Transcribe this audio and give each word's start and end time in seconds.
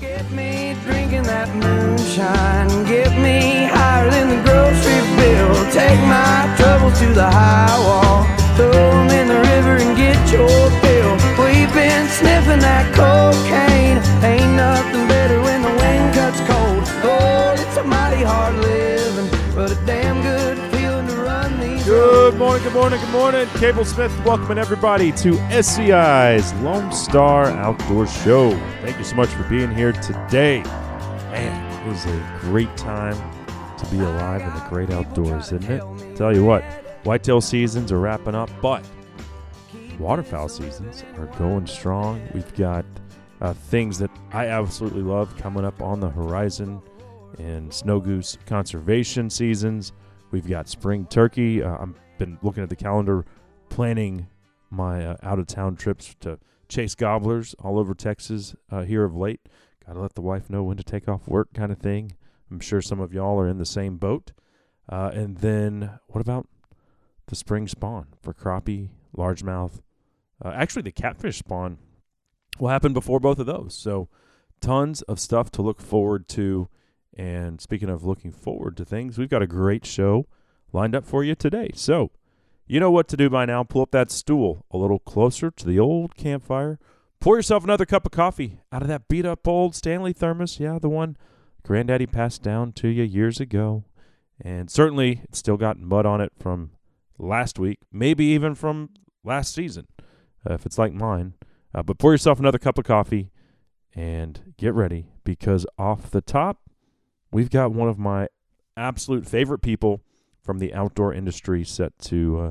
Get 0.00 0.30
me 0.30 0.76
drinking 0.84 1.22
that 1.22 1.48
moonshine. 1.54 2.68
Get 2.84 3.12
me 3.16 3.64
higher 3.64 4.10
than 4.10 4.28
the 4.28 4.40
grocery 4.44 5.00
bill. 5.16 5.54
Take 5.72 6.00
my 6.04 6.54
troubles 6.58 6.98
to 7.00 7.06
the 7.14 7.24
high 7.24 7.78
wall. 7.80 8.26
Throw 8.56 8.72
'em 8.72 9.08
in 9.08 9.28
the 9.28 9.40
river 9.52 9.76
and 9.76 9.96
get 9.96 10.18
your 10.30 10.70
fill. 10.82 11.12
We've 11.40 11.72
been 11.72 12.06
sniffing 12.08 12.60
that 12.60 12.92
cocaine. 12.94 13.98
Ain't 14.22 14.52
nothing 14.56 15.08
better 15.08 15.40
when 15.40 15.62
the 15.62 15.74
wind 15.82 16.14
cuts 16.14 16.40
cold. 16.50 16.84
Oh, 17.02 17.54
it's 17.56 17.76
a 17.78 17.84
mighty 17.84 18.22
hard 18.22 18.54
living, 18.56 19.28
but 19.54 19.70
a 19.72 19.78
damn 19.86 19.95
Good 22.36 22.42
morning, 22.42 22.62
good 22.64 22.74
morning, 22.74 23.00
good 23.00 23.12
morning. 23.12 23.48
Cable 23.54 23.84
Smith 23.86 24.12
welcoming 24.26 24.58
everybody 24.58 25.10
to 25.12 25.38
SCI's 25.48 26.52
Lone 26.60 26.92
Star 26.92 27.46
Outdoor 27.46 28.06
Show. 28.06 28.50
Thank 28.82 28.98
you 28.98 29.04
so 29.04 29.16
much 29.16 29.30
for 29.30 29.44
being 29.44 29.74
here 29.74 29.92
today. 29.92 30.62
Man, 31.32 31.88
it 31.88 31.92
is 31.92 32.04
a 32.04 32.38
great 32.42 32.76
time 32.76 33.16
to 33.78 33.86
be 33.86 34.00
alive 34.00 34.42
in 34.42 34.52
the 34.52 34.66
great 34.68 34.90
outdoors, 34.90 35.50
isn't 35.50 35.64
it? 35.64 36.16
Tell 36.18 36.36
you 36.36 36.44
what, 36.44 36.62
whitetail 37.04 37.40
seasons 37.40 37.90
are 37.90 37.98
wrapping 37.98 38.34
up, 38.34 38.50
but 38.60 38.84
waterfowl 39.98 40.50
seasons 40.50 41.04
are 41.16 41.28
going 41.38 41.66
strong. 41.66 42.20
We've 42.34 42.54
got 42.54 42.84
uh, 43.40 43.54
things 43.54 43.98
that 43.98 44.10
I 44.32 44.48
absolutely 44.48 45.00
love 45.00 45.34
coming 45.38 45.64
up 45.64 45.80
on 45.80 46.00
the 46.00 46.10
horizon 46.10 46.82
in 47.38 47.70
snow 47.70 47.98
goose 47.98 48.36
conservation 48.44 49.30
seasons. 49.30 49.94
We've 50.32 50.46
got 50.46 50.68
spring 50.68 51.06
turkey. 51.06 51.62
Uh, 51.62 51.78
I've 51.78 51.94
been 52.18 52.38
looking 52.42 52.62
at 52.62 52.68
the 52.68 52.76
calendar, 52.76 53.24
planning 53.68 54.28
my 54.70 55.04
uh, 55.04 55.16
out 55.22 55.38
of 55.38 55.46
town 55.46 55.76
trips 55.76 56.14
to 56.20 56.38
chase 56.68 56.94
gobblers 56.94 57.54
all 57.58 57.78
over 57.78 57.94
Texas 57.94 58.54
uh, 58.70 58.82
here 58.82 59.04
of 59.04 59.14
late. 59.14 59.40
Got 59.86 59.94
to 59.94 60.00
let 60.00 60.14
the 60.14 60.22
wife 60.22 60.50
know 60.50 60.64
when 60.64 60.76
to 60.76 60.82
take 60.82 61.08
off 61.08 61.28
work, 61.28 61.52
kind 61.54 61.70
of 61.70 61.78
thing. 61.78 62.16
I'm 62.50 62.60
sure 62.60 62.80
some 62.80 63.00
of 63.00 63.12
y'all 63.12 63.38
are 63.38 63.48
in 63.48 63.58
the 63.58 63.66
same 63.66 63.96
boat. 63.96 64.32
Uh, 64.88 65.10
and 65.12 65.38
then 65.38 65.98
what 66.08 66.20
about 66.20 66.48
the 67.26 67.36
spring 67.36 67.66
spawn 67.68 68.06
for 68.20 68.32
crappie, 68.32 68.90
largemouth? 69.16 69.80
Uh, 70.44 70.52
actually, 70.54 70.82
the 70.82 70.92
catfish 70.92 71.38
spawn 71.38 71.78
will 72.58 72.68
happen 72.68 72.92
before 72.92 73.20
both 73.20 73.38
of 73.38 73.46
those. 73.46 73.74
So, 73.74 74.08
tons 74.60 75.02
of 75.02 75.18
stuff 75.18 75.50
to 75.52 75.62
look 75.62 75.80
forward 75.80 76.28
to. 76.28 76.68
And 77.16 77.60
speaking 77.60 77.88
of 77.88 78.04
looking 78.04 78.30
forward 78.30 78.76
to 78.76 78.84
things, 78.84 79.18
we've 79.18 79.30
got 79.30 79.42
a 79.42 79.46
great 79.46 79.86
show 79.86 80.26
lined 80.76 80.94
up 80.94 81.06
for 81.06 81.24
you 81.24 81.34
today. 81.34 81.70
So, 81.74 82.10
you 82.66 82.78
know 82.78 82.90
what 82.90 83.08
to 83.08 83.16
do 83.16 83.30
by 83.30 83.46
now. 83.46 83.64
Pull 83.64 83.82
up 83.82 83.90
that 83.92 84.10
stool 84.10 84.64
a 84.70 84.76
little 84.76 84.98
closer 84.98 85.50
to 85.50 85.66
the 85.66 85.80
old 85.80 86.16
campfire. 86.16 86.78
Pour 87.18 87.36
yourself 87.36 87.64
another 87.64 87.86
cup 87.86 88.04
of 88.04 88.12
coffee 88.12 88.60
out 88.70 88.82
of 88.82 88.88
that 88.88 89.08
beat 89.08 89.24
up 89.24 89.48
old 89.48 89.74
Stanley 89.74 90.12
thermos. 90.12 90.60
Yeah, 90.60 90.78
the 90.78 90.90
one 90.90 91.16
Granddaddy 91.64 92.06
passed 92.06 92.42
down 92.42 92.72
to 92.72 92.88
you 92.88 93.02
years 93.02 93.40
ago. 93.40 93.84
And 94.38 94.70
certainly 94.70 95.22
it's 95.24 95.38
still 95.38 95.56
got 95.56 95.78
mud 95.78 96.04
on 96.04 96.20
it 96.20 96.32
from 96.38 96.72
last 97.18 97.58
week, 97.58 97.78
maybe 97.90 98.26
even 98.26 98.54
from 98.54 98.90
last 99.24 99.54
season, 99.54 99.86
uh, 100.48 100.52
if 100.52 100.66
it's 100.66 100.76
like 100.76 100.92
mine. 100.92 101.32
Uh, 101.74 101.82
but 101.82 101.98
pour 101.98 102.12
yourself 102.12 102.38
another 102.38 102.58
cup 102.58 102.76
of 102.76 102.84
coffee 102.84 103.30
and 103.94 104.52
get 104.58 104.74
ready 104.74 105.06
because 105.24 105.64
off 105.78 106.10
the 106.10 106.20
top, 106.20 106.58
we've 107.30 107.50
got 107.50 107.72
one 107.72 107.88
of 107.88 107.98
my 107.98 108.28
absolute 108.76 109.26
favorite 109.26 109.60
people 109.60 110.02
from 110.46 110.58
the 110.60 110.72
outdoor 110.72 111.12
industry 111.12 111.64
set 111.64 111.98
to 111.98 112.40
uh, 112.40 112.50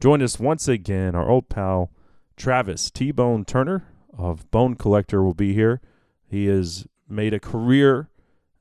join 0.00 0.20
us 0.20 0.38
once 0.40 0.66
again. 0.66 1.14
Our 1.14 1.30
old 1.30 1.48
pal 1.48 1.92
Travis 2.36 2.90
T 2.90 3.12
Bone 3.12 3.44
Turner 3.44 3.86
of 4.18 4.50
Bone 4.50 4.74
Collector 4.74 5.22
will 5.22 5.34
be 5.34 5.54
here. 5.54 5.80
He 6.28 6.46
has 6.46 6.86
made 7.08 7.32
a 7.32 7.40
career 7.40 8.10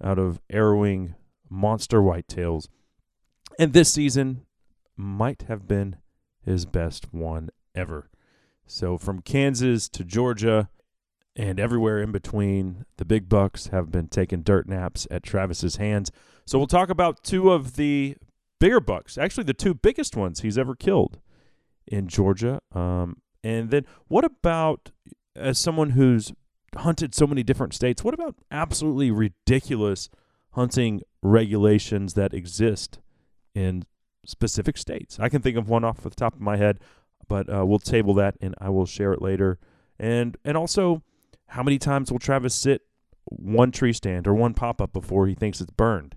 out 0.04 0.20
of 0.20 0.40
arrowing 0.54 1.16
monster 1.50 2.00
whitetails, 2.00 2.68
and 3.58 3.74
this 3.74 3.92
season 3.92 4.46
might 4.96 5.44
have 5.44 5.68
been 5.68 5.98
his 6.44 6.66
best 6.66 7.14
one 7.14 7.50
ever. 7.74 8.10
So, 8.68 8.98
from 8.98 9.22
Kansas 9.22 9.90
to 9.90 10.04
Georgia 10.04 10.70
and 11.36 11.60
everywhere 11.60 12.02
in 12.02 12.12
between, 12.12 12.86
the 12.98 13.06
big 13.06 13.28
bucks 13.28 13.68
have 13.68 13.92
been 13.92 14.08
taking 14.08 14.42
dirt 14.42 14.68
naps 14.68 15.08
at 15.12 15.24
Travis's 15.24 15.78
hands. 15.78 16.12
So, 16.46 16.58
we'll 16.58 16.68
talk 16.68 16.90
about 16.90 17.24
two 17.24 17.52
of 17.52 17.76
the 17.76 18.16
bigger 18.66 18.80
bucks, 18.80 19.16
actually, 19.16 19.44
the 19.44 19.54
two 19.54 19.76
biggest 19.76 20.16
ones 20.16 20.40
he's 20.40 20.58
ever 20.58 20.74
killed 20.74 21.20
in 21.86 22.08
Georgia. 22.08 22.60
Um, 22.74 23.18
and 23.44 23.70
then, 23.70 23.86
what 24.08 24.26
about 24.26 24.90
as 25.36 25.60
someone 25.60 25.92
who's 25.92 26.34
hunted 26.76 27.14
so 27.14 27.28
many 27.28 27.44
different 27.44 27.76
states, 27.76 28.04
what 28.04 28.16
about 28.16 28.36
absolutely 28.50 29.12
ridiculous 29.12 30.10
hunting 30.54 31.02
regulations 31.22 32.16
that 32.16 32.34
exist 32.34 32.98
in 33.54 33.84
specific 34.26 34.78
states? 34.78 35.20
I 35.20 35.30
can 35.30 35.44
think 35.44 35.58
of 35.58 35.70
one 35.70 35.84
off 35.84 36.02
the 36.02 36.10
top 36.10 36.34
of 36.34 36.42
my 36.42 36.58
head, 36.58 36.80
but 37.28 37.48
uh, 37.54 37.64
we'll 37.68 37.78
table 37.78 38.16
that 38.16 38.36
and 38.42 38.56
I 38.60 38.70
will 38.70 38.88
share 38.88 39.14
it 39.14 39.22
later. 39.22 39.60
And 40.00 40.38
and 40.44 40.58
also, 40.58 41.04
how 41.50 41.62
many 41.62 41.78
times 41.78 42.12
will 42.12 42.18
Travis 42.18 42.56
sit 42.56 42.82
one 43.26 43.72
tree 43.72 43.94
stand 43.94 44.26
or 44.26 44.34
one 44.34 44.56
pop 44.56 44.82
up 44.82 44.92
before 44.92 45.28
he 45.28 45.36
thinks 45.36 45.62
it's 45.62 45.70
burned? 45.70 46.16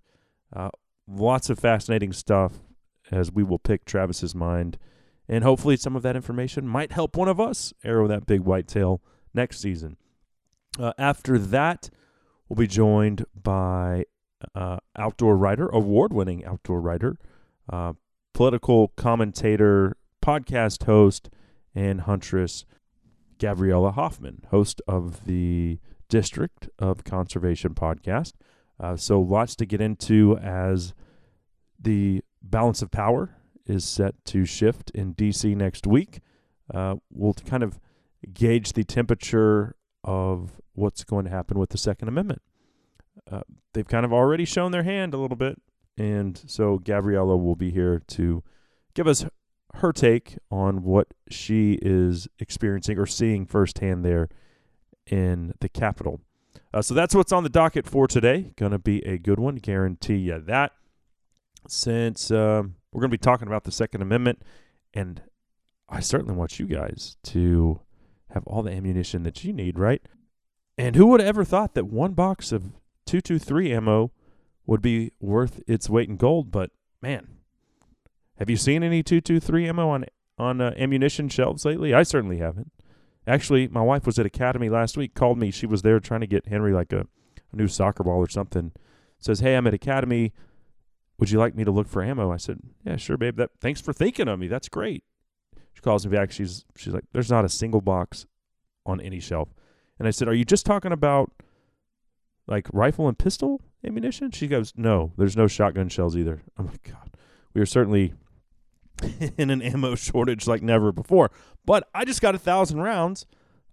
Uh, 0.50 0.70
lots 1.08 1.50
of 1.50 1.58
fascinating 1.58 2.12
stuff 2.12 2.60
as 3.10 3.32
we 3.32 3.42
will 3.42 3.58
pick 3.58 3.84
Travis's 3.84 4.34
mind. 4.34 4.78
And 5.28 5.44
hopefully, 5.44 5.76
some 5.76 5.96
of 5.96 6.02
that 6.02 6.16
information 6.16 6.66
might 6.66 6.92
help 6.92 7.16
one 7.16 7.28
of 7.28 7.40
us 7.40 7.72
arrow 7.84 8.06
that 8.08 8.26
big 8.26 8.40
whitetail 8.40 9.02
next 9.34 9.60
season. 9.60 9.96
Uh, 10.78 10.92
after 10.98 11.38
that, 11.38 11.90
we'll 12.48 12.56
be 12.56 12.66
joined 12.66 13.24
by 13.34 14.04
uh, 14.54 14.78
outdoor 14.96 15.36
writer, 15.36 15.68
award 15.68 16.12
winning 16.12 16.44
outdoor 16.44 16.80
writer, 16.80 17.18
uh, 17.70 17.92
political 18.32 18.88
commentator, 18.88 19.96
podcast 20.24 20.84
host, 20.84 21.28
and 21.74 22.02
huntress 22.02 22.64
Gabriella 23.38 23.92
Hoffman, 23.92 24.42
host 24.50 24.80
of 24.88 25.24
the 25.26 25.78
District 26.08 26.68
of 26.78 27.04
Conservation 27.04 27.74
podcast. 27.74 28.32
Uh, 28.80 28.96
so, 28.96 29.20
lots 29.20 29.56
to 29.56 29.66
get 29.66 29.80
into 29.80 30.36
as 30.38 30.94
the 31.80 32.22
balance 32.42 32.82
of 32.82 32.90
power 32.90 33.36
is 33.66 33.84
set 33.84 34.14
to 34.24 34.44
shift 34.44 34.90
in 34.90 35.14
DC 35.14 35.56
next 35.56 35.86
week. 35.86 36.20
Uh, 36.72 36.96
we'll 37.10 37.34
kind 37.34 37.62
of 37.62 37.80
gauge 38.32 38.72
the 38.72 38.84
temperature 38.84 39.76
of 40.04 40.60
what's 40.72 41.04
going 41.04 41.24
to 41.24 41.30
happen 41.30 41.58
with 41.58 41.70
the 41.70 41.78
Second 41.78 42.08
Amendment. 42.08 42.42
Uh, 43.30 43.42
they've 43.74 43.88
kind 43.88 44.04
of 44.04 44.12
already 44.12 44.44
shown 44.44 44.72
their 44.72 44.84
hand 44.84 45.12
a 45.12 45.18
little 45.18 45.36
bit, 45.36 45.60
and 45.96 46.40
so 46.46 46.78
Gabriella 46.78 47.36
will 47.36 47.56
be 47.56 47.70
here 47.70 48.00
to 48.08 48.42
give 48.94 49.06
us 49.06 49.26
her 49.74 49.92
take 49.92 50.38
on 50.50 50.82
what 50.82 51.08
she 51.28 51.78
is 51.82 52.26
experiencing 52.38 52.98
or 52.98 53.06
seeing 53.06 53.44
firsthand 53.44 54.04
there 54.04 54.28
in 55.06 55.52
the 55.60 55.68
Capitol. 55.68 56.20
Uh, 56.72 56.82
so 56.82 56.94
that's 56.94 57.14
what's 57.14 57.32
on 57.32 57.42
the 57.42 57.48
docket 57.48 57.86
for 57.86 58.06
today. 58.06 58.52
Going 58.56 58.72
to 58.72 58.78
be 58.78 59.04
a 59.06 59.18
good 59.18 59.38
one, 59.38 59.56
guarantee 59.56 60.16
you 60.16 60.38
that. 60.38 60.72
Since 61.66 62.30
um, 62.30 62.76
we're 62.92 63.00
going 63.00 63.10
to 63.10 63.14
be 63.14 63.18
talking 63.18 63.48
about 63.48 63.64
the 63.64 63.72
Second 63.72 64.02
Amendment, 64.02 64.42
and 64.94 65.22
I 65.88 66.00
certainly 66.00 66.34
want 66.34 66.58
you 66.58 66.66
guys 66.66 67.16
to 67.24 67.80
have 68.30 68.44
all 68.46 68.62
the 68.62 68.70
ammunition 68.70 69.22
that 69.22 69.44
you 69.44 69.52
need, 69.52 69.78
right? 69.78 70.02
And 70.76 70.94
who 70.94 71.06
would 71.06 71.20
have 71.20 71.28
ever 71.28 71.44
thought 71.44 71.74
that 71.74 71.86
one 71.86 72.12
box 72.12 72.52
of 72.52 72.64
223 73.06 73.72
ammo 73.72 74.12
would 74.66 74.82
be 74.82 75.12
worth 75.18 75.62
its 75.66 75.90
weight 75.90 76.08
in 76.08 76.16
gold? 76.16 76.50
But 76.50 76.70
man, 77.02 77.28
have 78.38 78.48
you 78.48 78.56
seen 78.56 78.82
any 78.82 79.02
223 79.02 79.68
ammo 79.68 79.88
on 79.88 80.04
on 80.38 80.60
uh, 80.60 80.72
ammunition 80.76 81.28
shelves 81.28 81.64
lately? 81.64 81.92
I 81.92 82.04
certainly 82.04 82.38
haven't. 82.38 82.70
Actually, 83.28 83.68
my 83.68 83.82
wife 83.82 84.06
was 84.06 84.18
at 84.18 84.24
Academy 84.24 84.70
last 84.70 84.96
week. 84.96 85.14
Called 85.14 85.38
me. 85.38 85.50
She 85.50 85.66
was 85.66 85.82
there 85.82 86.00
trying 86.00 86.22
to 86.22 86.26
get 86.26 86.48
Henry 86.48 86.72
like 86.72 86.92
a, 86.92 87.06
a 87.52 87.56
new 87.56 87.68
soccer 87.68 88.02
ball 88.02 88.18
or 88.18 88.28
something. 88.28 88.72
Says, 89.18 89.40
"Hey, 89.40 89.54
I'm 89.54 89.66
at 89.66 89.74
Academy. 89.74 90.32
Would 91.18 91.30
you 91.30 91.38
like 91.38 91.54
me 91.54 91.62
to 91.64 91.70
look 91.70 91.88
for 91.88 92.02
ammo?" 92.02 92.32
I 92.32 92.38
said, 92.38 92.60
"Yeah, 92.84 92.96
sure, 92.96 93.18
babe. 93.18 93.36
That 93.36 93.50
thanks 93.60 93.82
for 93.82 93.92
thinking 93.92 94.28
of 94.28 94.38
me. 94.38 94.48
That's 94.48 94.70
great." 94.70 95.04
She 95.74 95.82
calls 95.82 96.06
me 96.06 96.16
back. 96.16 96.32
She's 96.32 96.64
she's 96.74 96.94
like, 96.94 97.04
"There's 97.12 97.30
not 97.30 97.44
a 97.44 97.50
single 97.50 97.82
box 97.82 98.26
on 98.86 99.00
any 99.00 99.20
shelf." 99.20 99.52
And 99.98 100.08
I 100.08 100.10
said, 100.10 100.26
"Are 100.26 100.34
you 100.34 100.46
just 100.46 100.64
talking 100.64 100.92
about 100.92 101.30
like 102.46 102.66
rifle 102.72 103.08
and 103.08 103.18
pistol 103.18 103.60
ammunition?" 103.84 104.30
She 104.30 104.48
goes, 104.48 104.72
"No, 104.74 105.12
there's 105.18 105.36
no 105.36 105.46
shotgun 105.46 105.90
shells 105.90 106.16
either." 106.16 106.42
I'm 106.56 106.66
like, 106.66 106.82
"God, 106.82 107.10
we 107.52 107.60
are 107.60 107.66
certainly 107.66 108.14
in 109.38 109.50
an 109.50 109.62
ammo 109.62 109.94
shortage 109.94 110.46
like 110.46 110.62
never 110.62 110.92
before." 110.92 111.30
But 111.64 111.88
I 111.94 112.04
just 112.04 112.20
got 112.20 112.34
a 112.34 112.38
thousand 112.38 112.80
rounds 112.80 113.26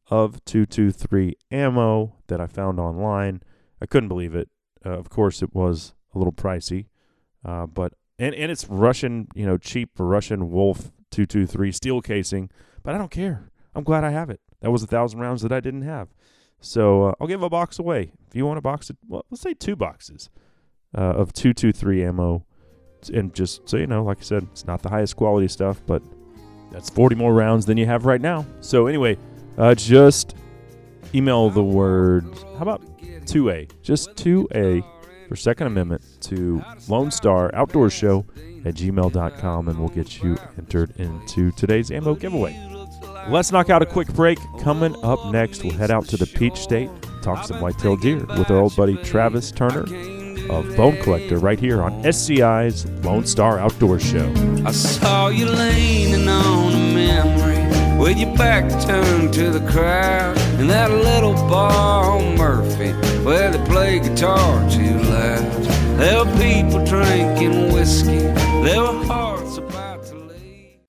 of 0.08 0.44
223 0.46 1.36
ammo 1.52 2.16
that 2.28 2.40
I 2.40 2.48
found 2.48 2.80
online. 2.80 3.42
I 3.82 3.86
couldn't 3.86 4.10
believe 4.10 4.36
it. 4.36 4.50
Uh, 4.86 4.92
of 4.92 5.10
course, 5.10 5.42
it 5.42 5.54
was 5.54 5.94
a 6.14 6.18
little 6.18 6.34
pricey, 6.34 6.88
uh, 7.44 7.66
but 7.66 7.94
and 8.20 8.36
and 8.36 8.52
it's 8.52 8.68
Russian, 8.68 9.28
you 9.36 9.46
know, 9.46 9.58
cheap 9.58 9.92
Russian 9.98 10.52
Wolf 10.52 10.92
223 11.12 11.72
steel 11.72 12.02
casing. 12.02 12.50
But 12.84 12.96
I 12.96 12.98
don't 12.98 13.12
care. 13.12 13.52
I'm 13.74 13.84
glad 13.84 14.04
I 14.04 14.12
have 14.12 14.30
it. 14.30 14.40
That 14.62 14.72
was 14.72 14.84
a 14.84 14.88
thousand 14.88 15.20
rounds 15.20 15.42
that 15.42 15.52
I 15.52 15.60
didn't 15.60 15.82
have. 15.82 16.10
So 16.60 17.10
uh, 17.10 17.14
I'll 17.20 17.28
give 17.28 17.44
a 17.44 17.50
box 17.50 17.78
away 17.78 18.12
if 18.28 18.36
you 18.36 18.46
want 18.46 18.58
a 18.58 18.62
box 18.62 18.90
of, 18.90 18.98
well, 19.08 19.26
let's 19.30 19.42
say 19.42 19.54
two 19.54 19.76
boxes 19.76 20.30
uh, 20.98 21.02
of 21.02 21.34
223 21.34 22.04
ammo, 22.04 22.46
and 23.10 23.34
just 23.34 23.68
so 23.68 23.78
you 23.78 23.88
know, 23.88 24.04
like 24.04 24.20
I 24.20 24.24
said, 24.24 24.48
it's 24.52 24.66
not 24.66 24.82
the 24.82 24.90
highest 24.90 25.16
quality 25.16 25.48
stuff, 25.48 25.82
but 25.86 26.02
that's 26.72 26.90
40 26.90 27.16
more 27.16 27.34
rounds 27.34 27.66
than 27.66 27.78
you 27.78 27.86
have 27.86 28.06
right 28.06 28.22
now. 28.22 28.46
So 28.62 28.88
anyway, 28.88 29.18
uh, 29.58 29.76
just 29.76 30.36
email 31.14 31.50
the 31.50 31.64
word, 31.64 32.26
how 32.58 32.62
about 32.62 32.82
2A? 33.26 33.70
Just 33.82 34.16
2A 34.16 34.84
for 35.28 35.36
Second 35.36 35.68
Amendment 35.68 36.04
to 36.22 36.62
Lone 36.88 37.12
Star 37.12 37.54
Outdoor 37.54 37.90
Show 37.90 38.26
at 38.66 38.76
gmail.com 38.76 39.68
and 39.70 39.80
we'll 39.80 39.90
get 39.90 40.22
you 40.22 40.38
entered 40.58 40.94
into 40.98 41.52
today's 41.52 41.92
ammo 41.92 42.16
giveaway. 42.16 42.60
Let's 43.30 43.52
knock 43.52 43.70
out 43.70 43.82
a 43.82 43.86
quick 43.86 44.08
break. 44.14 44.38
Coming 44.60 44.96
up 45.04 45.32
next, 45.32 45.64
we'll 45.64 45.74
head 45.74 45.92
out 45.92 46.08
to 46.10 46.18
the 46.18 46.28
Peach 46.28 46.58
State, 46.58 46.90
talk 47.22 47.46
some 47.46 47.60
whitetail 47.60 47.96
deer 47.96 48.18
with 48.18 48.52
our 48.52 48.58
old 48.58 48.76
buddy 48.76 48.98
Travis 48.98 49.52
Turner 49.52 49.86
of 50.50 50.76
Bone 50.76 51.02
Collector 51.02 51.38
right 51.40 51.60
here 51.60 51.82
on 51.82 52.04
SCI's 52.04 52.86
Lone 53.04 53.26
Star 53.26 53.60
Outdoor 53.60 54.00
Show. 54.00 54.32
I 54.66 54.72
saw 54.72 55.30
you 55.30 55.46
leaning 55.46 56.28
on 56.28 56.74
a 56.74 56.94
memory 56.94 57.98
with 57.98 58.18
your 58.18 58.36
back 58.36 58.70
turned 58.86 59.34
to 59.34 59.50
the 59.50 59.72
crowd 59.72 60.38
in 60.60 60.68
that 60.68 60.92
little 60.92 61.34
bar 61.34 62.12
on 62.12 62.38
Murphy 62.38 62.92
where 63.24 63.52
they 63.52 63.66
play 63.66 64.00
guitar 64.00 64.70
too 64.70 65.00
loud. 65.00 65.52
There 65.98 66.24
were 66.24 66.38
people 66.38 66.86
drinking 66.86 67.74
whiskey, 67.74 68.20
there 68.64 68.82
were 68.82 69.04
hearts. 69.06 69.35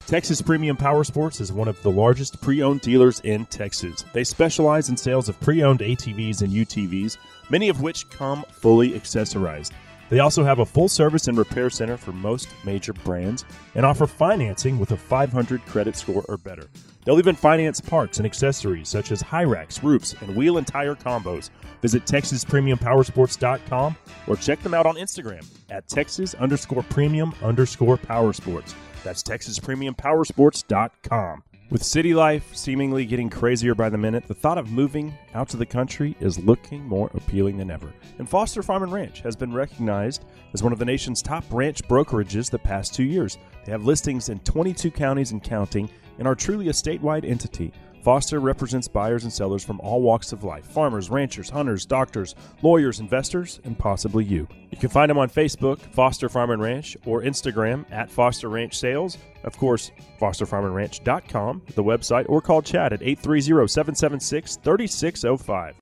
Texas 0.07 0.41
Premium 0.41 0.77
Power 0.77 1.03
Sports 1.03 1.41
is 1.41 1.53
one 1.53 1.67
of 1.67 1.83
the 1.83 1.91
largest 1.91 2.41
pre 2.41 2.63
owned 2.63 2.81
dealers 2.81 3.19
in 3.25 3.45
Texas. 3.47 4.05
They 4.13 4.23
specialize 4.23 4.89
in 4.89 4.97
sales 4.97 5.29
of 5.29 5.41
pre 5.41 5.65
owned 5.65 5.81
ATVs 5.81 6.43
and 6.43 6.53
UTVs, 6.53 7.17
many 7.51 7.69
of 7.69 7.83
which 7.83 8.09
come 8.09 8.45
fully 8.53 8.93
accessorized. 8.93 9.73
They 10.09 10.21
also 10.21 10.45
have 10.45 10.61
a 10.61 10.65
full 10.65 10.89
service 10.89 11.27
and 11.27 11.37
repair 11.37 11.71
center 11.71 11.97
for 11.97 12.13
most 12.13 12.49
major 12.65 12.93
brands 12.93 13.45
and 13.75 13.85
offer 13.85 14.07
financing 14.07 14.79
with 14.79 14.93
a 14.93 14.97
500 14.97 15.67
credit 15.67 15.97
score 15.97 16.25
or 16.29 16.37
better. 16.37 16.69
They'll 17.05 17.19
even 17.19 17.35
finance 17.35 17.81
parts 17.81 18.19
and 18.19 18.27
accessories 18.27 18.89
such 18.89 19.11
as 19.11 19.21
high 19.21 19.43
racks, 19.43 19.83
roofs, 19.83 20.15
and 20.21 20.37
wheel 20.37 20.59
and 20.59 20.67
tire 20.69 20.95
combos. 20.95 21.51
Visit 21.83 22.05
TexasPremiumPowersports.com 22.05 23.97
or 24.29 24.37
check 24.37 24.63
them 24.63 24.75
out 24.75 24.87
on 24.87 24.95
Instagram 24.95 25.45
at 25.69 25.89
Texas 25.89 26.35
underscore 26.35 26.85
premium 26.85 27.35
underscore 27.43 27.97
power 27.97 28.33
sports. 28.33 28.77
That's 29.07 29.23
TexasPremiumPowersports.com. 29.23 31.43
With 31.71 31.83
city 31.85 32.13
life 32.13 32.57
seemingly 32.57 33.07
getting 33.07 33.31
crazier 33.31 33.77
by 33.77 33.89
the 33.89 33.97
minute, 33.97 34.27
the 34.27 34.35
thought 34.35 34.59
of 34.59 34.73
moving 34.73 35.15
out 35.33 35.49
to 35.51 35.57
the 35.57 35.65
country 35.65 36.17
is 36.19 36.41
looking 36.41 36.85
more 36.85 37.09
appealing 37.15 37.57
than 37.57 37.71
ever. 37.71 37.95
And 38.19 38.29
Foster 38.29 38.65
Farm 38.65 38.83
and 38.83 38.93
Ranch 38.93 39.21
has 39.21 39.37
been 39.37 39.55
recognized 39.55 40.25
as 40.55 40.65
one 40.65 40.73
of 40.73 40.81
the 40.81 40.85
nation's 40.85 41.23
top 41.23 41.45
ranch 41.53 41.85
brokerages 41.85 42.51
the 42.51 42.59
past 42.59 42.95
two 42.95 43.05
years. 43.05 43.39
They 43.65 43.71
have 43.71 43.85
listings 43.85 44.29
in 44.29 44.41
22 44.41 44.91
counties 44.91 45.31
and 45.31 45.41
counting 45.41 45.89
and 46.19 46.27
are 46.27 46.35
truly 46.35 46.69
a 46.69 46.73
statewide 46.73 47.25
entity. 47.25 47.73
Foster 48.07 48.39
represents 48.39 48.87
buyers 48.87 49.25
and 49.25 49.33
sellers 49.33 49.65
from 49.65 49.81
all 49.81 50.01
walks 50.01 50.31
of 50.31 50.45
life 50.45 50.65
farmers, 50.65 51.11
ranchers, 51.11 51.51
hunters, 51.51 51.85
doctors, 51.85 52.37
lawyers, 52.63 53.01
investors, 53.01 53.59
and 53.65 53.77
possibly 53.77 54.25
you. 54.25 54.47
You 54.71 54.79
can 54.79 54.91
find 54.91 55.11
them 55.11 55.19
on 55.19 55.29
Facebook, 55.29 55.81
Foster 55.93 56.29
Farm 56.29 56.51
and 56.51 56.63
Ranch, 56.63 56.97
or 57.05 57.23
Instagram 57.23 57.85
at 57.91 58.09
Foster 58.09 58.49
Ranch 58.49 58.79
Sales. 58.79 59.19
Of 59.43 59.59
course, 59.59 59.91
fosterfarmandranch.com, 60.21 61.63
the 61.75 61.83
website, 61.83 62.27
or 62.29 62.41
call 62.41 62.63
Chad 62.63 62.93
at 62.93 63.03
830 63.03 63.67
776 63.67 64.55
3605. 64.63 65.75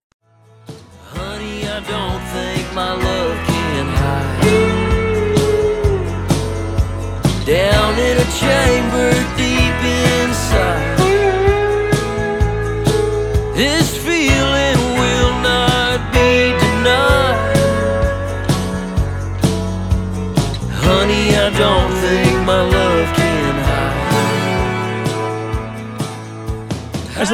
Honey, 1.08 1.68
I 1.68 1.80
don't 1.80 2.22
think 2.32 2.72
my 2.72 2.94
love 2.94 3.53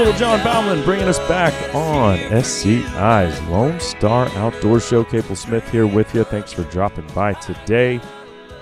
little 0.00 0.18
John 0.18 0.42
Baumann 0.42 0.82
bringing 0.82 1.08
us 1.08 1.18
back 1.28 1.52
on 1.74 2.16
SCI's 2.42 3.38
Lone 3.48 3.78
Star 3.80 4.28
Outdoor 4.28 4.80
Show. 4.80 5.04
Cable 5.04 5.36
Smith 5.36 5.70
here 5.70 5.86
with 5.86 6.14
you. 6.14 6.24
Thanks 6.24 6.54
for 6.54 6.62
dropping 6.64 7.06
by 7.08 7.34
today. 7.34 8.00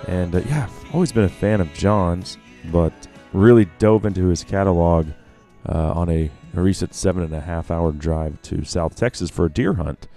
And 0.09 0.35
uh, 0.35 0.41
yeah, 0.49 0.65
I've 0.65 0.95
always 0.95 1.13
been 1.13 1.23
a 1.23 1.29
fan 1.29 1.61
of 1.61 1.73
John's, 1.75 2.39
but 2.73 2.93
really 3.33 3.67
dove 3.79 4.05
into 4.05 4.27
his 4.27 4.43
catalog 4.43 5.07
uh, 5.69 5.93
on 5.93 6.11
a, 6.11 6.29
a 6.57 6.61
recent 6.61 6.93
seven 6.93 7.23
and 7.23 7.33
a 7.33 7.41
half 7.41 7.71
hour 7.71 7.93
drive 7.93 8.43
to 8.43 8.65
South 8.65 8.97
Texas 8.97 9.31
for 9.31 9.45
a 9.45 9.49
deer 9.49 9.75
hunt. 9.75 10.09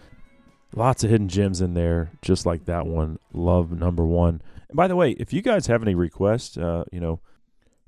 Lots 0.76 1.04
of 1.04 1.12
hidden 1.12 1.30
gems 1.30 1.62
in 1.62 1.76
there, 1.76 2.10
just 2.24 2.48
like 2.48 2.66
that 2.66 2.88
one. 2.88 3.20
Love 3.32 3.72
number 3.72 4.04
one. 4.04 4.42
And 4.70 4.76
by 4.76 4.88
the 4.88 4.96
way, 4.96 5.12
if 5.12 5.34
you 5.34 5.44
guys 5.44 5.68
have 5.68 5.84
any 5.84 5.94
requests, 5.94 6.58
uh, 6.58 6.86
you 6.92 7.00
know, 7.00 7.20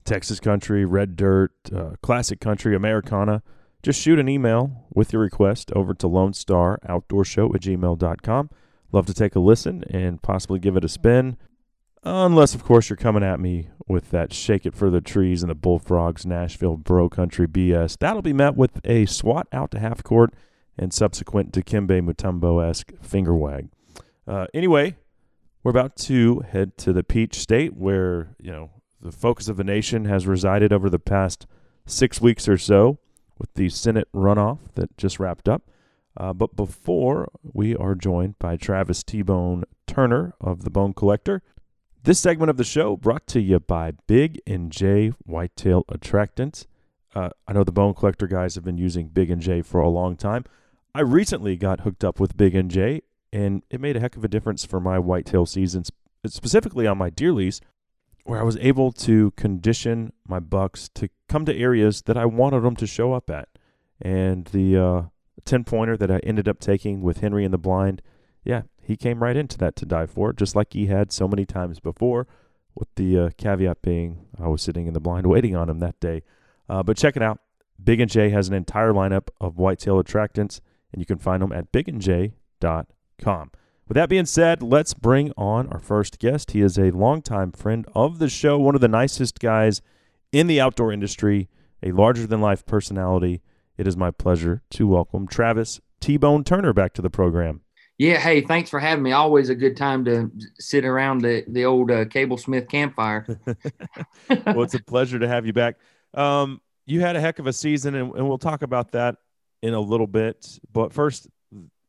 Texas 0.04 0.40
country, 0.40 0.86
red 0.86 1.16
dirt, 1.16 1.52
uh, 1.76 1.92
classic 2.02 2.40
country, 2.40 2.76
Americana, 2.76 3.42
just 3.82 4.00
shoot 4.00 4.20
an 4.20 4.30
email 4.30 4.86
with 4.94 5.14
your 5.14 5.22
request 5.22 5.72
over 5.74 5.94
to 5.94 6.08
Lone 6.08 6.34
Star 6.34 6.80
Outdoor 6.88 7.26
Show 7.26 7.54
at 7.54 7.62
gmail.com. 7.62 8.50
Love 8.92 9.06
to 9.06 9.14
take 9.14 9.36
a 9.36 9.40
listen 9.40 9.84
and 9.90 10.22
possibly 10.22 10.60
give 10.60 10.78
it 10.78 10.86
a 10.86 10.90
spin. 10.90 11.36
Unless, 12.04 12.54
of 12.54 12.64
course, 12.64 12.90
you're 12.90 12.98
coming 12.98 13.24
at 13.24 13.40
me 13.40 13.70
with 13.88 14.12
that 14.12 14.34
shake 14.34 14.66
it 14.66 14.74
for 14.74 14.90
the 14.90 15.02
trees 15.02 15.42
and 15.42 15.50
the 15.50 15.56
bullfrogs, 15.56 16.26
Nashville 16.26 16.78
bro 16.78 17.10
country 17.10 17.48
BS. 17.48 17.98
That'll 17.98 18.22
be 18.22 18.34
met 18.34 18.56
with 18.56 18.80
a 18.86 19.06
swat 19.06 19.48
out 19.52 19.72
to 19.72 19.80
half 19.80 20.04
court 20.04 20.34
and 20.78 20.94
subsequent 20.94 21.52
Dikembe 21.52 22.02
Mutombo 22.02 22.68
esque 22.68 22.92
finger 23.02 23.36
wag. 23.36 23.70
Uh, 24.28 24.48
anyway, 24.54 24.96
we're 25.64 25.72
about 25.72 25.96
to 25.96 26.42
head 26.42 26.78
to 26.80 26.94
the 26.94 27.04
Peach 27.04 27.36
State 27.36 27.76
where, 27.76 28.36
you 28.40 28.52
know, 28.52 28.70
the 29.04 29.12
focus 29.12 29.48
of 29.48 29.58
the 29.58 29.64
nation 29.64 30.06
has 30.06 30.26
resided 30.26 30.72
over 30.72 30.90
the 30.90 31.00
past 31.00 31.46
six 31.86 32.22
weeks 32.22 32.48
or 32.48 32.58
so 32.58 33.00
with 33.38 33.54
the 33.56 33.70
Senate 33.70 34.08
runoff 34.14 34.60
that 34.76 34.96
just 34.98 35.20
wrapped 35.20 35.50
up. 35.50 35.64
Uh, 36.16 36.32
but 36.32 36.56
before 36.56 37.30
we 37.42 37.76
are 37.76 37.96
joined 37.96 38.38
by 38.40 38.56
Travis 38.56 39.04
T 39.04 39.22
Bone 39.22 39.64
Turner 39.88 40.34
of 40.40 40.64
the 40.64 40.70
Bone 40.70 40.94
Collector, 40.94 41.42
this 42.04 42.20
segment 42.20 42.50
of 42.50 42.58
the 42.58 42.64
show 42.64 42.96
brought 42.96 43.28
to 43.28 43.42
you 43.42 43.60
by 43.60 43.94
Big 44.08 44.40
and 44.46 44.72
J 44.72 45.10
Whitetail 45.26 45.84
Attractants. 45.86 46.66
Uh, 47.16 47.30
I 47.48 47.54
know 47.54 47.64
the 47.64 47.72
Bone 47.72 47.94
Collector 47.94 48.28
guys 48.28 48.56
have 48.56 48.64
been 48.64 48.78
using 48.78 49.08
Big 49.08 49.30
and 49.30 49.42
J 49.42 49.62
for 49.62 49.82
a 49.82 49.90
long 49.90 50.16
time. 50.16 50.46
I 50.96 51.02
recently 51.02 51.58
got 51.58 51.82
hooked 51.82 52.04
up 52.04 52.20
with 52.20 52.38
Big 52.38 52.56
and 52.56 52.70
J, 52.70 53.02
and 53.32 53.64
it 53.70 53.82
made 53.82 53.98
a 53.98 54.00
heck 54.00 54.16
of 54.16 54.24
a 54.24 54.28
difference 54.28 54.64
for 54.64 54.80
my 54.80 55.00
whitetail 55.00 55.46
seasons, 55.46 55.92
specifically 56.28 56.86
on 56.86 56.98
my 56.98 57.10
deer 57.10 57.32
lease, 57.32 57.60
where 58.24 58.40
I 58.40 58.44
was 58.44 58.58
able 58.58 58.92
to 58.94 59.32
condition 59.32 60.14
my 60.28 60.40
bucks 60.40 60.90
to 60.96 61.10
come 61.28 61.46
to 61.46 61.56
areas 61.56 62.04
that 62.04 62.18
I 62.18 62.26
wanted 62.26 62.62
them 62.62 62.76
to 62.78 62.88
show 62.88 63.14
up 63.14 63.30
at. 63.30 63.50
And 64.02 64.46
the 64.48 64.78
uh, 64.78 65.02
10 65.46 65.64
pointer 65.66 65.98
that 65.98 66.12
I 66.12 66.20
ended 66.20 66.48
up 66.48 66.60
taking 66.60 67.02
with 67.02 67.20
Henry 67.20 67.44
in 67.44 67.52
the 67.52 67.58
blind, 67.58 68.02
yeah, 68.44 68.64
he 68.82 68.96
came 68.96 69.22
right 69.22 69.36
into 69.36 69.58
that 69.58 69.76
to 69.78 69.86
die 69.86 70.06
for, 70.06 70.34
just 70.34 70.56
like 70.56 70.74
he 70.74 70.88
had 70.88 71.12
so 71.12 71.28
many 71.28 71.46
times 71.46 71.80
before, 71.80 72.28
with 72.76 72.88
the 72.96 73.18
uh, 73.20 73.30
caveat 73.38 73.82
being 73.82 74.26
I 74.40 74.48
was 74.48 74.62
sitting 74.62 74.88
in 74.88 74.94
the 74.94 75.00
blind 75.00 75.28
waiting 75.34 75.56
on 75.56 75.70
him 75.70 75.80
that 75.80 76.00
day. 76.00 76.24
Uh, 76.70 76.84
but 76.84 76.98
check 76.98 77.16
it 77.16 77.22
out. 77.22 77.40
Big 77.84 78.00
and 78.00 78.10
J 78.10 78.30
has 78.30 78.48
an 78.48 78.54
entire 78.54 78.94
lineup 78.94 79.28
of 79.42 79.58
whitetail 79.58 80.02
attractants, 80.02 80.62
and 80.92 81.02
you 81.02 81.06
can 81.06 81.18
find 81.18 81.42
them 81.42 81.52
at 81.52 81.72
bigandj.com. 81.72 83.52
With 83.88 83.96
that 83.96 84.10
being 84.10 84.26
said, 84.26 84.64
let's 84.64 84.94
bring 84.94 85.34
on 85.36 85.68
our 85.68 85.80
first 85.80 86.18
guest. 86.18 86.52
He 86.52 86.62
is 86.62 86.78
a 86.78 86.92
longtime 86.92 87.52
friend 87.52 87.86
of 87.94 88.18
the 88.18 88.30
show, 88.30 88.58
one 88.58 88.76
of 88.76 88.82
the 88.82 88.88
nicest 88.88 89.40
guys 89.40 89.82
in 90.32 90.48
the 90.48 90.62
outdoor 90.62 90.94
industry, 90.94 91.50
a 91.84 91.92
larger 91.92 92.26
than 92.26 92.40
life 92.40 92.66
personality. 92.66 93.42
It 93.78 93.86
is 93.86 93.98
my 93.98 94.12
pleasure 94.12 94.62
to 94.72 94.88
welcome 94.88 95.28
Travis 95.28 95.82
T 96.00 96.16
Bone 96.16 96.46
Turner 96.46 96.72
back 96.72 96.94
to 96.94 97.02
the 97.02 97.10
program. 97.10 97.62
Yeah, 97.98 98.20
hey, 98.20 98.42
thanks 98.42 98.70
for 98.70 98.80
having 98.80 99.04
me. 99.04 99.12
Always 99.12 99.50
a 99.50 99.56
good 99.56 99.76
time 99.76 100.06
to 100.06 100.32
sit 100.60 100.86
around 100.86 101.22
the 101.22 101.44
the 101.48 101.66
old 101.66 101.92
uh, 101.92 102.06
Cable 102.06 102.38
Smith 102.38 102.70
campfire. 102.70 103.26
well, 104.46 104.64
it's 104.64 104.74
a 104.74 104.82
pleasure 104.82 105.20
to 105.20 105.28
have 105.28 105.46
you 105.46 105.54
back. 105.54 105.76
Um, 106.14 106.62
you 106.86 107.02
had 107.02 107.16
a 107.16 107.22
heck 107.22 107.40
of 107.40 107.48
a 107.48 107.54
season, 107.54 107.96
and, 107.96 108.16
and 108.16 108.28
we'll 108.28 108.38
talk 108.38 108.62
about 108.62 108.92
that 108.92 109.18
in 109.62 109.74
a 109.74 109.80
little 109.80 110.08
bit. 110.08 110.60
But 110.72 110.94
first, 110.94 111.28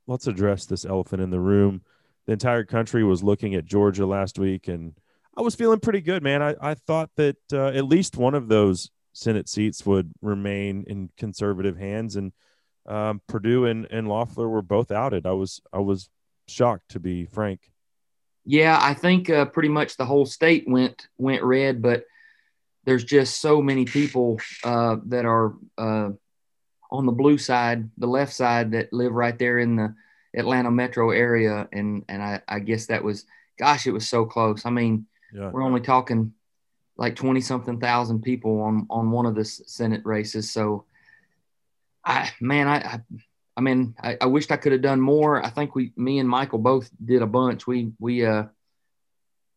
let's 0.07 0.27
address 0.27 0.67
this 0.67 0.85
elephant 0.85 1.23
in 1.23 1.31
the 1.31 1.41
room. 1.41 1.83
The 2.27 2.33
entire 2.33 2.65
country 2.65 3.05
was 3.05 3.23
looking 3.23 3.55
at 3.55 3.67
Georgia 3.67 4.07
last 4.07 4.39
week, 4.39 4.69
and 4.69 4.95
I 5.37 5.43
was 5.43 5.55
feeling 5.55 5.81
pretty 5.81 6.01
good, 6.01 6.23
man. 6.23 6.43
I, 6.43 6.55
I 6.61 6.75
thought 6.75 7.11
that 7.17 7.37
uh, 7.53 7.69
at 7.69 7.87
least 7.87 8.17
one 8.17 8.35
of 8.35 8.49
those 8.49 8.91
Senate 9.13 9.49
seats 9.49 9.85
would 9.85 10.13
remain 10.23 10.85
in 10.87 11.11
conservative 11.17 11.77
hands, 11.77 12.17
and 12.17 12.33
um, 12.87 13.21
Perdue 13.29 13.67
and, 13.67 13.87
and 13.91 14.09
Loeffler 14.09 14.49
were 14.49 14.63
both 14.63 14.91
outed. 14.91 15.27
I 15.27 15.33
was 15.33 15.61
I 15.73 15.79
was 15.79 16.09
shocked 16.49 16.91
to 16.91 17.01
be 17.01 17.27
frank. 17.27 17.71
Yeah, 18.45 18.79
I 18.81 18.95
think 18.95 19.31
uh, 19.31 19.47
pretty 19.47 19.71
much 19.71 19.97
the 19.97 20.05
whole 20.05 20.27
state 20.27 20.65
went 20.67 21.09
went 21.17 21.43
red, 21.43 21.81
but 21.81 22.05
there's 22.85 23.05
just 23.05 23.41
so 23.41 23.63
many 23.63 23.85
people 23.87 24.39
uh, 24.63 24.97
that 25.07 25.25
are 25.25 25.55
uh, 25.79 26.11
on 26.95 27.07
the 27.07 27.13
blue 27.13 27.39
side, 27.39 27.91
the 27.99 28.07
left 28.07 28.33
side, 28.33 28.71
that 28.73 28.93
live 28.93 29.13
right 29.13 29.39
there 29.39 29.59
in 29.59 29.77
the 29.77 29.95
Atlanta 30.37 30.71
metro 30.71 31.11
area, 31.11 31.69
and 31.73 32.05
and 32.09 32.23
I, 32.23 32.41
I 32.49 32.59
guess 32.61 32.87
that 32.87 33.03
was, 33.03 33.27
gosh, 33.59 33.87
it 33.87 33.93
was 33.93 34.09
so 34.09 34.25
close. 34.25 34.65
I 34.65 34.71
mean, 34.71 35.07
Yeah. 35.33 35.51
we're 35.51 35.63
only 35.63 35.81
talking 35.81 36.33
like 36.97 37.17
twenty 37.17 37.41
something 37.41 37.81
thousand 37.81 38.23
people 38.23 38.61
on 38.63 38.87
on 38.89 39.11
one 39.11 39.27
of 39.27 39.35
the 39.35 39.45
Senate 39.45 40.03
races, 40.05 40.53
so 40.53 40.85
I 42.05 42.31
man, 42.41 42.69
I. 42.69 42.77
I 42.77 43.01
I 43.57 43.61
mean, 43.61 43.95
I, 44.03 44.17
I 44.21 44.27
wished 44.27 44.51
I 44.51 44.57
could 44.57 44.73
have 44.73 44.83
done 44.83 45.01
more. 45.01 45.41
I 45.41 45.49
think 45.49 45.77
we, 45.77 45.93
me 45.97 46.19
and 46.19 46.29
Michael 46.29 46.59
both 46.59 46.91
did 47.05 47.23
a 47.23 47.27
bunch. 47.27 47.69
We, 47.69 47.93
we, 48.01 48.27
uh, 48.27 48.47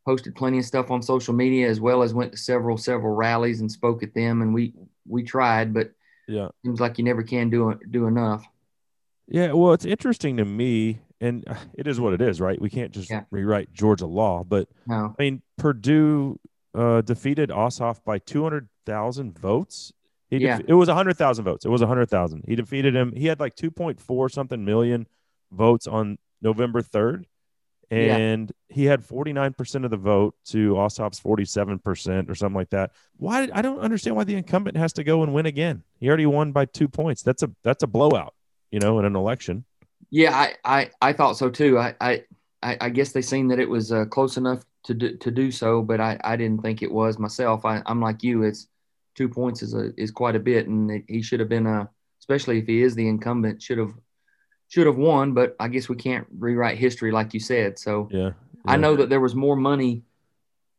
posted 0.05 0.35
plenty 0.35 0.59
of 0.59 0.65
stuff 0.65 0.91
on 0.91 1.01
social 1.01 1.33
media 1.33 1.67
as 1.67 1.81
well 1.81 2.03
as 2.03 2.13
went 2.13 2.31
to 2.31 2.37
several 2.37 2.77
several 2.77 3.15
rallies 3.15 3.59
and 3.59 3.71
spoke 3.71 4.03
at 4.03 4.13
them 4.13 4.41
and 4.43 4.53
we 4.53 4.73
we 5.05 5.21
tried 5.23 5.73
but 5.73 5.91
Yeah. 6.27 6.49
seems 6.65 6.79
like 6.79 6.97
you 6.97 7.03
never 7.03 7.23
can 7.23 7.49
do 7.49 7.77
do 7.89 8.07
enough 8.07 8.45
Yeah, 9.27 9.51
well, 9.53 9.73
it's 9.73 9.85
interesting 9.85 10.37
to 10.37 10.45
me, 10.45 10.99
and 11.19 11.43
it 11.73 11.87
is 11.87 11.99
what 11.99 12.13
it 12.13 12.21
is, 12.21 12.39
right? 12.41 12.59
We 12.61 12.69
can't 12.69 12.91
just 12.91 13.09
Yeah. 13.09 13.23
rewrite 13.31 13.73
Georgia 13.73 14.05
law, 14.07 14.43
but 14.43 14.67
no 14.85 15.15
I 15.17 15.23
mean, 15.23 15.41
Perdue 15.57 16.39
uh, 16.75 17.01
defeated 17.01 17.49
Ossoff 17.49 18.03
by 18.03 18.19
two 18.19 18.43
hundred 18.43 18.69
thousand 18.85 19.37
votes. 19.39 19.91
He 20.29 20.37
Yeah. 20.37 20.57
def- 20.57 20.67
it 20.69 20.73
was 20.73 20.89
hundred 20.89 21.17
thousand 21.17 21.45
votes. 21.45 21.65
It 21.65 21.69
was 21.69 21.81
hundred 21.81 22.09
thousand. 22.09 22.43
He 22.47 22.55
defeated 22.55 22.95
him. 22.95 23.13
He 23.15 23.25
had 23.27 23.39
like 23.39 23.55
two 23.55 23.71
point 23.71 23.99
four 23.99 24.29
something 24.29 24.63
million 24.63 25.07
votes 25.51 25.87
on 25.87 26.17
November 26.41 26.81
third, 26.81 27.25
Yeah. 27.89 28.17
and 28.17 28.51
he 28.67 28.85
had 28.85 29.03
forty 29.03 29.31
nine 29.33 29.53
percent 29.53 29.85
of 29.85 29.91
the 29.91 29.97
vote 29.97 30.35
to 30.47 30.73
Ossoff's 30.73 31.19
forty 31.19 31.45
seven 31.45 31.79
percent 31.79 32.29
or 32.29 32.35
something 32.35 32.55
like 32.57 32.69
that. 32.71 32.91
Why? 33.17 33.47
I 33.53 33.61
don't 33.61 33.79
understand 33.79 34.15
why 34.15 34.25
the 34.25 34.35
incumbent 34.35 34.75
has 34.77 34.93
to 34.93 35.03
go 35.03 35.23
and 35.23 35.33
win 35.33 35.45
again. 35.45 35.83
He 35.99 36.07
already 36.09 36.25
won 36.25 36.51
by 36.51 36.65
two 36.65 36.87
points. 36.89 37.21
That's 37.23 37.43
a 37.43 37.51
that's 37.63 37.83
a 37.83 37.87
blowout, 37.87 38.33
you 38.71 38.79
know, 38.79 38.99
in 38.99 39.05
an 39.05 39.15
election. 39.15 39.63
yeah 40.11 40.33
I, 40.35 40.55
I 40.63 40.89
i 41.01 41.11
thought 41.13 41.37
so 41.37 41.49
too 41.49 41.77
i 41.79 41.93
i 41.99 42.23
i 42.63 42.89
guess 42.89 43.11
they 43.11 43.21
seen 43.21 43.47
that 43.49 43.59
it 43.59 43.69
was 43.69 43.91
uh, 43.91 44.05
close 44.05 44.37
enough 44.37 44.63
to 44.85 44.93
do, 44.93 45.17
to 45.17 45.31
do 45.31 45.51
so 45.51 45.81
but 45.81 45.99
i 45.99 46.17
i 46.23 46.35
didn't 46.37 46.61
think 46.61 46.81
it 46.81 46.91
was 46.91 47.19
myself 47.19 47.65
I, 47.65 47.81
i'm 47.85 47.99
like 48.01 48.23
you 48.23 48.43
it's 48.43 48.67
two 49.15 49.27
points 49.27 49.63
is 49.63 49.73
a 49.73 49.91
is 49.97 50.11
quite 50.11 50.35
a 50.35 50.39
bit 50.39 50.67
and 50.67 51.03
he 51.09 51.21
should 51.21 51.39
have 51.41 51.49
been 51.49 51.67
uh 51.67 51.87
especially 52.21 52.59
if 52.59 52.67
he 52.67 52.81
is 52.81 52.95
the 52.95 53.07
incumbent 53.07 53.61
should 53.61 53.79
have 53.79 53.93
should 54.67 54.85
have 54.85 54.97
won 54.97 55.33
but 55.33 55.55
i 55.59 55.67
guess 55.67 55.87
we 55.89 55.95
can't 55.95 56.27
rewrite 56.37 56.77
history 56.77 57.11
like 57.11 57.33
you 57.33 57.39
said 57.39 57.77
so 57.79 58.07
Yeah. 58.11 58.31
I 58.65 58.75
know 58.75 58.95
that 58.97 59.09
there 59.09 59.21
was 59.21 59.33
more 59.33 59.55
money 59.55 60.03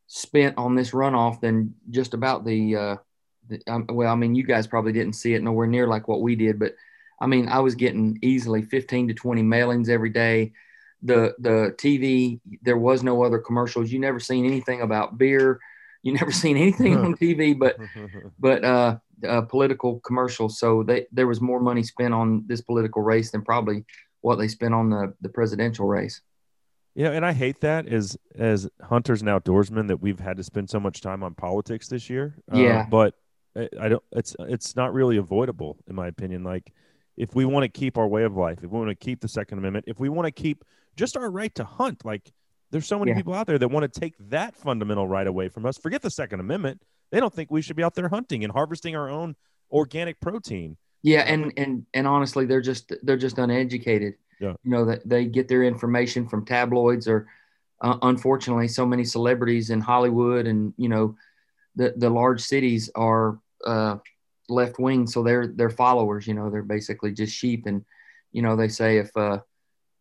spent 0.09 0.59
on 0.59 0.75
this 0.75 0.91
runoff 0.91 1.41
than 1.41 1.75
just 1.91 2.13
about 2.13 2.45
the, 2.45 2.77
uh, 2.77 2.97
the 3.49 3.61
um, 3.67 3.87
well, 3.89 4.13
I 4.13 4.15
mean, 4.15 4.35
you 4.35 4.43
guys 4.43 4.67
probably 4.67 4.93
didn't 4.93 5.15
see 5.15 5.33
it 5.33 5.43
nowhere 5.43 5.67
near 5.67 5.87
like 5.87 6.07
what 6.07 6.21
we 6.21 6.37
did, 6.37 6.59
but 6.59 6.75
I 7.19 7.27
mean, 7.27 7.49
I 7.49 7.61
was 7.61 7.75
getting 7.75 8.19
easily 8.21 8.61
15 8.61 9.09
to 9.09 9.15
20 9.15 9.43
mailings 9.43 9.89
every 9.89 10.11
day. 10.11 10.53
The 11.03 11.35
the 11.39 11.75
TV, 11.79 12.41
there 12.61 12.77
was 12.77 13.03
no 13.03 13.23
other 13.23 13.39
commercials. 13.39 13.91
You 13.91 14.01
never 14.01 14.21
seen 14.21 14.45
anything 14.45 14.83
about 14.83 15.17
beer. 15.17 15.61
You 16.03 16.13
never 16.13 16.33
seen 16.33 16.57
anything 16.59 16.97
on 16.97 17.17
TV, 17.23 17.59
but 17.59 17.79
but 18.39 18.65
uh, 18.65 18.99
uh, 19.27 19.43
political 19.43 20.01
commercials. 20.01 20.59
So 20.59 20.83
they, 20.83 21.07
there 21.13 21.27
was 21.27 21.41
more 21.41 21.61
money 21.61 21.83
spent 21.83 22.13
on 22.15 22.45
this 22.47 22.61
political 22.61 23.03
race 23.03 23.31
than 23.31 23.43
probably 23.43 23.85
what 24.21 24.37
they 24.37 24.49
spent 24.49 24.75
on 24.75 24.91
the 24.91 25.15
the 25.21 25.29
presidential 25.29 25.87
race. 25.87 26.21
Yeah, 26.95 27.11
and 27.11 27.25
I 27.25 27.33
hate 27.33 27.61
that 27.61 27.87
as 27.87 28.17
as 28.35 28.69
hunters 28.83 29.21
and 29.23 29.29
outdoorsmen 29.31 29.89
that 29.89 30.01
we've 30.01 30.19
had 30.19 30.37
to 30.39 30.45
spend 30.45 30.69
so 30.69 30.81
much 30.81 31.01
time 31.01 31.23
on 31.23 31.35
politics 31.35 31.89
this 31.89 32.11
year. 32.11 32.35
Uh, 32.53 32.57
Yeah. 32.59 32.87
but 32.91 33.15
I, 33.57 33.69
I 33.81 33.89
don't. 33.89 34.03
It's 34.13 34.35
it's 34.41 34.75
not 34.75 34.93
really 34.93 35.17
avoidable, 35.17 35.79
in 35.87 35.95
my 35.95 36.09
opinion. 36.09 36.43
Like, 36.43 36.73
if 37.17 37.35
we 37.35 37.45
want 37.45 37.63
to 37.65 37.69
keep 37.69 37.97
our 37.99 38.09
way 38.09 38.25
of 38.25 38.37
life, 38.37 38.59
if 38.65 38.71
we 38.71 38.79
want 38.79 38.91
to 38.91 38.95
keep 38.97 39.21
the 39.21 39.29
Second 39.29 39.59
Amendment, 39.59 39.85
if 39.89 40.01
we 40.01 40.09
want 40.09 40.27
to 40.27 40.33
keep 40.33 40.65
just 40.97 41.17
our 41.17 41.31
right 41.31 41.55
to 41.55 41.65
hunt, 41.65 42.05
like 42.05 42.33
there's 42.73 42.87
so 42.87 42.99
many 42.99 43.13
Yeah. 43.13 43.17
people 43.17 43.35
out 43.35 43.47
there 43.47 43.59
that 43.59 43.69
want 43.69 43.91
to 43.93 44.01
take 44.01 44.15
that 44.31 44.57
fundamental 44.57 45.07
right 45.07 45.27
away 45.27 45.49
from 45.49 45.65
us. 45.67 45.79
Forget 45.79 46.03
the 46.03 46.11
Second 46.11 46.41
Amendment. 46.41 46.83
They 47.11 47.21
don't 47.21 47.33
think 47.33 47.51
we 47.51 47.63
should 47.63 47.77
be 47.77 47.85
out 47.85 47.95
there 47.95 48.09
hunting 48.09 48.45
and 48.45 48.53
harvesting 48.53 48.97
our 48.97 49.09
own 49.09 49.37
organic 49.71 50.21
protein. 50.21 50.77
Yeah, 51.03 51.21
and 51.21 51.53
and 51.57 51.87
and 51.95 52.07
honestly, 52.07 52.45
they're 52.45 52.61
just 52.61 52.93
they're 53.03 53.17
just 53.17 53.39
uneducated. 53.39 54.15
Yeah. 54.41 54.55
You 54.63 54.71
know 54.71 54.85
that 54.85 55.09
they 55.09 55.25
get 55.25 55.49
their 55.49 55.65
information 55.65 56.29
from 56.29 56.45
tabloids 56.45 57.09
or, 57.09 57.27
uh, 57.81 57.99
unfortunately, 58.03 58.69
so 58.69 58.87
many 58.87 59.05
celebrities 59.05 59.71
in 59.71 59.81
Hollywood 59.81 60.47
and 60.47 60.75
you 60.77 60.89
know, 60.89 61.17
the 61.77 61.95
the 61.97 62.11
large 62.11 62.41
cities 62.41 62.91
are 62.95 63.39
uh, 63.65 63.99
left 64.49 64.79
wing, 64.79 65.07
so 65.07 65.23
they're 65.23 65.47
they're 65.47 65.71
followers. 65.71 66.27
You 66.27 66.35
know, 66.35 66.51
they're 66.51 66.63
basically 66.63 67.13
just 67.13 67.33
sheep, 67.33 67.67
and 67.67 67.85
you 68.33 68.43
know 68.43 68.57
they 68.57 68.69
say 68.69 68.99
if 68.99 69.17
uh, 69.17 69.39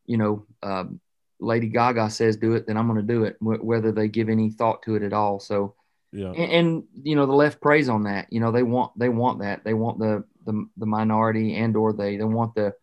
you 0.07 0.17
know, 0.17 0.45
um, 0.63 0.99
Lady 1.39 1.67
Gaga 1.67 2.09
says 2.09 2.37
do 2.37 2.53
it, 2.53 2.65
then 2.65 2.77
I'm 2.77 2.87
going 2.87 3.05
to 3.05 3.13
do 3.13 3.23
it, 3.25 3.35
wh- 3.39 3.63
whether 3.63 3.91
they 3.91 4.07
give 4.07 4.29
any 4.29 4.49
thought 4.49 4.81
to 4.83 4.95
it 4.95 5.03
at 5.03 5.13
all. 5.13 5.39
So 5.39 5.75
Yeah. 6.17 6.31
and, 6.31 6.51
and 6.51 6.83
you 7.03 7.15
know 7.15 7.25
the 7.25 7.33
left 7.33 7.61
preys 7.61 7.89
on 7.89 8.03
that 8.03 8.27
you 8.31 8.39
know 8.39 8.51
they 8.51 8.63
want 8.63 8.97
they 8.97 9.09
want 9.09 9.39
that. 9.39 9.63
They 9.63 9.73
want 9.73 9.99
the 9.99 10.23
the, 10.45 10.67
the 10.77 10.85
minority 10.85 11.55
and 11.55 11.75
or 11.75 11.93
they 11.93 12.17
they 12.17 12.23
want 12.23 12.55
the 12.55 12.73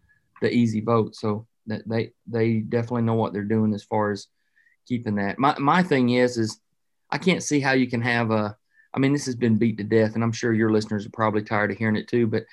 the 0.41 0.51
easy 0.51 0.81
vote. 0.81 1.17
So 1.17 1.47
that 1.67 1.89
they 1.89 2.13
they 2.27 2.59
definitely 2.59 3.03
know 3.03 3.15
what 3.15 3.33
they're 3.33 3.43
doing 3.43 3.75
as 3.75 3.83
far 3.83 4.11
as 4.11 4.29
keeping 4.87 5.17
that. 5.17 5.39
My 5.39 5.59
my 5.59 5.83
thing 5.83 6.11
is 6.11 6.39
is 6.39 6.61
i 7.15 7.19
can't 7.19 7.43
see 7.43 7.61
how 7.61 7.73
you 7.73 7.89
can 7.89 8.03
have 8.03 8.31
a 8.31 8.57
i 8.93 8.99
mean 8.99 9.13
this 9.13 9.27
has 9.27 9.37
been 9.37 9.57
beat 9.57 9.79
to 9.79 9.85
death 9.85 10.15
and 10.15 10.25
i'm 10.25 10.33
sure 10.33 10.53
your 10.53 10.73
listeners 10.73 11.07
are 11.07 11.11
probably 11.11 11.43
tired 11.43 11.71
of 11.71 11.79
hearing 11.79 11.97
it 11.97 12.09
too 12.09 12.27
but 12.27 12.45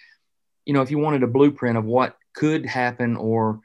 you 0.66 0.74
know 0.74 0.82
if 0.82 0.92
you 0.92 1.00
wanted 1.00 1.24
a 1.24 1.28
blueprint 1.28 1.78
of 1.78 1.86
what 1.86 2.18
could 2.34 2.66
happen 2.66 3.18
or 3.18 3.60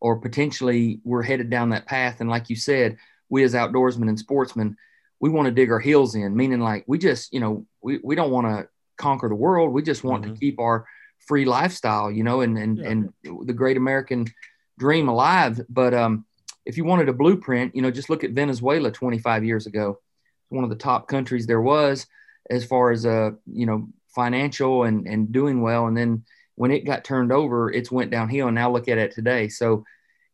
or 0.00 0.16
potentially 0.18 1.00
we're 1.04 1.22
headed 1.22 1.48
down 1.48 1.70
that 1.70 1.86
path 1.86 2.20
and 2.20 2.28
like 2.28 2.50
you 2.50 2.56
said 2.56 2.96
we 3.28 3.44
as 3.44 3.54
outdoorsmen 3.54 4.08
and 4.08 4.18
sportsmen 4.18 4.76
we 5.20 5.28
want 5.30 5.46
to 5.46 5.52
dig 5.52 5.70
our 5.70 5.78
heels 5.80 6.14
in, 6.14 6.34
meaning 6.34 6.60
like 6.60 6.84
we 6.86 6.98
just, 6.98 7.32
you 7.32 7.40
know, 7.40 7.66
we, 7.82 8.00
we 8.02 8.14
don't 8.14 8.30
want 8.30 8.46
to 8.46 8.68
conquer 8.96 9.28
the 9.28 9.34
world. 9.34 9.72
We 9.72 9.82
just 9.82 10.02
want 10.04 10.24
Mhm. 10.24 10.32
to 10.34 10.40
keep 10.40 10.58
our 10.58 10.86
free 11.28 11.44
lifestyle, 11.44 12.10
you 12.10 12.24
know, 12.24 12.40
and 12.40 12.58
and 12.58 12.78
Yeah. 12.78 12.90
and 12.90 13.12
the 13.44 13.52
great 13.52 13.76
American 13.76 14.26
dream 14.78 15.08
alive. 15.08 15.60
But 15.68 15.92
um, 15.94 16.24
if 16.64 16.76
you 16.76 16.84
wanted 16.84 17.08
a 17.08 17.12
blueprint, 17.12 17.74
you 17.76 17.82
know, 17.82 17.90
just 17.90 18.10
look 18.10 18.24
at 18.24 18.30
Venezuela 18.32 18.90
25 18.90 19.44
years 19.44 19.66
ago. 19.66 20.00
It's 20.44 20.50
One 20.50 20.64
of 20.64 20.70
the 20.70 20.76
top 20.76 21.06
countries 21.08 21.46
there 21.46 21.60
was 21.60 22.06
as 22.48 22.64
far 22.64 22.90
as 22.90 23.04
uh, 23.06 23.32
you 23.46 23.66
know, 23.66 23.88
financial 24.14 24.84
and 24.84 25.06
and 25.06 25.30
doing 25.30 25.60
well. 25.60 25.86
And 25.86 25.96
then 25.96 26.24
when 26.56 26.70
it 26.70 26.84
got 26.86 27.04
turned 27.04 27.30
over, 27.32 27.70
it's 27.70 27.92
went 27.92 28.10
downhill. 28.10 28.48
And 28.48 28.54
now 28.54 28.70
look 28.72 28.88
at 28.88 28.98
it 28.98 29.12
today. 29.12 29.48
So 29.48 29.84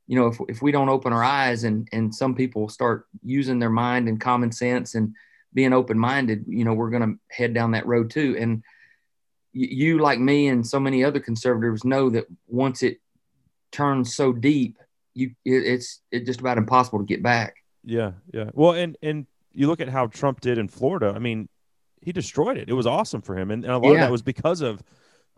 you 0.07 0.19
know, 0.19 0.27
if, 0.29 0.39
if 0.49 0.63
we 0.63 0.73
don't 0.73 0.89
open 0.89 1.13
our 1.13 1.25
eyes 1.25 1.65
and, 1.65 1.89
and 1.93 2.15
some 2.15 2.35
people 2.35 2.69
start 2.69 3.07
using 3.25 3.59
their 3.59 3.71
mind 3.71 4.09
and 4.09 4.21
common 4.21 4.53
sense 4.53 4.95
and 4.95 5.15
being 5.53 5.73
open-minded, 5.73 6.45
you 6.49 6.65
know, 6.65 6.75
we're 6.75 6.91
going 6.91 7.03
to 7.03 7.35
head 7.35 7.55
down 7.55 7.73
that 7.73 7.87
road 7.87 8.11
too. 8.11 8.37
And 8.39 8.63
you, 9.53 9.99
like 9.99 10.21
me 10.21 10.49
and 10.49 10.67
so 10.67 10.79
many 10.79 11.03
other 11.03 11.21
conservatives 11.21 11.85
know 11.85 12.11
that 12.11 12.27
once 12.47 12.83
it 12.83 13.01
turns 13.73 14.15
so 14.15 14.33
deep, 14.33 14.79
you, 15.15 15.31
it, 15.45 15.67
it's, 15.67 16.01
it's 16.13 16.27
just 16.27 16.41
about 16.41 16.59
impossible 16.59 16.99
to 16.99 17.05
get 17.05 17.23
back. 17.23 17.57
Yeah, 17.83 18.13
yeah. 18.33 18.51
Well, 18.53 18.73
and 18.73 18.99
and 19.01 19.27
you 19.53 19.69
look 19.69 19.81
at 19.81 19.89
how 19.89 20.09
Trump 20.09 20.41
did 20.41 20.59
in 20.59 20.67
Florida. 20.69 21.13
I 21.15 21.21
mean, 21.21 21.49
he 22.01 22.13
destroyed 22.13 22.59
it. 22.59 22.69
It 22.69 22.73
was 22.75 22.87
awesome 22.87 23.23
for 23.23 23.39
him, 23.39 23.51
and, 23.53 23.65
and 23.65 23.73
a 23.73 23.79
lot 23.79 23.93
of 23.93 24.01
that 24.01 24.11
was 24.11 24.23
because 24.23 24.61
of 24.61 24.83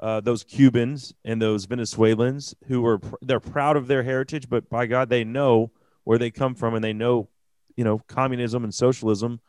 uh, 0.00 0.20
those 0.20 0.44
Cubans 0.44 1.12
and 1.24 1.42
those 1.42 1.64
Venezuelans 1.64 2.54
who 2.66 2.86
are 2.86 2.98
pr- 2.98 3.16
they're 3.22 3.40
proud 3.40 3.76
of 3.76 3.88
their 3.88 4.02
heritage, 4.02 4.48
but 4.48 4.68
by 4.68 4.86
God, 4.86 5.08
they 5.08 5.24
know 5.24 5.72
where 6.04 6.18
they 6.18 6.30
come 6.30 6.54
from, 6.54 6.74
and 6.74 6.84
they 6.84 6.92
know, 6.92 7.28
you 7.76 7.84
know, 7.84 8.00
communism 8.06 8.64
and 8.64 8.72
socialism 8.72 9.40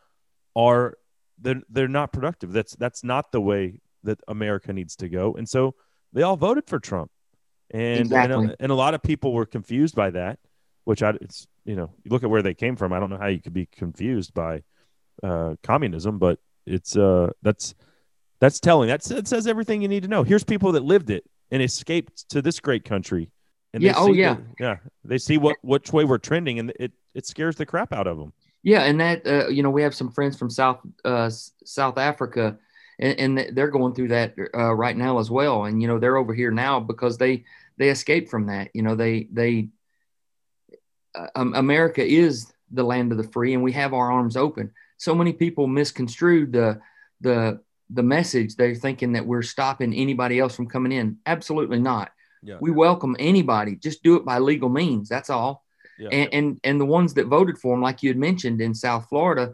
are 0.56 0.98
they're 1.40 1.62
they're 1.70 1.88
not 1.88 2.12
productive. 2.12 2.52
That's 2.52 2.76
that's 2.76 3.04
not 3.04 3.32
the 3.32 3.42
way 3.42 3.80
that 4.04 4.20
America 4.28 4.74
needs 4.74 4.96
to 4.98 5.10
go, 5.10 5.34
and 5.34 5.48
so 5.48 5.76
they 6.14 6.24
all 6.24 6.36
voted 6.38 6.68
for 6.68 6.80
Trump, 6.80 7.12
and 7.70 8.02
Exactly. 8.02 8.44
and, 8.44 8.52
a, 8.52 8.56
and 8.60 8.72
a 8.72 8.76
lot 8.76 8.94
of 8.94 9.04
people 9.04 9.34
were 9.34 9.46
confused 9.46 9.96
by 9.96 10.10
that, 10.12 10.40
which 10.86 11.04
I 11.04 11.12
it's 11.22 11.48
you 11.66 11.76
know 11.76 11.92
you 12.04 12.12
look 12.12 12.24
at 12.24 12.30
where 12.30 12.42
they 12.42 12.56
came 12.56 12.76
from. 12.76 12.92
I 12.92 13.00
don't 13.00 13.10
know 13.10 13.18
how 13.18 13.28
you 13.28 13.40
could 13.40 13.54
be 13.54 13.68
confused 13.68 14.34
by 14.34 14.64
uh, 15.22 15.56
communism, 15.62 16.18
but 16.18 16.40
it's 16.66 16.98
uh 16.98 17.30
that's 17.42 17.76
that's 18.40 18.60
telling. 18.60 18.88
That's 18.88 19.08
that 19.10 19.28
says 19.28 19.48
everything 19.48 19.82
you 19.82 19.88
need 19.88 20.04
to 20.04 20.10
know. 20.10 20.24
Here's 20.24 20.44
people 20.44 20.72
that 20.74 20.84
lived 20.84 21.10
it 21.10 21.26
and 21.52 21.62
escaped 21.62 22.30
to 22.30 22.42
this 22.42 22.60
great 22.60 22.86
country. 22.86 23.30
And 23.74 23.84
Yeah, 23.84 23.94
they 23.94 24.00
oh, 24.00 24.08
see 24.08 24.20
yeah. 24.20 24.34
the- 24.36 24.44
yeah. 24.60 24.78
They 25.04 25.18
see 25.18 25.38
what 25.38 25.58
which 25.62 25.92
way 25.94 26.06
we're 26.06 26.18
trending, 26.18 26.60
and 26.60 26.72
it 26.80 26.92
it 27.14 27.26
scares 27.26 27.56
the 27.56 27.66
crap 27.66 27.94
out 27.94 28.08
of 28.08 28.18
them. 28.18 28.34
Yeah, 28.64 28.84
and 28.84 29.00
that 29.00 29.26
uh, 29.26 29.48
you 29.48 29.64
know 29.64 29.70
we 29.70 29.82
have 29.84 29.96
some 29.96 30.12
friends 30.12 30.38
from 30.38 30.50
South 30.50 30.80
uh, 31.06 31.30
South 31.66 31.98
Africa, 31.98 32.58
and, 33.00 33.38
and 33.38 33.58
they're 33.58 33.70
going 33.72 33.94
through 33.94 34.10
that 34.10 34.36
uh, 34.54 34.74
right 34.74 34.98
now 34.98 35.20
as 35.20 35.30
well. 35.32 35.66
And 35.66 35.82
you 35.82 35.88
know 35.88 36.00
they're 36.00 36.18
over 36.18 36.34
here 36.34 36.52
now 36.52 36.80
because 36.80 37.18
they 37.18 37.46
they 37.78 37.90
escaped 37.90 38.30
from 38.30 38.48
that. 38.48 38.70
You 38.74 38.82
know 38.82 38.96
they 38.96 39.28
they 39.32 39.70
uh, 41.16 41.28
um, 41.36 41.54
America 41.56 42.06
is 42.06 42.52
the 42.72 42.84
land 42.84 43.12
of 43.12 43.18
the 43.18 43.24
free, 43.24 43.54
and 43.54 43.64
we 43.64 43.72
have 43.74 43.94
our 43.94 44.12
arms 44.12 44.36
open. 44.38 44.72
So 44.98 45.16
many 45.16 45.34
people 45.34 45.68
misconstrued 45.68 46.52
the 46.54 46.80
the 47.22 47.62
the 47.90 48.04
message. 48.04 48.56
They're 48.56 48.76
thinking 48.76 49.14
that 49.14 49.26
we're 49.26 49.42
stopping 49.42 49.94
anybody 49.94 50.40
else 50.40 50.56
from 50.56 50.68
coming 50.68 50.92
in. 50.92 51.18
Absolutely 51.26 51.80
not. 51.80 52.12
Yeah. 52.42 52.58
We 52.62 52.72
welcome 52.72 53.16
anybody. 53.20 53.76
Just 53.76 54.04
do 54.04 54.16
it 54.16 54.26
by 54.26 54.40
legal 54.40 54.70
means. 54.70 55.10
That's 55.10 55.30
all. 55.30 55.64
Yeah. 55.98 56.10
And, 56.12 56.34
and 56.34 56.60
and 56.64 56.82
the 56.82 56.86
ones 56.86 57.14
that 57.16 57.28
voted 57.28 57.58
for 57.58 57.74
him, 57.74 57.82
like 57.82 58.02
you 58.02 58.10
had 58.10 58.18
mentioned 58.18 58.62
in 58.62 58.74
South 58.74 59.08
Florida, 59.10 59.54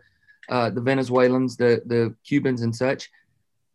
uh, 0.49 0.69
the 0.69 0.81
Venezuelans, 0.81 1.57
the 1.57 1.81
the 1.87 2.13
Cubans, 2.23 2.61
and 2.61 2.75
such, 2.75 3.09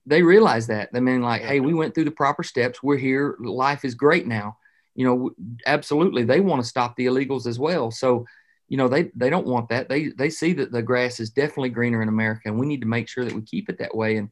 they 0.07 0.23
realize 0.23 0.69
that. 0.69 0.93
They 0.93 1.01
mean 1.01 1.23
like, 1.23 1.43
hey, 1.43 1.59
we 1.59 1.75
went 1.75 1.95
through 1.95 2.05
the 2.05 2.13
proper 2.13 2.45
steps. 2.45 2.83
We're 2.83 2.97
here. 2.97 3.37
Life 3.41 3.85
is 3.85 3.95
great 3.97 4.27
now. 4.27 4.59
You 4.95 5.07
know, 5.07 5.31
absolutely, 5.67 6.25
they 6.25 6.41
want 6.41 6.63
to 6.63 6.69
stop 6.69 6.95
the 6.95 7.07
illegals 7.07 7.47
as 7.47 7.59
well. 7.59 7.91
So, 7.91 8.27
you 8.69 8.77
know, 8.77 8.87
they 8.87 9.11
they 9.17 9.31
don't 9.31 9.47
want 9.47 9.69
that. 9.71 9.89
They 9.89 10.09
they 10.09 10.31
see 10.31 10.53
that 10.55 10.71
the 10.71 10.83
grass 10.83 11.19
is 11.19 11.31
definitely 11.31 11.71
greener 11.71 12.03
in 12.03 12.09
America, 12.09 12.43
and 12.47 12.59
we 12.59 12.67
need 12.67 12.83
to 12.83 12.87
make 12.87 13.09
sure 13.09 13.25
that 13.25 13.35
we 13.35 13.43
keep 13.43 13.69
it 13.69 13.79
that 13.79 13.97
way. 13.97 14.17
And 14.17 14.31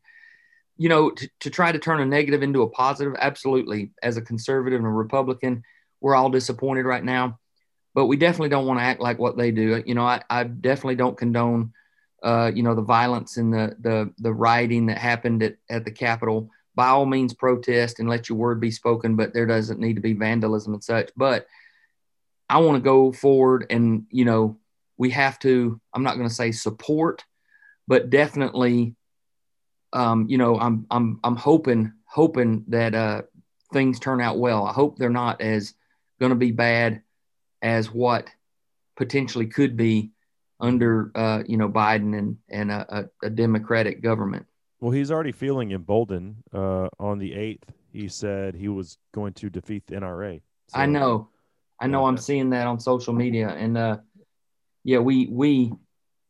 you 0.79 0.89
know, 0.89 1.11
to, 1.11 1.29
to 1.41 1.51
try 1.51 1.71
to 1.71 1.79
turn 1.79 2.01
a 2.01 2.07
negative 2.07 2.43
into 2.43 2.63
a 2.63 2.71
positive, 2.71 3.15
absolutely. 3.19 3.91
As 4.03 4.17
a 4.17 4.23
conservative 4.23 4.79
and 4.79 4.87
a 4.87 4.91
Republican, 4.91 5.65
we're 6.01 6.15
all 6.15 6.31
disappointed 6.31 6.87
right 6.87 7.05
now 7.05 7.39
but 7.99 8.07
we 8.07 8.17
definitely 8.17 8.49
don't 8.49 8.67
want 8.67 8.79
to 8.79 8.85
act 8.85 9.01
like 9.01 9.19
what 9.19 9.37
they 9.37 9.51
do. 9.51 9.83
You 9.85 9.97
know, 9.97 10.05
I, 10.05 10.23
I 10.31 10.45
definitely 10.45 10.95
don't 10.95 11.17
condone, 11.17 11.73
uh, 12.23 12.51
you 12.55 12.63
know, 12.63 12.77
the 12.77 12.81
violence 12.81 13.39
and 13.39 13.53
the 13.53 13.75
the 13.81 14.13
the 14.19 14.33
rioting 14.33 14.87
that 14.87 14.99
happened 14.99 15.43
at, 15.43 15.57
at 15.69 15.85
the 15.85 15.91
Capitol. 15.91 16.49
By 16.77 16.91
all 16.91 17.07
means, 17.07 17.35
protest 17.35 17.99
and 17.99 18.09
let 18.09 18.29
your 18.29 18.39
word 18.39 18.61
be 18.61 18.71
spoken, 18.71 19.17
but 19.17 19.35
there 19.35 19.47
doesn't 19.47 19.81
need 19.81 19.95
to 19.95 20.01
be 20.01 20.13
vandalism 20.13 20.75
and 20.75 20.85
such. 20.85 21.11
But 21.17 21.49
I 22.49 22.59
want 22.59 22.77
to 22.77 22.89
go 22.89 23.11
forward, 23.11 23.67
and 23.69 24.07
you 24.11 24.25
know, 24.25 24.59
we 24.97 25.11
have 25.11 25.39
to. 25.41 25.81
I'm 25.93 26.05
not 26.05 26.17
going 26.17 26.29
to 26.29 26.35
say 26.35 26.53
support, 26.53 27.25
but 27.89 28.11
definitely, 28.11 28.95
um, 29.93 30.27
you 30.29 30.39
know, 30.39 30.59
I'm 30.59 30.87
I'm 30.91 31.21
I'm 31.25 31.37
hoping 31.37 31.93
hoping 32.05 32.65
that 32.69 32.95
uh, 32.95 33.23
things 33.73 33.99
turn 33.99 34.21
out 34.21 34.39
well. 34.39 34.67
I 34.67 34.73
hope 34.73 34.99
they're 34.99 35.11
not 35.11 35.41
as 35.41 35.75
going 36.21 36.31
to 36.31 36.37
be 36.37 36.53
bad 36.53 37.03
as 37.63 37.93
what 37.93 38.29
potentially 38.97 39.47
could 39.47 39.77
be 39.77 40.11
under 40.61 41.11
uh, 41.15 41.43
you 41.47 41.57
know 41.57 41.69
Biden 41.69 42.17
and 42.19 42.37
and 42.49 42.71
a, 42.71 43.09
a, 43.23 43.31
Democratic 43.31 44.03
government. 44.03 44.47
Well, 44.81 44.91
he's 44.91 45.11
already 45.11 45.33
feeling 45.33 45.73
emboldened. 45.73 46.37
Uh, 46.53 46.89
on 46.99 47.19
the 47.19 47.35
eighth, 47.35 47.71
he 47.93 48.09
said 48.09 48.55
he 48.55 48.69
was 48.69 48.99
going 49.13 49.35
to 49.35 49.51
defeat 49.51 49.87
the 49.87 49.97
NRA. 49.97 50.41
So, 50.69 50.79
I 50.79 50.87
know, 50.87 51.29
I 51.81 51.87
know. 51.87 52.07
I'm 52.07 52.19
seeing 52.19 52.51
that 52.51 52.67
on 52.67 52.79
social 52.79 53.13
media, 53.15 53.49
and 53.49 53.79
uh, 53.79 53.99
yeah, 54.85 54.99
we 54.99 55.27
we 55.27 55.73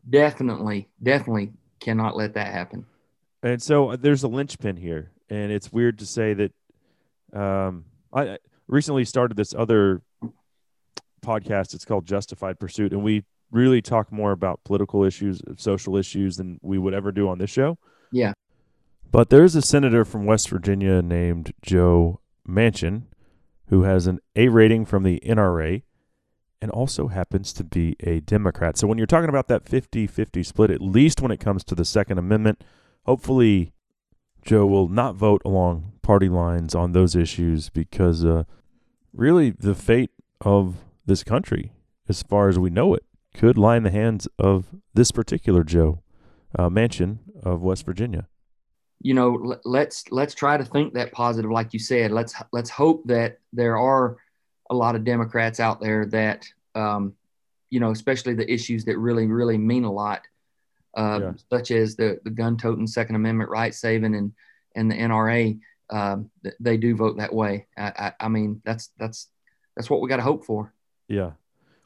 definitely 0.09 0.89
definitely 1.03 1.53
cannot 1.81 2.17
let 2.17 2.35
that 2.35 2.53
happen. 2.53 2.85
And 3.43 3.63
so 3.63 3.91
uh, 3.91 3.97
there's 3.97 4.23
a 4.23 4.29
linchpin 4.29 4.77
here, 4.77 5.13
and 5.31 5.53
it's 5.53 5.73
weird 5.73 5.99
to 6.01 6.07
say 6.07 6.35
that. 6.35 6.53
Um, 7.33 7.85
I 8.13 8.39
recently 8.67 9.05
started 9.05 9.37
this 9.37 9.55
other 9.55 10.01
podcast. 11.23 11.75
It's 11.75 11.85
called 11.85 12.07
Justified 12.07 12.59
Pursuit, 12.59 12.93
and 12.93 13.03
we 13.03 13.25
really 13.51 13.83
talk 13.83 14.11
more 14.11 14.33
about 14.33 14.65
political 14.65 15.05
issues, 15.05 15.43
social 15.57 15.97
issues 15.97 16.37
than 16.37 16.59
we 16.63 16.79
would 16.79 16.95
ever 16.95 17.13
do 17.13 17.29
on 17.29 17.39
this 17.39 17.51
show. 17.51 17.79
Yeah. 18.13 18.33
But 19.11 19.31
there's 19.31 19.55
a 19.55 19.63
senator 19.63 20.05
from 20.05 20.27
West 20.27 20.49
Virginia 20.51 21.01
named 21.03 21.53
Joe 21.63 22.21
Manchin 22.47 23.05
who 23.69 23.83
has 23.83 24.07
an 24.07 24.21
A 24.37 24.49
rating 24.49 24.85
from 24.85 25.03
the 25.03 25.21
NRA 25.25 25.83
and 26.61 26.71
also 26.71 27.09
happens 27.09 27.53
to 27.55 27.65
be 27.65 27.97
a 28.01 28.21
Democrat. 28.21 28.77
So 28.77 28.87
when 28.87 28.99
you're 28.99 29.07
talking 29.07 29.29
about 29.29 29.49
that 29.49 29.69
50 29.69 30.07
50 30.07 30.43
split, 30.43 30.71
at 30.71 30.81
least 30.81 31.21
when 31.21 31.31
it 31.31 31.41
comes 31.41 31.65
to 31.65 31.75
the 31.75 31.85
Second 31.85 32.19
Amendment, 32.19 32.65
hopefully 33.09 33.73
Joe 34.43 34.67
will 34.67 34.87
not 34.87 35.15
vote 35.15 35.41
along 35.43 35.93
party 36.03 36.29
lines 36.29 36.75
on 36.75 36.93
those 36.93 37.17
issues 37.17 37.71
because 37.71 38.23
uh, 38.23 38.45
really 39.15 39.49
the 39.49 39.75
fate 39.75 40.11
of 40.43 40.77
this 41.07 41.25
country, 41.25 41.73
as 42.07 42.23
far 42.23 42.51
as 42.51 42.59
we 42.59 42.69
know 42.69 42.93
it, 42.93 43.05
could 43.35 43.57
lie 43.57 43.79
in 43.79 43.83
the 43.83 43.91
hands 43.91 44.29
of 44.39 44.67
this 44.93 45.11
particular 45.11 45.65
Joe 45.65 46.03
uh, 46.59 46.69
Manchin 46.69 47.21
of 47.43 47.63
West 47.63 47.87
Virginia. 47.87 48.29
You 49.01 49.15
know, 49.15 49.57
let's 49.65 50.05
let's 50.11 50.35
try 50.35 50.59
to 50.59 50.65
think 50.65 50.93
that 50.93 51.11
positive, 51.11 51.51
like 51.51 51.73
you 51.73 51.79
said. 51.79 52.11
Let's 52.11 52.35
let's 52.53 52.69
hope 52.69 53.05
that 53.07 53.39
there 53.55 53.79
are 53.79 54.19
a 54.69 54.75
lot 54.75 54.97
of 54.97 55.05
Democrats 55.05 55.61
out 55.61 55.81
there 55.81 56.05
that, 56.07 56.47
um, 56.75 57.15
you 57.71 57.81
know, 57.81 57.91
especially 57.91 58.35
the 58.35 58.53
issues 58.53 58.85
that 58.85 58.99
really 58.99 59.27
really 59.29 59.57
mean 59.57 59.85
a 59.85 59.93
lot, 59.93 60.23
uh, 60.97 61.21
yeah. 61.23 61.33
such 61.51 61.71
as 61.71 61.97
the 61.97 62.19
the 62.25 62.31
gun 62.31 62.57
toting, 62.57 62.87
Second 62.87 63.17
Amendment 63.17 63.51
rights 63.51 63.81
saving, 63.81 64.15
and 64.15 64.33
and 64.75 64.91
the 64.91 64.97
NRA. 64.97 65.59
Um, 65.91 66.31
they 66.61 66.77
do 66.77 66.95
vote 66.95 67.17
that 67.17 67.35
way. 67.35 67.67
I, 67.77 67.93
I, 67.99 68.13
I 68.21 68.29
mean, 68.29 68.61
that's 68.65 68.91
that's 68.99 69.29
that's 69.77 69.89
what 69.89 70.01
we 70.01 70.09
got 70.09 70.17
to 70.17 70.23
hope 70.23 70.45
for. 70.45 70.73
Yeah. 71.09 71.33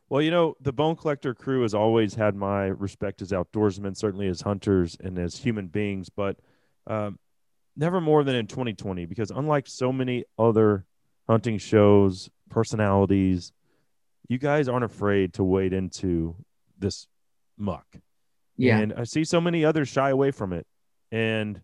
Well, 0.08 0.20
you 0.20 0.30
know, 0.30 0.56
the 0.60 0.72
Bone 0.72 0.96
Collector 0.96 1.34
crew 1.34 1.62
has 1.62 1.72
always 1.72 2.14
had 2.14 2.34
my 2.34 2.66
respect 2.66 3.22
as 3.22 3.30
outdoorsmen, 3.30 3.96
certainly 3.96 4.28
as 4.28 4.42
hunters 4.42 4.96
and 5.00 5.18
as 5.18 5.36
human 5.38 5.68
beings, 5.68 6.10
but 6.10 6.36
um, 6.86 7.18
never 7.76 7.98
more 7.98 8.22
than 8.22 8.34
in 8.34 8.46
2020, 8.46 9.06
because 9.06 9.30
unlike 9.30 9.66
so 9.66 9.90
many 9.90 10.24
other 10.38 10.84
hunting 11.26 11.56
shows, 11.56 12.28
personalities, 12.50 13.52
you 14.28 14.36
guys 14.36 14.68
aren't 14.68 14.84
afraid 14.84 15.32
to 15.34 15.44
wade 15.44 15.72
into 15.72 16.36
this 16.78 17.06
muck. 17.56 17.86
Yeah. 18.62 18.78
And 18.78 18.94
I 18.96 19.04
see 19.04 19.24
so 19.24 19.40
many 19.40 19.64
others 19.64 19.88
shy 19.88 20.10
away 20.10 20.30
from 20.30 20.52
it. 20.52 20.66
And 21.10 21.60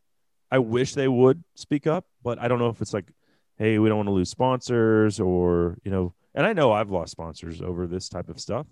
I 0.50 0.58
wish 0.58 0.94
they 0.94 1.08
would 1.08 1.44
speak 1.54 1.86
up, 1.86 2.06
but 2.22 2.38
I 2.40 2.48
don't 2.48 2.58
know 2.58 2.68
if 2.68 2.82
it's 2.82 2.92
like, 2.92 3.12
hey, 3.56 3.78
we 3.78 3.88
don't 3.88 3.98
want 3.98 4.08
to 4.08 4.12
lose 4.12 4.30
sponsors 4.30 5.20
or, 5.20 5.78
you 5.84 5.90
know, 5.90 6.14
and 6.34 6.44
I 6.44 6.52
know 6.52 6.72
I've 6.72 6.90
lost 6.90 7.12
sponsors 7.12 7.62
over 7.62 7.86
this 7.86 8.08
type 8.08 8.28
of 8.28 8.40
stuff, 8.40 8.66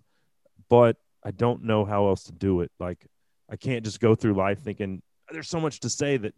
but 0.69 0.97
I 1.25 1.31
don't 1.31 1.65
know 1.65 1.85
how 1.85 2.09
else 2.09 2.25
to 2.25 2.33
do 2.33 2.61
it. 2.61 2.73
Like 2.81 3.07
I 3.51 3.57
can't 3.57 3.85
just 3.85 4.01
go 4.01 4.15
through 4.15 4.35
life 4.35 4.61
thinking 4.61 5.03
there's 5.31 5.49
so 5.49 5.61
much 5.61 5.81
to 5.81 5.91
say 5.91 6.17
that 6.17 6.35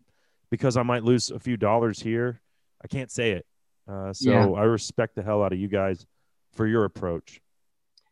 because 0.50 0.76
I 0.76 0.82
might 0.82 1.04
lose 1.04 1.30
a 1.30 1.38
few 1.38 1.56
dollars 1.56 2.00
here, 2.00 2.40
I 2.82 2.88
can't 2.88 3.10
say 3.10 3.32
it. 3.32 3.46
Uh, 3.90 4.12
so 4.12 4.30
yeah. 4.30 4.46
I 4.46 4.64
respect 4.64 5.14
the 5.14 5.22
hell 5.22 5.42
out 5.42 5.52
of 5.52 5.58
you 5.58 5.68
guys 5.68 6.06
for 6.52 6.66
your 6.66 6.84
approach. 6.84 7.40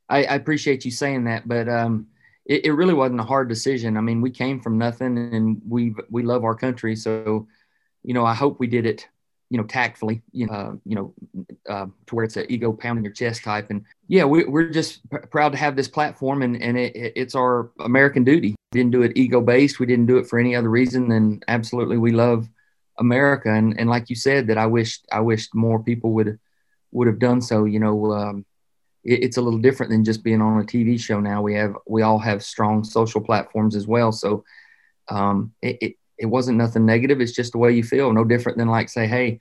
I, 0.09 0.25
I 0.25 0.35
appreciate 0.35 0.85
you 0.85 0.91
saying 0.91 1.25
that, 1.25 1.47
but 1.47 1.69
um, 1.69 2.07
it, 2.47 2.67
it, 2.67 2.73
really 2.73 2.95
wasn't 2.95 3.21
a 3.21 3.25
hard 3.25 3.49
decision. 3.49 3.97
I 3.97 4.01
mean, 4.01 4.21
we 4.21 4.31
came 4.31 4.61
from 4.61 4.79
nothing, 4.79 5.19
and 5.19 5.61
we 5.69 5.95
we 6.11 6.23
love 6.23 6.45
our 6.45 6.55
country. 6.55 6.97
So, 6.97 7.47
you 8.03 8.15
know, 8.15 8.25
I 8.25 8.35
hope 8.35 8.59
we 8.59 8.67
did 8.67 8.87
it 8.87 9.07
you 9.49 9.59
know, 9.59 9.65
tactfully, 9.65 10.23
you 10.33 10.47
know, 10.47 10.53
uh, 10.53 10.73
you 10.85 10.97
know, 10.97 11.15
uh, 11.69 11.87
to 12.07 12.15
where 12.15 12.25
it's 12.25 12.37
an 12.37 12.47
ego 12.49 12.73
pounding 12.73 13.05
your 13.05 13.13
chest 13.13 13.45
type. 13.45 13.71
And 13.71 13.85
yeah, 14.09 14.25
we, 14.25 14.45
we're 14.45 14.71
just 14.71 15.09
pr- 15.09 15.19
proud 15.19 15.53
to 15.53 15.59
have 15.59 15.77
this 15.77 15.89
platform, 15.89 16.43
and 16.43 16.61
and 16.61 16.77
it, 16.77 17.13
it's 17.15 17.35
our 17.35 17.71
American 17.81 18.25
duty. 18.25 18.57
We 18.73 18.81
didn't 18.81 18.93
do 18.93 19.03
it 19.03 19.17
ego 19.17 19.41
based. 19.41 19.79
We 19.79 19.87
didn't 19.87 20.07
do 20.07 20.19
it 20.19 20.27
for 20.27 20.39
any 20.39 20.57
other 20.57 20.69
reason 20.69 21.09
than 21.09 21.41
absolutely 21.47 21.97
we 21.97 22.11
love 22.11 22.49
America. 22.99 23.51
And 23.51 23.79
and 23.79 23.89
like 23.89 24.11
you 24.11 24.17
said, 24.17 24.49
that 24.49 24.59
I 24.59 24.67
wished 24.67 25.07
I 25.13 25.21
wished 25.21 25.55
more 25.55 25.81
people 25.81 26.13
would 26.13 26.39
would 26.91 27.07
have 27.07 27.21
done 27.21 27.41
so. 27.41 27.67
You 27.67 27.79
know, 27.79 28.13
um, 28.13 28.45
it, 29.07 29.25
it's 29.25 29.37
a 29.37 29.42
little 29.42 29.59
different 29.59 29.90
than 29.90 30.05
just 30.05 30.23
being 30.23 30.42
on 30.42 30.61
a 30.61 30.64
TV 30.64 31.01
show. 31.01 31.21
Now 31.21 31.42
we 31.42 31.55
have 31.55 31.77
we 31.87 32.03
all 32.03 32.19
have 32.19 32.42
strong 32.42 32.85
social 32.85 33.21
platforms 33.21 33.77
as 33.77 33.87
well. 33.87 34.12
So 34.12 34.45
um, 35.09 35.53
it, 35.62 35.79
it 35.81 35.95
it 36.19 36.27
wasn't 36.27 36.59
nothing 36.59 36.87
negative. 36.87 37.21
It's 37.21 37.33
just 37.33 37.53
the 37.53 37.59
way 37.59 37.73
you 37.73 37.85
feel. 37.85 38.12
No 38.12 38.25
different 38.25 38.59
than 38.59 38.69
like 38.69 38.88
say, 38.88 39.07
hey, 39.07 39.38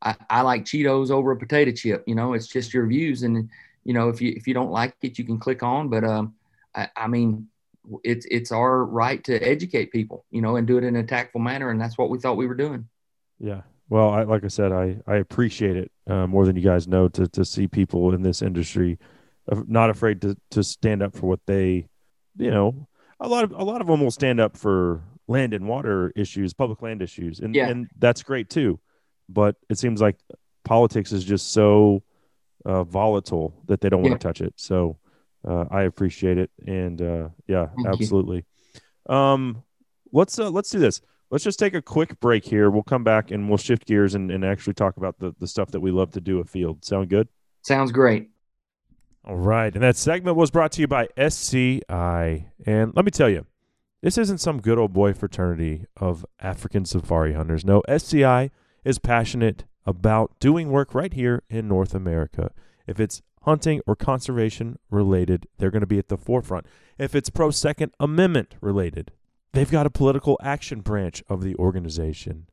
I, 0.00 0.14
I 0.30 0.40
like 0.42 0.64
Cheetos 0.64 1.10
over 1.10 1.32
a 1.32 1.36
potato 1.36 1.72
chip. 1.72 2.04
You 2.06 2.14
know, 2.14 2.32
it's 2.32 2.46
just 2.46 2.72
your 2.72 2.86
views, 2.86 3.22
and 3.22 3.48
you 3.84 3.92
know 3.94 4.08
if 4.08 4.20
you 4.20 4.32
if 4.36 4.46
you 4.46 4.54
don't 4.54 4.70
like 4.70 4.94
it, 5.02 5.18
you 5.18 5.24
can 5.24 5.38
click 5.38 5.62
on. 5.62 5.88
But 5.88 6.04
um, 6.04 6.34
I, 6.74 6.88
I 6.96 7.06
mean, 7.08 7.48
it's 8.04 8.26
it's 8.30 8.52
our 8.52 8.84
right 8.84 9.22
to 9.24 9.36
educate 9.36 9.92
people, 9.92 10.24
you 10.30 10.42
know, 10.42 10.56
and 10.56 10.66
do 10.66 10.78
it 10.78 10.84
in 10.84 10.96
a 10.96 11.04
tactful 11.04 11.40
manner, 11.40 11.70
and 11.70 11.80
that's 11.80 11.98
what 11.98 12.10
we 12.10 12.18
thought 12.18 12.36
we 12.36 12.46
were 12.46 12.54
doing. 12.54 12.88
Yeah. 13.38 13.62
Well, 13.88 14.10
I, 14.10 14.22
like 14.22 14.44
I 14.44 14.48
said, 14.48 14.72
I, 14.72 14.96
I 15.06 15.16
appreciate 15.16 15.76
it 15.76 15.92
uh, 16.06 16.26
more 16.26 16.46
than 16.46 16.56
you 16.56 16.62
guys 16.62 16.88
know 16.88 17.08
to, 17.08 17.26
to 17.28 17.44
see 17.44 17.68
people 17.68 18.14
in 18.14 18.22
this 18.22 18.40
industry 18.40 18.98
not 19.66 19.90
afraid 19.90 20.20
to, 20.22 20.36
to 20.50 20.62
stand 20.62 21.02
up 21.02 21.14
for 21.14 21.26
what 21.26 21.40
they, 21.46 21.88
you 22.36 22.50
know, 22.50 22.88
a 23.20 23.28
lot 23.28 23.44
of 23.44 23.52
a 23.52 23.64
lot 23.64 23.80
of 23.80 23.86
them 23.86 24.00
will 24.00 24.10
stand 24.10 24.40
up 24.40 24.56
for 24.56 25.02
land 25.28 25.54
and 25.54 25.68
water 25.68 26.12
issues, 26.16 26.52
public 26.52 26.82
land 26.82 27.02
issues, 27.02 27.40
and 27.40 27.54
yeah. 27.54 27.68
and 27.68 27.88
that's 27.98 28.22
great 28.22 28.50
too. 28.50 28.80
But 29.28 29.56
it 29.68 29.78
seems 29.78 30.00
like 30.00 30.16
politics 30.64 31.12
is 31.12 31.24
just 31.24 31.52
so 31.52 32.02
uh, 32.64 32.84
volatile 32.84 33.54
that 33.66 33.80
they 33.80 33.88
don't 33.88 34.02
want 34.02 34.20
to 34.20 34.26
touch 34.26 34.40
it. 34.40 34.54
So 34.56 34.98
uh, 35.46 35.66
I 35.70 35.82
appreciate 35.82 36.38
it, 36.38 36.50
and 36.66 37.00
uh, 37.00 37.28
yeah, 37.46 37.68
Thank 37.76 37.88
absolutely. 37.88 38.44
Um, 39.08 39.62
let's 40.12 40.38
uh, 40.38 40.50
let's 40.50 40.70
do 40.70 40.80
this. 40.80 41.00
Let's 41.32 41.42
just 41.42 41.58
take 41.58 41.74
a 41.74 41.82
quick 41.82 42.20
break 42.20 42.44
here. 42.44 42.70
We'll 42.70 42.84
come 42.84 43.02
back 43.02 43.32
and 43.32 43.48
we'll 43.48 43.58
shift 43.58 43.86
gears 43.86 44.14
and, 44.14 44.30
and 44.30 44.44
actually 44.44 44.74
talk 44.74 44.98
about 44.98 45.18
the, 45.18 45.34
the 45.40 45.48
stuff 45.48 45.70
that 45.72 45.80
we 45.80 45.90
love 45.90 46.12
to 46.12 46.20
do 46.20 46.38
a 46.38 46.44
field. 46.44 46.84
Sound 46.84 47.08
good? 47.08 47.26
Sounds 47.62 47.90
great. 47.90 48.30
All 49.24 49.36
right. 49.36 49.72
And 49.72 49.82
that 49.82 49.96
segment 49.96 50.36
was 50.36 50.50
brought 50.50 50.72
to 50.72 50.82
you 50.82 50.86
by 50.86 51.08
SCI. 51.16 52.52
And 52.66 52.92
let 52.94 53.04
me 53.04 53.10
tell 53.10 53.30
you, 53.30 53.46
this 54.02 54.18
isn't 54.18 54.38
some 54.38 54.60
good 54.60 54.78
old 54.78 54.92
boy 54.92 55.14
fraternity 55.14 55.86
of 55.96 56.26
African 56.38 56.84
safari 56.84 57.32
hunters. 57.32 57.64
No, 57.64 57.80
SCI 57.88 58.50
is 58.84 58.98
passionate 58.98 59.64
about 59.86 60.38
doing 60.38 60.70
work 60.70 60.94
right 60.94 61.12
here 61.12 61.42
in 61.48 61.66
North 61.66 61.94
America. 61.94 62.50
If 62.86 63.00
it's 63.00 63.22
hunting 63.42 63.80
or 63.86 63.96
conservation 63.96 64.78
related, 64.90 65.46
they're 65.58 65.70
going 65.70 65.80
to 65.80 65.86
be 65.86 65.98
at 65.98 66.08
the 66.08 66.16
forefront. 66.16 66.66
If 66.98 67.14
it's 67.14 67.30
pro 67.30 67.50
Second 67.50 67.92
Amendment 67.98 68.56
related, 68.60 69.12
they've 69.52 69.70
got 69.70 69.86
a 69.86 69.90
political 69.90 70.36
action 70.42 70.80
branch 70.80 71.22
of 71.28 71.42
the 71.42 71.54
organization. 71.56 72.46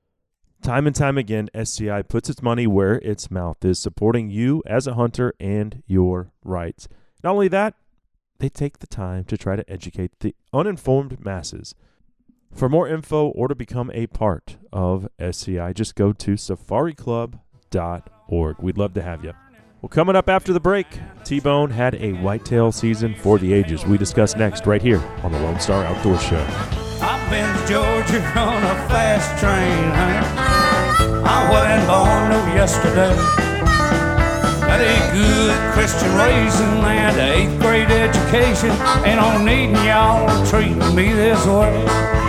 Time 0.62 0.86
and 0.86 0.94
time 0.96 1.18
again, 1.18 1.50
SCI 1.54 2.02
puts 2.02 2.30
its 2.30 2.42
money 2.42 2.68
where 2.68 2.96
its 2.96 3.32
mouth 3.32 3.64
is, 3.64 3.80
supporting 3.80 4.30
you 4.30 4.62
as 4.66 4.88
a 4.88 4.96
hunter 4.96 5.34
and 5.40 5.82
your 5.88 6.34
rights. 6.44 6.90
Not 7.24 7.32
only 7.32 7.48
that, 7.48 7.76
they 8.40 8.50
take 8.50 8.80
the 8.80 8.88
time 8.88 9.24
to 9.26 9.38
try 9.38 9.56
to 9.56 9.64
educate 9.70 10.20
the 10.20 10.36
uninformed 10.54 11.24
masses. 11.24 11.76
For 12.54 12.68
more 12.68 12.90
info 12.90 13.28
or 13.28 13.48
to 13.48 13.56
become 13.56 13.90
a 13.94 14.08
part 14.08 14.58
of 14.74 15.08
SCI, 15.20 15.72
just 15.74 15.94
go 15.96 16.12
to 16.14 16.34
safariclub.org. 16.34 18.60
We'd 18.60 18.78
love 18.78 18.94
to 18.96 19.02
have 19.02 19.24
you. 19.24 19.34
Well, 19.82 19.90
coming 19.90 20.18
up 20.18 20.28
after 20.28 20.52
the 20.52 20.60
break, 20.60 20.88
T 21.24 21.40
Bone 21.40 21.70
had 21.70 21.96
a 21.96 22.12
whitetail 22.14 22.74
season 22.74 23.16
for 23.16 23.38
the 23.38 23.54
ages. 23.54 23.86
We 23.86 23.98
discuss 23.98 24.36
next 24.36 24.66
right 24.66 24.82
here 24.82 25.00
on 25.24 25.32
the 25.32 25.40
Lone 25.40 25.62
Star 25.62 25.86
Outdoor 25.86 26.20
Show. 26.20 26.79
Been 27.30 27.68
Georgia 27.68 28.24
on 28.40 28.64
a 28.64 28.76
fast 28.90 29.40
train, 29.40 29.92
honey. 29.94 30.26
I 31.24 31.48
wasn't 31.52 31.86
born 31.88 32.30
no 32.32 32.56
yesterday. 32.56 33.16
Got 34.66 34.82
a 34.82 34.98
good 35.14 35.74
Christian 35.74 36.10
raising 36.18 36.84
an 36.84 37.20
eighth 37.20 37.62
grade 37.62 37.92
education. 37.92 38.72
Ain't 39.06 39.20
on 39.20 39.46
needin' 39.46 39.76
y'all 39.86 40.46
treating 40.48 40.96
me 40.96 41.14
this 41.14 41.46
way. 41.46 42.29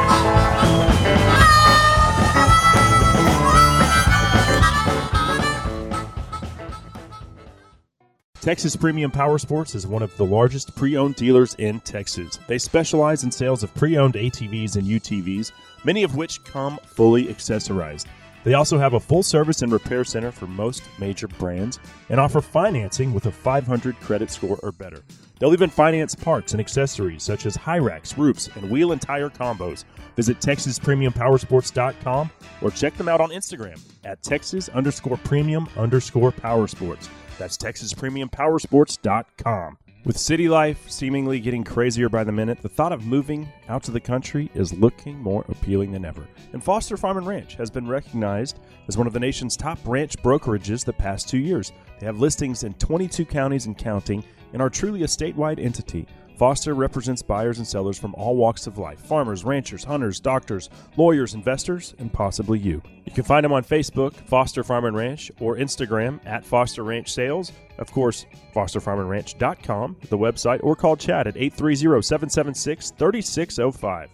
Texas 8.40 8.74
Premium 8.74 9.10
Power 9.10 9.36
Sports 9.36 9.74
is 9.74 9.86
one 9.86 10.02
of 10.02 10.16
the 10.16 10.24
largest 10.24 10.74
pre 10.74 10.96
owned 10.96 11.14
dealers 11.14 11.54
in 11.56 11.78
Texas. 11.80 12.38
They 12.46 12.56
specialize 12.56 13.22
in 13.22 13.30
sales 13.30 13.62
of 13.62 13.74
pre 13.74 13.98
owned 13.98 14.14
ATVs 14.14 14.76
and 14.76 14.86
UTVs, 14.86 15.52
many 15.84 16.04
of 16.04 16.16
which 16.16 16.42
come 16.44 16.78
fully 16.86 17.26
accessorized. 17.26 18.06
They 18.42 18.54
also 18.54 18.78
have 18.78 18.94
a 18.94 19.00
full 19.00 19.22
service 19.22 19.60
and 19.60 19.70
repair 19.70 20.04
center 20.04 20.32
for 20.32 20.46
most 20.46 20.82
major 20.98 21.28
brands 21.28 21.78
and 22.08 22.18
offer 22.18 22.40
financing 22.40 23.12
with 23.12 23.26
a 23.26 23.30
500 23.30 24.00
credit 24.00 24.30
score 24.30 24.58
or 24.62 24.72
better. 24.72 25.02
They'll 25.38 25.52
even 25.52 25.68
finance 25.68 26.14
parts 26.14 26.52
and 26.52 26.60
accessories 26.60 27.22
such 27.22 27.44
as 27.44 27.56
high 27.56 27.78
racks, 27.78 28.16
roofs, 28.16 28.48
and 28.56 28.70
wheel 28.70 28.92
and 28.92 29.02
tire 29.02 29.28
combos. 29.28 29.84
Visit 30.16 30.40
TexasPremiumPowersports.com 30.40 32.30
or 32.62 32.70
check 32.70 32.96
them 32.96 33.08
out 33.10 33.20
on 33.20 33.28
Instagram 33.28 33.78
at 34.04 34.22
Texas 34.22 34.70
underscore 34.70 35.18
premium 35.18 35.68
underscore 35.76 36.32
powersports. 36.32 37.10
That's 37.40 37.56
TexasPremiumPowersports.com. 37.56 39.78
With 40.04 40.18
city 40.18 40.48
life 40.50 40.90
seemingly 40.90 41.40
getting 41.40 41.64
crazier 41.64 42.10
by 42.10 42.22
the 42.22 42.32
minute, 42.32 42.60
the 42.60 42.68
thought 42.68 42.92
of 42.92 43.06
moving 43.06 43.48
out 43.66 43.82
to 43.84 43.90
the 43.90 43.98
country 43.98 44.50
is 44.54 44.74
looking 44.74 45.18
more 45.18 45.46
appealing 45.48 45.92
than 45.92 46.04
ever. 46.04 46.28
And 46.52 46.62
Foster 46.62 46.98
Farm 46.98 47.16
and 47.16 47.26
Ranch 47.26 47.54
has 47.54 47.70
been 47.70 47.88
recognized 47.88 48.58
as 48.88 48.98
one 48.98 49.06
of 49.06 49.14
the 49.14 49.20
nation's 49.20 49.56
top 49.56 49.78
ranch 49.86 50.18
brokerages 50.18 50.84
the 50.84 50.92
past 50.92 51.30
two 51.30 51.38
years. 51.38 51.72
They 51.98 52.04
have 52.04 52.20
listings 52.20 52.62
in 52.62 52.74
22 52.74 53.24
counties 53.24 53.64
and 53.64 53.74
counting 53.76 54.22
and 54.52 54.60
are 54.60 54.68
truly 54.68 55.04
a 55.04 55.06
statewide 55.06 55.64
entity. 55.64 56.06
Foster 56.40 56.72
represents 56.72 57.20
buyers 57.20 57.58
and 57.58 57.66
sellers 57.66 57.98
from 57.98 58.14
all 58.14 58.34
walks 58.34 58.66
of 58.66 58.78
life 58.78 58.98
farmers, 58.98 59.44
ranchers, 59.44 59.84
hunters, 59.84 60.18
doctors, 60.18 60.70
lawyers, 60.96 61.34
investors, 61.34 61.94
and 61.98 62.10
possibly 62.10 62.58
you. 62.58 62.80
You 63.04 63.12
can 63.12 63.24
find 63.24 63.44
them 63.44 63.52
on 63.52 63.62
Facebook, 63.62 64.14
Foster 64.14 64.64
Farm 64.64 64.86
and 64.86 64.96
Ranch, 64.96 65.30
or 65.38 65.56
Instagram 65.56 66.18
at 66.24 66.42
Foster 66.42 66.82
Ranch 66.82 67.12
Sales. 67.12 67.52
Of 67.76 67.92
course, 67.92 68.24
fosterfarmandranch.com, 68.54 69.96
the 70.08 70.16
website, 70.16 70.60
or 70.62 70.74
call 70.74 70.96
Chad 70.96 71.26
at 71.26 71.36
830 71.36 72.00
776 72.00 72.92
3605. 72.92 74.08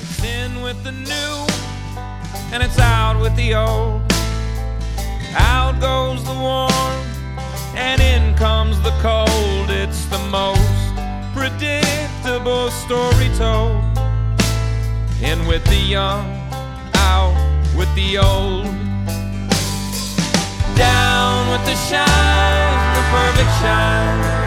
It's 0.00 0.24
in 0.24 0.60
with 0.60 0.82
the 0.82 0.90
new, 0.90 1.46
and 2.52 2.64
it's 2.64 2.80
out 2.80 3.22
with 3.22 3.36
the 3.36 3.54
old. 3.54 4.02
Out 5.36 5.78
goes 5.80 6.24
the 6.24 6.34
warm, 6.34 7.19
and 7.74 8.00
in 8.00 8.34
comes 8.34 8.80
the 8.82 8.90
cold. 9.00 9.70
It's 9.70 10.04
the 10.06 10.18
most 10.30 10.94
predictable 11.34 12.70
story 12.70 13.30
told. 13.36 13.82
In 15.22 15.46
with 15.46 15.64
the 15.64 15.76
young, 15.76 16.24
out 16.94 17.34
with 17.76 17.92
the 17.94 18.18
old. 18.18 18.64
Down 20.76 21.50
with 21.50 21.64
the 21.66 21.76
shine, 21.88 22.94
the 22.96 23.04
perfect 23.12 23.50
shine 23.60 24.40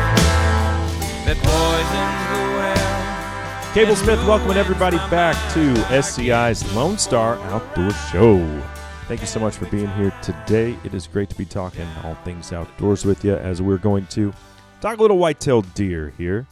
that 1.26 1.38
poisons 1.38 2.24
the 2.32 2.44
well. 2.58 3.74
Cable 3.74 3.96
Smith 3.96 4.20
welcoming 4.28 4.58
everybody 4.58 4.98
back 5.10 5.36
to 5.54 5.74
SCI's 6.02 6.74
Lone 6.76 6.98
Star 6.98 7.38
Outdoor 7.52 7.92
Show. 8.12 8.73
Thank 9.14 9.22
you 9.22 9.28
so 9.28 9.40
much 9.40 9.58
for 9.58 9.68
being 9.68 9.94
here 9.94 10.12
today. 10.24 10.76
It 10.84 10.96
is 10.96 11.06
great 11.06 11.30
to 11.30 11.36
be 11.36 11.46
talking 11.46 11.88
all 12.04 12.16
things 12.26 12.52
outdoors 12.52 13.06
with 13.06 13.24
you 13.24 13.36
as 13.36 13.62
we're 13.62 13.78
going 13.78 14.08
to 14.08 14.34
talk 14.82 14.98
a 14.98 15.02
little 15.04 15.20
white-tailed 15.20 15.72
deer 15.76 16.12
here. 16.18 16.48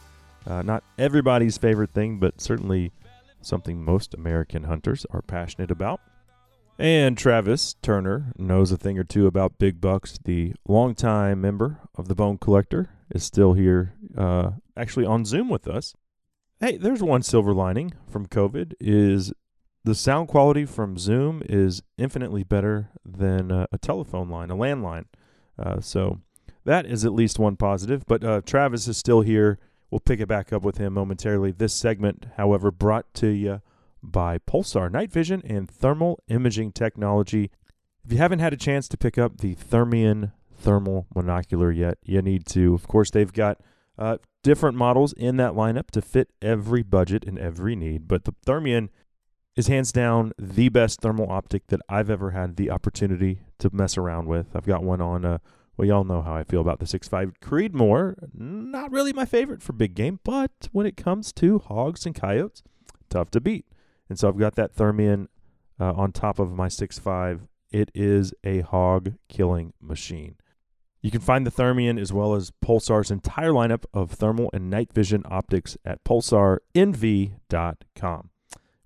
Uh, 0.46 0.62
not 0.62 0.84
everybody's 0.96 1.58
favorite 1.58 1.90
thing, 1.90 2.20
but 2.20 2.40
certainly 2.40 2.92
something 3.40 3.84
most 3.84 4.14
American 4.14 4.62
hunters 4.62 5.04
are 5.10 5.22
passionate 5.22 5.72
about. 5.72 6.00
And 6.78 7.18
Travis 7.18 7.74
Turner 7.82 8.32
knows 8.38 8.70
a 8.70 8.76
thing 8.76 8.96
or 8.96 9.02
two 9.02 9.26
about 9.26 9.58
big 9.58 9.80
bucks. 9.80 10.20
The 10.24 10.54
longtime 10.68 11.40
member 11.40 11.80
of 11.96 12.06
the 12.06 12.14
Bone 12.14 12.38
Collector 12.38 12.90
is 13.10 13.24
still 13.24 13.54
here, 13.54 13.94
uh, 14.16 14.52
actually 14.76 15.04
on 15.04 15.24
Zoom 15.24 15.48
with 15.48 15.66
us. 15.66 15.96
Hey, 16.60 16.76
there's 16.76 17.02
one 17.02 17.22
silver 17.22 17.52
lining 17.52 17.92
from 18.08 18.26
COVID 18.28 18.74
is 18.78 19.32
the 19.84 19.94
sound 19.94 20.28
quality 20.28 20.64
from 20.64 20.96
Zoom 20.96 21.42
is 21.48 21.82
infinitely 21.98 22.44
better 22.44 22.90
than 23.04 23.50
uh, 23.50 23.66
a 23.72 23.78
telephone 23.78 24.28
line, 24.28 24.50
a 24.50 24.56
landline. 24.56 25.06
Uh, 25.58 25.80
so 25.80 26.20
that 26.64 26.86
is 26.86 27.04
at 27.04 27.12
least 27.12 27.38
one 27.38 27.56
positive. 27.56 28.04
But 28.06 28.24
uh, 28.24 28.40
Travis 28.44 28.86
is 28.86 28.96
still 28.96 29.22
here. 29.22 29.58
We'll 29.90 30.00
pick 30.00 30.20
it 30.20 30.28
back 30.28 30.52
up 30.52 30.62
with 30.62 30.78
him 30.78 30.94
momentarily. 30.94 31.52
This 31.52 31.74
segment, 31.74 32.26
however, 32.36 32.70
brought 32.70 33.12
to 33.14 33.28
you 33.28 33.60
by 34.02 34.38
Pulsar 34.38 34.90
Night 34.90 35.12
Vision 35.12 35.42
and 35.44 35.70
Thermal 35.70 36.22
Imaging 36.28 36.72
Technology. 36.72 37.50
If 38.04 38.12
you 38.12 38.18
haven't 38.18 38.38
had 38.38 38.52
a 38.52 38.56
chance 38.56 38.88
to 38.88 38.96
pick 38.96 39.18
up 39.18 39.38
the 39.38 39.54
Thermion 39.54 40.32
thermal 40.54 41.06
monocular 41.14 41.76
yet, 41.76 41.98
you 42.04 42.22
need 42.22 42.46
to. 42.46 42.74
Of 42.74 42.88
course, 42.88 43.10
they've 43.10 43.32
got 43.32 43.60
uh, 43.98 44.18
different 44.42 44.76
models 44.76 45.12
in 45.12 45.36
that 45.36 45.52
lineup 45.52 45.90
to 45.90 46.02
fit 46.02 46.30
every 46.40 46.82
budget 46.82 47.24
and 47.24 47.38
every 47.38 47.76
need. 47.76 48.08
But 48.08 48.24
the 48.24 48.34
Thermion 48.44 48.88
is 49.56 49.66
hands 49.66 49.92
down 49.92 50.32
the 50.38 50.68
best 50.68 51.00
thermal 51.00 51.30
optic 51.30 51.66
that 51.68 51.80
I've 51.88 52.10
ever 52.10 52.30
had 52.30 52.56
the 52.56 52.70
opportunity 52.70 53.40
to 53.58 53.70
mess 53.72 53.98
around 53.98 54.26
with. 54.26 54.46
I've 54.54 54.66
got 54.66 54.82
one 54.82 55.00
on, 55.00 55.24
uh, 55.24 55.38
well, 55.76 55.86
y'all 55.86 56.04
know 56.04 56.22
how 56.22 56.34
I 56.34 56.44
feel 56.44 56.60
about 56.60 56.78
the 56.78 56.86
6.5 56.86 57.34
Creedmoor. 57.42 58.14
Not 58.34 58.90
really 58.90 59.12
my 59.12 59.24
favorite 59.24 59.62
for 59.62 59.72
big 59.72 59.94
game, 59.94 60.20
but 60.24 60.68
when 60.72 60.86
it 60.86 60.96
comes 60.96 61.32
to 61.34 61.58
hogs 61.58 62.06
and 62.06 62.14
coyotes, 62.14 62.62
tough 63.10 63.30
to 63.32 63.40
beat. 63.40 63.66
And 64.08 64.18
so 64.18 64.28
I've 64.28 64.38
got 64.38 64.54
that 64.56 64.74
Thermion 64.74 65.28
uh, 65.78 65.92
on 65.92 66.12
top 66.12 66.38
of 66.38 66.52
my 66.52 66.68
6.5. 66.68 67.46
It 67.70 67.90
is 67.94 68.34
a 68.44 68.60
hog 68.60 69.14
killing 69.28 69.72
machine. 69.80 70.36
You 71.02 71.10
can 71.10 71.20
find 71.20 71.46
the 71.46 71.50
Thermion 71.50 71.98
as 71.98 72.12
well 72.12 72.34
as 72.34 72.52
Pulsar's 72.64 73.10
entire 73.10 73.50
lineup 73.50 73.84
of 73.92 74.12
thermal 74.12 74.50
and 74.52 74.70
night 74.70 74.92
vision 74.92 75.24
optics 75.28 75.76
at 75.84 76.04
pulsarnv.com. 76.04 78.30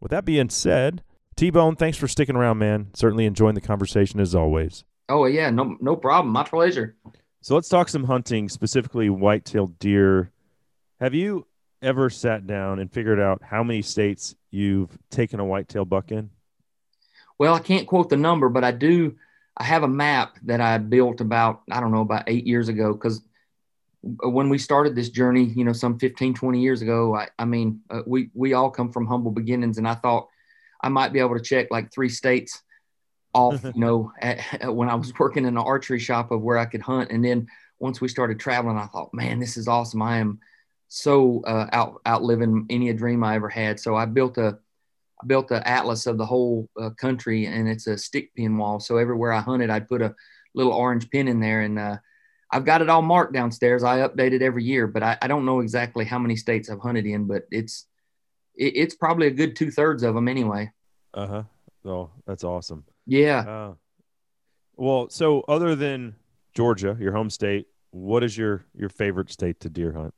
With 0.00 0.10
that 0.10 0.24
being 0.24 0.50
said, 0.50 1.02
T 1.36 1.50
Bone, 1.50 1.76
thanks 1.76 1.98
for 1.98 2.08
sticking 2.08 2.36
around, 2.36 2.58
man. 2.58 2.88
Certainly 2.94 3.26
enjoying 3.26 3.54
the 3.54 3.60
conversation 3.60 4.20
as 4.20 4.34
always. 4.34 4.84
Oh 5.08 5.26
yeah, 5.26 5.50
no 5.50 5.76
no 5.80 5.96
problem. 5.96 6.32
My 6.32 6.44
pleasure. 6.44 6.96
So 7.40 7.54
let's 7.54 7.68
talk 7.68 7.88
some 7.88 8.04
hunting, 8.04 8.48
specifically 8.48 9.08
white-tailed 9.08 9.78
deer. 9.78 10.32
Have 11.00 11.14
you 11.14 11.46
ever 11.80 12.10
sat 12.10 12.46
down 12.46 12.80
and 12.80 12.92
figured 12.92 13.20
out 13.20 13.40
how 13.42 13.62
many 13.62 13.82
states 13.82 14.34
you've 14.50 14.98
taken 15.10 15.38
a 15.38 15.44
white-tailed 15.44 15.88
buck 15.88 16.10
in? 16.10 16.30
Well, 17.38 17.54
I 17.54 17.60
can't 17.60 17.86
quote 17.86 18.08
the 18.08 18.16
number, 18.16 18.48
but 18.48 18.64
I 18.64 18.72
do. 18.72 19.14
I 19.56 19.64
have 19.64 19.84
a 19.84 19.88
map 19.88 20.38
that 20.44 20.60
I 20.60 20.78
built 20.78 21.20
about 21.20 21.62
I 21.70 21.80
don't 21.80 21.92
know 21.92 22.00
about 22.00 22.24
eight 22.26 22.46
years 22.46 22.68
ago 22.68 22.92
because 22.92 23.22
when 24.22 24.48
we 24.48 24.58
started 24.58 24.94
this 24.94 25.10
journey, 25.10 25.44
you 25.44 25.64
know, 25.64 25.72
some 25.72 25.98
15, 25.98 26.34
20 26.34 26.60
years 26.60 26.82
ago, 26.82 27.14
I, 27.14 27.28
I 27.38 27.44
mean, 27.44 27.80
uh, 27.90 28.02
we, 28.06 28.30
we 28.34 28.52
all 28.52 28.70
come 28.70 28.92
from 28.92 29.06
humble 29.06 29.30
beginnings 29.30 29.78
and 29.78 29.88
I 29.88 29.94
thought 29.94 30.28
I 30.80 30.88
might 30.88 31.12
be 31.12 31.20
able 31.20 31.36
to 31.36 31.42
check 31.42 31.68
like 31.70 31.92
three 31.92 32.08
states 32.08 32.62
off, 33.34 33.62
you 33.62 33.80
know, 33.80 34.12
at, 34.20 34.62
at 34.62 34.74
when 34.74 34.88
I 34.88 34.94
was 34.94 35.12
working 35.18 35.44
in 35.44 35.56
an 35.56 35.58
archery 35.58 35.98
shop 35.98 36.30
of 36.30 36.42
where 36.42 36.58
I 36.58 36.66
could 36.66 36.82
hunt. 36.82 37.10
And 37.10 37.24
then 37.24 37.48
once 37.78 38.00
we 38.00 38.08
started 38.08 38.38
traveling, 38.38 38.78
I 38.78 38.86
thought, 38.86 39.12
man, 39.12 39.40
this 39.40 39.56
is 39.56 39.68
awesome. 39.68 40.02
I 40.02 40.18
am 40.18 40.40
so 40.88 41.42
uh, 41.46 41.68
out 41.72 42.00
outliving 42.06 42.66
any 42.70 42.92
dream 42.92 43.24
I 43.24 43.34
ever 43.34 43.48
had. 43.48 43.80
So 43.80 43.96
I 43.96 44.06
built 44.06 44.38
a, 44.38 44.58
I 45.22 45.26
built 45.26 45.48
the 45.48 45.66
atlas 45.66 46.06
of 46.06 46.18
the 46.18 46.26
whole 46.26 46.68
uh, 46.80 46.90
country 46.90 47.46
and 47.46 47.68
it's 47.68 47.86
a 47.86 47.98
stick 47.98 48.34
pin 48.34 48.56
wall. 48.56 48.80
So 48.80 48.98
everywhere 48.98 49.32
I 49.32 49.40
hunted, 49.40 49.70
I'd 49.70 49.88
put 49.88 50.02
a 50.02 50.14
little 50.54 50.72
orange 50.72 51.10
pin 51.10 51.28
in 51.28 51.40
there 51.40 51.62
and, 51.62 51.78
uh, 51.78 51.96
I've 52.50 52.64
got 52.64 52.82
it 52.82 52.88
all 52.88 53.02
marked 53.02 53.32
downstairs. 53.32 53.82
I 53.82 54.06
update 54.06 54.32
it 54.32 54.42
every 54.42 54.64
year, 54.64 54.86
but 54.86 55.02
I, 55.02 55.18
I 55.20 55.26
don't 55.26 55.44
know 55.44 55.60
exactly 55.60 56.04
how 56.04 56.18
many 56.18 56.36
states 56.36 56.70
I've 56.70 56.80
hunted 56.80 57.06
in, 57.06 57.26
but 57.26 57.42
it's 57.50 57.86
it, 58.54 58.76
it's 58.76 58.94
probably 58.94 59.26
a 59.26 59.32
good 59.32 59.56
two 59.56 59.70
thirds 59.70 60.02
of 60.02 60.14
them 60.14 60.28
anyway. 60.28 60.70
Uh 61.12 61.26
huh. 61.26 61.42
Oh, 61.84 62.10
that's 62.26 62.44
awesome. 62.44 62.84
Yeah. 63.06 63.38
Uh, 63.40 63.74
well, 64.76 65.08
so 65.08 65.42
other 65.48 65.74
than 65.74 66.16
Georgia, 66.54 66.96
your 67.00 67.12
home 67.12 67.30
state, 67.30 67.66
what 67.90 68.22
is 68.22 68.36
your 68.36 68.64
your 68.74 68.88
favorite 68.88 69.30
state 69.30 69.60
to 69.60 69.68
deer 69.68 69.92
hunt? 69.92 70.14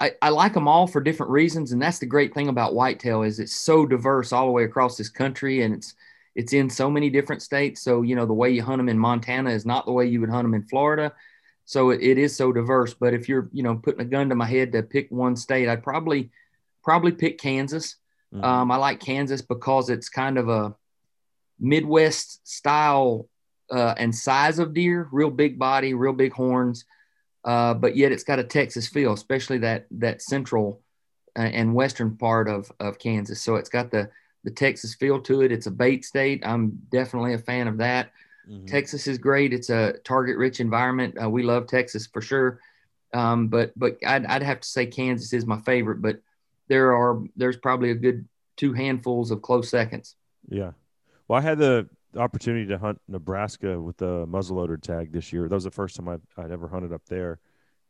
I, 0.00 0.12
I 0.22 0.30
like 0.30 0.54
them 0.54 0.66
all 0.66 0.86
for 0.86 1.00
different 1.02 1.30
reasons, 1.30 1.72
and 1.72 1.82
that's 1.82 1.98
the 1.98 2.06
great 2.06 2.32
thing 2.32 2.48
about 2.48 2.74
whitetail 2.74 3.22
is 3.22 3.38
it's 3.38 3.54
so 3.54 3.84
diverse 3.84 4.32
all 4.32 4.46
the 4.46 4.52
way 4.52 4.64
across 4.64 4.96
this 4.96 5.10
country, 5.10 5.62
and 5.62 5.74
it's 5.74 5.94
it's 6.40 6.54
in 6.54 6.70
so 6.70 6.90
many 6.90 7.10
different 7.10 7.42
states. 7.42 7.82
So, 7.82 8.00
you 8.08 8.16
know, 8.16 8.24
the 8.24 8.40
way 8.42 8.50
you 8.50 8.62
hunt 8.62 8.78
them 8.78 8.88
in 8.88 8.98
Montana 8.98 9.50
is 9.50 9.66
not 9.66 9.84
the 9.84 9.92
way 9.92 10.06
you 10.06 10.20
would 10.20 10.30
hunt 10.30 10.44
them 10.44 10.54
in 10.54 10.62
Florida. 10.62 11.12
So 11.66 11.90
it, 11.90 12.00
it 12.00 12.16
is 12.16 12.34
so 12.34 12.50
diverse. 12.50 12.94
But 12.94 13.12
if 13.12 13.28
you're, 13.28 13.50
you 13.52 13.62
know, 13.62 13.74
putting 13.76 14.00
a 14.00 14.06
gun 14.14 14.30
to 14.30 14.34
my 14.34 14.46
head 14.46 14.72
to 14.72 14.82
pick 14.82 15.10
one 15.10 15.36
state, 15.36 15.68
I'd 15.68 15.82
probably, 15.82 16.30
probably 16.82 17.12
pick 17.12 17.36
Kansas. 17.38 17.96
Mm-hmm. 18.32 18.42
Um, 18.42 18.70
I 18.70 18.76
like 18.76 19.00
Kansas 19.00 19.42
because 19.42 19.90
it's 19.90 20.08
kind 20.08 20.38
of 20.38 20.48
a 20.48 20.74
Midwest 21.58 22.48
style 22.48 23.28
uh, 23.70 23.94
and 23.98 24.14
size 24.14 24.58
of 24.58 24.72
deer, 24.72 25.08
real 25.12 25.30
big 25.30 25.58
body, 25.58 25.92
real 25.92 26.14
big 26.14 26.32
horns. 26.32 26.86
Uh, 27.44 27.74
but 27.74 27.96
yet 27.96 28.12
it's 28.12 28.24
got 28.24 28.38
a 28.38 28.44
Texas 28.44 28.88
feel, 28.88 29.12
especially 29.12 29.58
that, 29.58 29.86
that 29.90 30.22
central 30.22 30.80
uh, 31.36 31.42
and 31.42 31.74
western 31.74 32.16
part 32.16 32.48
of, 32.48 32.72
of 32.80 32.98
Kansas. 32.98 33.42
So 33.42 33.56
it's 33.56 33.68
got 33.68 33.90
the, 33.90 34.08
the 34.44 34.50
Texas 34.50 34.94
feel 34.94 35.20
to 35.22 35.42
it. 35.42 35.52
It's 35.52 35.66
a 35.66 35.70
bait 35.70 36.04
state. 36.04 36.42
I'm 36.44 36.80
definitely 36.90 37.34
a 37.34 37.38
fan 37.38 37.68
of 37.68 37.78
that. 37.78 38.12
Mm-hmm. 38.48 38.66
Texas 38.66 39.06
is 39.06 39.18
great. 39.18 39.52
It's 39.52 39.70
a 39.70 39.94
target 40.04 40.36
rich 40.36 40.60
environment. 40.60 41.16
Uh, 41.22 41.28
we 41.28 41.42
love 41.42 41.66
Texas 41.66 42.06
for 42.06 42.20
sure. 42.20 42.60
Um, 43.12 43.48
but 43.48 43.72
but 43.76 43.98
I'd, 44.06 44.24
I'd 44.26 44.42
have 44.42 44.60
to 44.60 44.68
say 44.68 44.86
Kansas 44.86 45.32
is 45.32 45.46
my 45.46 45.58
favorite. 45.60 46.00
But 46.00 46.20
there 46.68 46.94
are 46.96 47.22
there's 47.36 47.56
probably 47.56 47.90
a 47.90 47.94
good 47.94 48.26
two 48.56 48.72
handfuls 48.72 49.30
of 49.30 49.42
close 49.42 49.68
seconds. 49.68 50.16
Yeah. 50.48 50.72
Well, 51.28 51.38
I 51.38 51.42
had 51.42 51.58
the 51.58 51.88
opportunity 52.16 52.66
to 52.66 52.78
hunt 52.78 53.00
Nebraska 53.08 53.80
with 53.80 53.96
the 53.96 54.26
muzzleloader 54.26 54.80
tag 54.80 55.12
this 55.12 55.32
year. 55.32 55.48
That 55.48 55.54
was 55.54 55.64
the 55.64 55.70
first 55.70 55.96
time 55.96 56.08
I'd, 56.08 56.20
I'd 56.36 56.50
ever 56.50 56.68
hunted 56.68 56.92
up 56.92 57.02
there, 57.06 57.38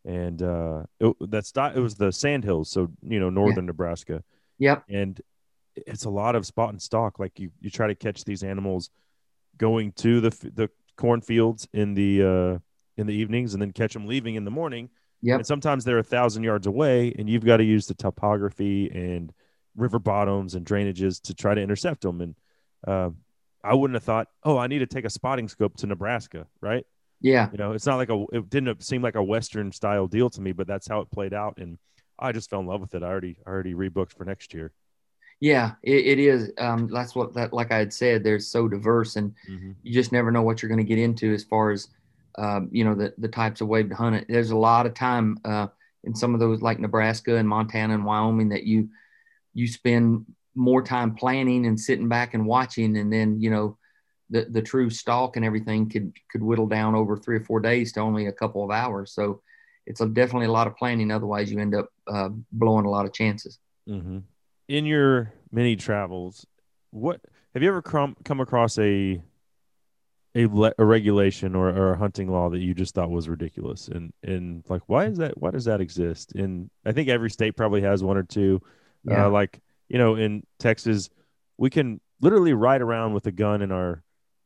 and 0.05 0.43
uh, 0.43 0.83
it, 0.99 1.17
that's 1.21 1.53
it 1.57 1.81
was 1.81 1.95
the 1.95 2.13
Sandhills, 2.13 2.71
so 2.71 2.91
you 3.03 3.21
know 3.21 3.31
northern 3.31 3.65
yeah. 3.65 3.69
Nebraska. 3.69 4.23
Yep. 4.59 4.85
And 4.91 5.21
it's 5.87 6.05
a 6.05 6.11
lot 6.11 6.35
of 6.35 6.47
spot 6.47 6.71
and 6.71 6.81
stalk. 6.81 7.19
Like 7.19 7.39
you, 7.39 7.51
you 7.61 7.71
try 7.71 7.87
to 7.87 7.95
catch 7.95 8.25
these 8.25 8.43
animals 8.43 8.91
going 9.57 9.93
to 9.93 10.21
the 10.21 10.31
the 10.55 10.71
cornfields 10.97 11.69
in 11.73 11.95
the 11.95 12.23
uh, 12.23 12.59
in 12.97 13.07
the 13.07 13.15
evenings, 13.15 13.55
and 13.55 13.63
then 13.63 13.73
catch 13.73 13.93
them 13.93 14.07
leaving 14.07 14.35
in 14.35 14.45
the 14.45 14.51
morning. 14.51 14.91
Yeah. 15.23 15.37
And 15.37 15.47
sometimes 15.47 15.85
they're 15.85 15.99
a 15.99 16.03
thousand 16.03 16.45
yards 16.45 16.67
away, 16.67 17.15
and 17.19 17.29
you've 17.29 17.45
got 17.45 17.59
to 17.59 17.65
use 17.65 17.87
the 17.87 17.95
topography 17.95 18.91
and 18.91 19.33
river 19.77 19.99
bottoms 19.99 20.55
and 20.55 20.65
drainages 20.65 21.21
to 21.23 21.35
try 21.35 21.55
to 21.55 21.61
intercept 21.61 22.03
them. 22.03 22.21
And 22.21 22.35
uh, 22.87 23.11
I 23.63 23.75
wouldn't 23.75 23.97
have 23.97 24.05
thought, 24.05 24.29
oh, 24.45 24.57
I 24.57 24.67
need 24.67 24.79
to 24.79 24.87
take 24.87 25.05
a 25.05 25.11
spotting 25.11 25.49
scope 25.49 25.77
to 25.79 25.87
Nebraska, 25.87 26.47
right? 26.61 26.87
Yeah. 27.21 27.49
You 27.53 27.59
know, 27.59 27.73
it's 27.73 27.87
not 27.87 27.97
like 27.97 28.09
a. 28.09 28.25
It 28.33 28.49
didn't 28.49 28.83
seem 28.83 29.03
like 29.03 29.15
a 29.15 29.23
Western 29.23 29.73
style 29.73 30.07
deal 30.07 30.31
to 30.31 30.41
me, 30.41 30.53
but 30.53 30.67
that's 30.67 30.89
how 30.89 31.01
it 31.01 31.11
played 31.11 31.35
out, 31.35 31.59
and 31.59 31.79
I 32.19 32.33
just 32.33 32.51
fell 32.51 32.61
in 32.61 32.67
love 32.67 32.81
with 32.81 32.95
it. 32.95 33.03
I 33.03 33.07
already 33.07 33.37
already 33.47 33.75
rebooked 33.75 34.13
for 34.13 34.25
next 34.25 34.55
year. 34.55 34.73
Yeah, 35.41 35.73
it, 35.83 36.07
it 36.07 36.19
is. 36.19 36.53
Um, 36.59 36.89
that's 36.89 37.15
what 37.15 37.33
that 37.35 37.55
like 37.55 37.73
I 37.73 37.79
had 37.79 37.95
said. 37.95 38.23
They're 38.23 38.39
so 38.39 38.69
diverse, 38.69 39.17
and 39.17 39.35
mm-hmm. 39.51 39.73
you 39.83 39.93
just 39.95 40.13
never 40.13 40.31
know 40.31 40.43
what 40.43 40.61
you're 40.61 40.69
going 40.69 40.85
to 40.85 40.85
get 40.85 40.99
into 40.99 41.33
as 41.33 41.43
far 41.43 41.71
as 41.71 41.89
um, 42.37 42.69
you 42.71 42.85
know 42.85 42.95
the 42.95 43.15
the 43.17 43.29
types 43.29 43.63
of 43.63 43.69
way 43.69 43.83
to 43.83 43.95
hunt 43.95 44.17
it. 44.17 44.27
There's 44.29 44.51
a 44.51 44.57
lot 44.57 44.85
of 44.85 44.93
time 44.93 45.39
uh, 45.47 45.69
in 46.05 46.15
some 46.15 46.35
of 46.35 46.41
those 46.41 46.61
like 46.61 46.79
Nebraska 46.79 47.37
and 47.37 47.49
Montana 47.49 47.95
and 47.95 48.05
Wyoming 48.05 48.51
that 48.51 48.65
you 48.65 48.91
you 49.55 49.67
spend 49.67 50.27
more 50.55 50.83
time 50.83 51.15
planning 51.15 51.65
and 51.65 51.81
sitting 51.81 52.09
back 52.09 52.35
and 52.35 52.47
watching, 52.47 52.99
and 52.99 53.11
then 53.11 53.41
you 53.41 53.49
know 53.49 53.79
the 54.29 54.45
the 54.45 54.61
true 54.61 54.91
stalk 54.91 55.37
and 55.37 55.45
everything 55.45 55.89
could 55.89 56.13
could 56.31 56.43
whittle 56.43 56.67
down 56.67 56.95
over 56.95 57.17
three 57.17 57.37
or 57.37 57.45
four 57.45 57.61
days 57.61 57.93
to 57.93 58.01
only 58.01 58.27
a 58.27 58.33
couple 58.33 58.63
of 58.63 58.71
hours. 58.71 59.15
So 59.15 59.41
it's 59.87 60.03
a, 60.03 60.07
definitely 60.07 60.49
a 60.49 60.53
lot 60.53 60.67
of 60.67 60.77
planning. 60.77 61.11
Otherwise, 61.11 61.51
you 61.51 61.59
end 61.61 61.75
up 61.75 61.89
uh, 62.07 62.29
blowing 62.53 62.85
a 62.85 62.91
lot 62.91 63.07
of 63.07 63.15
chances. 63.15 63.59
Mm-hmm 63.89 64.19
in 64.71 64.87
your 64.87 65.33
many 65.51 65.77
travels, 65.77 66.47
what 66.91 67.21
have 67.55 67.63
you 67.63 67.69
ever 67.69 67.83
come 67.83 68.17
come 68.25 68.41
across 68.41 68.79
a 68.79 69.21
a, 70.37 70.47
le- 70.47 70.73
a 70.79 70.85
regulation 70.85 71.57
or, 71.57 71.71
or, 71.71 71.93
a 71.93 71.99
hunting 71.99 72.31
law 72.31 72.49
that 72.51 72.61
you 72.61 72.73
just 72.73 72.95
thought 72.95 73.11
was 73.11 73.29
ridiculous? 73.29 73.89
And 73.89 74.13
and 74.23 74.65
like 74.69 74.83
why 74.87 75.07
is 75.07 75.19
that 75.19 75.37
why 75.39 75.51
does 75.51 75.65
that 75.65 75.81
exist? 75.81 76.35
And 76.35 76.71
i 76.87 76.93
think 76.93 77.09
every 77.09 77.31
state 77.31 77.57
probably 77.57 77.83
has 77.83 78.03
one 78.03 78.17
or 78.17 78.23
two. 78.23 78.61
Uh, 79.09 79.13
yeah. 79.13 79.27
uh, 79.27 79.31
like 79.31 79.61
you 79.89 79.97
know 79.97 80.15
in 80.15 80.43
texas 80.59 81.09
we 81.57 81.71
can 81.71 82.01
literally 82.21 82.53
ride 82.53 82.83
around 82.83 83.15
with 83.15 83.27
a 83.27 83.33
gun 83.33 83.63
in 83.63 83.73
our 83.73 84.03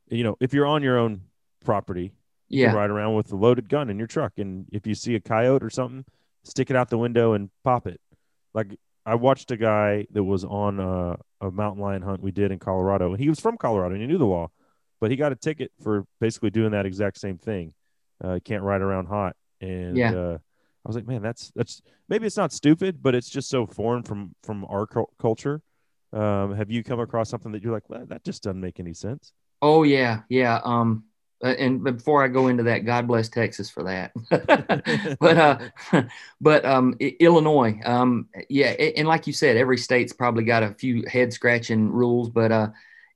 you 0.07 0.23
know 0.23 0.37
if 0.39 0.53
you're 0.53 0.65
on 0.65 0.81
your 0.81 0.97
own 0.97 1.21
property 1.65 2.13
yeah. 2.49 2.71
ride 2.71 2.89
around 2.89 3.15
with 3.15 3.31
a 3.31 3.35
loaded 3.35 3.69
gun 3.69 3.89
in 3.89 3.97
your 3.97 4.07
truck. 4.07 4.33
And 4.37 4.65
if 4.71 4.85
you 4.87 4.95
see 4.95 5.15
a 5.15 5.19
coyote 5.19 5.63
or 5.63 5.69
something 5.69 6.05
stick 6.43 6.69
it 6.69 6.75
out 6.75 6.89
the 6.89 6.97
window 6.97 7.33
and 7.33 7.49
pop 7.63 7.87
it. 7.87 7.99
Like 8.53 8.77
I 9.05 9.15
watched 9.15 9.51
a 9.51 9.57
guy 9.57 10.07
that 10.11 10.23
was 10.23 10.43
on 10.43 10.79
a, 10.79 11.17
a, 11.39 11.51
mountain 11.51 11.81
lion 11.81 12.01
hunt 12.01 12.21
we 12.21 12.31
did 12.31 12.51
in 12.51 12.57
Colorado, 12.57 13.11
and 13.11 13.19
he 13.21 13.29
was 13.29 13.39
from 13.39 13.57
Colorado 13.57 13.93
and 13.93 14.01
he 14.01 14.07
knew 14.07 14.17
the 14.17 14.25
law, 14.25 14.49
but 14.99 15.11
he 15.11 15.17
got 15.17 15.31
a 15.31 15.35
ticket 15.35 15.71
for 15.81 16.05
basically 16.19 16.49
doing 16.49 16.71
that 16.71 16.85
exact 16.85 17.19
same 17.19 17.37
thing. 17.37 17.73
Uh, 18.23 18.39
can't 18.43 18.63
ride 18.63 18.81
around 18.81 19.07
hot, 19.07 19.35
and 19.61 19.97
yeah. 19.97 20.11
uh, 20.11 20.37
I 20.37 20.87
was 20.87 20.95
like, 20.95 21.05
man, 21.05 21.21
that's 21.21 21.51
that's 21.55 21.81
maybe 22.07 22.25
it's 22.25 22.37
not 22.37 22.53
stupid, 22.53 23.03
but 23.03 23.13
it's 23.13 23.29
just 23.29 23.49
so 23.49 23.67
foreign 23.67 24.03
from 24.03 24.33
from 24.43 24.65
our 24.65 24.87
cu- 24.87 25.05
culture. 25.19 25.61
Um, 26.13 26.55
have 26.55 26.71
you 26.71 26.83
come 26.83 27.01
across 27.01 27.29
something 27.29 27.51
that 27.51 27.61
you're 27.61 27.73
like, 27.73 27.89
well, 27.89 28.05
that 28.07 28.23
just 28.23 28.43
doesn't 28.43 28.61
make 28.61 28.79
any 28.79 28.93
sense? 28.93 29.33
Oh 29.61 29.83
yeah, 29.83 30.21
yeah. 30.29 30.61
Um, 30.63 31.03
and 31.41 31.83
before 31.83 32.23
I 32.23 32.27
go 32.27 32.47
into 32.47 32.63
that, 32.63 32.85
God 32.85 33.07
bless 33.07 33.29
Texas 33.29 33.69
for 33.69 33.83
that. 33.83 34.11
but 35.19 35.37
uh, 35.37 35.59
but 36.41 36.65
um, 36.65 36.95
Illinois, 36.99 37.79
um, 37.85 38.29
yeah, 38.49 38.69
and 38.69 39.07
like 39.07 39.27
you 39.27 39.33
said, 39.33 39.57
every 39.57 39.77
state's 39.77 40.13
probably 40.13 40.43
got 40.43 40.63
a 40.63 40.73
few 40.73 41.03
head 41.07 41.33
scratching 41.33 41.91
rules, 41.91 42.29
but 42.29 42.51
uh, 42.51 42.69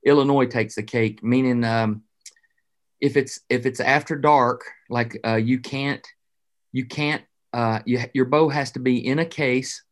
Illinois 0.04 0.46
takes 0.46 0.74
the 0.74 0.82
cake. 0.82 1.22
Meaning, 1.22 1.64
um, 1.64 2.02
if 3.00 3.16
it's 3.16 3.40
if 3.48 3.66
it's 3.66 3.80
after 3.80 4.16
dark, 4.16 4.64
like 4.88 5.18
uh, 5.26 5.36
you 5.36 5.58
can't 5.58 6.06
you 6.72 6.84
can't 6.84 7.22
uh, 7.52 7.80
you, 7.84 8.00
your 8.14 8.26
bow 8.26 8.48
has 8.48 8.72
to 8.72 8.78
be 8.78 9.04
in 9.04 9.18
a 9.18 9.24
case 9.24 9.82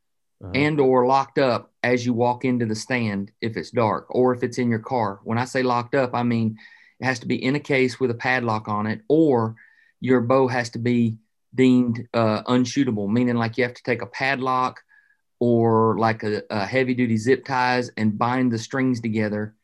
uh-huh. 0.43 0.53
and 0.55 0.81
or 0.81 1.07
locked 1.07 1.38
up 1.38 1.73
as 1.83 2.05
you 2.05 2.12
walk 2.12 2.45
into 2.45 2.67
the 2.67 2.75
stand 2.75 3.33
if 3.41 3.57
it's 3.57 3.71
dark 3.71 4.07
or 4.11 4.35
if 4.35 4.43
it's 4.43 4.59
in 4.59 4.69
your 4.69 4.79
car. 4.79 5.21
When 5.25 5.38
I 5.38 5.45
say 5.45 5.62
locked 5.62 5.95
up, 5.95 6.11
I 6.14 6.23
mean 6.23 6.59
it 7.00 7.04
has 7.04 7.20
to 7.20 7.26
be 7.26 7.42
in 7.42 7.54
a 7.54 7.61
case 7.61 8.00
with 8.00 8.11
a 8.11 8.14
padlock 8.14 8.68
on 8.68 8.87
it, 8.87 9.00
or 9.08 9.56
your 10.00 10.20
bow 10.20 10.48
has 10.48 10.70
to 10.70 10.78
be 10.78 11.18
deemed 11.54 12.06
uh, 12.14 12.42
unshootable, 12.44 13.08
meaning 13.08 13.37
like 13.37 13.56
you 13.56 13.64
have 13.64 13.74
to 13.74 13.82
take 13.82 14.02
a 14.02 14.06
padlock 14.06 14.80
or 15.40 15.96
like 15.98 16.22
a, 16.22 16.42
a 16.50 16.66
heavy 16.66 16.94
duty 16.94 17.16
zip 17.16 17.44
ties 17.44 17.90
and 17.96 18.18
bind 18.18 18.50
the 18.50 18.58
strings 18.58 19.00
together 19.00 19.54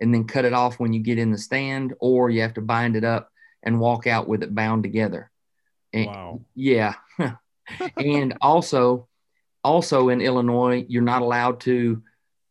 and 0.00 0.12
then 0.12 0.24
cut 0.24 0.44
it 0.44 0.52
off 0.52 0.78
when 0.78 0.92
you 0.92 1.00
get 1.00 1.18
in 1.18 1.30
the 1.30 1.38
stand, 1.38 1.94
or 2.00 2.30
you 2.30 2.40
have 2.42 2.54
to 2.54 2.60
bind 2.60 2.96
it 2.96 3.04
up 3.04 3.30
and 3.62 3.80
walk 3.80 4.06
out 4.06 4.28
with 4.28 4.42
it 4.42 4.54
bound 4.54 4.82
together. 4.82 5.30
And, 5.92 6.06
wow. 6.06 6.40
Yeah. 6.54 6.94
and 7.96 8.36
also, 8.40 9.08
also 9.62 10.08
in 10.08 10.20
Illinois, 10.20 10.84
you're 10.88 11.02
not 11.02 11.22
allowed 11.22 11.60
to 11.60 12.02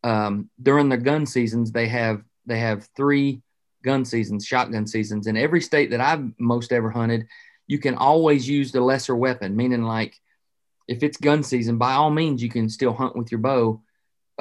um, 0.03 0.49
during 0.61 0.89
the 0.89 0.97
gun 0.97 1.25
seasons. 1.25 1.71
They 1.71 1.87
have 1.87 2.23
they 2.45 2.59
have 2.59 2.87
three 2.95 3.41
gun 3.83 4.05
seasons, 4.05 4.45
shotgun 4.45 4.87
seasons. 4.87 5.27
In 5.27 5.37
every 5.37 5.61
state 5.61 5.91
that 5.91 6.01
I've 6.01 6.31
most 6.39 6.71
ever 6.71 6.89
hunted, 6.89 7.27
you 7.67 7.79
can 7.79 7.95
always 7.95 8.47
use 8.47 8.71
the 8.71 8.81
lesser 8.81 9.15
weapon, 9.15 9.55
meaning 9.55 9.83
like 9.83 10.19
if 10.87 11.03
it's 11.03 11.17
gun 11.17 11.43
season, 11.43 11.77
by 11.77 11.93
all 11.93 12.09
means, 12.09 12.41
you 12.43 12.49
can 12.49 12.69
still 12.69 12.93
hunt 12.93 13.15
with 13.15 13.31
your 13.31 13.39
bow. 13.39 13.81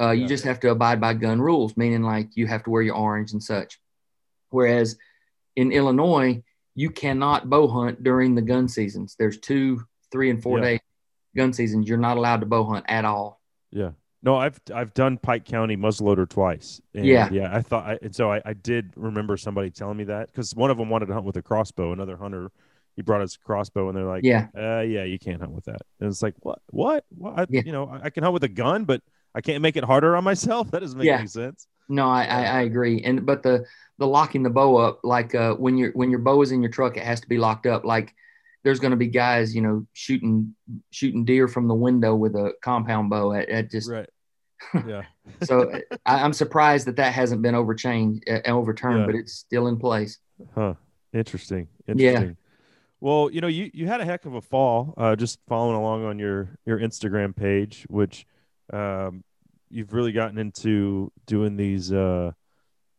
Uh, 0.01 0.11
you 0.11 0.23
yeah. 0.23 0.27
just 0.27 0.43
have 0.43 0.59
to 0.61 0.71
abide 0.71 0.99
by 0.99 1.13
gun 1.13 1.39
rules, 1.39 1.77
meaning 1.77 2.01
like 2.01 2.35
you 2.35 2.47
have 2.47 2.63
to 2.63 2.69
wear 2.69 2.81
your 2.81 2.95
orange 2.95 3.31
and 3.31 3.43
such. 3.43 3.79
Whereas 4.49 4.97
in 5.55 5.71
Illinois, 5.71 6.43
you 6.75 6.89
cannot 6.89 7.49
bow 7.49 7.67
hunt 7.67 8.03
during 8.03 8.35
the 8.35 8.41
gun 8.41 8.67
seasons. 8.67 9.15
There's 9.17 9.37
two 9.37 9.85
three 10.11 10.29
and 10.29 10.41
four 10.41 10.57
Yeah. 10.59 10.65
day 10.65 10.79
gun 11.35 11.53
seasons, 11.53 11.87
you're 11.87 11.97
not 11.97 12.17
allowed 12.17 12.41
to 12.41 12.45
bow 12.45 12.63
hunt 12.63 12.85
at 12.87 13.05
all. 13.05 13.41
Yeah. 13.71 13.91
No, 14.25 14.37
I've 14.37 14.59
I've 14.73 14.93
done 14.93 15.17
Pike 15.17 15.43
County 15.43 15.75
muzzleloader 15.75 16.27
twice. 16.29 16.79
And 16.95 17.05
Yeah. 17.05 17.29
yeah. 17.31 17.53
I 17.55 17.61
thought, 17.61 17.85
I, 17.85 17.99
and 18.01 18.15
so 18.15 18.31
I, 18.31 18.41
I 18.45 18.53
did 18.53 18.93
remember 18.95 19.35
somebody 19.35 19.69
telling 19.69 19.97
me 19.97 20.05
that 20.05 20.27
because 20.27 20.55
one 20.55 20.71
of 20.71 20.77
them 20.77 20.89
wanted 20.89 21.07
to 21.07 21.13
hunt 21.13 21.25
with 21.25 21.35
a 21.35 21.41
crossbow. 21.41 21.91
Another 21.91 22.15
hunter, 22.15 22.49
he 22.95 23.01
brought 23.01 23.19
his 23.21 23.35
crossbow, 23.35 23.89
and 23.89 23.97
they're 23.97 24.05
like, 24.05 24.23
Yeah. 24.23 24.47
uh, 24.57 24.79
yeah, 24.81 25.03
you 25.03 25.19
can't 25.19 25.41
hunt 25.41 25.51
with 25.51 25.65
that. 25.65 25.81
And 25.99 26.09
it's 26.09 26.21
like, 26.23 26.35
what, 26.39 26.59
what, 26.69 27.03
what? 27.09 27.37
I, 27.37 27.45
Yeah. 27.49 27.63
You 27.65 27.73
know, 27.73 27.99
I, 28.01 28.09
can 28.09 28.23
hunt 28.23 28.33
with 28.33 28.45
a 28.45 28.49
gun, 28.49 28.85
but 28.85 29.01
I 29.35 29.41
can't 29.41 29.61
make 29.61 29.75
it 29.75 29.83
harder 29.83 30.15
on 30.15 30.23
myself. 30.23 30.67
That 30.71 30.79
doesn't 30.79 30.97
make 30.97 31.05
Yeah. 31.07 31.17
any 31.19 31.27
sense. 31.27 31.67
No, 31.89 32.07
I, 32.09 32.23
I, 32.23 32.43
I 32.43 32.61
agree. 32.61 33.03
And 33.03 33.25
but 33.25 33.43
the 33.43 33.65
the 33.97 34.07
locking 34.07 34.41
the 34.41 34.49
bow 34.49 34.77
up, 34.77 35.01
like 35.03 35.35
uh, 35.35 35.53
when 35.55 35.77
your 35.77 35.91
when 35.91 36.09
your 36.09 36.19
bow 36.19 36.41
is 36.41 36.53
in 36.53 36.61
your 36.61 36.71
truck, 36.71 36.95
it 36.95 37.03
has 37.03 37.19
to 37.19 37.27
be 37.27 37.37
locked 37.37 37.65
up. 37.65 37.83
Like 37.83 38.15
there's 38.63 38.79
going 38.79 38.91
to 38.91 38.97
be 38.97 39.07
guys, 39.07 39.53
you 39.53 39.61
know, 39.61 39.85
shooting 39.91 40.55
shooting 40.91 41.25
deer 41.25 41.49
from 41.49 41.67
the 41.67 41.73
window 41.75 42.15
with 42.15 42.35
a 42.35 42.53
compound 42.63 43.09
bow. 43.09 43.33
At, 43.33 43.49
at 43.49 43.69
just 43.69 43.89
Right. 43.91 44.09
Yeah. 44.87 45.03
so 45.43 45.71
I, 46.05 46.23
I'm 46.23 46.33
surprised 46.33 46.87
that 46.87 46.95
that 46.97 47.13
hasn't 47.13 47.41
been 47.41 47.55
overchanged, 47.55 48.23
uh, 48.29 48.39
overturned, 48.45 48.99
Yeah. 49.01 49.05
but 49.05 49.15
it's 49.15 49.33
still 49.33 49.67
in 49.67 49.77
place. 49.77 50.19
Huh. 50.55 50.73
Interesting. 51.13 51.67
Yeah. 51.87 52.31
Well, 52.99 53.29
you 53.31 53.41
know, 53.41 53.47
you, 53.47 53.69
you 53.73 53.87
had 53.87 53.99
a 54.01 54.05
heck 54.05 54.25
of 54.25 54.35
a 54.35 54.41
fall, 54.41 54.93
uh, 54.97 55.15
just 55.15 55.39
following 55.47 55.75
along 55.75 56.05
on 56.05 56.17
your, 56.19 56.57
your 56.65 56.79
Instagram 56.79 57.35
page, 57.35 57.85
which 57.89 58.25
um, 58.71 59.23
you've 59.69 59.93
really 59.93 60.11
gotten 60.13 60.37
into 60.37 61.11
doing 61.25 61.57
these. 61.57 61.91
Uh, 61.91 62.31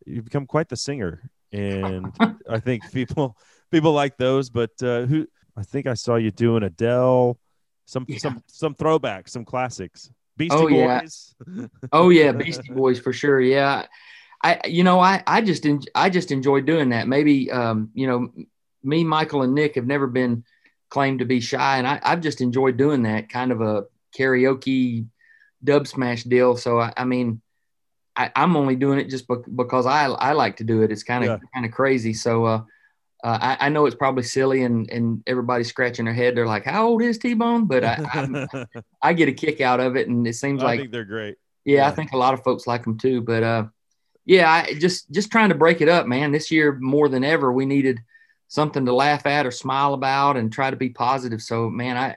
you've 0.04 0.24
become 0.26 0.46
quite 0.46 0.68
the 0.68 0.76
singer, 0.76 1.30
and 1.52 2.12
I 2.50 2.60
think 2.60 2.92
people 2.92 3.36
people 3.70 3.92
like 3.92 4.18
those. 4.18 4.50
But 4.50 4.72
uh, 4.82 5.06
who 5.06 5.26
I 5.56 5.62
think 5.62 5.86
I 5.86 5.94
saw 5.94 6.16
you 6.16 6.30
doing 6.30 6.62
Adele, 6.64 7.38
some 7.86 8.04
Yeah. 8.06 8.18
some 8.18 8.42
some 8.46 8.74
throwbacks, 8.74 9.30
some 9.30 9.46
classics. 9.46 10.10
Beastie 10.36 10.56
Oh, 10.56 10.68
yeah. 10.68 11.00
Oh 11.92 12.10
yeah, 12.10 12.32
Beastie 12.32 12.72
Boys 12.72 12.98
for 12.98 13.12
sure. 13.12 13.40
Yeah, 13.40 13.86
I 14.42 14.60
you 14.66 14.84
know 14.84 15.00
I 15.00 15.22
I 15.26 15.40
just 15.40 15.64
en- 15.66 15.80
I 15.94 16.10
just 16.10 16.30
enjoy 16.30 16.60
doing 16.62 16.90
that. 16.90 17.08
Maybe 17.08 17.50
um 17.50 17.90
you 17.94 18.06
know 18.06 18.32
me, 18.82 19.04
Michael, 19.04 19.42
and 19.42 19.54
Nick 19.54 19.76
have 19.76 19.86
never 19.86 20.06
been 20.06 20.44
claimed 20.90 21.20
to 21.20 21.24
be 21.24 21.40
shy, 21.40 21.78
and 21.78 21.86
I 21.86 22.00
I've 22.02 22.20
just 22.20 22.40
enjoyed 22.40 22.76
doing 22.76 23.02
that 23.02 23.28
kind 23.28 23.52
of 23.52 23.60
a 23.60 23.84
karaoke 24.18 25.06
dub 25.62 25.86
smash 25.86 26.24
deal. 26.24 26.56
So 26.56 26.80
I, 26.80 26.92
I 26.96 27.04
mean. 27.04 27.40
I, 28.16 28.30
I'm 28.36 28.56
only 28.56 28.76
doing 28.76 29.00
it 29.00 29.10
just 29.10 29.26
bec- 29.26 29.38
because 29.56 29.86
I 29.86 30.04
I 30.06 30.34
like 30.34 30.58
to 30.58 30.64
do 30.64 30.82
it. 30.82 30.92
It's 30.92 31.02
kind 31.02 31.24
of 31.24 31.30
Yeah. 31.30 31.48
kind 31.52 31.66
of 31.66 31.72
crazy. 31.72 32.14
So 32.14 32.44
uh, 32.44 32.62
uh, 33.24 33.38
I, 33.40 33.66
I 33.66 33.68
know 33.70 33.86
it's 33.86 33.96
probably 33.96 34.22
silly, 34.22 34.64
and 34.64 34.88
and 34.90 35.22
everybody's 35.26 35.68
scratching 35.68 36.04
their 36.04 36.12
head. 36.12 36.36
They're 36.36 36.46
like, 36.46 36.64
"How 36.66 36.86
old 36.86 37.02
is 37.02 37.16
T 37.16 37.32
Bone?" 37.32 37.64
But 37.64 37.82
I, 37.82 38.06
I'm, 38.12 38.46
I 39.02 39.14
get 39.14 39.30
a 39.30 39.32
kick 39.32 39.62
out 39.62 39.80
of 39.80 39.96
it, 39.96 40.08
and 40.08 40.26
it 40.26 40.34
seems 40.34 40.62
I 40.62 40.66
like 40.66 40.80
think 40.80 40.92
they're 40.92 41.06
great. 41.06 41.36
yeah, 41.64 41.76
Yeah. 41.78 41.88
I 41.88 41.92
think 41.92 42.12
a 42.12 42.18
lot 42.18 42.34
of 42.34 42.44
folks 42.44 42.66
like 42.66 42.84
them 42.84 42.98
too. 42.98 43.22
But 43.22 43.42
uh, 43.42 43.64
yeah, 44.26 44.50
I 44.52 44.74
just 44.74 45.10
just 45.10 45.32
trying 45.32 45.48
to 45.48 45.54
break 45.54 45.80
it 45.80 45.88
up, 45.88 46.06
man. 46.06 46.32
This 46.32 46.50
year 46.50 46.78
more 46.78 47.08
than 47.08 47.24
ever, 47.24 47.50
we 47.50 47.64
needed 47.64 48.00
something 48.48 48.84
to 48.84 48.92
laugh 48.94 49.24
at 49.24 49.46
or 49.46 49.50
smile 49.50 49.94
about 49.94 50.36
and 50.36 50.52
try 50.52 50.70
to 50.70 50.76
be 50.76 50.90
positive. 50.90 51.40
So 51.40 51.70
man, 51.70 51.96
I 51.96 52.10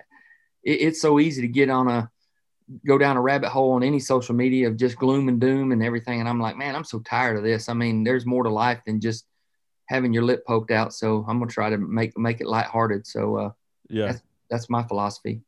it, 0.61 0.81
it's 0.81 1.01
so 1.01 1.21
easy 1.21 1.41
to 1.41 1.47
get 1.47 1.69
on 1.69 1.87
a 1.87 2.11
go 2.85 2.97
down 2.97 3.15
a 3.15 3.21
rabbit 3.21 3.47
hole 3.47 3.71
on 3.71 3.83
any 3.83 3.99
social 3.99 4.35
media 4.35 4.67
of 4.67 4.75
just 4.75 4.97
gloom 4.97 5.29
and 5.29 5.39
doom 5.39 5.71
and 5.71 5.81
everything. 5.81 6.19
And 6.19 6.27
I'm 6.27 6.41
like, 6.41 6.57
man, 6.57 6.75
I'm 6.75 6.83
so 6.83 6.99
tired 6.99 7.37
of 7.37 7.43
this. 7.43 7.69
I 7.69 7.73
mean, 7.73 8.03
there's 8.03 8.25
more 8.25 8.43
to 8.43 8.49
life 8.49 8.81
than 8.85 8.99
just 8.99 9.25
having 9.87 10.13
your 10.13 10.23
lip 10.23 10.45
poked 10.45 10.71
out. 10.71 10.93
So 10.93 11.25
I'm 11.27 11.39
gonna 11.39 11.51
try 11.51 11.69
to 11.69 11.77
make 11.77 12.17
make 12.17 12.41
it 12.41 12.47
lighthearted. 12.47 13.07
So 13.07 13.35
uh, 13.37 13.49
Yeah. 13.89 14.13
that's 14.49 14.69
my 14.69 14.83
philosophy. 14.83 15.41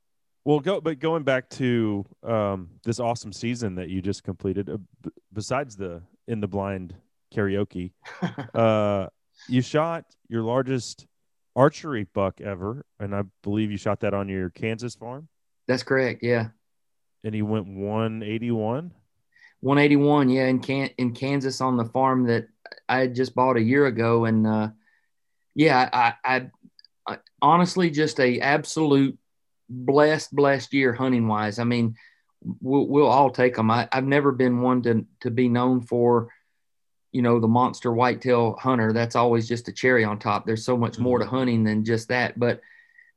Well, 0.46 0.60
go 0.60 0.82
but 0.82 1.00
going 1.00 1.24
back 1.24 1.50
to 1.52 2.06
um, 2.24 2.70
this 2.84 3.00
awesome 3.00 3.34
season 3.34 3.76
that 3.76 3.90
you 3.90 4.02
just 4.02 4.24
completed, 4.24 4.70
uh, 4.70 4.78
b- 5.02 5.12
besides 5.34 5.76
the 5.76 6.02
in 6.28 6.40
the 6.40 6.48
blind 6.48 6.96
karaoke, 7.36 7.92
uh, 8.54 9.08
you 9.48 9.62
shot 9.62 10.06
your 10.30 10.42
largest 10.44 11.06
archery 11.56 12.06
buck 12.14 12.40
ever, 12.42 12.86
and 13.00 13.14
I 13.16 13.24
believe 13.44 13.70
you 13.72 13.78
shot 13.78 14.00
that 14.02 14.14
on 14.14 14.30
your 14.30 14.50
Kansas 14.50 14.96
farm, 14.96 15.28
That's 15.68 15.84
correct. 15.84 16.24
Yeah. 16.24 16.50
and 17.24 17.36
he 17.36 17.42
went 17.42 17.68
one 17.68 18.24
eighty 18.24 18.52
one. 18.52 18.94
181 19.62 20.30
yeah 20.30 20.46
in 20.48 20.60
can 20.60 20.90
in 20.98 21.14
kansas 21.14 21.60
on 21.60 21.76
the 21.76 21.84
farm 21.84 22.24
that 22.26 22.48
i 22.88 23.00
had 23.00 23.16
just 23.16 23.36
bought 23.36 23.58
a 23.58 23.62
year 23.62 23.86
ago 23.86 24.26
and 24.26 24.46
uh 24.48 24.70
yeah 25.56 25.90
i 25.94 26.14
i, 26.24 26.50
I 27.08 27.18
honestly 27.42 27.90
just 27.90 28.20
a 28.20 28.40
absolute 28.40 29.18
blessed 29.70 30.36
blessed 30.36 30.74
year 30.74 30.94
hunting 30.94 31.28
wise 31.28 31.60
i 31.60 31.64
mean 31.64 31.96
we'll, 32.62 32.88
we'll 32.88 33.08
all 33.08 33.30
take 33.30 33.56
them 33.56 33.70
I, 33.70 33.88
i've 33.92 34.06
never 34.06 34.32
been 34.32 34.62
one 34.62 34.82
to 34.84 35.06
to 35.22 35.32
be 35.32 35.50
known 35.50 35.82
for 35.82 36.30
you 37.12 37.22
know 37.22 37.40
the 37.40 37.48
monster 37.48 37.92
whitetail 37.92 38.56
hunter. 38.60 38.94
That's 38.94 39.16
always 39.16 39.48
just 39.48 39.68
a 39.68 39.72
cherry 39.74 40.04
on 40.04 40.20
top. 40.20 40.46
There's 40.46 40.64
so 40.66 40.78
much 40.78 41.00
more 41.00 41.20
to 41.20 41.26
hunting 41.26 41.64
than 41.64 41.84
just 41.84 42.10
that. 42.10 42.38
But 42.38 42.62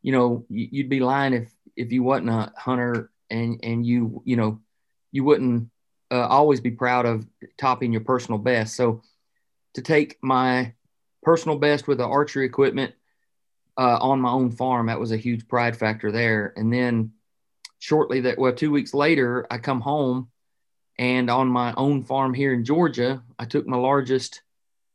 you 0.01 0.13
know 0.13 0.45
you- 0.49 0.69
you'd 0.71 0.89
be 0.89 1.01
lying 1.01 1.35
if 1.35 1.53
if 1.77 1.93
you 1.93 2.03
wasn't 2.03 2.31
a 2.31 2.53
hunter 2.57 3.11
and 3.31 3.61
and 3.63 3.85
you 3.85 4.23
you 4.25 4.37
know 4.37 4.61
you 5.11 5.25
wouldn't 5.25 5.69
uh, 6.11 6.27
always 6.27 6.61
be 6.61 6.71
proud 6.71 7.07
of 7.07 7.27
topping 7.59 7.93
your 7.93 8.03
personal 8.03 8.39
best. 8.39 8.77
So 8.77 9.03
to 9.75 9.83
take 9.83 10.19
my 10.23 10.75
personal 11.23 11.59
best 11.59 11.87
with 11.87 11.99
the 11.99 12.07
archery 12.07 12.45
equipment 12.45 12.95
uh, 13.79 13.99
on 14.01 14.21
my 14.21 14.31
own 14.31 14.51
farm, 14.51 14.87
that 14.87 15.01
was 15.01 15.13
a 15.13 15.17
huge 15.17 15.49
pride 15.49 15.77
factor 15.77 16.13
there. 16.13 16.53
And 16.57 16.73
then 16.73 17.13
shortly 17.79 18.21
that, 18.23 18.39
well, 18.39 18.53
two 18.53 18.71
weeks 18.71 18.93
later, 18.95 19.47
I 19.51 19.59
come 19.59 19.81
home 19.81 20.29
and 20.99 21.31
on 21.31 21.49
my 21.49 21.73
own 21.77 22.03
farm 22.03 22.35
here 22.35 22.53
in 22.53 22.65
Georgia, 22.65 23.23
I 23.39 23.45
took 23.45 23.67
my 23.67 23.77
largest 23.77 24.43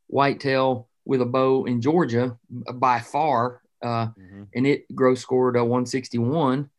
whitetail 0.07 0.87
with 1.05 1.21
a 1.21 1.25
bow 1.25 1.65
in 1.65 1.81
Georgia 1.81 2.37
by 2.49 2.99
far. 2.99 3.61
Uh, 3.83 4.07
and 4.55 4.67
it 4.67 4.93
gross 4.93 5.21
scored 5.21 5.55
a 5.55 5.63
161. 5.63 6.69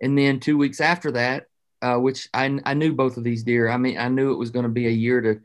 And 0.00 0.18
then 0.18 0.40
two 0.40 0.58
weeks 0.58 0.80
after 0.80 1.12
that, 1.12 1.46
uh, 1.80 1.96
which 1.96 2.28
I, 2.32 2.60
I 2.64 2.74
knew 2.74 2.94
both 2.94 3.16
of 3.16 3.24
these 3.24 3.44
deer. 3.44 3.68
I 3.68 3.76
mean, 3.76 3.98
I 3.98 4.08
knew 4.08 4.32
it 4.32 4.38
was 4.38 4.50
going 4.50 4.64
to 4.64 4.68
be 4.68 4.86
a 4.86 4.90
year 4.90 5.20
to, 5.20 5.40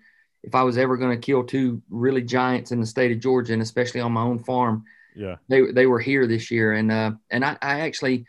if 0.48 0.56
I 0.56 0.64
was 0.64 0.78
ever 0.78 0.96
going 0.96 1.12
to 1.12 1.26
kill 1.26 1.44
two 1.44 1.82
really 1.90 2.22
giants 2.22 2.72
in 2.72 2.80
the 2.80 2.86
state 2.86 3.12
of 3.12 3.20
Georgia, 3.20 3.52
and 3.52 3.62
especially 3.62 4.00
on 4.00 4.14
my 4.14 4.22
own 4.22 4.40
farm, 4.40 4.86
Yeah, 5.14 5.36
they 5.50 5.72
they 5.72 5.86
were 5.88 6.00
here 6.00 6.26
this 6.26 6.50
year, 6.50 6.74
and 6.74 6.90
uh, 6.90 7.12
and 7.30 7.44
I, 7.44 7.58
I 7.62 7.82
actually 7.82 8.26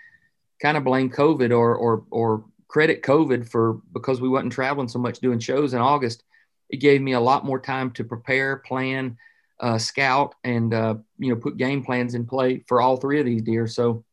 kind 0.60 0.76
of 0.76 0.82
blame 0.82 1.10
COVID 1.10 1.56
or 1.56 1.76
or 1.76 2.04
or 2.10 2.44
credit 2.66 3.02
COVID 3.02 3.48
for 3.48 3.74
because 3.92 4.20
we 4.20 4.28
wasn't 4.28 4.52
traveling 4.52 4.88
so 4.88 4.98
much 4.98 5.20
doing 5.20 5.38
shows 5.38 5.74
in 5.74 5.80
August. 5.80 6.24
It 6.70 6.78
gave 6.78 7.00
me 7.00 7.12
a 7.12 7.20
lot 7.20 7.46
more 7.46 7.60
time 7.60 7.92
to 7.92 8.04
prepare, 8.04 8.56
plan, 8.56 9.16
uh, 9.60 9.78
scout, 9.78 10.34
and 10.42 10.74
uh, 10.74 10.96
you 11.18 11.32
know 11.32 11.40
put 11.40 11.56
game 11.56 11.84
plans 11.84 12.14
in 12.14 12.26
play 12.26 12.64
for 12.66 12.80
all 12.80 12.96
three 12.96 13.20
of 13.20 13.26
these 13.26 13.42
deer. 13.42 13.68
So 13.68 14.04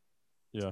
Yeah. 0.53 0.71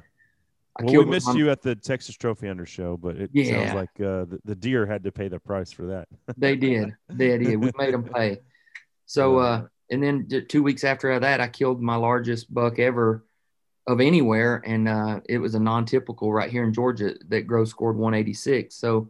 I 0.79 0.83
well, 0.85 1.03
we 1.03 1.05
missed 1.05 1.27
my- 1.27 1.33
you 1.35 1.51
at 1.51 1.61
the 1.61 1.75
Texas 1.75 2.15
Trophy 2.15 2.47
Hunter 2.47 2.65
show, 2.65 2.97
but 2.97 3.15
it 3.17 3.29
Yeah. 3.33 3.51
sounds 3.51 3.73
like 3.75 3.89
uh, 3.99 4.25
the, 4.25 4.39
the 4.45 4.55
deer 4.55 4.85
had 4.85 5.03
to 5.03 5.11
pay 5.11 5.27
the 5.27 5.39
price 5.39 5.71
for 5.71 5.85
that. 5.87 6.07
They 6.37 6.55
did. 6.55 6.95
They 7.09 7.37
did. 7.37 7.57
We 7.57 7.71
made 7.77 7.93
them 7.93 8.03
pay. 8.03 8.39
So, 9.05 9.37
uh, 9.37 9.67
and 9.91 10.01
then 10.01 10.27
two 10.49 10.63
weeks 10.63 10.83
after 10.83 11.19
that, 11.19 11.41
I 11.41 11.47
killed 11.47 11.81
my 11.81 11.95
largest 11.95 12.51
buck 12.51 12.79
ever 12.79 13.23
of 13.85 13.99
anywhere, 13.99 14.63
and 14.65 14.87
uh, 14.87 15.19
it 15.29 15.37
was 15.37 15.55
a 15.55 15.59
non-typical 15.59 16.33
right 16.33 16.49
here 16.49 16.63
in 16.63 16.73
Georgia 16.73 17.13
that 17.27 17.41
gross 17.41 17.69
scored 17.69 17.97
186. 17.97 18.73
So, 18.73 19.09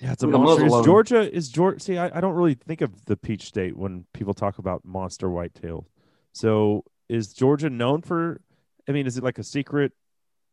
Yeah, 0.00 0.12
it's 0.12 0.22
a 0.22 0.26
monster. 0.26 0.66
Is. 0.66 0.84
Georgia 0.84 1.34
is 1.34 1.48
Georgia? 1.48 1.80
See, 1.80 1.96
I, 1.96 2.18
I 2.18 2.20
don't 2.20 2.34
really 2.34 2.54
think 2.54 2.80
of 2.82 3.04
the 3.06 3.16
Peach 3.16 3.44
State 3.44 3.76
when 3.76 4.04
people 4.12 4.34
talk 4.34 4.58
about 4.58 4.84
monster 4.84 5.30
whitetail. 5.30 5.86
So, 6.32 6.84
is 7.08 7.32
Georgia 7.32 7.70
known 7.70 8.02
for? 8.02 8.40
I 8.88 8.92
mean, 8.92 9.06
is 9.06 9.16
it 9.16 9.24
like 9.24 9.38
a 9.38 9.44
secret 9.44 9.92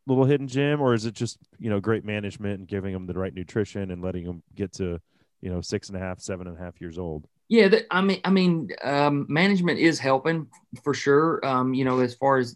little 0.08 0.26
hidden 0.26 0.48
gem, 0.48 0.82
or 0.82 0.94
is 0.94 1.06
it 1.06 1.14
just 1.14 1.38
you 1.60 1.70
know 1.70 1.80
great 1.80 2.04
management 2.04 2.60
and 2.60 2.68
giving 2.68 2.94
them 2.94 3.06
the 3.06 3.14
right 3.14 3.34
nutrition 3.34 3.92
and 3.92 4.02
letting 4.02 4.26
them 4.26 4.42
get 4.56 4.74
to 4.74 5.00
you 5.42 5.52
know 5.52 5.62
six 5.62 5.90
and 5.90 5.98
a 5.98 6.00
half, 6.00 6.20
seven 6.20 6.48
and 6.48 6.58
a 6.58 6.60
half 6.60 6.82
years 6.82 6.98
old? 6.98 7.28
yeah, 7.50 7.70
I 7.92 8.02
mean, 8.02 8.20
I 8.26 8.30
mean, 8.30 8.70
um, 8.84 9.26
management 9.30 9.80
is 9.80 10.00
helping 10.00 10.48
for 10.84 10.94
sure. 10.94 11.46
Um, 11.46 11.74
you 11.74 11.86
know, 11.86 12.00
as 12.00 12.14
far 12.14 12.38
as, 12.38 12.56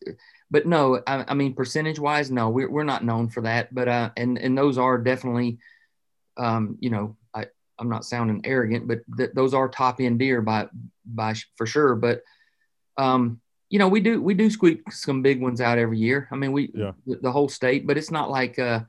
but 0.49 0.65
no, 0.65 1.01
I, 1.07 1.23
I 1.29 1.33
mean, 1.33 1.53
percentage-wise, 1.53 2.29
no, 2.29 2.49
we're 2.49 2.69
we're 2.69 2.83
not 2.83 3.05
known 3.05 3.29
for 3.29 3.41
that. 3.41 3.73
But 3.73 3.87
uh, 3.87 4.09
and 4.17 4.37
and 4.37 4.57
those 4.57 4.77
are 4.77 4.97
definitely, 4.97 5.59
um, 6.35 6.77
you 6.81 6.89
know, 6.89 7.15
I 7.33 7.45
I'm 7.79 7.89
not 7.89 8.03
sounding 8.03 8.41
arrogant, 8.43 8.87
but 8.87 8.99
th- 9.15 9.31
those 9.33 9.53
are 9.53 9.69
top 9.69 10.01
end 10.01 10.19
deer 10.19 10.41
by 10.41 10.67
by 11.05 11.35
for 11.55 11.65
sure. 11.65 11.95
But 11.95 12.21
um, 12.97 13.39
you 13.71 13.79
know, 13.79 13.87
we 13.87 14.01
do 14.01 14.21
we 14.21 14.33
do 14.33 14.49
squeak 14.49 14.91
some 14.91 15.21
big 15.21 15.41
ones 15.41 15.61
out 15.61 15.77
every 15.77 15.97
year. 15.97 16.27
I 16.31 16.35
mean, 16.35 16.51
we 16.51 16.69
Yeah. 16.75 16.91
the, 17.07 17.15
the 17.15 17.31
whole 17.31 17.47
state, 17.47 17.87
but 17.87 17.97
it's 17.97 18.11
not 18.11 18.29
like 18.29 18.59
uh, 18.59 18.81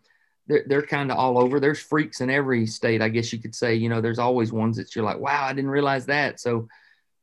they're 0.49 0.65
they're 0.67 0.83
kind 0.83 1.13
of 1.13 1.19
all 1.19 1.39
over. 1.39 1.61
There's 1.61 1.79
freaks 1.81 2.21
in 2.21 2.29
every 2.29 2.67
state, 2.67 3.01
I 3.01 3.09
guess 3.09 3.33
you 3.33 3.39
could 3.39 3.55
say. 3.55 3.77
You 3.77 3.89
know, 3.89 4.01
there's 4.01 4.19
always 4.19 4.53
ones 4.53 4.77
that 4.79 4.95
you're 4.97 5.05
like, 5.05 5.21
wow, 5.21 5.45
I 5.45 5.53
didn't 5.53 5.71
realize 5.71 6.07
that. 6.07 6.41
So, 6.41 6.67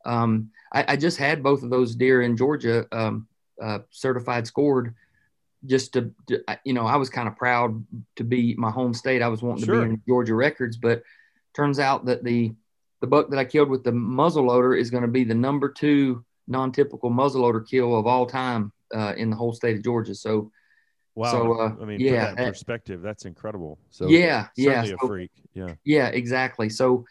um, 0.06 0.52
I, 0.72 0.94
I 0.94 0.96
just 0.96 1.18
had 1.18 1.44
both 1.44 1.62
of 1.62 1.70
those 1.70 1.96
deer 1.96 2.22
in 2.22 2.38
Georgia 2.38 2.88
um, 2.94 3.28
uh, 3.62 3.80
certified 3.92 4.48
scored 4.48 4.96
just 5.66 5.92
to, 5.92 6.14
to 6.28 6.42
you 6.64 6.72
know, 6.72 6.86
I 6.88 6.96
was 6.96 7.10
kind 7.10 7.28
of 7.28 7.36
proud 7.36 7.86
to 8.16 8.24
be 8.24 8.56
my 8.56 8.72
home 8.72 8.94
state. 8.94 9.22
I 9.22 9.28
was 9.28 9.42
wanting 9.42 9.66
Sure. 9.66 9.82
to 9.82 9.86
be 9.86 9.90
in 9.96 10.02
Georgia 10.08 10.34
records, 10.34 10.78
but 10.78 11.04
turns 11.54 11.78
out 11.78 12.06
that 12.06 12.24
the 12.24 12.54
the 13.02 13.08
buck 13.08 13.30
that 13.32 13.40
I 13.40 13.44
killed 13.44 13.68
with 13.70 13.84
the 13.84 13.92
muzzleloader 13.92 14.80
is 14.80 14.90
going 14.90 15.04
to 15.04 15.10
be 15.10 15.26
the 15.26 15.36
number 15.36 15.68
two 15.68 16.24
non-typical 16.50 17.10
muzzleloader 17.10 17.68
kill 17.68 17.98
of 17.98 18.08
all 18.08 18.26
time 18.26 18.72
uh, 18.94 19.14
in 19.16 19.30
the 19.30 19.36
whole 19.36 19.54
state 19.54 19.78
of 19.78 19.84
Georgia. 19.84 20.16
So 20.16 20.52
Wow. 21.20 21.32
So, 21.32 21.60
uh, 21.60 21.76
I 21.82 21.86
mean, 21.86 22.00
yeah, 22.00 22.34
that 22.34 22.40
in 22.40 22.46
uh, 22.46 22.50
perspective. 22.50 23.02
That's 23.02 23.26
incredible. 23.26 23.78
So 23.90 24.08
yeah, 24.08 24.48
yeah, 24.56 24.84
certainly 24.84 24.92
a 24.92 24.98
so- 25.02 25.08
freak. 25.08 25.32
Yeah. 25.54 25.74
yeah, 25.84 26.08
exactly. 26.08 26.70
So, 26.70 27.04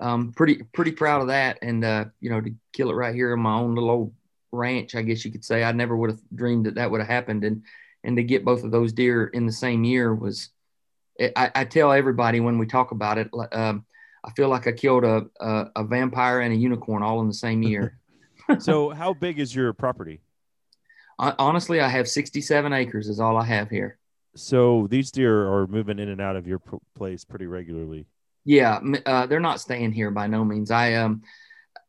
um, 0.00 0.32
pretty 0.32 0.64
pretty 0.74 0.90
proud 0.90 1.20
of 1.20 1.28
that, 1.28 1.58
and 1.62 1.84
uh, 1.84 2.06
you 2.20 2.28
know, 2.30 2.40
to 2.40 2.52
kill 2.72 2.90
it 2.90 2.94
right 2.94 3.14
here 3.14 3.32
on 3.32 3.38
my 3.38 3.54
own 3.54 3.76
little 3.76 3.90
old 3.90 4.14
ranch, 4.50 4.96
I 4.96 5.02
guess 5.02 5.24
you 5.24 5.30
could 5.30 5.44
say. 5.44 5.62
I 5.62 5.70
never 5.70 5.96
would 5.96 6.10
have 6.10 6.20
dreamed 6.34 6.66
that 6.66 6.74
that 6.74 6.90
would 6.90 7.00
have 7.00 7.08
happened, 7.08 7.44
and 7.44 7.62
and 8.02 8.16
to 8.16 8.24
get 8.24 8.44
both 8.44 8.64
of 8.64 8.72
those 8.72 8.92
deer 8.92 9.26
in 9.28 9.46
the 9.46 9.52
same 9.52 9.84
year 9.84 10.12
was. 10.12 10.50
I, 11.36 11.52
I 11.54 11.64
tell 11.66 11.92
everybody 11.92 12.40
when 12.40 12.58
we 12.58 12.66
talk 12.66 12.90
about 12.90 13.18
it, 13.18 13.30
um, 13.52 13.84
I 14.24 14.32
feel 14.32 14.48
like 14.48 14.66
I 14.66 14.72
killed 14.72 15.04
a, 15.04 15.26
a 15.38 15.66
a 15.76 15.84
vampire 15.84 16.40
and 16.40 16.52
a 16.52 16.56
unicorn 16.56 17.04
all 17.04 17.20
in 17.20 17.28
the 17.28 17.34
same 17.34 17.62
year. 17.62 18.00
so 18.58 18.90
how 18.90 19.14
big 19.14 19.38
is 19.38 19.54
your 19.54 19.72
property? 19.72 20.20
Hon- 21.18 21.34
Honestly, 21.38 21.80
I 21.80 21.88
have 21.88 22.08
67 22.08 22.72
acres 22.72 23.08
is 23.08 23.20
all 23.20 23.36
I 23.36 23.44
have 23.44 23.70
here. 23.70 23.98
So 24.34 24.86
these 24.90 25.10
deer 25.10 25.46
are 25.46 25.66
moving 25.66 25.98
in 25.98 26.08
and 26.08 26.20
out 26.20 26.36
of 26.36 26.46
your 26.46 26.58
p- 26.58 26.78
place 26.96 27.24
pretty 27.24 27.46
regularly. 27.46 28.06
Yeah, 28.44 28.80
uh, 29.06 29.26
they're 29.26 29.40
not 29.40 29.60
staying 29.60 29.92
here 29.92 30.10
by 30.10 30.26
no 30.26 30.44
means. 30.44 30.70
I 30.70 30.94
um, 30.94 31.22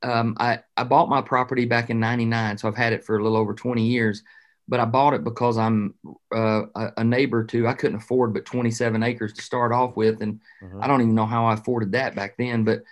um, 0.04 0.36
I 0.40 0.60
I 0.78 0.84
bought 0.84 1.10
my 1.10 1.22
property 1.22 1.66
back 1.66 1.90
in 1.90 2.00
'99, 2.00 2.58
so 2.58 2.68
I've 2.68 2.76
had 2.76 2.94
it 2.94 3.04
for 3.06 3.18
a 3.18 3.24
little 3.24 3.38
over 3.38 3.54
20 3.54 3.86
years. 3.88 4.24
But 4.68 4.80
I 4.80 4.86
bought 4.86 5.14
it 5.14 5.24
because 5.24 5.58
I'm 5.58 5.94
uh, 6.34 6.64
a, 6.76 6.92
a 6.98 7.04
neighbor 7.04 7.44
to. 7.46 7.68
I 7.68 7.74
couldn't 7.74 7.98
afford 7.98 8.34
but 8.34 8.46
27 8.46 9.02
acres 9.04 9.34
to 9.34 9.42
start 9.42 9.72
off 9.72 9.96
with, 9.96 10.22
and 10.22 10.42
Uh-huh. 10.64 10.80
I 10.82 10.88
don't 10.88 11.02
even 11.02 11.16
know 11.16 11.26
how 11.26 11.46
I 11.46 11.54
afforded 11.54 11.94
that 11.94 12.14
back 12.16 12.36
then. 12.38 12.64
But 12.66 12.84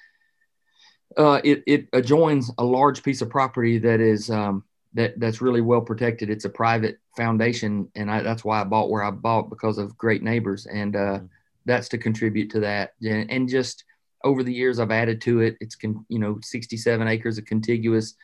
uh, 1.18 1.41
it 1.43 1.64
it 1.68 1.88
adjoins 1.93 2.51
a 2.57 2.64
large 2.64 3.03
piece 3.03 3.22
of 3.22 3.30
property 3.30 3.78
that 3.80 3.99
is 3.99 4.30
um, 4.30 4.64
that 4.93 5.20
that's 5.20 5.41
really 5.41 5.62
well 5.62 5.82
protected. 5.82 6.30
It's 6.30 6.45
a 6.45 6.49
private 6.49 6.99
foundation, 7.18 7.89
and 7.95 8.09
I, 8.09 8.22
that's 8.22 8.43
why 8.43 8.62
I 8.62 8.64
bought 8.64 8.89
where 8.89 9.03
I 9.03 9.12
bought 9.12 9.49
because 9.49 9.78
of 9.78 9.97
great 9.97 10.24
neighbors, 10.24 10.66
and 10.68 10.95
uh, 10.95 10.99
Mhm. 11.20 11.30
that's 11.66 11.89
to 11.89 11.97
contribute 11.97 12.49
to 12.51 12.59
that. 12.62 12.93
And, 13.01 13.30
and 13.32 13.49
just 13.49 13.84
over 14.24 14.43
the 14.43 14.53
years, 14.53 14.80
I've 14.80 14.91
added 14.91 15.22
to 15.22 15.41
it. 15.41 15.57
It's 15.62 15.76
con, 15.76 16.05
you 16.09 16.20
know 16.20 16.39
67 16.41 17.07
acres 17.07 17.38
of 17.38 17.45
contiguous 17.45 18.16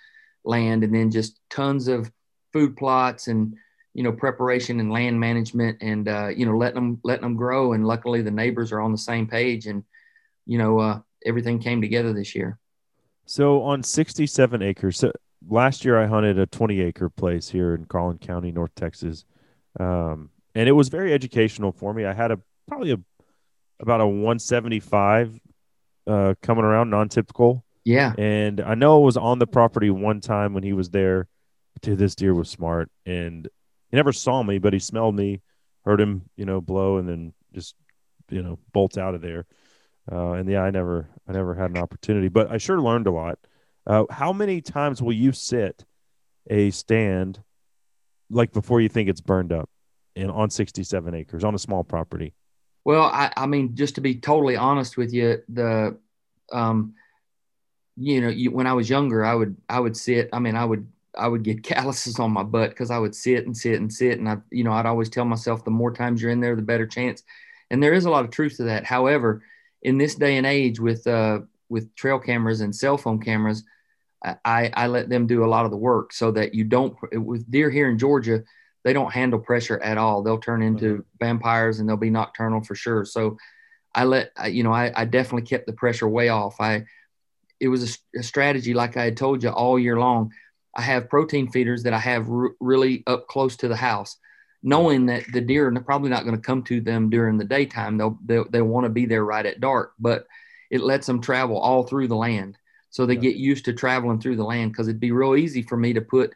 land, 0.46 0.84
and 0.84 0.94
then 0.94 1.12
just 1.12 1.40
tons 1.50 1.88
of 1.88 2.12
food 2.54 2.78
plots 2.78 3.28
and 3.28 3.56
you 3.94 4.04
know 4.04 4.12
preparation 4.14 4.80
and 4.80 4.92
land 4.92 5.20
management, 5.20 5.78
and 5.82 6.08
uh, 6.08 6.30
you 6.30 6.46
know 6.46 6.58
letting 6.58 6.76
them 6.76 7.00
letting 7.04 7.24
them 7.24 7.36
grow. 7.36 7.74
And 7.74 7.86
luckily, 7.86 8.22
the 8.22 8.32
neighbors 8.32 8.72
are 8.72 8.82
on 8.82 8.92
the 8.92 8.98
same 8.98 9.28
page, 9.28 9.68
and 9.68 9.84
you 10.46 10.58
know 10.58 10.80
uh, 10.80 11.00
everything 11.26 11.60
came 11.60 11.82
together 11.82 12.14
this 12.14 12.34
year. 12.36 12.60
So 13.28 13.62
on 13.64 13.84
67 13.84 14.62
acres. 14.62 14.98
So 14.98 15.12
last 15.48 15.86
year 15.86 16.02
I 16.02 16.08
hunted 16.08 16.40
a 16.40 16.46
20 16.46 16.80
acre 16.82 17.10
place 17.10 17.50
here 17.50 17.76
in 17.76 17.86
Collin 17.86 18.18
County, 18.18 18.52
North 18.52 18.74
Texas. 18.74 19.26
Um, 19.80 20.30
and 20.56 20.68
it 20.68 20.72
was 20.72 20.90
very 20.90 21.14
educational 21.14 21.72
for 21.72 21.94
me. 21.94 22.06
I 22.06 22.14
had 22.14 22.32
a 22.32 22.40
probably 22.68 22.92
a 22.92 22.98
about 23.80 24.02
a 24.02 24.08
175 24.08 25.40
uh, 26.08 26.34
coming 26.42 26.64
around 26.64 26.90
non-typical. 26.90 27.64
Yeah, 27.84 28.14
And 28.18 28.60
I 28.60 28.76
know 28.76 29.02
it 29.02 29.06
was 29.06 29.18
on 29.18 29.40
the 29.40 29.48
property 29.48 29.90
one 29.90 30.20
time 30.20 30.54
when 30.54 30.64
he 30.64 30.74
was 30.74 30.90
there. 30.90 31.28
Dude, 31.82 31.98
this 31.98 32.16
deer 32.16 32.34
was 32.34 32.50
smart 32.50 32.90
and 33.06 33.48
he 33.92 33.96
never 33.96 34.12
saw 34.12 34.42
me, 34.44 34.58
but 34.58 34.74
he 34.74 34.80
smelled 34.80 35.16
me, 35.16 35.42
heard 35.86 36.02
him, 36.02 36.24
you 36.36 36.46
know, 36.46 36.60
blow 36.60 36.98
and 36.98 37.08
then 37.08 37.34
just, 37.54 37.76
you 38.30 38.42
know, 38.42 38.58
bolt 38.74 38.98
out 38.98 39.16
of 39.16 39.22
there. 39.22 39.46
Uh, 40.12 40.34
and 40.34 40.50
yeah, 40.50 40.62
I 40.62 40.72
never, 40.72 41.10
I 41.28 41.34
never 41.34 41.54
had 41.54 41.72
an 41.72 41.78
opportunity, 41.78 42.30
but 42.30 42.52
I 42.52 42.58
sure 42.58 42.80
learned 42.80 43.08
a 43.08 43.12
lot. 43.12 43.40
Uh, 43.86 44.06
how 44.10 44.34
many 44.34 44.62
times 44.62 45.02
will 45.02 45.14
you 45.14 45.32
sit 45.32 45.86
a 46.50 46.72
stand 46.72 47.42
like 48.30 48.52
before 48.52 48.82
you 48.82 48.90
think 48.90 49.10
it's 49.10 49.22
burned 49.22 49.52
up 49.52 49.70
and 50.16 50.32
on 50.32 50.50
67 50.50 51.14
acres 51.14 51.44
on 51.44 51.56
a 51.56 51.60
small 51.60 51.84
property? 51.84 52.34
Well, 52.86 53.04
I, 53.04 53.32
I 53.36 53.48
mean, 53.48 53.76
just 53.76 53.96
to 53.96 54.02
be 54.02 54.16
totally 54.16 54.56
honest 54.56 54.98
with 54.98 55.14
you, 55.14 55.42
the, 55.50 55.98
um, 56.54 56.94
you 57.98 58.22
know, 58.22 58.30
you, 58.30 58.52
when 58.52 58.68
I 58.68 58.74
was 58.74 58.90
younger, 58.90 59.26
I 59.26 59.34
would, 59.34 59.58
I 59.68 59.80
would 59.80 59.98
sit. 59.98 60.30
I 60.32 60.40
mean, 60.40 60.56
I 60.56 60.64
would, 60.64 60.88
I 61.18 61.28
would 61.28 61.44
get 61.44 61.64
calluses 61.64 62.20
on 62.20 62.32
my 62.32 62.44
butt 62.44 62.70
because 62.70 62.92
I 62.92 62.98
would 62.98 63.16
sit 63.16 63.46
and 63.46 63.56
sit 63.56 63.80
and 63.80 63.92
sit, 63.92 64.20
and 64.20 64.30
I, 64.30 64.38
you 64.52 64.64
know, 64.64 64.72
I'd 64.72 64.86
always 64.86 65.10
tell 65.10 65.26
myself 65.26 65.66
the 65.66 65.72
more 65.72 65.92
times 65.92 66.22
you're 66.22 66.32
in 66.32 66.40
there, 66.40 66.56
the 66.56 66.62
better 66.62 66.88
chance. 66.88 67.24
And 67.70 67.84
there 67.84 67.94
is 67.94 68.06
a 68.06 68.10
lot 68.10 68.24
of 68.24 68.32
truth 68.32 68.58
to 68.58 68.64
that. 68.64 68.86
However, 68.86 69.44
in 69.82 69.98
this 69.98 70.16
day 70.16 70.38
and 70.38 70.46
age, 70.46 70.80
with 70.80 71.06
uh, 71.08 71.40
with 71.70 71.94
trail 71.96 72.20
cameras 72.20 72.62
and 72.62 72.76
cell 72.76 72.98
phone 72.98 73.20
cameras, 73.20 73.64
I, 74.24 74.72
I 74.74 74.88
let 74.88 75.10
them 75.10 75.28
do 75.28 75.44
a 75.44 75.48
lot 75.48 75.66
of 75.66 75.72
the 75.72 75.78
work 75.78 76.12
so 76.14 76.32
that 76.32 76.54
you 76.54 76.64
don't. 76.64 76.96
With 77.14 77.50
deer 77.50 77.70
here 77.70 77.90
in 77.90 77.98
Georgia, 77.98 78.44
they 78.84 78.94
don't 78.94 79.14
handle 79.14 79.40
pressure 79.40 79.80
at 79.80 79.98
all. 79.98 80.24
They'll 80.24 80.40
turn 80.40 80.62
into 80.62 81.06
vampires 81.20 81.80
and 81.80 81.88
they'll 81.88 81.98
be 81.98 82.10
nocturnal 82.10 82.64
for 82.64 82.76
sure. 82.76 83.06
So 83.06 83.38
I 83.94 84.06
let 84.06 84.32
you 84.52 84.64
know 84.64 84.74
I, 84.74 84.92
I 84.96 85.06
definitely 85.06 85.48
kept 85.48 85.68
the 85.68 85.74
pressure 85.74 86.08
way 86.08 86.30
off. 86.30 86.60
I 86.60 86.86
it 87.60 87.68
was 87.68 88.00
a 88.16 88.24
strategy 88.24 88.74
like 88.74 88.98
I 88.98 89.06
had 89.06 89.18
told 89.18 89.44
you 89.44 89.50
all 89.50 89.80
year 89.80 90.00
long. 90.00 90.32
I 90.76 90.82
have 90.82 91.10
protein 91.10 91.50
feeders 91.50 91.84
that 91.84 91.94
I 91.94 92.00
have 92.00 92.30
r- 92.30 92.52
really 92.60 93.04
up 93.08 93.28
close 93.28 93.56
to 93.58 93.68
the 93.68 93.76
house, 93.76 94.18
knowing 94.64 95.06
that 95.06 95.24
the 95.32 95.42
deer 95.42 95.68
are 95.68 95.82
probably 95.82 96.10
not 96.10 96.24
going 96.24 96.36
to 96.36 96.42
come 96.42 96.64
to 96.64 96.82
them 96.82 97.10
during 97.10 97.38
the 97.38 97.46
daytime. 97.46 97.98
They'll 97.98 98.18
they'll, 98.26 98.50
they 98.50 98.62
want 98.62 98.86
to 98.86 98.90
be 98.90 99.06
there 99.06 99.24
right 99.24 99.46
at 99.46 99.60
dark, 99.60 99.94
but 100.00 100.28
it 100.70 100.82
lets 100.82 101.08
them 101.08 101.22
travel 101.22 101.58
all 101.58 101.84
through 101.84 102.08
the 102.08 102.16
land. 102.16 102.58
So 102.90 103.06
they 103.06 103.14
Yeah. 103.16 103.22
get 103.22 103.36
used 103.36 103.66
to 103.66 103.74
traveling 103.74 104.20
through 104.20 104.38
the 104.38 104.44
land 104.44 104.72
because 104.72 104.88
it'd 104.88 105.00
be 105.00 105.12
real 105.12 105.36
easy 105.36 105.62
for 105.62 105.78
me 105.78 105.94
to 105.94 106.02
put 106.02 106.34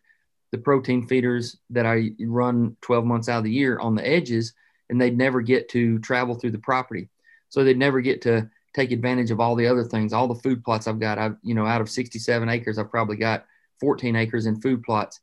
the 0.51 0.57
protein 0.57 1.07
feeders 1.07 1.57
that 1.69 1.85
I 1.85 2.11
run 2.19 2.75
12 2.81 3.05
months 3.05 3.29
out 3.29 3.39
of 3.39 3.43
the 3.45 3.51
year 3.51 3.79
on 3.79 3.95
the 3.95 4.07
edges, 4.07 4.53
and 4.89 4.99
they'd 4.99 5.17
never 5.17 5.41
get 5.41 5.69
to 5.69 5.97
travel 5.99 6.35
through 6.35 6.51
the 6.51 6.59
property. 6.59 7.09
So 7.49 7.63
they'd 7.63 7.77
never 7.77 8.01
get 8.01 8.21
to 8.23 8.49
take 8.73 8.91
advantage 8.91 9.31
of 9.31 9.39
all 9.39 9.55
the 9.55 9.67
other 9.67 9.83
things, 9.83 10.13
all 10.13 10.27
the 10.27 10.35
food 10.35 10.63
plots 10.63 10.87
I've 10.87 10.99
got. 10.99 11.17
I've, 11.17 11.37
you 11.41 11.53
know, 11.53 11.65
out 11.65 11.81
of 11.81 11.89
67 11.89 12.47
acres, 12.49 12.77
I've 12.77 12.91
probably 12.91 13.17
got 13.17 13.45
14 13.79 14.15
acres 14.15 14.45
in 14.45 14.61
food 14.61 14.83
plots. 14.83 15.19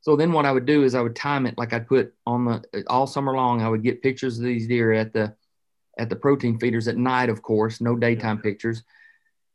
So 0.00 0.16
then 0.16 0.32
what 0.32 0.46
I 0.46 0.52
would 0.52 0.66
do 0.66 0.84
is 0.84 0.94
I 0.94 1.00
would 1.00 1.16
time 1.16 1.46
it 1.46 1.58
like 1.58 1.72
I'd 1.72 1.88
put 1.88 2.14
on 2.26 2.44
the 2.44 2.84
all 2.86 3.06
summer 3.06 3.34
long. 3.34 3.62
I 3.62 3.68
would 3.68 3.82
get 3.82 4.02
pictures 4.02 4.38
of 4.38 4.44
these 4.44 4.68
deer 4.68 4.92
at 4.92 5.12
the 5.12 5.34
at 5.98 6.08
the 6.08 6.16
protein 6.16 6.58
feeders 6.58 6.88
at 6.88 6.96
night, 6.96 7.28
of 7.28 7.42
course, 7.42 7.80
no 7.80 7.96
daytime 7.96 8.40
pictures. 8.40 8.84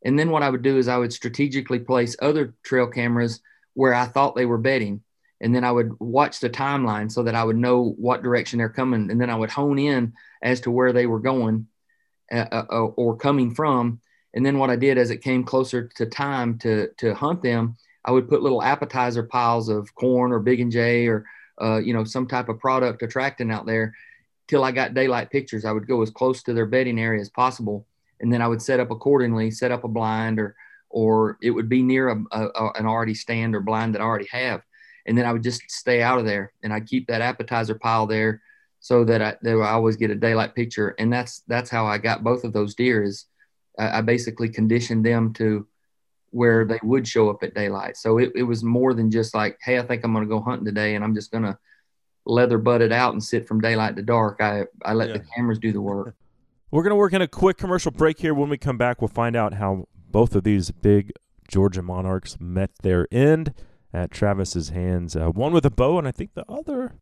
And 0.04 0.20
then 0.20 0.30
what 0.30 0.44
I 0.44 0.50
would 0.50 0.62
do 0.62 0.78
is 0.78 0.88
I 0.88 0.98
would 0.98 1.14
strategically 1.14 1.80
place 1.80 2.16
other 2.22 2.54
trail 2.64 2.88
cameras 2.88 3.40
where 3.74 3.94
I 3.94 4.06
thought 4.06 4.36
they 4.36 4.46
were 4.46 4.58
bedding. 4.58 5.02
And 5.40 5.56
then 5.56 5.64
I 5.64 5.72
would 5.72 6.00
watch 6.00 6.40
the 6.40 6.50
timeline 6.50 7.12
so 7.12 7.24
that 7.24 7.36
I 7.36 7.44
would 7.44 7.58
know 7.58 7.96
what 7.98 8.24
direction 8.24 8.60
they're 8.60 8.70
coming. 8.70 9.10
And 9.12 9.20
then 9.20 9.30
I 9.30 9.36
would 9.36 9.52
hone 9.52 9.80
in 9.80 10.14
as 10.42 10.62
to 10.62 10.72
where 10.72 10.94
they 10.94 11.06
were 11.06 11.20
going 11.20 11.68
uh, 12.32 12.46
uh, 12.52 12.64
or 12.70 13.18
coming 13.18 13.54
from. 13.54 14.00
And 14.34 14.46
then 14.46 14.58
what 14.58 14.70
I 14.70 14.76
did 14.76 14.98
as 14.98 15.10
it 15.10 15.22
came 15.22 15.44
closer 15.44 15.90
to 15.96 16.06
time 16.06 16.58
to, 16.60 16.90
to 16.98 17.14
hunt 17.14 17.42
them, 17.42 17.76
I 18.06 18.12
would 18.12 18.28
put 18.30 18.42
little 18.42 18.62
appetizer 18.62 19.24
piles 19.24 19.70
of 19.70 19.94
corn 19.96 20.32
or 20.32 20.40
big 20.40 20.60
and 20.60 20.72
J 20.72 21.08
or, 21.08 21.26
uh, 21.62 21.78
you 21.78 21.94
know, 21.94 22.04
some 22.04 22.28
type 22.28 22.50
of 22.50 22.60
product 22.60 23.02
attracting 23.02 23.52
out 23.52 23.66
there 23.66 23.94
till 24.48 24.64
I 24.64 24.72
got 24.72 24.94
daylight 24.94 25.30
pictures. 25.32 25.66
I 25.66 25.72
would 25.72 25.88
go 25.88 26.02
as 26.02 26.10
close 26.10 26.44
to 26.44 26.54
their 26.54 26.66
bedding 26.66 27.00
area 27.00 27.22
as 27.22 27.30
possible. 27.30 27.86
And 28.20 28.32
then 28.32 28.42
I 28.42 28.48
would 28.48 28.62
set 28.62 28.80
up 28.80 28.92
accordingly, 28.92 29.52
set 29.52 29.72
up 29.72 29.84
a 29.84 29.88
blind 29.88 30.40
or, 30.40 30.56
or 30.90 31.38
it 31.42 31.52
would 31.52 31.70
be 31.70 31.82
near 31.82 32.10
a, 32.10 32.24
a, 32.32 32.48
a- 32.48 32.72
an 32.76 32.86
already 32.86 33.14
stand 33.14 33.56
or 33.56 33.62
blind 33.62 33.96
that 33.96 34.02
I 34.02 34.06
already 34.06 34.28
have. 34.32 34.62
And 35.06 35.18
then 35.18 35.26
I 35.26 35.34
would 35.34 35.44
just 35.44 35.70
stay 35.70 36.02
out 36.02 36.20
of 36.20 36.26
there 36.26 36.54
and 36.64 36.74
I'd 36.74 36.88
keep 36.88 37.08
that 37.08 37.22
appetizer 37.22 37.76
pile 37.76 38.08
there 38.08 38.42
so 38.80 39.04
that 39.06 39.22
I, 39.22 39.36
that 39.42 39.58
I 39.58 39.72
always 39.72 39.96
get 39.96 40.12
a 40.12 40.16
daylight 40.16 40.56
picture. 40.56 40.96
And 41.00 41.12
that's, 41.12 41.40
that's 41.48 41.70
how 41.70 41.86
I 41.86 41.98
got 41.98 42.24
both 42.24 42.44
of 42.44 42.54
those 42.54 42.76
deer 42.76 43.04
is 43.04 43.26
I, 43.80 44.00
I 44.00 44.02
basically 44.02 44.50
conditioned 44.50 45.06
them 45.06 45.34
to 45.34 45.68
where 46.34 46.66
they 46.66 46.80
would 46.84 47.08
show 47.08 47.30
up 47.30 47.44
at 47.44 47.54
daylight. 47.54 47.98
So 47.98 48.18
it, 48.18 48.32
it 48.36 48.44
was 48.44 48.64
more 48.64 48.94
than 48.94 49.12
just 49.12 49.34
like, 49.36 49.58
Hey, 49.62 49.78
I 49.78 49.84
think 49.84 50.04
I'm 50.04 50.14
going 50.14 50.26
to 50.26 50.30
go 50.30 50.42
hunting 50.42 50.66
today 50.66 50.96
and 50.96 51.04
I'm 51.04 51.16
just 51.16 51.32
going 51.32 51.44
to 51.44 51.58
leather 52.26 52.58
butt 52.58 52.82
it 52.82 52.92
out 52.92 53.14
and 53.14 53.24
sit 53.24 53.48
from 53.48 53.62
daylight 53.62 53.96
to 53.96 54.02
dark. 54.02 54.42
I, 54.42 54.64
I 54.84 54.94
let 54.94 55.14
the 55.14 55.20
cameras 55.20 55.60
do 55.60 55.72
the 55.72 55.82
work. 55.82 56.16
We're 56.72 56.82
going 56.84 56.92
to 56.92 56.96
work 56.96 57.14
in 57.14 57.22
a 57.22 57.28
quick 57.28 57.58
commercial 57.58 57.92
break 57.92 58.20
here. 58.20 58.34
When 58.34 58.50
we 58.50 58.58
come 58.58 58.80
back, 58.80 59.00
we'll 59.00 59.08
find 59.08 59.36
out 59.36 59.54
how 59.54 59.88
both 60.10 60.34
of 60.34 60.44
these 60.44 60.72
big 60.72 61.12
Georgia 61.48 61.84
Monarchs 61.84 62.38
met 62.40 62.72
their 62.82 63.08
end 63.12 63.54
at 63.94 64.10
Travis's 64.10 64.70
hands. 64.70 65.16
Uh, 65.16 65.28
one 65.28 65.54
with 65.54 65.68
a 65.68 65.70
bow, 65.70 66.00
and 66.00 66.08
I 66.08 66.12
think 66.12 66.34
the 66.34 66.50
other 66.50 66.96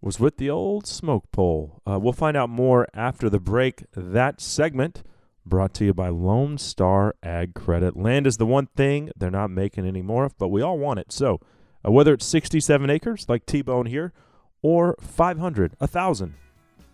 was 0.00 0.20
with 0.20 0.36
the 0.36 0.48
old 0.48 0.86
smoke 0.86 1.24
pole. 1.32 1.82
Uh, 1.84 1.98
we'll 1.98 2.12
find 2.12 2.36
out 2.36 2.48
more 2.48 2.86
after 2.94 3.28
the 3.28 3.40
break. 3.40 3.82
That 3.96 4.40
segment 4.40 5.02
brought 5.46 5.72
to 5.74 5.84
you 5.84 5.94
by 5.94 6.08
Lone 6.08 6.58
Star 6.58 7.14
Ag 7.22 7.54
Credit. 7.54 7.96
Land 7.96 8.26
is 8.26 8.36
the 8.36 8.46
one 8.46 8.66
thing 8.76 9.10
they're 9.16 9.30
not 9.30 9.50
making 9.50 9.86
anymore, 9.86 10.30
but 10.38 10.48
we 10.48 10.60
all 10.60 10.78
want 10.78 10.98
it. 10.98 11.12
So, 11.12 11.40
uh, 11.86 11.92
whether 11.92 12.12
it's 12.12 12.26
67 12.26 12.90
acres 12.90 13.26
like 13.28 13.46
T 13.46 13.62
Bone 13.62 13.86
here, 13.86 14.12
or 14.62 14.96
500, 15.00 15.76
1,000. 15.78 16.34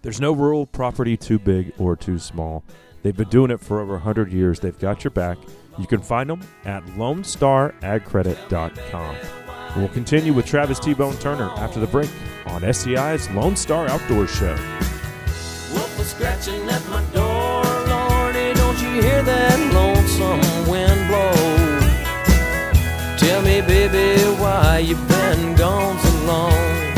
There's 0.02 0.20
no 0.20 0.32
rural 0.32 0.66
property 0.66 1.16
too 1.16 1.38
big 1.38 1.72
or 1.78 1.96
too 1.96 2.18
small. 2.18 2.64
They've 3.02 3.16
been 3.16 3.28
doing 3.28 3.50
it 3.50 3.60
for 3.60 3.80
over 3.80 3.94
100 3.94 4.30
years. 4.32 4.60
They've 4.60 4.78
got 4.78 5.04
your 5.04 5.10
back. 5.10 5.38
You 5.78 5.86
can 5.86 6.02
find 6.02 6.28
them 6.28 6.42
at 6.64 6.84
LoneStarAgCredit.com. 6.86 9.16
We'll 9.76 9.88
continue 9.88 10.34
with 10.34 10.44
Travis 10.44 10.78
T 10.78 10.92
Bone 10.92 11.16
Turner 11.16 11.48
after 11.56 11.80
the 11.80 11.86
break 11.86 12.10
on 12.46 12.62
SCI's 12.62 13.30
Lone 13.30 13.56
Star 13.56 13.88
Outdoor 13.88 14.26
Show. 14.26 14.54
Hear 19.02 19.22
that 19.22 19.58
lonesome 19.74 20.40
wind 20.70 21.08
blow? 21.08 21.32
Tell 23.18 23.42
me, 23.42 23.60
baby, 23.60 24.22
why 24.40 24.78
you 24.78 24.94
been 24.94 25.56
gone 25.56 25.98
so 25.98 26.24
long? 26.24 26.92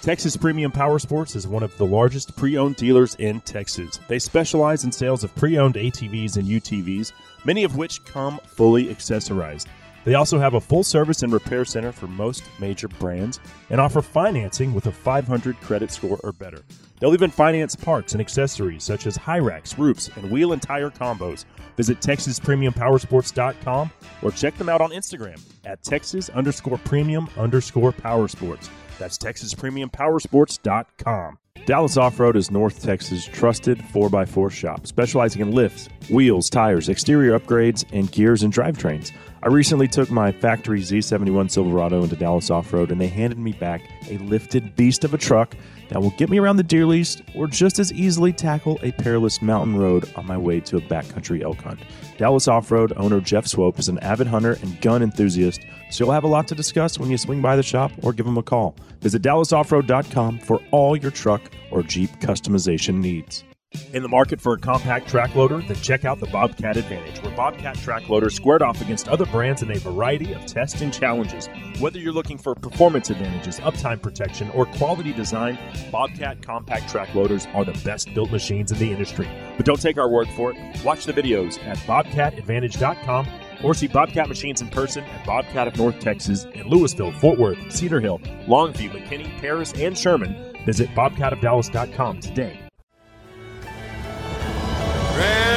Texas 0.00 0.36
Premium 0.36 0.70
Power 0.70 1.00
Sports 1.00 1.34
is 1.34 1.48
one 1.48 1.64
of 1.64 1.76
the 1.78 1.86
largest 1.86 2.36
pre 2.36 2.56
owned 2.56 2.76
dealers 2.76 3.16
in 3.16 3.40
Texas. 3.40 3.98
They 4.06 4.18
specialize 4.18 4.84
in 4.84 4.92
sales 4.92 5.24
of 5.24 5.34
pre 5.34 5.58
owned 5.58 5.74
ATVs 5.74 6.36
and 6.36 6.46
UTVs, 6.46 7.12
many 7.44 7.64
of 7.64 7.76
which 7.76 8.04
come 8.04 8.38
fully 8.46 8.86
accessorized. 8.86 9.66
They 10.04 10.14
also 10.14 10.38
have 10.38 10.54
a 10.54 10.60
full 10.60 10.84
service 10.84 11.24
and 11.24 11.32
repair 11.32 11.64
center 11.64 11.90
for 11.90 12.06
most 12.06 12.44
major 12.60 12.86
brands 12.86 13.40
and 13.70 13.80
offer 13.80 14.00
financing 14.00 14.72
with 14.72 14.86
a 14.86 14.92
500 14.92 15.60
credit 15.60 15.90
score 15.90 16.20
or 16.22 16.30
better. 16.30 16.62
They'll 16.98 17.14
even 17.14 17.30
finance 17.30 17.76
parts 17.76 18.12
and 18.12 18.20
accessories 18.20 18.84
such 18.84 19.06
as 19.06 19.16
high 19.16 19.38
racks, 19.38 19.78
roofs, 19.78 20.10
and 20.16 20.30
wheel 20.30 20.52
and 20.52 20.60
tire 20.62 20.90
combos. 20.90 21.46
Visit 21.76 22.00
TexasPremiumPowersports.com 22.00 23.90
or 24.22 24.30
check 24.30 24.56
them 24.56 24.68
out 24.68 24.80
on 24.80 24.90
Instagram 24.90 25.40
at 25.64 25.82
Texas 25.82 26.28
underscore 26.30 26.78
premium 26.78 27.28
underscore 27.36 27.90
power 27.92 28.28
sports. 28.28 28.70
That's 28.98 29.18
TexasPremiumPowersports.com. 29.18 31.38
Dallas 31.66 31.96
Off 31.96 32.20
Road 32.20 32.36
is 32.36 32.52
North 32.52 32.80
Texas' 32.80 33.24
trusted 33.24 33.78
4x4 33.78 34.52
shop, 34.52 34.86
specializing 34.86 35.42
in 35.42 35.50
lifts, 35.50 35.88
wheels, 36.08 36.48
tires, 36.48 36.88
exterior 36.88 37.36
upgrades, 37.36 37.84
and 37.92 38.12
gears 38.12 38.44
and 38.44 38.52
drivetrains. 38.52 39.10
I 39.42 39.48
recently 39.48 39.88
took 39.88 40.08
my 40.08 40.30
factory 40.30 40.80
Z71 40.80 41.50
Silverado 41.50 42.04
into 42.04 42.14
Dallas 42.14 42.50
Off 42.50 42.72
Road, 42.72 42.92
and 42.92 43.00
they 43.00 43.08
handed 43.08 43.38
me 43.38 43.52
back 43.52 43.82
a 44.08 44.18
lifted 44.18 44.76
beast 44.76 45.02
of 45.02 45.12
a 45.12 45.18
truck 45.18 45.56
that 45.88 46.00
will 46.00 46.10
get 46.10 46.30
me 46.30 46.38
around 46.38 46.56
the 46.56 46.62
deer 46.62 46.86
lease 46.86 47.20
or 47.34 47.46
just 47.46 47.78
as 47.78 47.92
easily 47.92 48.32
tackle 48.32 48.78
a 48.82 48.92
perilous 48.92 49.40
mountain 49.40 49.76
road 49.76 50.10
on 50.16 50.26
my 50.26 50.36
way 50.36 50.60
to 50.60 50.76
a 50.76 50.80
backcountry 50.80 51.42
elk 51.42 51.60
hunt. 51.62 51.80
Dallas 52.18 52.48
Off 52.48 52.70
Road 52.70 52.92
owner 52.96 53.20
Jeff 53.20 53.46
Swope 53.46 53.78
is 53.78 53.88
an 53.88 53.98
avid 53.98 54.26
hunter 54.26 54.58
and 54.62 54.80
gun 54.80 55.02
enthusiast, 55.02 55.60
so 55.90 56.04
you'll 56.04 56.14
have 56.14 56.24
a 56.24 56.28
lot 56.28 56.48
to 56.48 56.54
discuss 56.54 56.98
when 56.98 57.10
you 57.10 57.18
swing 57.18 57.42
by 57.42 57.56
the 57.56 57.62
shop 57.62 57.92
or 58.02 58.12
give 58.12 58.26
him 58.26 58.38
a 58.38 58.42
call. 58.42 58.76
Visit 59.00 59.22
DallasOffroad.com 59.22 60.38
for 60.40 60.60
all 60.70 60.96
your 60.96 61.10
truck 61.10 61.42
or 61.70 61.82
Jeep 61.82 62.10
customization 62.20 62.96
needs. 62.96 63.44
In 63.92 64.02
the 64.02 64.08
market 64.08 64.40
for 64.40 64.54
a 64.54 64.58
compact 64.58 65.08
track 65.08 65.34
loader, 65.34 65.62
then 65.62 65.76
check 65.76 66.04
out 66.04 66.20
the 66.20 66.26
Bobcat 66.26 66.76
Advantage, 66.76 67.22
where 67.22 67.34
Bobcat 67.36 67.76
track 67.78 68.08
loaders 68.08 68.34
squared 68.34 68.62
off 68.62 68.80
against 68.80 69.08
other 69.08 69.26
brands 69.26 69.62
in 69.62 69.70
a 69.70 69.78
variety 69.78 70.32
of 70.32 70.44
tests 70.46 70.80
and 70.80 70.92
challenges. 70.92 71.48
Whether 71.78 71.98
you're 71.98 72.12
looking 72.12 72.38
for 72.38 72.54
performance 72.54 73.10
advantages, 73.10 73.60
uptime 73.60 74.02
protection, 74.02 74.50
or 74.50 74.66
quality 74.66 75.12
design, 75.12 75.58
Bobcat 75.90 76.42
compact 76.42 76.90
track 76.90 77.14
loaders 77.14 77.46
are 77.54 77.64
the 77.64 77.78
best 77.84 78.12
built 78.14 78.30
machines 78.30 78.72
in 78.72 78.78
the 78.78 78.90
industry. 78.90 79.28
But 79.56 79.66
don't 79.66 79.80
take 79.80 79.98
our 79.98 80.08
word 80.08 80.28
for 80.36 80.52
it. 80.52 80.84
Watch 80.84 81.04
the 81.04 81.12
videos 81.12 81.58
at 81.64 81.76
bobcatadvantage.com 81.78 83.28
or 83.62 83.74
see 83.74 83.86
Bobcat 83.86 84.28
machines 84.28 84.60
in 84.60 84.68
person 84.68 85.04
at 85.04 85.26
Bobcat 85.26 85.68
of 85.68 85.76
North 85.76 85.98
Texas 86.00 86.44
in 86.44 86.68
Lewisville, 86.68 87.14
Fort 87.20 87.38
Worth, 87.38 87.58
Cedar 87.72 88.00
Hill, 88.00 88.18
Longview, 88.46 88.90
McKinney, 88.90 89.28
Paris, 89.40 89.72
and 89.74 89.96
Sherman. 89.96 90.54
Visit 90.64 90.88
bobcatofdallas.com 90.90 92.20
today. 92.20 92.65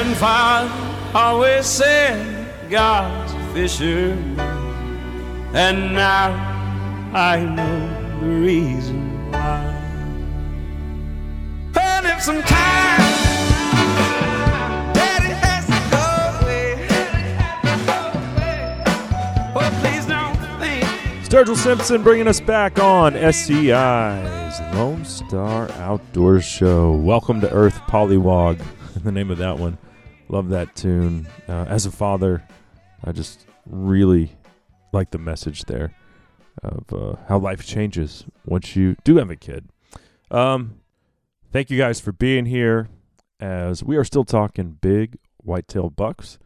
Grandfather 0.10 0.72
always 1.14 1.68
said 1.68 2.68
God's 2.68 3.32
a 3.32 3.70
and 5.54 5.94
now 5.94 6.32
I 7.14 7.46
know 7.46 8.20
the 8.20 8.26
reason 8.26 9.32
why. 9.32 9.76
And 11.76 12.08
if 12.08 12.28
oh. 12.28 12.42
Sturgill 21.22 21.56
Simpson 21.56 22.02
bringing 22.02 22.28
us 22.28 22.42
back 22.42 22.80
on 22.80 23.14
SCI's 23.14 24.60
Lone 24.76 25.06
Star 25.06 25.72
Outdoor 25.74 26.42
Show. 26.42 26.94
Welcome 26.94 27.42
to 27.42 27.52
Earth, 27.52 27.80
Pollywog. 27.82 28.60
the 29.04 29.12
name 29.12 29.30
of 29.30 29.38
that 29.38 29.60
one. 29.60 29.78
Love 30.30 30.50
that 30.50 30.76
tune. 30.76 31.28
Uh, 31.48 31.66
as 31.68 31.86
a 31.88 31.92
father, 31.92 32.44
I 33.04 33.12
just 33.12 33.48
really 33.66 34.32
like 34.94 35.12
the 35.12 35.18
message 35.18 35.66
there 35.66 35.94
of 36.64 36.94
uh, 36.94 37.16
how 37.28 37.40
life 37.40 37.66
changes 37.66 38.26
once 38.46 38.76
you 38.76 38.96
do 39.04 39.18
have 39.18 39.30
a 39.30 39.36
kid. 39.36 39.70
Um, 40.30 40.82
thank 41.52 41.72
you 41.72 41.78
guys 41.78 42.00
for 42.00 42.12
being 42.12 42.46
here 42.46 42.90
as 43.40 43.84
we 43.84 43.98
are 43.98 44.04
still 44.04 44.24
talking 44.24 44.78
big 44.80 45.18
whitetail 45.38 45.90
bucks 45.90 46.38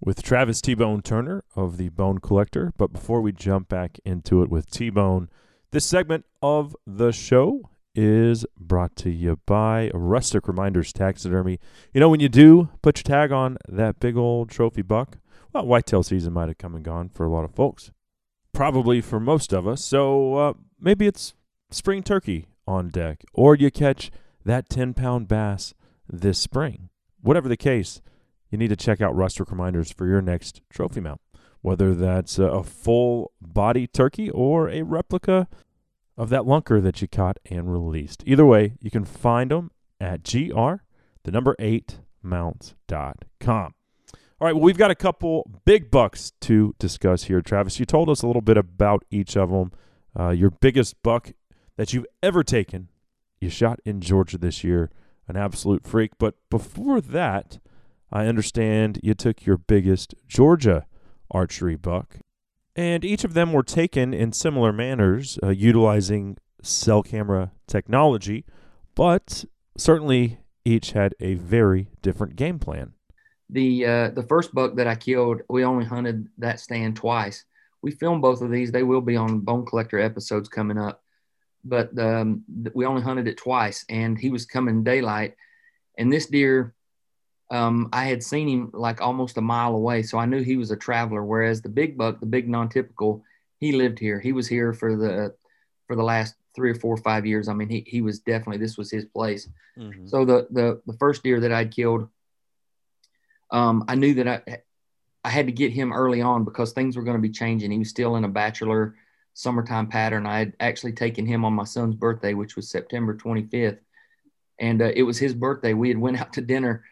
with 0.00 0.22
Travis 0.22 0.60
T 0.60 0.74
Bone 0.74 1.02
Turner 1.02 1.42
of 1.56 1.78
the 1.78 1.88
Bone 1.88 2.18
Collector. 2.18 2.72
But 2.76 2.92
before 2.92 3.20
we 3.20 3.32
jump 3.32 3.68
back 3.68 3.98
into 4.04 4.42
it 4.42 4.48
with 4.48 4.70
T 4.70 4.90
Bone, 4.90 5.28
this 5.72 5.84
segment 5.84 6.26
of 6.42 6.76
the 6.86 7.10
show 7.12 7.70
is 7.96 8.44
brought 8.58 8.94
to 8.96 9.10
you 9.10 9.40
by 9.46 9.90
Rustic 9.94 10.46
Reminders 10.46 10.92
Taxidermy. 10.92 11.58
You 11.92 12.00
know, 12.00 12.08
when 12.08 12.20
you 12.20 12.28
do 12.28 12.68
put 12.82 12.98
your 12.98 13.04
tag 13.04 13.32
on 13.32 13.56
that 13.68 13.98
big 13.98 14.16
old 14.16 14.50
trophy 14.50 14.82
buck, 14.82 15.18
well, 15.52 15.66
whitetail 15.66 16.02
season 16.02 16.34
might 16.34 16.48
have 16.48 16.58
come 16.58 16.74
and 16.74 16.84
gone 16.84 17.08
for 17.08 17.24
a 17.24 17.30
lot 17.30 17.44
of 17.44 17.54
folks. 17.54 17.90
Probably 18.52 19.00
for 19.00 19.18
most 19.18 19.52
of 19.52 19.66
us. 19.66 19.82
So 19.84 20.34
uh, 20.34 20.52
maybe 20.78 21.06
it's 21.06 21.34
spring 21.70 22.02
turkey 22.02 22.46
on 22.66 22.88
deck, 22.88 23.24
or 23.32 23.54
you 23.54 23.70
catch 23.70 24.10
that 24.44 24.68
10 24.68 24.94
pound 24.94 25.28
bass 25.28 25.74
this 26.08 26.38
spring. 26.38 26.90
Whatever 27.20 27.48
the 27.48 27.56
case, 27.56 28.02
you 28.50 28.58
need 28.58 28.68
to 28.68 28.76
check 28.76 29.00
out 29.00 29.16
Rustic 29.16 29.50
Reminders 29.50 29.90
for 29.90 30.06
your 30.06 30.22
next 30.22 30.60
trophy 30.70 31.00
mount. 31.00 31.20
Whether 31.62 31.94
that's 31.94 32.38
a 32.38 32.62
full 32.62 33.32
body 33.40 33.86
turkey 33.86 34.30
or 34.30 34.68
a 34.68 34.82
replica 34.82 35.48
of 36.16 36.30
that 36.30 36.42
lunker 36.42 36.82
that 36.82 37.00
you 37.02 37.08
caught 37.08 37.38
and 37.50 37.72
released. 37.72 38.22
Either 38.26 38.46
way, 38.46 38.74
you 38.80 38.90
can 38.90 39.04
find 39.04 39.50
them 39.50 39.70
at 40.00 40.22
gr, 40.22 40.74
the 41.24 41.30
number 41.30 41.54
8 41.58 42.00
mounts.com. 42.22 43.74
All 44.38 44.46
right, 44.46 44.54
well, 44.54 44.62
we've 44.62 44.76
got 44.76 44.90
a 44.90 44.96
couple 44.96 45.50
big 45.64 45.90
bucks 45.90 46.32
to 46.42 46.74
discuss 46.78 47.24
here, 47.24 47.40
Travis. 47.40 47.80
You 47.80 47.86
told 47.86 48.10
us 48.10 48.22
a 48.22 48.26
little 48.26 48.42
bit 48.42 48.58
about 48.58 49.04
each 49.10 49.36
of 49.36 49.50
them. 49.50 49.72
Uh, 50.18 50.30
your 50.30 50.50
biggest 50.50 51.02
buck 51.02 51.32
that 51.76 51.92
you've 51.92 52.06
ever 52.22 52.42
taken, 52.42 52.88
you 53.40 53.48
shot 53.48 53.80
in 53.84 54.00
Georgia 54.00 54.36
this 54.36 54.62
year, 54.62 54.90
an 55.26 55.36
absolute 55.36 55.86
freak. 55.86 56.12
But 56.18 56.34
before 56.50 57.00
that, 57.00 57.58
I 58.12 58.26
understand 58.26 59.00
you 59.02 59.14
took 59.14 59.46
your 59.46 59.56
biggest 59.56 60.14
Georgia 60.28 60.86
archery 61.30 61.76
buck 61.76 62.18
and 62.76 63.04
each 63.04 63.24
of 63.24 63.34
them 63.34 63.52
were 63.52 63.62
taken 63.62 64.12
in 64.12 64.32
similar 64.32 64.72
manners, 64.72 65.38
uh, 65.42 65.48
utilizing 65.48 66.36
cell 66.62 67.02
camera 67.02 67.52
technology, 67.66 68.44
but 68.94 69.44
certainly 69.76 70.38
each 70.64 70.92
had 70.92 71.14
a 71.18 71.34
very 71.34 71.88
different 72.02 72.36
game 72.36 72.58
plan. 72.58 72.92
The 73.48 73.86
uh, 73.86 74.10
the 74.10 74.24
first 74.24 74.52
buck 74.52 74.74
that 74.76 74.86
I 74.86 74.96
killed, 74.96 75.42
we 75.48 75.64
only 75.64 75.84
hunted 75.84 76.28
that 76.38 76.60
stand 76.60 76.96
twice. 76.96 77.44
We 77.80 77.92
filmed 77.92 78.20
both 78.20 78.42
of 78.42 78.50
these. 78.50 78.72
They 78.72 78.82
will 78.82 79.00
be 79.00 79.16
on 79.16 79.40
Bone 79.40 79.64
Collector 79.64 80.00
episodes 80.00 80.48
coming 80.48 80.78
up, 80.78 81.02
but 81.64 81.96
um, 81.98 82.42
we 82.74 82.84
only 82.84 83.02
hunted 83.02 83.28
it 83.28 83.36
twice, 83.36 83.84
and 83.88 84.18
he 84.18 84.30
was 84.30 84.44
coming 84.44 84.82
daylight. 84.82 85.34
And 85.96 86.12
this 86.12 86.26
deer, 86.26 86.74
um, 87.50 87.88
I 87.92 88.04
had 88.04 88.22
seen 88.22 88.48
him 88.48 88.70
like 88.72 89.00
almost 89.00 89.36
a 89.36 89.40
mile 89.40 89.74
away, 89.74 90.02
so 90.02 90.18
I 90.18 90.26
knew 90.26 90.42
he 90.42 90.56
was 90.56 90.70
a 90.70 90.76
traveler. 90.76 91.24
Whereas 91.24 91.62
the 91.62 91.68
big 91.68 91.96
buck, 91.96 92.18
the 92.18 92.26
big 92.26 92.48
non-typical, 92.48 93.22
he 93.58 93.72
lived 93.72 93.98
here. 93.98 94.18
He 94.18 94.32
was 94.32 94.48
here 94.48 94.72
for 94.72 94.96
the 94.96 95.34
for 95.86 95.94
the 95.94 96.02
last 96.02 96.34
three 96.54 96.70
or 96.70 96.74
four 96.74 96.94
or 96.94 97.02
five 97.02 97.24
years. 97.24 97.48
I 97.48 97.54
mean, 97.54 97.68
he 97.68 97.84
he 97.86 98.02
was 98.02 98.18
definitely 98.18 98.58
this 98.58 98.76
was 98.76 98.90
his 98.90 99.04
place. 99.04 99.48
Mm-hmm. 99.78 100.08
So 100.08 100.24
the 100.24 100.48
the 100.50 100.82
the 100.86 100.94
first 100.94 101.22
deer 101.22 101.38
that 101.40 101.52
I'd 101.52 101.74
killed, 101.74 102.08
um, 103.52 103.84
I 103.86 103.94
knew 103.94 104.14
that 104.14 104.28
I 104.28 104.62
I 105.22 105.30
had 105.30 105.46
to 105.46 105.52
get 105.52 105.72
him 105.72 105.92
early 105.92 106.22
on 106.22 106.44
because 106.44 106.72
things 106.72 106.96
were 106.96 107.04
going 107.04 107.16
to 107.16 107.22
be 107.22 107.30
changing. 107.30 107.70
He 107.70 107.78
was 107.78 107.90
still 107.90 108.16
in 108.16 108.24
a 108.24 108.28
bachelor 108.28 108.96
summertime 109.34 109.86
pattern. 109.86 110.26
I 110.26 110.38
had 110.38 110.54
actually 110.58 110.92
taken 110.92 111.26
him 111.26 111.44
on 111.44 111.52
my 111.52 111.64
son's 111.64 111.94
birthday, 111.94 112.34
which 112.34 112.56
was 112.56 112.70
September 112.70 113.14
25th, 113.14 113.78
and 114.58 114.82
uh, 114.82 114.90
it 114.96 115.04
was 115.04 115.18
his 115.18 115.34
birthday. 115.34 115.74
We 115.74 115.88
had 115.88 115.98
went 115.98 116.20
out 116.20 116.32
to 116.32 116.40
dinner 116.40 116.84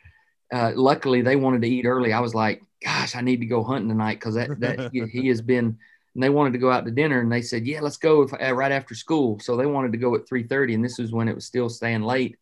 uh, 0.52 0.72
luckily 0.74 1.22
they 1.22 1.36
wanted 1.36 1.62
to 1.62 1.68
eat 1.68 1.86
early. 1.86 2.12
I 2.12 2.20
was 2.20 2.34
like, 2.34 2.62
gosh, 2.82 3.16
I 3.16 3.20
need 3.20 3.40
to 3.40 3.46
go 3.46 3.64
hunting 3.64 3.88
tonight 3.88 4.14
because 4.20 4.34
that, 4.34 4.60
that 4.60 4.88
he, 4.92 5.06
he, 5.06 5.28
has 5.28 5.40
been 5.40 5.78
and 6.14 6.22
they 6.22 6.30
wanted 6.30 6.52
to 6.52 6.58
go 6.58 6.70
out 6.70 6.84
to 6.84 6.90
dinner 6.90 7.20
and 7.20 7.32
they 7.32 7.42
said, 7.42 7.66
yeah, 7.66 7.80
let's 7.80 7.96
go 7.96 8.22
if, 8.22 8.32
uh, 8.32 8.54
right 8.54 8.72
after 8.72 8.94
school. 8.94 9.40
So 9.40 9.56
they 9.56 9.66
wanted 9.66 9.92
to 9.92 9.98
go 9.98 10.14
at 10.14 10.26
3.30 10.26 10.74
and 10.74 10.84
this 10.84 10.98
was 10.98 11.12
when 11.12 11.28
it 11.28 11.34
was 11.34 11.44
still 11.44 11.68
staying 11.68 12.02
late, 12.02 12.36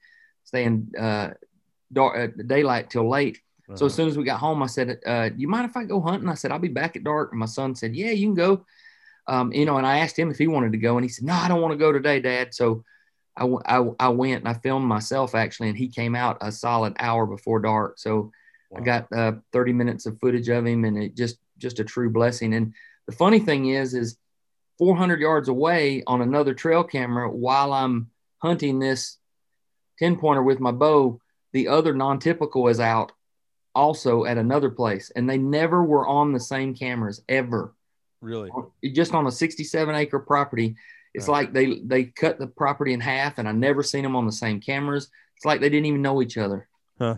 staying 0.44 0.92
uh, 0.98 1.30
dark, 1.92 2.18
uh, 2.38 2.42
daylight 2.46 2.90
till 2.90 3.09
late. 3.09 3.40
So 3.74 3.86
as 3.86 3.92
Uh-huh. 3.92 3.96
soon 3.96 4.09
as 4.09 4.18
we 4.18 4.24
got 4.24 4.40
home, 4.40 4.62
I 4.62 4.66
said, 4.66 5.00
uh, 5.07 5.30
do 5.30 5.36
you 5.38 5.48
mind 5.48 5.70
if 5.70 5.76
I 5.76 5.84
go 5.84 6.00
hunting? 6.00 6.28
I 6.28 6.34
said, 6.34 6.53
I'll 6.53 6.59
be 6.59 6.68
back 6.68 6.96
at 6.96 7.05
dark. 7.05 7.30
And 7.30 7.40
my 7.40 7.46
son 7.46 7.74
said, 7.74 7.96
yeah, 7.96 8.11
you 8.11 8.26
can 8.26 8.34
go. 8.34 8.66
Um, 9.26 9.53
you 9.53 9.64
know, 9.64 9.78
and 9.78 9.86
I 9.86 9.98
asked 9.98 10.18
him 10.18 10.30
if 10.30 10.36
he 10.36 10.48
wanted 10.48 10.72
to 10.72 10.78
go 10.78 10.96
and 10.98 11.05
he 11.05 11.09
said, 11.09 11.24
no, 11.24 11.32
I 11.32 11.48
don't 11.48 11.62
want 11.62 11.72
to 11.72 11.78
go 11.78 11.92
today, 11.92 12.20
dad. 12.20 12.53
So 12.53 12.84
I, 13.36 13.46
I, 13.66 13.90
I 13.98 14.08
went 14.08 14.40
and 14.40 14.48
I 14.48 14.54
filmed 14.54 14.86
myself 14.86 15.34
actually, 15.34 15.68
and 15.68 15.78
he 15.78 15.88
came 15.88 16.14
out 16.14 16.38
a 16.40 16.52
solid 16.52 16.94
hour 16.98 17.26
before 17.26 17.60
dark. 17.60 17.98
So 17.98 18.32
I 18.74 18.80
got 18.80 19.12
uh, 19.12 19.32
30 19.52 19.72
minutes 19.74 20.06
of 20.06 20.18
footage 20.18 20.48
of 20.48 20.66
him 20.66 20.84
and 20.84 20.96
it 21.02 21.14
just, 21.14 21.38
just 21.58 21.78
a 21.78 21.84
true 21.84 22.10
blessing. 22.10 22.54
And 22.54 22.72
the 23.06 23.12
funny 23.12 23.38
thing 23.38 23.66
is, 23.66 23.94
is 23.94 24.16
400 24.78 25.20
yards 25.20 25.48
away 25.48 26.02
on 26.06 26.22
another 26.22 26.54
trail 26.54 26.82
camera 26.82 27.30
while 27.30 27.72
I'm 27.72 28.10
hunting 28.38 28.78
this 28.78 29.18
10 29.98 30.16
pointer 30.16 30.42
with 30.42 30.58
my 30.58 30.72
bow, 30.72 31.20
the 31.52 31.68
other 31.68 31.94
non-typical 31.94 32.68
is 32.68 32.80
out 32.80 33.12
also 33.74 34.24
at 34.24 34.38
another 34.38 34.70
place. 34.70 35.12
And 35.14 35.28
they 35.28 35.38
never 35.38 35.84
were 35.84 36.06
on 36.06 36.32
the 36.32 36.40
same 36.40 36.74
cameras 36.74 37.22
ever 37.28 37.74
really. 38.20 38.50
just 38.92 39.14
on 39.14 39.26
a 39.26 39.30
67 39.30 39.94
acre 39.94 40.18
property. 40.18 40.76
It's 41.14 41.28
Right. 41.28 41.44
like 41.46 41.52
they, 41.52 41.78
they 41.84 42.04
cut 42.04 42.38
the 42.38 42.46
property 42.46 42.92
in 42.92 43.00
half 43.00 43.38
and 43.38 43.48
I 43.48 43.52
never 43.52 43.82
seen 43.82 44.02
them 44.02 44.16
on 44.16 44.26
the 44.26 44.32
same 44.32 44.60
cameras. 44.60 45.10
It's 45.36 45.44
like 45.44 45.60
they 45.60 45.68
didn't 45.68 45.86
even 45.86 46.02
know 46.02 46.22
each 46.22 46.38
other. 46.38 46.68
Huh. 46.98 47.16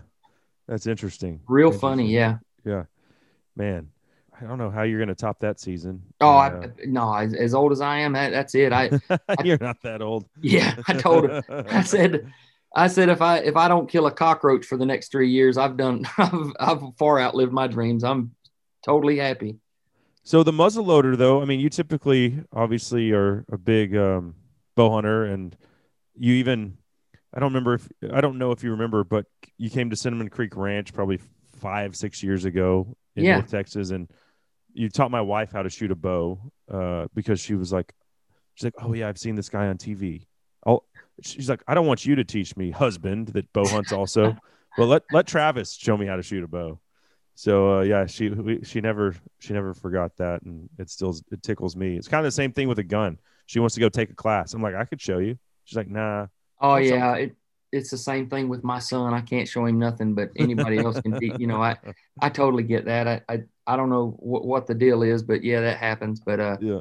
That's 0.67 0.87
interesting. 0.87 1.41
Real 1.47 1.67
Interesting. 1.67 1.89
funny. 1.89 2.11
Yeah. 2.11 2.37
Yeah, 2.65 2.85
man. 3.55 3.89
I 4.37 4.45
don't 4.45 4.57
know 4.57 4.69
how 4.69 4.81
you're 4.81 4.97
going 4.99 5.07
to 5.09 5.15
top 5.15 5.39
that 5.39 5.61
season. 5.61 6.01
Oh, 6.19 6.27
Uh, 6.27 6.67
I, 6.67 6.69
no, 6.85 7.13
as, 7.13 7.33
as 7.33 7.53
old 7.53 7.71
as 7.71 7.79
I 7.79 7.99
am, 7.99 8.13
that, 8.13 8.31
that's 8.31 8.53
it. 8.53 8.73
I, 8.73 8.89
you're 9.45 9.57
not 9.61 9.81
that 9.83 10.01
old. 10.01 10.25
yeah, 10.41 10.75
I 10.89 10.93
told 10.95 11.29
him, 11.29 11.43
I 11.49 11.81
said, 11.83 12.33
I 12.75 12.87
said, 12.87 13.07
if 13.07 13.21
I, 13.21 13.37
if 13.37 13.55
I 13.55 13.69
don't 13.69 13.87
kill 13.89 14.07
a 14.07 14.11
cockroach 14.11 14.65
for 14.65 14.75
the 14.75 14.85
next 14.85 15.09
three 15.09 15.29
years, 15.29 15.57
I've 15.57 15.77
done, 15.77 16.05
I've, 16.17 16.51
I've 16.59 16.81
far 16.97 17.17
outlived 17.21 17.53
my 17.53 17.67
dreams. 17.67 18.03
I'm 18.03 18.35
totally 18.83 19.17
happy. 19.19 19.55
So 20.25 20.41
the 20.41 20.51
muzzle 20.51 20.83
loader, 20.83 21.15
though, 21.15 21.39
I 21.41 21.45
mean, 21.45 21.59
you 21.59 21.69
typically 21.69 22.43
obviously 22.51 23.11
are 23.11 23.45
a 23.51 23.59
big 23.59 23.95
um, 23.95 24.33
bow 24.75 24.89
hunter, 24.89 25.23
and 25.25 25.55
you 26.17 26.33
even 26.33 26.77
I 27.31 27.39
don't 27.39 27.51
remember 27.53 27.75
if 27.75 27.87
I 28.11 28.21
don't 28.21 28.39
know 28.39 28.51
if 28.51 28.63
you 28.63 28.71
remember, 28.71 29.03
but 29.03 29.27
you 29.59 29.69
came 29.69 29.91
to 29.91 29.95
Cinnamon 29.95 30.29
Creek 30.29 30.57
Ranch 30.57 30.93
probably 30.93 31.19
five 31.59 31.95
six 31.95 32.23
years 32.23 32.43
ago 32.43 32.97
in 33.15 33.23
Yeah. 33.23 33.35
North 33.35 33.51
Texas, 33.51 33.91
and 33.91 34.09
you 34.73 34.89
taught 34.89 35.11
my 35.11 35.21
wife 35.21 35.51
how 35.51 35.61
to 35.61 35.69
shoot 35.69 35.91
a 35.91 35.95
bow 35.95 36.39
uh, 36.71 37.05
because 37.13 37.39
she 37.39 37.53
was 37.53 37.71
like, 37.71 37.93
she's 38.55 38.63
like, 38.65 38.73
oh 38.81 38.93
yeah, 38.93 39.07
I've 39.07 39.19
seen 39.19 39.35
this 39.35 39.49
guy 39.49 39.67
on 39.67 39.77
TV. 39.77 40.25
I'll, 40.65 40.85
she's 41.21 41.49
like, 41.49 41.61
I 41.67 41.75
don't 41.75 41.85
want 41.85 42.03
you 42.03 42.15
to 42.15 42.23
teach 42.23 42.57
me, 42.57 42.71
husband, 42.71 43.27
that 43.29 43.53
bow 43.53 43.67
hunts 43.67 43.91
also. 43.91 44.35
well, 44.77 44.87
let 44.87 45.03
let 45.11 45.27
Travis 45.27 45.73
show 45.73 45.95
me 45.95 46.07
how 46.07 46.15
to 46.15 46.23
shoot 46.23 46.43
a 46.43 46.47
bow. 46.47 46.79
So 47.35 47.79
uh, 47.79 47.81
yeah, 47.81 48.05
she 48.05 48.29
we, 48.29 48.63
she 48.63 48.79
never 48.81 49.15
she 49.39 49.53
never 49.53 49.73
forgot 49.73 50.15
that, 50.17 50.41
and 50.43 50.69
it 50.79 50.89
still 50.89 51.15
it 51.31 51.43
tickles 51.43 51.75
me. 51.75 51.97
It's 51.97 52.07
kind 52.07 52.25
of 52.25 52.27
the 52.27 52.31
same 52.35 52.51
thing 52.53 52.67
with 52.69 52.79
a 52.79 52.83
gun. 52.83 53.19
She 53.45 53.59
wants 53.59 53.75
to 53.75 53.81
go 53.81 53.89
take 53.89 54.09
a 54.09 54.15
class. 54.15 54.53
I'm 54.53 54.61
like, 54.61 54.75
I 54.75 54.85
could 54.85 55.01
show 55.01 55.17
you. 55.19 55.37
She's 55.65 55.75
like, 55.77 55.89
Nah. 55.89 56.27
Oh 56.61 56.77
yeah, 56.77 57.15
it, 57.15 57.35
it's 57.73 57.91
the 57.91 57.97
same 57.97 58.29
thing 58.29 58.47
with 58.47 58.63
my 58.63 58.79
son. 58.79 59.13
I 59.13 59.19
can't 59.21 59.47
show 59.47 59.65
him 59.65 59.77
nothing, 59.79 60.13
but 60.15 60.31
anybody 60.37 60.81
else 60.81 60.99
can. 61.01 61.19
Teach, 61.19 61.33
you 61.37 61.47
know, 61.47 61.61
I 61.61 61.75
I 62.21 62.29
totally 62.29 62.63
get 62.63 62.85
that. 62.85 63.07
I 63.07 63.21
I, 63.27 63.43
I 63.67 63.75
don't 63.75 63.89
know 63.89 64.15
what, 64.19 64.45
what 64.45 64.67
the 64.67 64.73
deal 64.73 65.03
is, 65.03 65.21
but 65.21 65.43
yeah, 65.43 65.59
that 65.59 65.77
happens. 65.77 66.21
But 66.21 66.39
uh, 66.39 66.57
Yeah. 66.61 66.79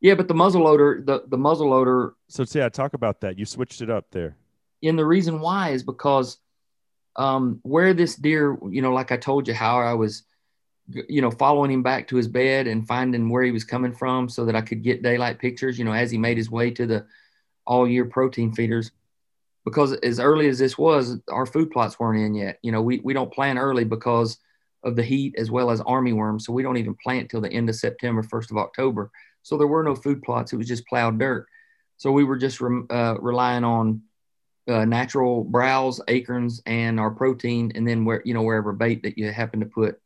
yeah, 0.00 0.14
but 0.14 0.28
the 0.28 0.34
muzzle 0.34 0.62
loader, 0.62 1.02
the 1.04 1.24
the 1.28 1.36
muzzle 1.36 1.68
loader, 1.68 2.14
So 2.28 2.44
yeah, 2.54 2.70
talk 2.70 2.94
about 2.94 3.20
that. 3.20 3.38
You 3.38 3.44
switched 3.44 3.82
it 3.82 3.90
up 3.90 4.06
there. 4.10 4.36
and 4.82 4.98
the 4.98 5.04
reason 5.04 5.40
why 5.40 5.70
is 5.70 5.82
because 5.82 6.38
um, 7.16 7.60
where 7.62 7.94
this 7.94 8.14
deer, 8.14 8.56
you 8.70 8.82
know, 8.82 8.92
like 8.92 9.10
I 9.12 9.16
told 9.16 9.48
you, 9.48 9.54
how 9.54 9.80
I 9.80 9.94
was, 9.94 10.22
you 10.88 11.20
know, 11.20 11.30
following 11.30 11.70
him 11.70 11.82
back 11.82 12.08
to 12.08 12.16
his 12.16 12.28
bed 12.28 12.66
and 12.66 12.86
finding 12.86 13.28
where 13.28 13.42
he 13.42 13.50
was 13.50 13.64
coming 13.64 13.92
from, 13.92 14.28
so 14.28 14.44
that 14.44 14.54
I 14.54 14.60
could 14.60 14.82
get 14.82 15.02
daylight 15.02 15.38
pictures. 15.38 15.78
You 15.78 15.84
know, 15.84 15.92
as 15.92 16.10
he 16.10 16.18
made 16.18 16.36
his 16.36 16.50
way 16.50 16.70
to 16.72 16.86
the 16.86 17.06
all 17.66 17.88
year 17.88 18.04
protein 18.04 18.52
feeders. 18.52 18.92
Because 19.64 19.94
as 19.94 20.20
early 20.20 20.48
as 20.48 20.60
this 20.60 20.78
was, 20.78 21.18
our 21.28 21.44
food 21.44 21.72
plots 21.72 21.98
weren't 21.98 22.22
in 22.22 22.34
yet. 22.36 22.58
You 22.62 22.70
know, 22.70 22.82
we 22.82 23.00
we 23.00 23.12
don't 23.12 23.32
plant 23.32 23.58
early 23.58 23.84
because 23.84 24.38
of 24.84 24.94
the 24.94 25.02
heat 25.02 25.34
as 25.36 25.50
well 25.50 25.70
as 25.70 25.80
army 25.80 26.12
worms. 26.12 26.46
So 26.46 26.52
we 26.52 26.62
don't 26.62 26.76
even 26.76 26.94
plant 27.02 27.28
till 27.28 27.40
the 27.40 27.50
end 27.50 27.68
of 27.68 27.74
September, 27.74 28.22
first 28.22 28.52
of 28.52 28.56
October. 28.56 29.10
So 29.42 29.56
there 29.56 29.66
were 29.66 29.82
no 29.82 29.96
food 29.96 30.22
plots. 30.22 30.52
It 30.52 30.56
was 30.56 30.68
just 30.68 30.86
plowed 30.86 31.18
dirt. 31.18 31.46
So 31.96 32.12
we 32.12 32.22
were 32.22 32.36
just 32.36 32.60
rem- 32.60 32.86
uh, 32.90 33.16
relying 33.20 33.64
on 33.64 34.02
uh, 34.68 34.84
natural 34.84 35.44
browse, 35.44 36.00
acorns, 36.08 36.62
and 36.66 36.98
our 36.98 37.10
protein, 37.10 37.72
and 37.74 37.86
then 37.86 38.04
where 38.04 38.22
you 38.24 38.34
know 38.34 38.42
wherever 38.42 38.72
bait 38.72 39.02
that 39.02 39.18
you 39.18 39.30
happen 39.30 39.60
to 39.60 39.66
put. 39.66 40.00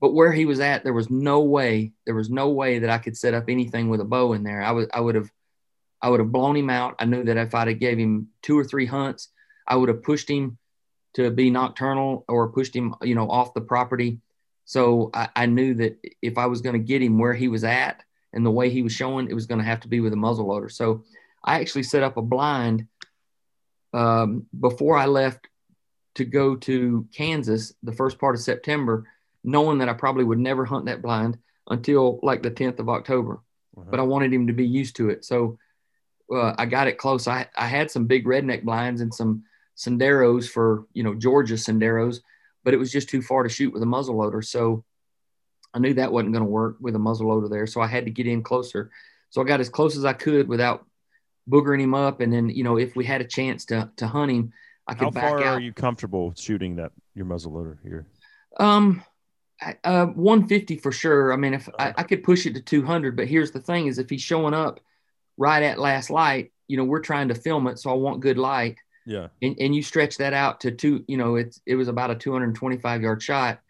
But 0.00 0.14
where 0.14 0.32
he 0.32 0.46
was 0.46 0.60
at, 0.60 0.84
there 0.84 0.92
was 0.92 1.10
no 1.10 1.40
way, 1.40 1.92
there 2.06 2.14
was 2.14 2.30
no 2.30 2.50
way 2.50 2.78
that 2.80 2.90
I 2.90 2.98
could 2.98 3.16
set 3.16 3.34
up 3.34 3.44
anything 3.48 3.88
with 3.88 4.00
a 4.00 4.04
bow 4.04 4.32
in 4.32 4.44
there. 4.44 4.62
I 4.62 4.70
would, 4.70 4.88
I 4.94 5.00
would 5.00 5.16
have, 5.16 5.30
I 6.00 6.08
would 6.08 6.20
have 6.20 6.30
blown 6.30 6.56
him 6.56 6.70
out. 6.70 6.94
I 7.00 7.04
knew 7.04 7.24
that 7.24 7.36
if 7.36 7.54
I'd 7.54 7.68
have 7.68 7.80
gave 7.80 7.98
him 7.98 8.28
two 8.42 8.56
or 8.56 8.64
three 8.64 8.86
hunts, 8.86 9.28
I 9.66 9.74
would 9.74 9.88
have 9.88 10.04
pushed 10.04 10.30
him 10.30 10.56
to 11.14 11.30
be 11.30 11.50
nocturnal 11.50 12.24
or 12.28 12.52
pushed 12.52 12.76
him, 12.76 12.94
you 13.02 13.16
know, 13.16 13.28
off 13.28 13.54
the 13.54 13.60
property. 13.60 14.20
So 14.66 15.10
I, 15.12 15.28
I 15.34 15.46
knew 15.46 15.74
that 15.74 15.98
if 16.22 16.38
I 16.38 16.46
was 16.46 16.60
going 16.60 16.74
to 16.74 16.86
get 16.86 17.02
him 17.02 17.18
where 17.18 17.34
he 17.34 17.48
was 17.48 17.64
at 17.64 18.02
and 18.32 18.46
the 18.46 18.50
way 18.52 18.70
he 18.70 18.82
was 18.82 18.92
showing, 18.92 19.28
it 19.28 19.34
was 19.34 19.46
going 19.46 19.58
to 19.58 19.64
have 19.64 19.80
to 19.80 19.88
be 19.88 19.98
with 19.98 20.12
a 20.12 20.16
muzzle 20.16 20.46
loader. 20.46 20.68
So 20.68 21.02
I 21.42 21.58
actually 21.58 21.82
set 21.82 22.04
up 22.04 22.16
a 22.16 22.22
blind 22.22 22.86
um, 23.92 24.46
before 24.58 24.96
I 24.96 25.06
left 25.06 25.48
to 26.16 26.24
go 26.24 26.56
to 26.56 27.06
Kansas 27.14 27.72
the 27.82 27.92
first 27.92 28.18
part 28.18 28.34
of 28.34 28.40
September, 28.40 29.06
knowing 29.44 29.78
that 29.78 29.88
I 29.88 29.92
probably 29.92 30.24
would 30.24 30.38
never 30.38 30.64
hunt 30.64 30.86
that 30.86 31.02
blind 31.02 31.38
until 31.68 32.18
like 32.22 32.42
the 32.42 32.50
10th 32.50 32.78
of 32.78 32.88
October. 32.88 33.40
But 33.90 34.00
I 34.00 34.02
wanted 34.02 34.32
him 34.32 34.48
to 34.48 34.52
be 34.52 34.66
used 34.66 34.96
to 34.96 35.10
it. 35.10 35.24
So 35.24 35.58
uh, 36.34 36.54
I 36.58 36.66
got 36.66 36.88
it 36.88 36.98
close. 36.98 37.28
I, 37.28 37.46
I 37.56 37.66
had 37.66 37.90
some 37.90 38.06
big 38.06 38.26
redneck 38.26 38.64
blinds 38.64 39.00
and 39.00 39.14
some 39.14 39.44
Senderos 39.76 40.48
for, 40.48 40.86
you 40.92 41.02
know, 41.04 41.14
Georgia 41.14 41.54
Senderos, 41.54 42.20
but 42.64 42.74
it 42.74 42.78
was 42.78 42.90
just 42.90 43.08
too 43.08 43.22
far 43.22 43.44
to 43.44 43.48
shoot 43.48 43.72
with 43.72 43.82
a 43.82 43.86
muzzle 43.86 44.16
loader. 44.16 44.42
So 44.42 44.84
I 45.72 45.78
knew 45.78 45.94
that 45.94 46.12
wasn't 46.12 46.32
going 46.32 46.44
to 46.44 46.50
work 46.50 46.76
with 46.80 46.96
a 46.96 46.98
muzzle 46.98 47.28
loader 47.28 47.48
there. 47.48 47.66
So 47.66 47.80
I 47.80 47.86
had 47.86 48.06
to 48.06 48.10
get 48.10 48.26
in 48.26 48.42
closer. 48.42 48.90
So 49.30 49.40
I 49.40 49.44
got 49.44 49.60
as 49.60 49.68
close 49.68 49.96
as 49.96 50.04
I 50.04 50.14
could 50.14 50.48
without 50.48 50.86
boogering 51.48 51.80
him 51.80 51.94
up. 51.94 52.20
And 52.20 52.32
then, 52.32 52.48
you 52.48 52.64
know, 52.64 52.76
if 52.78 52.94
we 52.96 53.04
had 53.04 53.20
a 53.20 53.24
chance 53.24 53.64
to, 53.66 53.90
to 53.96 54.06
hunt 54.06 54.30
him, 54.30 54.52
I 54.86 54.94
could 54.94 55.04
How 55.04 55.10
back 55.10 55.22
far 55.24 55.38
out. 55.44 55.54
are 55.56 55.60
you 55.60 55.72
comfortable 55.72 56.32
shooting 56.36 56.76
that 56.76 56.92
your 57.14 57.26
muzzle 57.26 57.52
loader 57.52 57.78
here? 57.82 58.06
Um, 58.58 59.02
uh, 59.84 60.06
150 60.06 60.76
for 60.78 60.92
sure. 60.92 61.32
I 61.32 61.36
mean, 61.36 61.54
if 61.54 61.68
I, 61.78 61.92
I 61.96 62.02
could 62.04 62.22
push 62.22 62.46
it 62.46 62.54
to 62.54 62.60
200, 62.62 63.16
but 63.16 63.26
here's 63.26 63.50
the 63.50 63.60
thing: 63.60 63.86
is 63.86 63.98
if 63.98 64.08
he's 64.08 64.22
showing 64.22 64.54
up 64.54 64.80
right 65.36 65.62
at 65.62 65.78
last 65.78 66.10
light, 66.10 66.52
you 66.68 66.76
know, 66.76 66.84
we're 66.84 67.00
trying 67.00 67.28
to 67.28 67.34
film 67.34 67.66
it, 67.66 67.78
so 67.78 67.90
I 67.90 67.94
want 67.94 68.20
good 68.20 68.38
light, 68.38 68.76
Yeah. 69.06 69.28
and, 69.42 69.56
and 69.58 69.74
you 69.74 69.82
stretch 69.82 70.16
that 70.18 70.32
out 70.32 70.60
to 70.60 70.70
two. 70.70 71.04
You 71.08 71.16
know, 71.16 71.36
it's 71.36 71.60
it 71.66 71.74
was 71.74 71.88
about 71.88 72.10
a 72.10 72.14
225 72.14 73.02
yard 73.02 73.22
shot, 73.22 73.60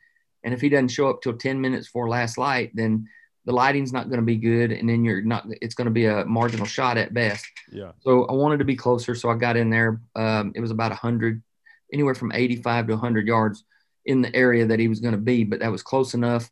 and 0.45 0.53
if 0.53 0.61
he 0.61 0.69
doesn't 0.69 0.89
show 0.89 1.09
up 1.09 1.23
till 1.23 1.37
10 1.37 1.61
minutes 1.61 1.89
for 1.89 2.09
last 2.09 2.39
light, 2.39 2.71
then 2.75 3.09
the 3.49 3.55
lighting's 3.55 3.95
not 3.95 4.11
going 4.11 4.21
to 4.21 4.27
be 4.27 4.37
good, 4.37 4.73
and 4.73 4.87
then 4.87 5.05
you're 5.07 5.23
not. 5.23 5.47
It's 5.63 5.75
going 5.75 5.87
to 5.87 5.91
be 5.91 6.05
a 6.05 6.23
marginal 6.27 6.67
shot 6.67 6.99
at 6.99 7.15
best. 7.15 7.47
Yeah. 7.73 7.93
So 8.01 8.27
I 8.27 8.35
wanted 8.35 8.59
to 8.59 8.67
be 8.67 8.77
closer, 8.77 9.15
so 9.15 9.31
I 9.31 9.37
got 9.37 9.57
in 9.57 9.71
there. 9.71 10.03
Um, 10.15 10.53
it 10.55 10.61
was 10.61 10.71
about 10.71 10.91
100, 10.91 11.43
anywhere 11.91 12.15
from 12.15 12.31
85 12.31 12.89
to 12.89 12.93
100 12.93 13.27
yards 13.27 13.65
in 14.05 14.21
the 14.21 14.35
area 14.37 14.67
that 14.67 14.79
he 14.79 14.87
was 14.87 15.01
going 15.01 15.13
to 15.13 15.19
be, 15.21 15.45
but 15.45 15.61
that 15.61 15.73
was 15.73 15.83
close 15.83 16.13
enough 16.13 16.45
to 16.45 16.51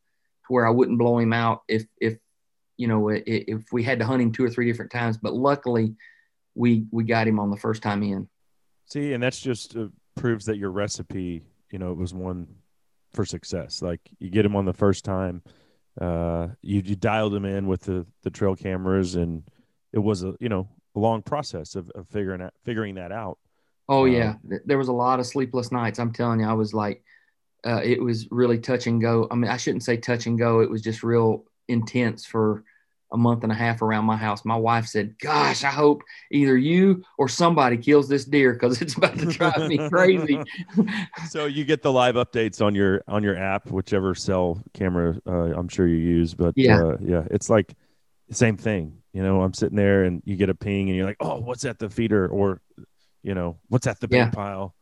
where 0.48 0.66
I 0.66 0.70
wouldn't 0.70 0.98
blow 0.98 1.18
him 1.18 1.34
out 1.34 1.62
if 1.68 1.84
if 2.00 2.16
you 2.78 2.88
know 2.88 3.10
i- 3.10 3.22
if 3.26 3.62
we 3.72 3.82
had 3.82 3.98
to 3.98 4.06
hunt 4.06 4.22
him 4.22 4.32
two 4.32 4.44
or 4.44 4.48
three 4.50 4.64
different 4.64 4.90
times. 4.90 5.18
But 5.18 5.34
luckily, 5.34 5.94
we 6.54 6.86
we 6.90 7.04
got 7.04 7.28
him 7.28 7.38
on 7.38 7.50
the 7.50 7.58
first 7.58 7.82
time 7.82 8.02
in. 8.02 8.26
See, 8.86 9.12
and 9.12 9.22
that's 9.22 9.40
just 9.40 9.76
uh, 9.76 9.88
proves 10.14 10.46
that 10.46 10.56
your 10.56 10.70
recipe, 10.70 11.42
you 11.70 11.78
know, 11.78 11.92
it 11.92 11.98
was 11.98 12.14
one 12.14 12.46
for 13.12 13.24
success. 13.26 13.82
Like 13.82 14.00
you 14.18 14.30
get 14.30 14.46
him 14.46 14.56
on 14.56 14.64
the 14.64 14.72
first 14.72 15.04
time, 15.04 15.42
uh, 16.00 16.48
you, 16.62 16.82
you 16.84 16.96
dialed 16.96 17.32
them 17.32 17.44
in 17.44 17.66
with 17.66 17.82
the, 17.82 18.06
the 18.22 18.30
trail 18.30 18.56
cameras, 18.56 19.14
and 19.14 19.42
it 19.92 19.98
was 19.98 20.22
a 20.24 20.34
you 20.40 20.48
know 20.48 20.68
a 20.94 20.98
long 20.98 21.22
process 21.22 21.74
of, 21.74 21.90
of 21.90 22.08
figuring 22.08 22.42
out 22.42 22.54
figuring 22.64 22.96
that 22.96 23.12
out. 23.12 23.38
Oh 23.88 24.04
Wow. 24.04 24.06
yeah, 24.06 24.34
there 24.64 24.78
was 24.78 24.88
a 24.88 24.92
lot 24.92 25.20
of 25.20 25.26
sleepless 25.26 25.70
nights. 25.70 25.98
I'm 25.98 26.12
telling 26.12 26.40
you, 26.40 26.46
I 26.46 26.54
was 26.54 26.74
like, 26.74 27.02
uh, 27.66 27.82
it 27.84 28.02
was 28.02 28.28
really 28.30 28.58
touch 28.58 28.86
and 28.86 29.00
go. 29.00 29.28
I 29.30 29.36
mean, 29.36 29.50
I 29.50 29.56
shouldn't 29.58 29.84
say 29.84 29.96
touch 29.98 30.26
and 30.26 30.38
go. 30.38 30.60
It 30.60 30.70
was 30.70 30.82
just 30.82 31.02
real 31.04 31.44
intense 31.68 32.26
for 32.26 32.64
a 33.16 33.18
month 33.18 33.42
and 33.42 33.50
a 33.50 33.54
half 33.54 33.80
around 33.82 34.04
my 34.04 34.16
house. 34.16 34.44
My 34.44 34.56
wife 34.56 34.86
said, 34.86 35.18
"Gosh, 35.18 35.64
I 35.64 35.70
hope 35.70 36.02
either 36.30 36.56
you 36.56 37.02
or 37.18 37.28
somebody 37.28 37.78
kills 37.78 38.08
this 38.08 38.26
deer 38.26 38.52
because 38.52 38.80
it's 38.82 38.94
about 38.94 39.18
to 39.18 39.24
drive 39.24 39.68
me 39.68 39.78
crazy." 39.88 40.38
So 41.30 41.46
you 41.46 41.64
get 41.64 41.82
the 41.82 41.90
live 41.90 42.14
updates 42.14 42.64
on 42.64 42.74
your 42.74 43.02
on 43.08 43.22
your 43.22 43.36
app, 43.36 43.70
whichever 43.70 44.14
cell 44.14 44.62
camera 44.74 45.18
uh, 45.26 45.54
I'm 45.58 45.68
sure 45.68 45.86
you 45.88 45.96
use. 45.96 46.34
But 46.34 46.52
Yeah. 46.56 46.82
uh, 46.82 46.96
yeah, 47.00 47.24
it's 47.30 47.48
like 47.50 47.74
same 48.30 48.56
thing. 48.56 48.98
You 49.12 49.22
know, 49.22 49.40
I'm 49.40 49.54
sitting 49.54 49.76
there 49.76 50.04
and 50.04 50.22
you 50.26 50.36
get 50.36 50.50
a 50.50 50.54
ping 50.54 50.88
and 50.88 50.96
you're 50.96 51.06
like, 51.06 51.16
oh, 51.20 51.40
what's 51.40 51.64
at 51.64 51.78
the 51.78 51.88
feeder? 51.88 52.28
Or, 52.28 52.60
you 53.22 53.34
know, 53.34 53.58
what's 53.68 53.86
at 53.86 53.98
the 53.98 54.08
Yeah. 54.10 54.28
pile? 54.30 54.74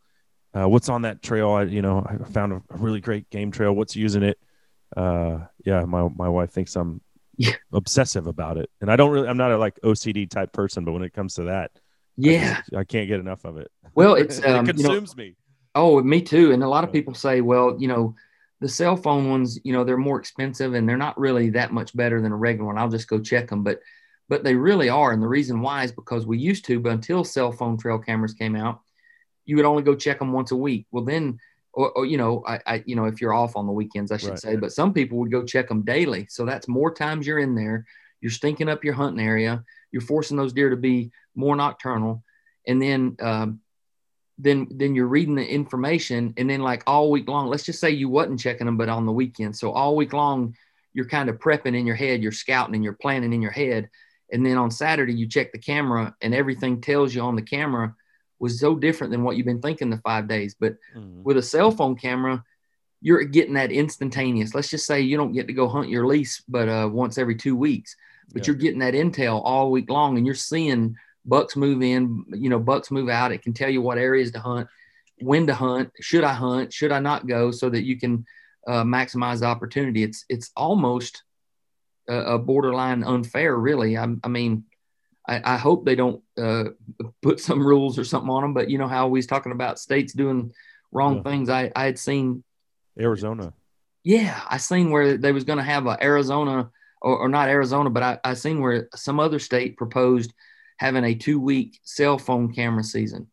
Uh, 0.53 0.69
what's 0.69 0.89
on 0.89 1.03
that 1.03 1.23
trail? 1.23 1.51
I, 1.51 1.63
you 1.65 1.83
know, 1.83 2.05
I 2.05 2.17
found 2.31 2.53
a, 2.53 2.57
a 2.71 2.77
really 2.77 3.01
great 3.01 3.31
game 3.31 3.53
trail. 3.53 3.73
What's 3.73 3.95
using 3.95 4.25
it? 4.25 4.39
Uh, 4.97 5.41
yeah, 5.65 5.85
my, 5.85 6.09
my 6.17 6.29
wife 6.29 6.51
thinks 6.51 6.75
I'm 6.75 7.01
Yeah. 7.37 7.53
obsessive 7.73 8.27
about 8.27 8.59
it. 8.59 8.71
And 8.81 8.91
I 8.91 8.97
don't 8.97 9.11
really, 9.11 9.29
I'm 9.29 9.37
not 9.37 9.51
a 9.53 9.59
like 9.59 9.79
OCD 9.83 10.29
type 10.29 10.53
person, 10.53 10.85
but 10.85 10.93
when 10.93 11.03
it 11.03 11.13
comes 11.13 11.35
to 11.35 11.45
that, 11.45 11.71
I 11.75 11.81
Yeah. 12.17 12.57
just- 12.59 12.75
I, 12.75 12.85
can't 12.85 13.09
get 13.09 13.21
enough 13.21 13.45
of 13.45 13.57
it. 13.57 13.71
Well, 13.95 14.15
it's 14.23 14.39
it 14.39 14.47
um, 14.47 14.67
you 14.67 14.73
know, 14.75 14.89
consumes 14.91 15.17
me. 15.17 15.37
Oh, 15.75 16.03
me 16.03 16.23
too. 16.23 16.53
And 16.53 16.63
a 16.63 16.69
lot 16.69 16.85
of 16.85 16.93
people 16.93 17.15
say, 17.15 17.41
well, 17.41 17.77
you 17.79 17.89
know, 17.89 18.15
the 18.61 18.69
cell 18.69 18.97
phone 18.97 19.29
ones, 19.29 19.59
you 19.65 19.73
know, 19.73 19.85
they're 19.85 19.97
more 19.97 20.19
expensive 20.19 20.75
and 20.75 20.89
they're 20.89 20.97
not 20.97 21.19
really 21.19 21.51
that 21.51 21.73
much 21.73 21.95
better 21.97 22.21
than 22.23 22.33
a 22.33 22.37
regular 22.37 22.67
one. 22.69 22.79
I'll 22.79 22.89
just 22.89 23.09
go 23.09 23.19
check 23.21 23.49
them, 23.49 23.63
but 23.63 23.81
but 24.27 24.43
they 24.43 24.55
really 24.55 24.89
are. 24.89 25.13
And 25.13 25.23
the 25.23 25.29
reason 25.29 25.61
why 25.61 25.85
is 25.85 25.93
because 25.93 26.27
we 26.27 26.39
used 26.39 26.65
to, 26.67 26.81
but 26.81 26.93
until 26.93 27.25
cell 27.25 27.53
phone 27.53 27.77
trail 27.77 27.99
cameras 27.99 28.33
came 28.33 28.57
out, 28.57 28.81
you 29.45 29.57
would 29.57 29.67
only 29.67 29.83
go 29.83 29.95
check 29.95 30.19
them 30.19 30.33
once 30.33 30.51
a 30.51 30.57
week. 30.57 30.87
Well, 30.91 31.05
then, 31.05 31.39
or, 31.75 31.91
or 31.93 32.07
you 32.07 32.17
know, 32.17 32.43
I, 32.47 32.61
I, 32.67 32.85
you 32.87 32.97
know, 32.97 33.05
if 33.05 33.21
you're 33.21 33.35
off 33.35 33.57
on 33.57 33.67
the 33.67 33.73
weekends, 33.73 34.13
I 34.13 34.17
should 34.17 34.31
Right. 34.31 34.39
say, 34.39 34.57
but 34.57 34.73
some 34.73 34.93
people 34.93 35.19
would 35.19 35.33
go 35.33 35.45
check 35.45 35.69
them 35.69 35.83
daily. 35.83 36.27
So 36.31 36.45
that's 36.45 36.69
more 36.69 36.93
times 36.93 37.27
you're 37.27 37.39
in 37.39 37.55
there. 37.55 37.87
You're 38.21 38.31
stinking 38.31 38.69
up 38.69 38.85
your 38.85 38.95
hunting 38.95 39.25
area. 39.25 39.65
You're 39.93 40.03
forcing 40.03 40.37
those 40.37 40.53
deer 40.53 40.71
to 40.71 40.77
be 40.77 41.11
more 41.35 41.55
nocturnal, 41.57 42.23
and 42.67 42.81
then 42.81 43.17
um, 43.21 43.61
then 44.39 44.67
then 44.71 44.95
you're 44.95 45.07
reading 45.07 45.35
the 45.35 45.47
information 45.47 46.35
and 46.37 46.49
then 46.51 46.61
like 46.61 46.83
all 46.87 47.11
week 47.11 47.29
long 47.29 47.47
let's 47.47 47.63
just 47.63 47.81
say 47.81 47.91
you 47.91 48.09
wasn't 48.09 48.41
checking 48.41 48.67
them 48.67 48.77
but 48.77 48.89
on 48.89 49.07
the 49.07 49.13
weekend 49.13 49.57
so 49.57 49.71
all 49.71 49.95
week 49.95 50.13
long 50.13 50.57
you're 50.93 51.09
kind 51.09 51.29
of 51.29 51.39
prepping 51.39 51.77
in 51.77 51.87
your 51.87 51.95
head 51.95 52.23
you're 52.23 52.33
scouting 52.33 52.75
and 52.75 52.83
you're 52.83 52.95
planning 52.95 53.33
in 53.33 53.41
your 53.41 53.53
head 53.53 53.89
and 54.33 54.45
then 54.45 54.57
on 54.57 54.71
saturday 54.71 55.13
you 55.13 55.29
check 55.29 55.53
the 55.53 55.59
camera 55.59 56.15
and 56.21 56.35
everything 56.35 56.81
tells 56.81 57.15
you 57.15 57.21
on 57.21 57.37
the 57.37 57.43
camera 57.43 57.95
was 58.39 58.59
so 58.61 58.75
different 58.75 59.11
than 59.11 59.23
what 59.23 59.37
you've 59.37 59.47
been 59.47 59.63
thinking 59.63 59.91
the 59.91 59.99
five 59.99 60.29
days. 60.29 60.55
But 60.59 60.77
Mhm. 60.97 61.23
with 61.23 61.37
a 61.37 61.43
cell 61.43 61.71
phone 61.71 61.97
camera 61.97 62.45
you're 63.01 63.23
getting 63.25 63.53
that 63.53 63.71
instantaneous. 63.71 64.55
Let's 64.55 64.71
just 64.71 64.87
say 64.87 65.03
you 65.03 65.19
don't 65.19 65.35
get 65.35 65.47
to 65.49 65.53
go 65.53 65.69
hunt 65.69 65.91
your 65.91 66.07
lease 66.07 66.43
but 66.49 66.69
uh, 66.71 66.89
once 66.91 67.19
every 67.19 67.35
two 67.37 67.55
weeks 67.55 67.95
but 68.33 68.41
Yeah. 68.43 68.53
you're 68.53 68.61
getting 68.61 68.79
that 68.81 68.95
intel 68.95 69.43
all 69.45 69.71
week 69.71 69.91
long 69.91 70.17
and 70.17 70.25
you're 70.25 70.35
seeing 70.35 70.97
bucks 71.27 71.55
move 71.55 71.83
in 71.83 72.25
you 72.35 72.49
know 72.49 72.59
bucks 72.59 72.91
move 72.91 73.09
out. 73.11 73.31
It 73.33 73.43
can 73.43 73.53
tell 73.53 73.69
you 73.71 73.83
what 73.83 73.99
areas 73.99 74.31
to 74.33 74.41
hunt 74.41 74.69
when 75.21 75.47
to 75.47 75.55
hunt 75.55 75.91
should 76.01 76.25
i 76.25 76.33
hunt 76.33 76.73
should 76.73 76.91
i 76.91 76.99
not 76.99 77.27
go 77.29 77.51
so 77.53 77.71
that 77.71 77.85
you 77.85 77.97
can 77.99 78.27
uh, 78.67 78.83
maximize 78.83 79.41
the 79.41 79.47
opportunity. 79.47 80.03
It's 80.03 80.25
it's 80.31 80.51
almost 80.57 81.23
a, 82.09 82.17
a 82.35 82.39
borderline 82.39 83.05
unfair 83.05 83.55
really. 83.57 83.99
I, 83.99 84.07
I 84.25 84.29
mean 84.29 84.65
I, 85.27 85.55
I 85.55 85.57
hope 85.57 85.85
they 85.85 85.95
don't 85.97 86.23
uh, 86.39 86.65
put 87.23 87.41
some 87.41 87.67
rules 87.67 87.99
or 87.99 88.05
something 88.05 88.31
on 88.31 88.43
them 88.43 88.55
but 88.55 88.69
you 88.71 88.79
know 88.79 88.89
how 88.89 89.09
we 89.09 89.19
was 89.19 89.27
talking 89.27 89.53
about 89.53 89.79
states 89.79 90.13
doing 90.13 90.53
wrong 90.93 91.17
Yeah. 91.17 91.23
things 91.23 91.49
i 91.49 91.73
i 91.75 91.85
had 91.85 91.99
seen 91.99 92.45
Arizona. 92.99 93.53
yeah, 94.05 94.41
I 94.49 94.59
seen 94.59 94.91
where 94.91 95.17
they 95.17 95.33
was 95.33 95.45
going 95.45 95.57
to 95.59 95.65
have 95.65 95.87
a 95.87 95.97
Arizona 96.03 96.71
or, 97.03 97.19
or 97.19 97.29
not 97.29 97.49
Arizona, 97.49 97.91
but 97.91 98.03
I, 98.03 98.19
I 98.23 98.35
seen 98.35 98.61
where 98.61 98.89
some 98.95 99.19
other 99.19 99.39
state 99.39 99.77
proposed 99.77 100.33
having 100.79 101.05
a 101.05 101.15
two 101.15 101.41
week 101.41 101.81
cell 101.83 102.19
phone 102.19 102.53
camera 102.55 102.85
season. 102.85 103.27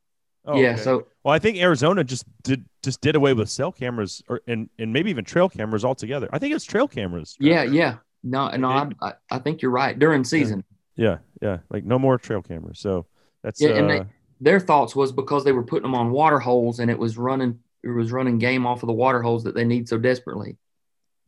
Oh, 0.45 0.59
yeah, 0.59 0.71
okay. 0.73 0.81
so 0.81 1.07
Well, 1.23 1.33
I 1.33 1.39
think 1.39 1.57
Arizona 1.57 2.03
just 2.03 2.25
did 2.41 2.65
just 2.81 3.01
did 3.01 3.15
away 3.15 3.33
with 3.33 3.49
cell 3.49 3.71
cameras 3.71 4.23
or 4.27 4.41
and, 4.47 4.67
and 4.79 4.91
maybe 4.91 5.11
even 5.11 5.23
trail 5.25 5.47
cameras 5.47 5.85
altogether. 5.85 6.27
I 6.33 6.39
think 6.39 6.55
it's 6.55 6.65
trail 6.65 6.87
cameras. 6.87 7.37
right? 7.39 7.51
yeah, 7.51 7.63
yeah. 7.63 7.97
No, 8.23 8.49
no, 8.57 8.69
I, 8.69 8.89
I, 9.01 9.13
I 9.29 9.39
think 9.39 9.61
you're 9.61 9.71
right. 9.71 9.97
During 9.97 10.23
season, 10.23 10.63
Yeah, 11.01 11.17
yeah. 11.41 11.59
Like 11.69 11.83
no 11.83 11.97
more 11.97 12.17
trail 12.17 12.41
cameras. 12.41 12.79
So 12.79 13.05
that's 13.43 13.59
Yeah, 13.59 13.69
uh, 13.69 13.73
and 13.73 13.89
they- 13.89 14.05
their 14.39 14.59
thoughts 14.59 14.95
was 14.95 15.11
because 15.11 15.43
they 15.43 15.51
were 15.51 15.63
putting 15.63 15.83
them 15.83 15.95
on 15.95 16.11
water 16.11 16.39
holes 16.39 16.79
and 16.79 16.89
it 16.91 16.97
was 16.97 17.17
running 17.17 17.59
it 17.83 17.89
was 17.89 18.11
running 18.11 18.37
game 18.37 18.65
off 18.67 18.83
of 18.83 18.87
the 18.87 18.93
water 18.93 19.21
holes 19.23 19.43
that 19.43 19.55
they 19.55 19.63
need 19.65 19.89
so 19.89 19.97
desperately. 19.97 20.57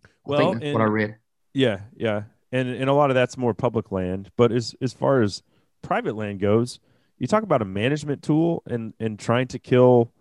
I 0.06 0.08
well, 0.26 0.54
that's 0.54 0.72
what 0.74 0.82
I 0.82 0.86
read. 0.86 1.18
yeah, 1.54 1.82
yeah. 1.96 2.24
And 2.52 2.70
and 2.70 2.90
a 2.90 2.94
lot 2.94 3.10
of 3.10 3.16
that's 3.16 3.38
more 3.38 3.54
public 3.56 3.92
land, 3.92 4.30
but 4.38 4.52
as 4.52 4.76
as 4.82 4.94
far 4.94 5.22
as 5.24 5.42
private 5.82 6.16
land 6.16 6.40
goes, 6.40 6.80
you 7.18 7.26
talk 7.28 7.42
about 7.44 7.62
a 7.64 7.66
management 7.66 8.22
tool 8.22 8.62
and 8.68 8.94
and 9.00 9.18
trying 9.18 9.48
to 9.48 9.60
kill 9.60 10.12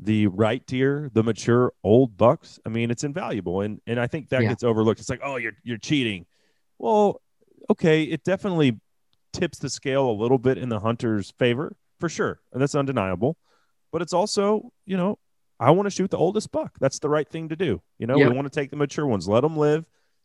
the 0.00 0.26
right 0.28 0.66
deer, 0.66 1.10
the 1.12 1.22
mature 1.22 1.72
old 1.84 2.16
bucks. 2.16 2.58
I 2.66 2.70
mean, 2.70 2.90
it's 2.90 3.04
invaluable, 3.04 3.60
and 3.60 3.80
and 3.86 4.00
I 4.00 4.06
think 4.06 4.30
that 4.30 4.42
Yeah. 4.42 4.48
gets 4.48 4.64
overlooked. 4.64 5.00
It's 5.00 5.10
like, 5.10 5.20
oh, 5.22 5.36
you're 5.36 5.52
you're 5.62 5.78
cheating. 5.78 6.24
Well, 6.78 7.20
okay, 7.70 8.02
it 8.04 8.24
definitely 8.24 8.80
tips 9.32 9.58
the 9.58 9.70
scale 9.70 10.08
a 10.08 10.12
little 10.12 10.38
bit 10.38 10.58
in 10.58 10.68
the 10.68 10.80
hunter's 10.80 11.30
favor 11.38 11.76
for 12.00 12.08
sure, 12.08 12.40
and 12.52 12.60
that's 12.60 12.74
undeniable. 12.74 13.36
But 13.90 14.02
it's 14.02 14.12
also, 14.12 14.72
you 14.86 14.96
know, 14.96 15.18
I 15.60 15.70
want 15.70 15.86
to 15.86 15.90
shoot 15.90 16.10
the 16.10 16.18
oldest 16.18 16.50
buck. 16.50 16.72
That's 16.80 16.98
the 16.98 17.08
right 17.08 17.28
thing 17.28 17.48
to 17.50 17.56
do. 17.56 17.80
You 17.98 18.06
know, 18.06 18.16
Yep. 18.16 18.28
we 18.30 18.34
want 18.34 18.50
to 18.52 18.60
take 18.60 18.70
the 18.70 18.76
mature 18.76 19.06
ones, 19.06 19.28
let 19.28 19.42
them 19.42 19.56
live. 19.56 19.84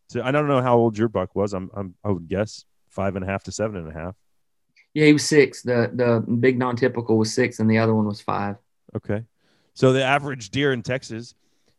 To 0.10 0.26
I 0.26 0.32
don't 0.32 0.48
know 0.48 0.62
how 0.62 0.78
old 0.78 0.98
your 0.98 1.10
buck 1.10 1.36
was. 1.36 1.54
I'm, 1.54 1.70
I'm 1.74 1.96
I 2.04 2.10
would 2.12 2.28
guess 2.28 2.64
five 2.90 3.16
and 3.16 3.26
a 3.26 3.28
half 3.28 3.44
to 3.44 3.52
seven 3.52 3.76
and 3.78 3.90
a 3.90 3.94
half. 3.94 4.16
Yeah, 4.94 5.06
he 5.06 5.14
was 5.14 5.26
six. 5.28 5.62
The 5.62 5.92
the 5.94 6.32
big 6.36 6.58
non 6.58 6.76
typical 6.78 7.18
was 7.18 7.34
six 7.34 7.60
and 7.60 7.70
the 7.70 7.78
other 7.78 7.94
one 7.94 8.06
was 8.06 8.22
five. 8.22 8.56
Okay. 8.96 9.24
So 9.74 9.92
the 9.94 10.04
average 10.04 10.50
deer 10.50 10.72
in 10.74 10.82
Texas, 10.82 11.36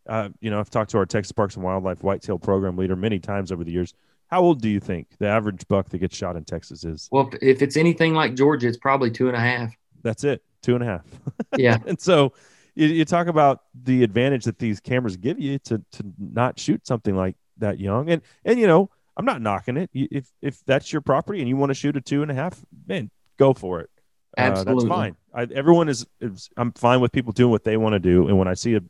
uh, 0.08 0.28
you 0.40 0.50
know, 0.50 0.60
I've 0.60 0.70
talked 0.70 0.90
to 0.92 0.98
our 0.98 1.06
Texas 1.06 1.32
Parks 1.32 1.56
and 1.56 1.64
Wildlife 1.64 2.02
whitetail 2.04 2.38
program 2.38 2.76
leader 2.76 2.94
many 2.96 3.18
times 3.18 3.50
over 3.50 3.64
the 3.64 3.72
years. 3.72 3.92
How 4.28 4.42
old 4.42 4.60
do 4.60 4.68
you 4.68 4.80
think 4.80 5.08
the 5.18 5.26
average 5.26 5.66
buck 5.68 5.88
that 5.88 5.98
gets 5.98 6.16
shot 6.16 6.36
in 6.36 6.44
Texas 6.44 6.84
is? 6.84 7.08
Well, 7.10 7.30
if, 7.40 7.62
it's 7.62 7.76
anything 7.76 8.14
like 8.14 8.34
Georgia, 8.34 8.68
it's 8.68 8.76
probably 8.76 9.10
two 9.10 9.28
and 9.28 9.36
a 9.36 9.40
half. 9.40 9.74
That's 10.02 10.22
it, 10.24 10.42
two 10.62 10.74
and 10.74 10.84
a 10.84 10.86
half. 10.86 11.04
Yeah. 11.56 11.78
and 11.86 12.00
so 12.00 12.34
you, 12.74 12.88
you 12.88 13.04
talk 13.04 13.26
about 13.26 13.62
the 13.82 14.04
advantage 14.04 14.44
that 14.44 14.58
these 14.58 14.80
cameras 14.80 15.16
give 15.16 15.40
you 15.40 15.58
to 15.60 15.82
to 15.92 16.04
not 16.18 16.58
shoot 16.58 16.86
something 16.86 17.16
like 17.16 17.36
that 17.56 17.80
young. 17.80 18.10
And 18.10 18.22
and 18.44 18.58
you 18.60 18.66
know, 18.66 18.90
I'm 19.16 19.24
not 19.24 19.42
knocking 19.42 19.76
it. 19.76 19.90
If 19.92 20.30
if 20.42 20.64
that's 20.66 20.92
your 20.92 21.00
property 21.00 21.40
and 21.40 21.48
you 21.48 21.56
want 21.56 21.70
to 21.70 21.74
shoot 21.74 21.96
a 21.96 22.00
two 22.00 22.22
and 22.22 22.30
a 22.30 22.34
half, 22.34 22.64
man, 22.86 23.10
go 23.38 23.54
for 23.54 23.80
it. 23.80 23.90
Uh, 24.36 24.62
that's 24.62 24.84
fine. 24.84 25.16
I, 25.34 25.48
everyone 25.52 25.88
is, 25.88 26.06
is. 26.20 26.48
I'm 26.56 26.72
fine 26.72 27.00
with 27.00 27.10
people 27.10 27.32
doing 27.32 27.50
what 27.50 27.64
they 27.64 27.76
want 27.76 27.94
to 27.94 27.98
do. 27.98 28.28
And 28.28 28.38
when 28.38 28.46
I 28.46 28.54
see 28.54 28.74
a, 28.76 28.80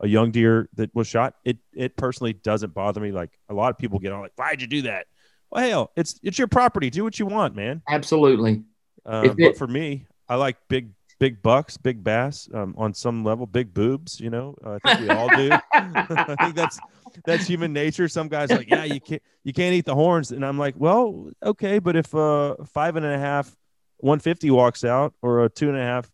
a 0.00 0.06
young 0.06 0.30
deer 0.30 0.68
that 0.74 0.94
was 0.94 1.06
shot, 1.06 1.34
it 1.44 1.58
it 1.72 1.96
personally 1.96 2.32
doesn't 2.32 2.74
bother 2.74 3.00
me. 3.00 3.12
Like 3.12 3.38
a 3.48 3.54
lot 3.54 3.70
of 3.70 3.78
people 3.78 3.98
get 3.98 4.12
all 4.12 4.20
like, 4.20 4.32
"Why'd 4.36 4.60
you 4.60 4.66
do 4.66 4.82
that?" 4.82 5.06
Well, 5.50 5.68
hell, 5.68 5.90
it's 5.96 6.18
it's 6.22 6.38
your 6.38 6.48
property. 6.48 6.90
Do 6.90 7.04
what 7.04 7.18
you 7.18 7.26
want, 7.26 7.56
man. 7.56 7.82
Absolutely. 7.88 8.62
Um, 9.06 9.24
If 9.24 9.36
but 9.36 9.56
for 9.56 9.66
me, 9.66 10.06
I 10.28 10.36
like 10.36 10.56
big 10.68 10.90
big 11.18 11.42
bucks, 11.42 11.76
big 11.76 12.04
bass. 12.04 12.48
Um, 12.52 12.74
on 12.78 12.94
some 12.94 13.24
level, 13.24 13.46
big 13.46 13.74
boobs. 13.74 14.20
You 14.20 14.30
know, 14.30 14.54
uh, 14.64 14.78
I 14.82 14.96
think 14.96 15.08
we 15.08 15.14
all 15.14 15.28
do. 15.36 15.50
I 15.72 16.36
think 16.40 16.54
that's 16.54 16.78
that's 17.24 17.46
human 17.46 17.72
nature. 17.72 18.08
Some 18.08 18.28
guys 18.28 18.50
are 18.50 18.58
like, 18.58 18.70
yeah, 18.70 18.84
you 18.84 19.00
can't 19.00 19.22
you 19.44 19.52
can't 19.52 19.74
eat 19.74 19.84
the 19.84 19.94
horns, 19.94 20.30
and 20.30 20.44
I'm 20.44 20.58
like, 20.58 20.74
well, 20.76 21.30
okay, 21.42 21.78
but 21.78 21.96
if 21.96 22.14
uh 22.14 22.56
five 22.66 22.96
and 22.96 23.06
a 23.06 23.18
half, 23.18 23.54
one 23.98 24.18
fifty 24.18 24.50
walks 24.50 24.84
out, 24.84 25.14
or 25.22 25.44
a 25.44 25.48
two 25.48 25.68
and 25.68 25.78
a 25.78 25.82
half, 25.82 26.10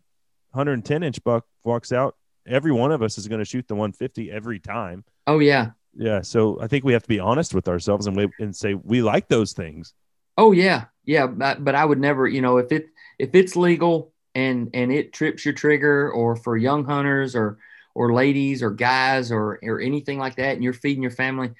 hundred 0.54 0.74
and 0.74 0.84
ten 0.84 1.02
inch 1.02 1.22
buck 1.24 1.44
walks 1.64 1.92
out, 1.92 2.16
every 2.46 2.72
one 2.72 2.92
of 2.92 3.02
us 3.02 3.18
is 3.18 3.28
going 3.28 3.38
to 3.40 3.44
shoot 3.44 3.66
the 3.68 3.74
one 3.74 3.92
fifty 3.92 4.30
every 4.30 4.58
time. 4.60 5.04
Oh 5.26 5.38
yeah. 5.38 5.70
Yeah, 5.96 6.22
so 6.22 6.58
I 6.60 6.66
think 6.66 6.84
we 6.84 6.92
have 6.92 7.04
to 7.04 7.08
be 7.08 7.20
honest 7.20 7.54
with 7.54 7.68
ourselves 7.68 8.06
and 8.08 8.16
we, 8.16 8.28
and 8.40 8.54
say 8.54 8.74
we 8.74 9.00
like 9.00 9.28
those 9.28 9.52
things. 9.52 9.94
Oh 10.36 10.50
yeah. 10.50 10.86
Yeah. 11.04 11.28
But, 11.28 11.64
but 11.64 11.74
I 11.76 11.84
would 11.84 12.00
never, 12.00 12.26
you 12.26 12.40
know, 12.42 12.58
if 12.58 12.72
it 12.72 12.86
if 13.18 13.30
it's 13.34 13.54
legal 13.54 14.12
and 14.34 14.70
and 14.74 14.92
it 14.92 15.12
trips 15.12 15.44
your 15.44 15.54
trigger 15.54 16.10
or 16.10 16.34
for 16.34 16.56
young 16.56 16.84
hunters 16.84 17.36
or 17.36 17.58
or 17.94 18.12
ladies 18.12 18.60
or 18.60 18.70
guys 18.70 19.30
or 19.30 19.60
or 19.62 19.80
anything 19.80 20.18
like 20.18 20.34
that, 20.36 20.54
and 20.54 20.64
you're 20.64 20.72
feeding 20.72 21.02
your 21.02 21.12
family, 21.12 21.50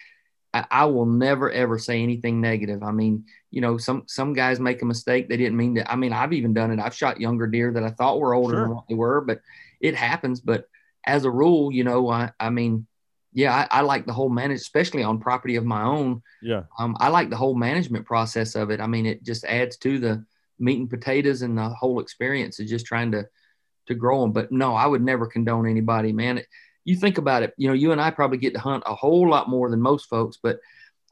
I, 0.53 0.65
I 0.69 0.85
will 0.87 1.07
never 1.07 1.53
ever 1.53 1.79
say 1.79 2.03
anything 2.03 2.41
negative. 2.41 2.83
I 2.83 2.91
mean, 2.91 3.27
you 3.53 3.61
know, 3.61 3.79
some 3.79 4.03
some 4.09 4.33
guys 4.33 4.59
make 4.59 4.83
a 4.83 4.85
mistake. 4.85 5.29
They 5.29 5.37
didn't 5.37 5.57
mean 5.57 5.77
to. 5.77 5.89
I 5.89 5.95
mean, 5.95 6.13
I've 6.13 6.33
even 6.33 6.53
done 6.53 6.73
it. 6.73 6.81
I've 6.81 6.95
shot 6.95 7.21
younger 7.21 7.47
deer 7.47 7.73
that 7.73 7.85
I 7.85 7.91
thought 7.91 8.19
were 8.19 8.35
older 8.35 8.55
Sure. 8.55 8.63
than 8.63 8.75
what 8.75 8.89
they 8.89 8.97
were, 8.97 9.21
but 9.21 9.41
it 9.85 9.95
happens. 9.95 10.41
But 10.41 10.67
as 11.07 11.25
a 11.27 11.31
rule, 11.31 11.71
you 11.71 11.85
know, 11.85 12.09
I 12.09 12.33
I 12.41 12.49
mean, 12.49 12.87
yeah, 13.35 13.53
I, 13.71 13.79
I 13.79 13.81
like 13.83 14.07
the 14.07 14.15
whole 14.19 14.31
manage, 14.31 14.61
especially 14.61 15.03
on 15.03 15.21
property 15.21 15.57
of 15.57 15.65
my 15.65 15.83
own. 15.83 16.23
Yeah, 16.41 16.63
Um, 16.79 16.97
I 16.99 17.09
like 17.09 17.29
the 17.31 17.37
whole 17.37 17.55
management 17.55 18.07
process 18.07 18.55
of 18.55 18.71
it. 18.71 18.81
I 18.81 18.87
mean, 18.87 19.07
it 19.07 19.23
just 19.23 19.45
adds 19.45 19.77
to 19.79 19.99
the 19.99 20.25
meat 20.59 20.79
and 20.79 20.89
potatoes 20.89 21.43
and 21.43 21.59
the 21.59 21.69
whole 21.69 22.01
experience 22.01 22.59
of 22.61 22.67
just 22.67 22.87
trying 22.87 23.13
to 23.13 23.29
to 23.89 23.95
grow 23.95 24.23
them. 24.23 24.33
But 24.33 24.51
no, 24.51 24.75
I 24.75 24.87
would 24.87 25.03
never 25.03 25.27
condone 25.27 25.69
anybody, 25.69 26.13
man. 26.13 26.39
It, 26.39 26.47
you 26.87 26.97
think 26.97 27.19
about 27.19 27.43
it. 27.43 27.53
You 27.59 27.69
know, 27.69 27.75
you 27.75 27.93
and 27.93 28.01
I 28.01 28.11
probably 28.11 28.39
get 28.39 28.55
to 28.55 28.61
hunt 28.61 28.85
a 28.87 28.95
whole 28.95 29.29
lot 29.29 29.51
more 29.51 29.69
than 29.71 29.81
most 29.83 30.09
folks. 30.09 30.39
But 30.43 30.61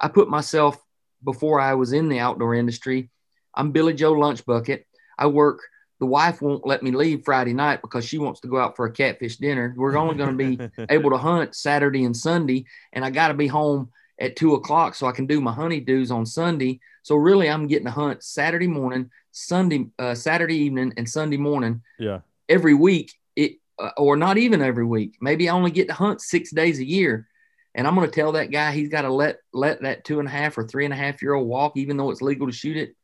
I 0.00 0.08
put 0.08 0.28
myself 0.28 0.74
before 1.22 1.60
I 1.60 1.74
was 1.74 1.92
in 1.92 2.08
the 2.08 2.20
outdoor 2.20 2.54
industry. 2.54 3.10
I'm 3.54 3.72
Billy 3.72 3.92
Joe 3.92 4.12
Lunch 4.12 4.44
Bucket. 4.46 4.86
I 5.18 5.26
work. 5.26 5.60
The 6.02 6.06
wife 6.06 6.42
won't 6.42 6.66
let 6.66 6.82
me 6.82 6.90
leave 6.90 7.24
Friday 7.24 7.52
night 7.52 7.80
because 7.80 8.04
she 8.04 8.18
wants 8.18 8.40
to 8.40 8.48
go 8.48 8.58
out 8.58 8.74
for 8.74 8.86
a 8.86 8.90
catfish 8.90 9.36
dinner. 9.36 9.72
We're 9.76 9.96
only 9.96 10.16
going 10.16 10.36
to 10.36 10.56
be 10.56 10.84
able 10.90 11.10
to 11.10 11.16
hunt 11.16 11.54
Saturday 11.54 12.02
and 12.02 12.16
Sunday, 12.16 12.64
and 12.92 13.04
I 13.04 13.10
got 13.10 13.28
to 13.28 13.34
be 13.34 13.46
home 13.46 13.88
at 14.18 14.34
two 14.34 14.54
o'clock 14.54 14.96
so 14.96 15.06
I 15.06 15.12
can 15.12 15.26
do 15.26 15.40
my 15.40 15.54
honeydews 15.54 16.10
on 16.10 16.26
Sunday 16.26 16.80
So 17.04 17.14
really, 17.14 17.48
I'm 17.48 17.68
getting 17.68 17.84
to 17.86 17.92
hunt 17.92 18.24
Saturday 18.24 18.66
morning, 18.66 19.10
Sunday, 19.30 19.86
uh, 20.00 20.16
Saturday 20.16 20.56
evening, 20.56 20.92
and 20.96 21.08
Sunday 21.08 21.36
morning 21.36 21.82
Yeah. 22.00 22.22
every 22.48 22.74
week. 22.74 23.12
It 23.36 23.58
uh, 23.78 23.90
or 23.96 24.16
not 24.16 24.38
even 24.38 24.60
every 24.60 24.84
week. 24.84 25.18
Maybe 25.20 25.48
I 25.48 25.54
only 25.54 25.70
get 25.70 25.86
to 25.86 25.94
hunt 25.94 26.20
six 26.20 26.50
days 26.50 26.80
a 26.80 26.84
year, 26.84 27.28
and 27.76 27.86
I'm 27.86 27.94
going 27.94 28.10
to 28.10 28.12
tell 28.20 28.32
that 28.32 28.50
guy 28.50 28.72
he's 28.72 28.88
got 28.88 29.02
to 29.02 29.12
let 29.12 29.36
let 29.52 29.82
that 29.82 30.04
two 30.04 30.18
and 30.18 30.26
a 30.26 30.32
half 30.32 30.58
or 30.58 30.66
three 30.66 30.84
and 30.84 30.92
a 30.92 30.96
half 30.96 31.22
year 31.22 31.34
old 31.34 31.46
walk, 31.46 31.76
even 31.76 31.96
though 31.96 32.10
it's 32.10 32.22
legal 32.22 32.48
to 32.48 32.52
shoot 32.52 32.76
it. 32.76 32.96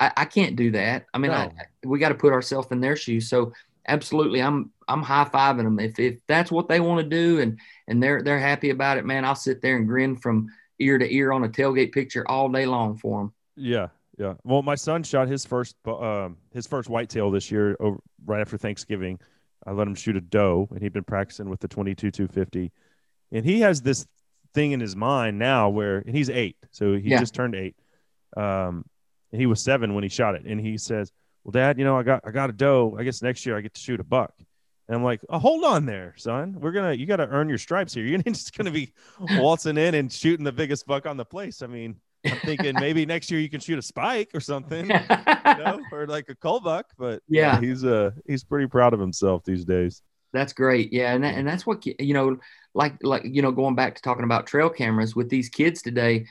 I, 0.00 0.12
I 0.16 0.24
can't 0.24 0.56
do 0.56 0.70
that. 0.72 1.06
I 1.14 1.18
mean, 1.18 1.30
I, 1.30 1.50
we 1.84 1.98
got 1.98 2.08
to 2.08 2.14
put 2.14 2.32
ourselves 2.32 2.68
in 2.72 2.80
their 2.80 2.96
shoes. 2.96 3.28
So 3.28 3.52
absolutely, 3.86 4.40
I'm 4.42 4.70
I'm 4.88 5.02
high 5.02 5.24
fiving 5.32 5.64
them 5.64 5.78
if 5.78 5.98
if 5.98 6.18
that's 6.26 6.50
what 6.50 6.68
they 6.68 6.80
want 6.80 7.00
to 7.02 7.08
do 7.08 7.40
and 7.40 7.58
and 7.86 8.02
they're 8.02 8.22
they're 8.22 8.38
happy 8.38 8.70
about 8.70 8.98
it, 8.98 9.04
man. 9.04 9.24
I'll 9.24 9.34
sit 9.36 9.60
there 9.62 9.76
and 9.76 9.86
grin 9.86 10.16
from 10.16 10.48
ear 10.78 10.98
to 10.98 11.14
ear 11.14 11.32
on 11.32 11.44
a 11.44 11.48
tailgate 11.48 11.92
picture 11.92 12.28
all 12.28 12.48
day 12.48 12.64
long 12.66 12.96
for 12.96 13.20
them. 13.20 13.32
Yeah, 13.56 13.88
yeah. 14.18 14.34
Well, 14.44 14.62
my 14.62 14.74
son 14.74 15.02
shot 15.02 15.28
his 15.28 15.44
first 15.44 15.76
um, 15.86 16.38
his 16.52 16.66
first 16.66 16.88
whitetail 16.88 17.30
this 17.30 17.50
year 17.50 17.76
over, 17.78 17.98
right 18.24 18.40
after 18.40 18.56
Thanksgiving. 18.56 19.20
I 19.66 19.72
let 19.72 19.86
him 19.86 19.94
shoot 19.94 20.16
a 20.16 20.22
doe, 20.22 20.66
and 20.70 20.80
he'd 20.82 20.94
been 20.94 21.04
practicing 21.04 21.50
with 21.50 21.60
the 21.60 21.68
22 21.68 22.10
250. 22.10 22.72
And 23.30 23.44
he 23.44 23.60
has 23.60 23.82
this 23.82 24.06
thing 24.54 24.72
in 24.72 24.80
his 24.80 24.96
mind 24.96 25.38
now 25.38 25.68
where 25.68 25.98
and 25.98 26.16
he's 26.16 26.30
eight, 26.30 26.56
so 26.70 26.94
he 26.94 27.10
Yeah. 27.10 27.20
just 27.20 27.34
turned 27.34 27.54
eight. 27.54 27.76
Um, 28.36 28.86
and 29.32 29.40
he 29.40 29.46
was 29.46 29.62
seven 29.62 29.94
when 29.94 30.02
he 30.02 30.08
shot 30.08 30.34
it, 30.34 30.44
and 30.44 30.60
he 30.60 30.76
says, 30.78 31.12
"Well, 31.44 31.52
Dad, 31.52 31.78
you 31.78 31.84
know, 31.84 31.96
I 31.98 32.02
got 32.02 32.22
I 32.26 32.30
got 32.30 32.50
a 32.50 32.52
doe. 32.52 32.96
I 32.98 33.04
guess 33.04 33.22
next 33.22 33.44
year 33.46 33.56
I 33.56 33.60
get 33.60 33.74
to 33.74 33.80
shoot 33.80 34.00
a 34.00 34.04
buck." 34.04 34.32
And 34.88 34.96
I'm 34.96 35.04
like, 35.04 35.20
oh, 35.28 35.38
"Hold 35.38 35.64
on 35.64 35.86
there, 35.86 36.14
son. 36.16 36.56
We're 36.60 36.72
gonna 36.72 36.92
you 36.92 37.06
got 37.06 37.16
to 37.16 37.28
earn 37.28 37.48
your 37.48 37.58
stripes 37.58 37.94
here. 37.94 38.04
You're 38.06 38.18
not 38.18 38.26
just 38.26 38.56
gonna 38.56 38.70
be 38.70 38.92
waltzing 39.18 39.76
in 39.78 39.94
and 39.94 40.12
shooting 40.12 40.44
the 40.44 40.52
biggest 40.52 40.86
buck 40.86 41.06
on 41.06 41.16
the 41.16 41.24
place. 41.24 41.62
I 41.62 41.66
mean." 41.66 41.96
I'm 42.22 42.36
thinking 42.40 42.74
maybe 42.78 43.06
next 43.06 43.30
year 43.30 43.40
you 43.40 43.48
can 43.48 43.60
shoot 43.60 43.78
a 43.78 43.82
spike 43.82 44.32
or 44.34 44.40
something, 44.40 44.84
you 44.84 44.94
know, 45.46 45.80
or 45.90 46.06
like 46.06 46.28
a 46.28 46.34
cull 46.34 46.60
buck. 46.60 46.84
But 46.98 47.22
Yeah. 47.26 47.58
he's 47.58 47.82
uh 47.82 48.10
he's 48.26 48.44
pretty 48.44 48.66
proud 48.66 48.92
of 48.92 49.00
himself 49.00 49.42
these 49.42 49.64
days. 49.64 50.02
That's 50.34 50.52
great. 50.52 50.92
Yeah, 50.92 51.14
and 51.14 51.24
that, 51.24 51.34
and 51.36 51.48
that's 51.48 51.64
what 51.66 51.82
you 51.86 52.12
know, 52.12 52.36
like 52.74 52.92
like 53.02 53.22
you 53.24 53.40
know, 53.40 53.52
going 53.52 53.74
back 53.74 53.94
to 53.94 54.02
talking 54.02 54.24
about 54.24 54.46
trail 54.46 54.68
cameras 54.68 55.16
with 55.16 55.30
these 55.30 55.48
kids 55.48 55.80
today. 55.80 56.26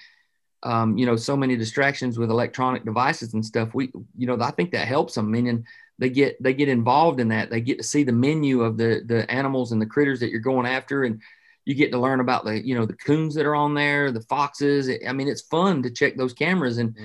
Um, 0.63 0.97
you 0.97 1.05
know, 1.05 1.15
so 1.15 1.37
many 1.37 1.55
distractions 1.55 2.19
with 2.19 2.29
electronic 2.29 2.83
devices 2.83 3.33
and 3.33 3.45
stuff. 3.45 3.73
We, 3.73 3.91
you 4.17 4.27
know, 4.27 4.37
I 4.41 4.51
think 4.51 4.71
that 4.71 4.87
helps 4.87 5.15
them. 5.15 5.31
Meaning 5.31 5.65
they 5.99 6.09
get 6.09 6.41
they 6.41 6.53
get 6.53 6.69
involved 6.69 7.19
in 7.19 7.29
that. 7.29 7.49
They 7.49 7.61
get 7.61 7.77
to 7.77 7.83
see 7.83 8.03
the 8.03 8.11
menu 8.11 8.61
of 8.61 8.77
the 8.77 9.01
the 9.05 9.29
animals 9.31 9.71
and 9.71 9.81
the 9.81 9.85
critters 9.85 10.19
that 10.19 10.31
you're 10.31 10.41
going 10.41 10.65
after, 10.65 11.03
and 11.03 11.21
you 11.65 11.75
get 11.75 11.91
to 11.91 11.99
learn 11.99 12.19
about 12.19 12.45
the 12.45 12.65
you 12.65 12.75
know 12.75 12.85
the 12.85 12.93
coons 12.93 13.35
that 13.35 13.45
are 13.45 13.55
on 13.55 13.73
there, 13.73 14.11
the 14.11 14.21
foxes. 14.21 14.89
I 15.07 15.13
mean, 15.13 15.27
it's 15.27 15.41
fun 15.41 15.83
to 15.83 15.91
check 15.91 16.17
those 16.17 16.33
cameras 16.33 16.77
and 16.77 16.95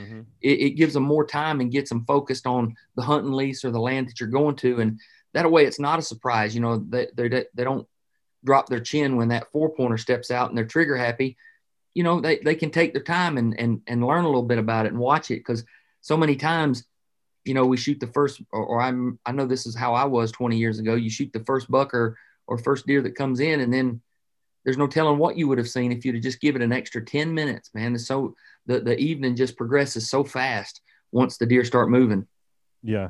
it, 0.41 0.61
it 0.61 0.71
gives 0.71 0.95
them 0.95 1.03
more 1.03 1.27
time 1.27 1.61
and 1.61 1.71
gets 1.71 1.91
them 1.91 2.05
focused 2.07 2.47
on 2.47 2.75
the 2.97 3.03
hunting 3.03 3.33
lease 3.33 3.65
or 3.65 3.71
the 3.71 3.81
land 3.81 4.09
that 4.09 4.21
you're 4.21 4.29
going 4.29 4.57
to 4.57 4.81
and 4.81 5.01
that 5.35 5.51
way 5.51 5.67
it's 5.67 5.81
not 5.81 5.99
a 5.99 6.03
surprise 6.03 6.55
you 6.55 6.61
know 6.61 6.79
they, 6.89 7.09
they, 7.15 7.29
they 7.29 7.65
don't 7.65 7.87
drop 8.45 8.69
their 8.69 8.81
chin 8.81 9.17
when 9.17 9.29
that 9.29 9.51
four 9.53 9.75
pointer 9.75 9.99
steps 9.99 10.31
out 10.31 10.49
and 10.49 10.57
they're 10.57 10.65
trigger 10.65 10.97
happy 10.97 11.37
you 11.95 12.03
know 12.03 12.21
they, 12.21 12.39
they 12.39 12.55
can 12.55 12.71
take 12.71 12.93
their 12.93 13.03
time 13.03 13.39
and, 13.39 13.59
and 13.59 13.81
and 13.87 14.07
learn 14.07 14.25
a 14.25 14.29
little 14.29 14.43
bit 14.43 14.59
about 14.59 14.87
it 14.87 14.93
and 14.93 14.99
watch 14.99 15.31
it 15.31 15.41
because 15.41 15.65
so 16.01 16.17
many 16.17 16.37
times 16.37 16.85
you 17.45 17.55
know 17.55 17.67
we 17.67 17.77
shoot 17.77 17.99
the 18.01 18.07
first 18.09 18.43
or, 18.53 18.65
or 18.65 18.81
i'm 18.83 19.19
i 19.27 19.33
know 19.33 19.47
this 19.47 19.67
is 19.67 19.75
how 19.75 19.95
i 19.95 20.05
was 20.05 20.33
20 20.33 20.57
years 20.57 20.79
ago 20.79 20.95
you 20.95 21.11
shoot 21.11 21.33
the 21.33 21.45
first 21.45 21.71
buck 21.71 21.95
or 21.95 22.17
or 22.47 22.59
first 22.59 22.87
deer 22.87 23.01
that 23.03 23.15
comes 23.17 23.41
in 23.41 23.61
and 23.61 23.73
then 23.73 24.01
there's 24.65 24.79
no 24.79 24.87
telling 24.87 25.19
what 25.19 25.37
you 25.37 25.47
would 25.47 25.59
have 25.59 25.69
seen 25.69 25.93
if 25.93 26.05
you'd 26.05 26.15
have 26.15 26.25
just 26.25 26.41
given 26.41 26.63
it 26.63 26.67
an 26.67 26.73
extra 26.73 27.05
10 27.05 27.33
minutes 27.33 27.71
man 27.75 27.95
it's 27.95 28.07
so 28.07 28.35
the, 28.67 28.81
the 28.81 28.99
evening 28.99 29.37
just 29.37 29.57
progresses 29.57 30.11
so 30.11 30.25
fast 30.25 30.81
once 31.13 31.37
the 31.37 31.47
deer 31.47 31.65
start 31.65 31.91
moving 31.91 32.27
Yeah. 32.85 33.09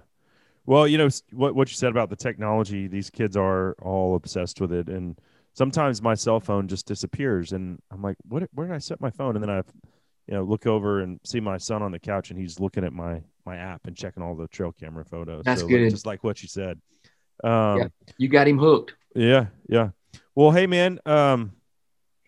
Well, 0.67 0.87
you 0.87 0.97
know 0.97 1.09
what 1.33 1.55
what 1.55 1.69
you 1.69 1.75
said 1.75 1.91
about 1.91 2.09
the 2.09 2.17
technology. 2.17 2.87
These 2.87 3.11
kids 3.11 3.37
are 3.37 3.75
all 3.83 4.15
obsessed 4.15 4.61
with 4.61 4.73
it, 4.73 4.89
and 4.89 5.19
sometimes 5.55 6.03
my 6.03 6.15
cell 6.15 6.41
phone 6.41 6.69
just 6.69 6.87
disappears, 6.87 7.53
and 7.53 7.79
I'm 7.91 8.03
like, 8.03 8.17
"What? 8.29 8.43
Where 8.53 8.67
did 8.67 8.75
I 8.75 8.79
set 8.79 9.01
my 9.01 9.11
phone?" 9.11 9.37
And 9.37 9.43
then 9.43 9.51
I, 9.51 9.63
you 10.27 10.35
know, 10.35 10.43
look 10.43 10.67
over 10.67 11.01
and 11.01 11.19
see 11.25 11.41
my 11.41 11.57
son 11.57 11.83
on 11.83 11.93
the 11.93 11.99
couch, 11.99 12.31
and 12.31 12.39
he's 12.39 12.61
looking 12.61 12.85
at 12.85 12.93
my 12.93 13.23
my 13.47 13.57
app 13.57 13.87
and 13.87 13.97
checking 13.97 14.23
all 14.23 14.35
the 14.35 14.49
trail 14.49 14.73
camera 14.73 15.05
photos. 15.05 15.45
That's 15.45 15.61
so, 15.61 15.67
like, 15.67 15.77
good. 15.77 15.91
just 15.91 16.07
like 16.07 16.25
what 16.25 16.43
you 16.43 16.49
said. 16.49 16.81
Um, 17.43 17.79
Yeah. 17.79 17.89
you 18.17 18.29
got 18.29 18.47
him 18.47 18.59
hooked 18.59 18.95
Yeah, 19.15 19.47
yeah. 19.69 19.91
Well, 20.35 20.51
hey 20.51 20.67
man, 20.67 20.99
um, 21.05 21.53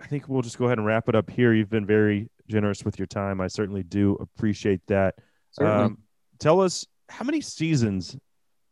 I 0.00 0.06
think 0.06 0.28
we'll 0.28 0.42
just 0.42 0.58
go 0.58 0.66
ahead 0.66 0.78
and 0.78 0.86
wrap 0.86 1.08
it 1.08 1.14
up 1.14 1.30
here. 1.30 1.52
You've 1.52 1.70
been 1.70 1.86
very 1.86 2.28
generous 2.48 2.84
with 2.84 2.98
your 2.98 3.06
time. 3.06 3.40
I 3.40 3.46
certainly 3.46 3.82
do 3.82 4.16
appreciate 4.20 4.80
that. 4.88 5.14
Um, 5.58 5.98
tell 6.38 6.60
us 6.60 6.86
how 7.08 7.24
many 7.24 7.40
seasons 7.40 8.16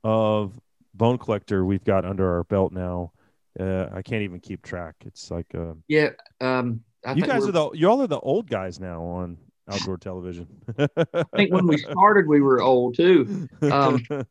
of 0.02 0.60
Bone 0.92 1.18
Collector 1.18 1.64
we've 1.64 1.84
got 1.84 2.04
under 2.04 2.30
our 2.36 2.44
belt 2.44 2.72
now. 2.72 3.12
Uh, 3.58 3.88
I 3.92 4.02
can't 4.02 4.22
even 4.22 4.40
keep 4.40 4.62
track. 4.62 4.96
It's 5.06 5.30
like 5.30 5.54
uh, 5.54 5.74
yeah 5.88 6.10
um 6.40 6.80
I 7.04 7.12
you 7.12 7.22
guys 7.22 7.46
are 7.46 7.52
the 7.52 7.70
y'all 7.72 8.02
are 8.02 8.06
the 8.06 8.18
old 8.20 8.48
guys 8.48 8.80
now 8.80 9.02
on 9.02 9.38
outdoor 9.68 9.96
television. 9.96 10.46
I 10.78 11.24
think 11.36 11.52
when 11.52 11.66
we 11.66 11.78
started 11.78 12.26
we 12.26 12.40
were 12.40 12.60
old 12.60 12.96
too 12.96 13.48
um, 13.70 14.02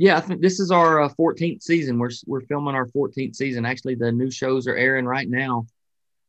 Yeah, 0.00 0.16
I 0.16 0.20
think 0.20 0.40
this 0.40 0.60
is 0.60 0.70
our 0.70 1.02
uh, 1.02 1.08
14th 1.18 1.60
season. 1.60 1.98
We're 1.98 2.12
we're 2.26 2.42
filming 2.42 2.76
our 2.76 2.86
14th 2.86 3.34
season. 3.34 3.66
Actually, 3.66 3.96
the 3.96 4.12
new 4.12 4.30
shows 4.30 4.68
are 4.68 4.76
airing 4.76 5.06
right 5.06 5.28
now 5.28 5.66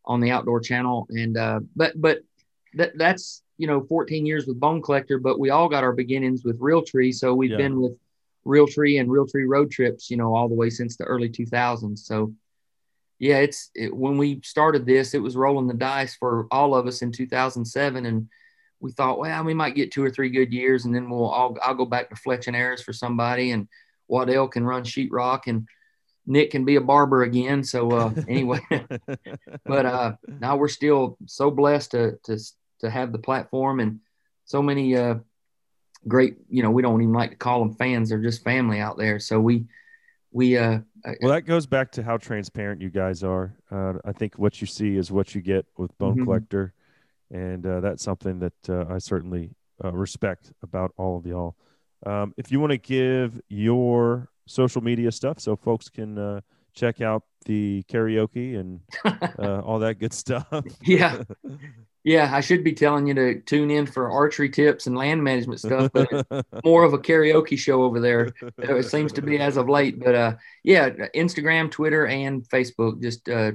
on 0.05 0.19
the 0.21 0.31
Outdoor 0.31 0.59
Channel, 0.59 1.05
and 1.11 1.37
uh, 1.37 1.59
but 1.75 1.93
but 2.01 2.21
that 2.73 2.97
that's 2.97 3.43
you 3.59 3.67
know 3.67 3.81
14 3.83 4.25
years 4.25 4.47
with 4.47 4.59
Bone 4.59 4.81
Collector, 4.81 5.19
but 5.19 5.39
we 5.39 5.51
all 5.51 5.69
got 5.69 5.83
our 5.83 5.93
beginnings 5.93 6.43
with 6.43 6.59
Realtree. 6.59 7.13
So 7.13 7.35
we've 7.35 7.51
Yeah. 7.51 7.57
been 7.57 7.79
with 7.79 7.95
Realtree 8.45 8.99
and 8.99 9.09
Realtree 9.09 9.47
road 9.47 9.71
trips, 9.71 10.09
you 10.09 10.17
know, 10.17 10.35
all 10.35 10.49
the 10.49 10.55
way 10.55 10.69
since 10.69 10.97
the 10.97 11.03
early 11.03 11.29
2000s. 11.29 11.99
So 11.99 12.33
yeah, 13.19 13.39
it's 13.39 13.69
it, 13.75 13.95
when 13.95 14.17
we 14.17 14.41
started 14.43 14.85
this, 14.85 15.13
it 15.13 15.21
was 15.21 15.35
rolling 15.35 15.67
the 15.67 15.73
dice 15.73 16.15
for 16.15 16.47
all 16.51 16.73
of 16.73 16.87
us 16.87 17.01
in 17.01 17.11
2007, 17.11 18.05
and 18.05 18.29
we 18.79 18.91
thought, 18.93 19.19
well, 19.19 19.43
we 19.43 19.53
might 19.53 19.75
get 19.75 19.91
two 19.91 20.03
or 20.03 20.09
three 20.09 20.29
good 20.29 20.53
years, 20.53 20.85
and 20.85 20.95
then 20.95 21.09
we'll 21.09 21.25
all 21.25 21.57
I'll 21.61 21.75
go 21.75 21.85
back 21.85 22.09
to 22.09 22.15
Fletch 22.15 22.47
and 22.47 22.79
for 22.79 22.93
somebody, 22.93 23.51
and 23.51 23.67
Waddell 24.07 24.47
can 24.47 24.65
run 24.65 24.83
sheetrock, 24.83 25.47
and 25.47 25.67
Nick 26.25 26.51
can 26.51 26.63
be 26.63 26.77
a 26.77 26.81
barber 26.81 27.23
again. 27.23 27.61
So 27.61 27.91
uh, 27.91 28.13
anyway, 28.29 28.61
but 29.65 29.85
uh, 29.85 30.13
now 30.27 30.55
we're 30.55 30.69
still 30.69 31.17
so 31.25 31.51
blessed 31.51 31.91
to 31.91 32.17
to 32.23 32.39
to 32.79 32.89
have 32.89 33.11
the 33.11 33.19
platform 33.19 33.81
and 33.81 33.99
so 34.45 34.61
many 34.61 34.95
uh, 34.95 35.15
great. 36.07 36.37
You 36.49 36.63
know, 36.63 36.71
we 36.71 36.81
don't 36.81 37.01
even 37.01 37.13
like 37.13 37.31
to 37.31 37.35
call 37.35 37.59
them 37.59 37.73
fans; 37.75 38.09
they're 38.09 38.19
just 38.19 38.43
family 38.43 38.79
out 38.79 38.97
there. 38.97 39.19
So 39.19 39.39
we 39.39 39.65
we 40.31 40.57
uh, 40.57 40.79
well, 41.21 41.31
that 41.33 41.41
goes 41.45 41.65
back 41.65 41.91
to 41.93 42.03
how 42.03 42.17
transparent 42.17 42.81
you 42.81 42.89
guys 42.89 43.23
are. 43.23 43.55
Uh, 43.71 43.93
I 44.05 44.11
think 44.11 44.37
what 44.37 44.61
you 44.61 44.67
see 44.67 44.95
is 44.95 45.11
what 45.11 45.33
you 45.33 45.41
get 45.41 45.65
with 45.77 45.97
Bone 45.97 46.17
Mhm. 46.17 46.23
Collector, 46.25 46.73
and 47.31 47.65
uh, 47.65 47.79
that's 47.79 48.03
something 48.03 48.39
that 48.39 48.69
uh, 48.69 48.85
I 48.93 48.97
certainly 48.99 49.51
uh, 49.83 49.91
respect 49.91 50.51
about 50.61 50.91
all 50.97 51.17
of 51.17 51.25
y'all. 51.25 51.55
Um, 52.05 52.33
if 52.37 52.51
you 52.51 52.59
want 52.59 52.71
to 52.71 52.77
give 52.77 53.41
your 53.49 54.29
social 54.45 54.81
media 54.81 55.11
stuff 55.11 55.39
so 55.39 55.55
folks 55.55 55.89
can 55.89 56.17
uh, 56.17 56.41
check 56.73 57.01
out 57.01 57.23
the 57.45 57.83
karaoke 57.89 58.57
and 58.59 58.81
uh, 59.39 59.59
all 59.61 59.79
that 59.79 59.99
good 59.99 60.13
stuff. 60.13 60.47
Yeah. 60.81 61.23
yeah, 62.03 62.29
I 62.33 62.39
should 62.41 62.63
be 62.63 62.73
telling 62.73 63.07
you 63.07 63.13
to 63.15 63.41
tune 63.41 63.69
in 63.69 63.85
for 63.85 64.09
archery 64.11 64.49
tips 64.49 64.87
and 64.87 64.95
land 64.97 65.23
management 65.23 65.59
stuff, 65.59 65.91
but 65.93 66.07
it's 66.11 66.47
more 66.63 66.83
of 66.83 66.93
a 66.93 66.97
karaoke 66.97 67.57
show 67.57 67.83
over 67.83 67.99
there. 67.99 68.33
it 68.57 68.85
seems 68.85 69.11
to 69.13 69.21
be 69.21 69.37
as 69.39 69.57
of 69.57 69.67
late. 69.67 69.99
But 69.99 70.15
uh, 70.15 70.35
yeah, 70.63 70.89
Instagram, 71.15 71.69
Twitter, 71.69 72.07
and 72.07 72.47
Facebook, 72.47 73.01
just 73.01 73.27
uh, 73.27 73.51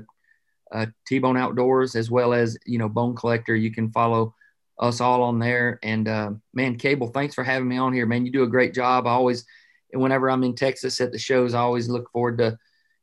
uh, 0.72 0.86
T-Bone 1.06 1.36
Outdoors, 1.36 1.96
as 1.96 2.10
well 2.10 2.34
as 2.34 2.58
you 2.66 2.78
know 2.78 2.88
Bone 2.88 3.14
Collector. 3.16 3.56
You 3.56 3.70
can 3.72 3.90
follow 3.90 4.34
us 4.78 5.00
all 5.00 5.22
on 5.22 5.38
there. 5.38 5.78
And 5.82 6.06
uh, 6.08 6.32
man, 6.52 6.76
Cable, 6.76 7.08
thanks 7.08 7.34
for 7.34 7.44
having 7.44 7.68
me 7.68 7.78
on 7.78 7.92
here, 7.92 8.06
man. 8.06 8.26
You 8.26 8.32
do 8.32 8.42
a 8.42 8.48
great 8.48 8.74
job. 8.74 9.06
I 9.06 9.10
always, 9.10 9.46
whenever 9.92 10.28
I'm 10.30 10.42
in 10.44 10.54
Texas 10.54 11.00
at 11.00 11.12
the 11.12 11.18
shows, 11.18 11.54
I 11.54 11.60
always 11.60 11.88
look 11.88 12.10
forward 12.10 12.38
to 12.38 12.58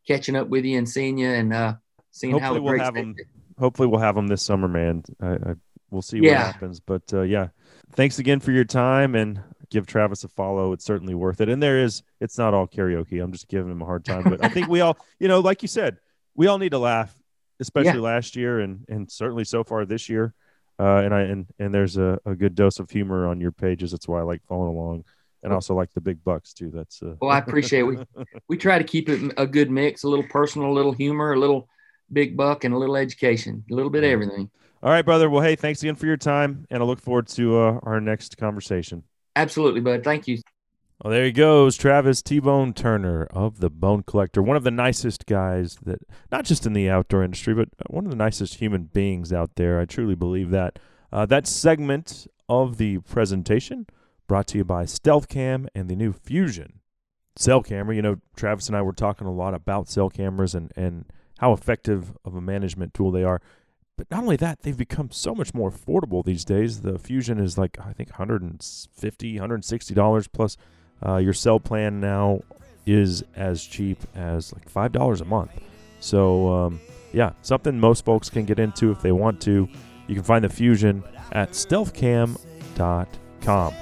catching 0.07 0.35
up 0.35 0.49
with 0.49 0.65
you 0.65 0.77
and 0.77 0.87
seeing 0.87 1.17
you 1.17 1.29
and 1.29 1.53
uh, 1.53 1.73
seeing 2.11 2.37
how 2.37 2.53
Hopefully 2.53 2.59
the 2.59 2.63
we'll 2.63 2.71
great 2.73 2.81
have 2.81 2.93
state- 2.93 3.01
'em 3.01 3.15
Hopefully 3.61 3.87
we'll 3.87 3.99
have 3.99 4.15
them 4.15 4.27
this 4.27 4.41
summer, 4.41 4.67
man. 4.67 5.03
I, 5.21 5.33
I 5.33 5.53
we'll 5.91 6.01
see 6.01 6.17
Yeah. 6.17 6.45
what 6.45 6.53
happens, 6.53 6.79
but 6.79 7.03
uh, 7.13 7.21
yeah, 7.21 7.49
thanks 7.93 8.17
again 8.19 8.39
for 8.39 8.51
your 8.51 8.65
time 8.65 9.13
and 9.15 9.39
give 9.69 9.85
Travis 9.85 10.23
a 10.23 10.27
follow. 10.27 10.73
It's 10.73 10.83
certainly 10.83 11.13
worth 11.13 11.39
it. 11.41 11.47
And 11.47 11.61
there 11.61 11.79
is, 11.83 12.01
it's 12.19 12.37
not 12.37 12.53
all 12.53 12.67
karaoke. 12.67 13.23
I'm 13.23 13.31
just 13.31 13.47
giving 13.47 13.71
him 13.71 13.81
a 13.81 13.85
hard 13.85 14.03
time, 14.03 14.23
but 14.23 14.43
I 14.43 14.49
think 14.49 14.67
we 14.67 14.81
all, 14.81 14.97
you 15.19 15.27
know, 15.27 15.39
like 15.39 15.61
you 15.61 15.67
said, 15.67 15.97
we 16.35 16.47
all 16.47 16.57
need 16.57 16.71
to 16.71 16.79
laugh, 16.79 17.15
especially 17.59 17.99
last 17.99 18.35
year 18.35 18.59
and 18.61 18.83
and 18.89 19.11
certainly 19.11 19.43
so 19.43 19.63
far 19.63 19.85
this 19.85 20.09
year. 20.09 20.33
Uh, 20.79 20.95
and 21.05 21.13
I 21.13 21.21
and 21.21 21.45
and 21.59 21.71
there's 21.73 21.97
a, 21.97 22.19
a 22.25 22.33
good 22.33 22.55
dose 22.55 22.79
of 22.79 22.89
humor 22.89 23.27
on 23.27 23.39
your 23.39 23.51
pages. 23.51 23.91
That's 23.91 24.07
why 24.07 24.19
I 24.19 24.23
like 24.23 24.41
following 24.47 24.75
along, 24.75 25.03
and 25.43 25.53
also 25.53 25.75
like 25.75 25.93
the 25.93 26.01
big 26.01 26.23
bucks 26.23 26.53
too. 26.53 26.71
That's 26.73 27.03
uh, 27.03 27.13
Well, 27.21 27.29
I 27.29 27.37
appreciate 27.37 27.81
it. 27.81 27.83
We, 27.83 27.97
we 28.47 28.57
try 28.57 28.79
to 28.79 28.83
keep 28.83 29.07
it 29.09 29.33
a 29.37 29.45
good 29.45 29.69
mix, 29.69 30.03
a 30.03 30.07
little 30.09 30.25
personal, 30.27 30.71
a 30.71 30.73
little 30.73 30.93
humor, 30.93 31.33
a 31.33 31.39
little 31.39 31.69
big 32.11 32.35
buck, 32.35 32.63
and 32.63 32.73
a 32.73 32.77
little 32.77 32.95
education, 32.95 33.63
a 33.69 33.73
little 33.73 33.91
bit 33.91 34.03
of 34.03 34.09
everything. 34.09 34.49
All 34.83 34.89
right, 34.89 35.05
brother. 35.05 35.29
Well, 35.29 35.43
hey, 35.43 35.55
thanks 35.55 35.83
again 35.83 35.95
for 35.95 36.07
your 36.07 36.17
time, 36.17 36.65
and 36.69 36.81
I 36.81 36.85
look 36.85 36.99
forward 36.99 37.27
to 37.29 37.57
uh, 37.57 37.79
our 37.83 38.01
next 38.01 38.37
conversation. 38.37 39.03
Absolutely, 39.35 39.81
bud. 39.81 40.03
Thank 40.03 40.27
you. 40.27 40.39
Well, 41.03 41.11
there 41.11 41.25
he 41.25 41.31
goes, 41.31 41.77
Travis 41.77 42.21
T 42.21 42.39
Bone 42.39 42.73
Turner 42.73 43.25
of 43.31 43.59
the 43.59 43.71
Bone 43.71 44.03
Collector, 44.03 44.43
one 44.43 44.57
of 44.57 44.63
the 44.63 44.71
nicest 44.71 45.25
guys 45.25 45.77
that, 45.83 45.99
not 46.31 46.45
just 46.45 46.65
in 46.65 46.73
the 46.73 46.89
outdoor 46.89 47.23
industry, 47.23 47.55
but 47.55 47.69
one 47.87 48.05
of 48.05 48.11
the 48.11 48.17
nicest 48.17 48.55
human 48.55 48.83
beings 48.83 49.33
out 49.33 49.55
there. 49.55 49.79
I 49.79 49.85
truly 49.85 50.15
believe 50.15 50.51
that. 50.51 50.77
Uh, 51.11 51.25
that 51.25 51.47
segment 51.47 52.27
of 52.47 52.77
the 52.77 52.99
presentation 52.99 53.87
brought 54.27 54.47
to 54.47 54.59
you 54.59 54.63
by 54.63 54.85
Stealth 54.85 55.27
Cam 55.27 55.67
and 55.73 55.89
the 55.89 55.95
new 55.95 56.13
Fusion 56.13 56.81
cell 57.35 57.63
camera. 57.63 57.95
You 57.95 58.01
know, 58.01 58.17
Travis 58.35 58.67
and 58.67 58.77
I 58.77 58.81
were 58.81 58.93
talking 58.93 59.27
a 59.27 59.33
lot 59.33 59.53
about 59.53 59.89
cell 59.89 60.09
cameras 60.09 60.53
and, 60.53 60.71
and 60.75 61.05
how 61.41 61.51
effective 61.51 62.13
of 62.23 62.35
a 62.35 62.41
management 62.41 62.93
tool 62.93 63.11
they 63.11 63.23
are. 63.23 63.41
But 63.97 64.11
not 64.11 64.21
only 64.21 64.35
that, 64.37 64.61
they've 64.61 64.77
become 64.77 65.09
so 65.11 65.33
much 65.33 65.55
more 65.55 65.71
affordable 65.71 66.23
these 66.23 66.45
days. 66.45 66.81
The 66.81 66.99
Fusion 66.99 67.39
is 67.39 67.57
like 67.57 67.79
I 67.79 67.93
think 67.93 68.11
150 68.11 69.39
$160 69.39 70.27
plus 70.31 70.57
uh, 71.03 71.17
your 71.17 71.33
cell 71.33 71.59
plan 71.59 71.99
now 71.99 72.41
is 72.85 73.23
as 73.35 73.63
cheap 73.63 73.97
as 74.15 74.53
like 74.53 74.69
five 74.69 74.91
dollars 74.91 75.21
a 75.21 75.25
month. 75.25 75.51
So 75.99 76.47
um, 76.49 76.79
yeah, 77.11 77.31
something 77.41 77.79
most 77.79 78.05
folks 78.05 78.29
can 78.29 78.45
get 78.45 78.59
into 78.59 78.91
if 78.91 79.01
they 79.01 79.11
want 79.11 79.41
to. 79.41 79.67
You 80.07 80.15
can 80.15 80.23
find 80.23 80.43
the 80.43 80.49
Fusion 80.49 81.03
at 81.31 81.51
stealthcam.com. 81.51 83.73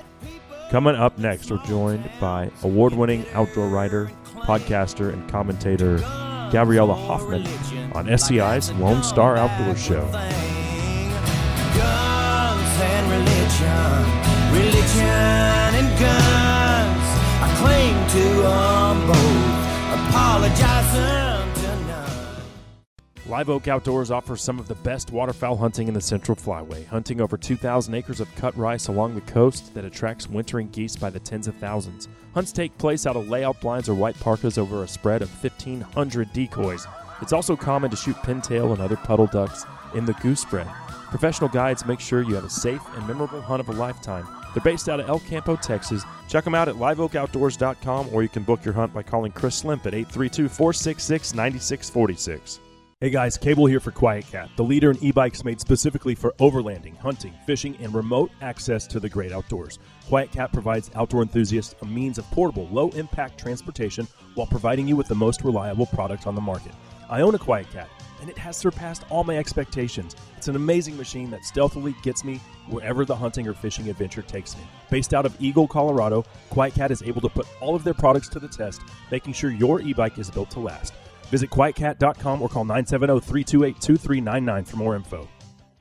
Coming 0.69 0.95
up 0.95 1.17
next, 1.17 1.51
we're 1.51 1.65
joined 1.65 2.09
by 2.21 2.51
award-winning 2.63 3.25
outdoor 3.33 3.67
writer, 3.69 4.11
podcaster, 4.43 5.11
and 5.11 5.27
commentator 5.29 5.97
Gabriella 6.51 6.95
Hoffman 6.95 7.45
on 7.93 8.07
SCI's 8.17 8.71
Lone 8.73 9.03
Star 9.03 9.37
Outdoor 9.37 9.75
Show. 9.75 10.03
Guns 10.11 10.31
and 12.81 13.11
religion, 13.11 14.05
religion 14.51 15.75
and 15.75 15.99
guns. 15.99 17.05
I 17.41 17.53
claim 17.59 17.95
to 18.09 18.23
them 18.41 19.07
both, 19.07 20.09
apologizing. 20.09 21.29
Live 23.29 23.49
Oak 23.51 23.67
Outdoors 23.67 24.09
offers 24.09 24.41
some 24.41 24.57
of 24.57 24.67
the 24.67 24.73
best 24.73 25.11
waterfowl 25.11 25.55
hunting 25.55 25.87
in 25.87 25.93
the 25.93 26.01
Central 26.01 26.35
Flyway, 26.35 26.87
hunting 26.87 27.21
over 27.21 27.37
2,000 27.37 27.93
acres 27.93 28.19
of 28.19 28.35
cut 28.35 28.57
rice 28.57 28.87
along 28.87 29.13
the 29.13 29.21
coast 29.21 29.71
that 29.75 29.85
attracts 29.85 30.27
wintering 30.27 30.67
geese 30.69 30.95
by 30.95 31.11
the 31.11 31.19
tens 31.19 31.47
of 31.47 31.53
thousands. 31.57 32.07
Hunts 32.33 32.51
take 32.51 32.77
place 32.77 33.07
out 33.07 33.15
of 33.15 33.27
layout 33.27 33.59
blinds 33.59 33.89
or 33.89 33.95
white 33.95 34.19
parkas 34.19 34.57
over 34.57 34.83
a 34.83 34.87
spread 34.87 35.21
of 35.21 35.43
1,500 35.43 36.31
decoys. 36.31 36.85
It's 37.21 37.33
also 37.33 37.55
common 37.55 37.89
to 37.89 37.97
shoot 37.97 38.15
pintail 38.17 38.71
and 38.71 38.81
other 38.81 38.95
puddle 38.95 39.27
ducks 39.27 39.65
in 39.95 40.05
the 40.05 40.13
goose 40.13 40.41
spread. 40.41 40.67
Professional 41.09 41.49
guides 41.49 41.85
make 41.85 41.99
sure 41.99 42.21
you 42.21 42.35
have 42.35 42.45
a 42.45 42.49
safe 42.49 42.81
and 42.95 43.07
memorable 43.07 43.41
hunt 43.41 43.59
of 43.59 43.69
a 43.69 43.73
lifetime. 43.73 44.27
They're 44.53 44.63
based 44.63 44.89
out 44.89 44.99
of 44.99 45.09
El 45.09 45.19
Campo, 45.19 45.55
Texas. 45.55 46.03
Check 46.27 46.43
them 46.43 46.55
out 46.55 46.69
at 46.69 46.75
liveoakoutdoors.com 46.75 48.09
or 48.13 48.21
you 48.21 48.29
can 48.29 48.43
book 48.43 48.63
your 48.63 48.73
hunt 48.73 48.93
by 48.93 49.03
calling 49.03 49.31
Chris 49.31 49.55
Slimp 49.55 49.85
at 49.87 49.93
832 49.93 50.49
466 50.49 51.33
9646. 51.33 52.59
Hey 53.01 53.09
guys, 53.09 53.37
Cable 53.37 53.65
here 53.65 53.79
for 53.79 53.91
Quiet 53.91 54.27
Cat, 54.29 54.49
the 54.57 54.63
leader 54.63 54.91
in 54.91 55.01
e 55.01 55.11
bikes 55.11 55.45
made 55.45 55.61
specifically 55.61 56.13
for 56.15 56.33
overlanding, 56.39 56.97
hunting, 56.97 57.33
fishing, 57.45 57.77
and 57.77 57.93
remote 57.93 58.29
access 58.41 58.85
to 58.87 58.99
the 58.99 59.07
great 59.07 59.31
outdoors. 59.31 59.79
Quiet 60.09 60.31
Cat 60.31 60.51
provides 60.51 60.89
outdoor 60.95 61.21
enthusiasts 61.21 61.75
a 61.83 61.85
means 61.85 62.17
of 62.17 62.25
portable, 62.31 62.67
low 62.71 62.89
impact 62.95 63.39
transportation 63.39 64.07
while 64.33 64.47
providing 64.47 64.87
you 64.87 64.95
with 64.95 65.07
the 65.07 65.13
most 65.13 65.43
reliable 65.43 65.85
product 65.85 66.25
on 66.25 66.33
the 66.33 66.41
market. 66.41 66.71
I 67.11 67.21
own 67.21 67.35
a 67.35 67.37
Quiet 67.37 67.71
Cat, 67.71 67.87
and 68.19 68.27
it 68.27 68.35
has 68.39 68.57
surpassed 68.57 69.03
all 69.11 69.23
my 69.23 69.37
expectations. 69.37 70.15
It's 70.35 70.47
an 70.47 70.55
amazing 70.55 70.97
machine 70.97 71.29
that 71.29 71.45
stealthily 71.45 71.93
gets 72.01 72.23
me 72.23 72.41
wherever 72.69 73.05
the 73.05 73.15
hunting 73.15 73.47
or 73.47 73.53
fishing 73.53 73.87
adventure 73.87 74.23
takes 74.23 74.57
me. 74.57 74.63
Based 74.89 75.13
out 75.13 75.27
of 75.27 75.39
Eagle, 75.39 75.67
Colorado, 75.67 76.25
Quiet 76.49 76.73
Cat 76.73 76.89
is 76.89 77.03
able 77.03 77.21
to 77.21 77.29
put 77.29 77.45
all 77.61 77.75
of 77.75 77.83
their 77.83 77.93
products 77.93 78.29
to 78.29 78.39
the 78.39 78.47
test, 78.47 78.81
making 79.11 79.33
sure 79.33 79.51
your 79.51 79.79
e 79.79 79.93
bike 79.93 80.17
is 80.17 80.31
built 80.31 80.49
to 80.49 80.59
last. 80.59 80.91
Visit 81.25 81.51
quietcat.com 81.51 82.41
or 82.41 82.49
call 82.49 82.65
970 82.65 83.19
328 83.19 83.79
2399 83.79 84.65
for 84.65 84.77
more 84.77 84.95
info. 84.95 85.27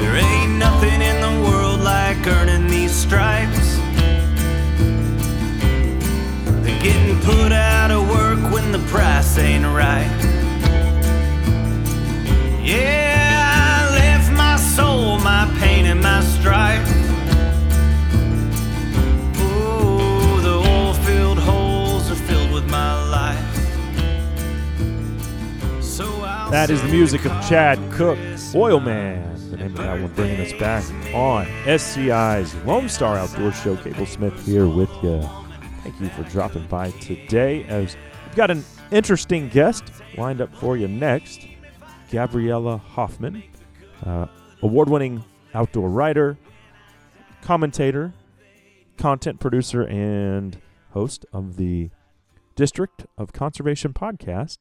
There 0.00 0.16
ain't 0.16 0.56
nothing 0.56 1.02
in 1.02 1.20
the 1.20 1.46
world 1.46 1.80
like 1.80 2.26
earning 2.26 2.68
these 2.68 2.90
stripes. 2.90 3.76
They're 6.62 6.80
getting 6.80 7.20
put 7.20 7.52
out 7.52 7.90
of 7.90 8.08
work 8.08 8.50
when 8.50 8.72
the 8.72 8.78
price 8.88 9.36
ain't 9.36 9.66
right. 9.66 10.10
Yeah, 12.62 13.84
I 13.84 13.94
left 13.94 14.32
my 14.32 14.56
soul, 14.56 15.18
my 15.18 15.44
pain, 15.60 15.84
and 15.84 16.00
my 16.00 16.22
strife. 16.22 16.88
Oh, 19.36 20.40
the 20.42 20.56
oil 20.70 20.94
filled 20.94 21.38
holes 21.38 22.10
are 22.10 22.22
filled 22.28 22.52
with 22.52 22.66
my 22.70 22.92
life. 23.10 23.54
So 25.82 26.06
That 26.50 26.70
is 26.70 26.80
the 26.80 26.88
music 26.88 27.26
of 27.26 27.32
Chad 27.46 27.78
Cook, 27.92 28.18
Christmas 28.50 29.29
Of 29.60 29.76
that 29.76 30.00
one 30.00 30.12
bringing 30.14 30.40
us 30.40 30.52
back 30.54 30.82
on 31.14 31.46
SCI's 31.66 32.54
Lone 32.64 32.88
Star 32.88 33.18
Outdoor 33.18 33.52
Show. 33.52 33.76
Cable 33.76 34.06
Smith 34.06 34.46
here 34.46 34.66
with 34.66 34.90
you. 35.02 35.20
Thank 35.82 36.00
you 36.00 36.08
for 36.08 36.22
dropping 36.24 36.66
by 36.66 36.90
today. 36.92 37.64
As 37.64 37.94
we've 38.26 38.36
got 38.36 38.50
an 38.50 38.64
interesting 38.90 39.50
guest 39.50 39.84
lined 40.16 40.40
up 40.40 40.54
for 40.54 40.78
you 40.78 40.88
next, 40.88 41.46
Gabriella 42.10 42.78
Hoffman, 42.78 43.42
uh, 44.06 44.26
award-winning 44.62 45.24
outdoor 45.52 45.90
writer, 45.90 46.38
commentator, 47.42 48.14
content 48.96 49.40
producer, 49.40 49.82
and 49.82 50.58
host 50.92 51.26
of 51.32 51.56
the 51.56 51.90
District 52.56 53.06
of 53.18 53.32
Conservation 53.34 53.92
podcast. 53.92 54.58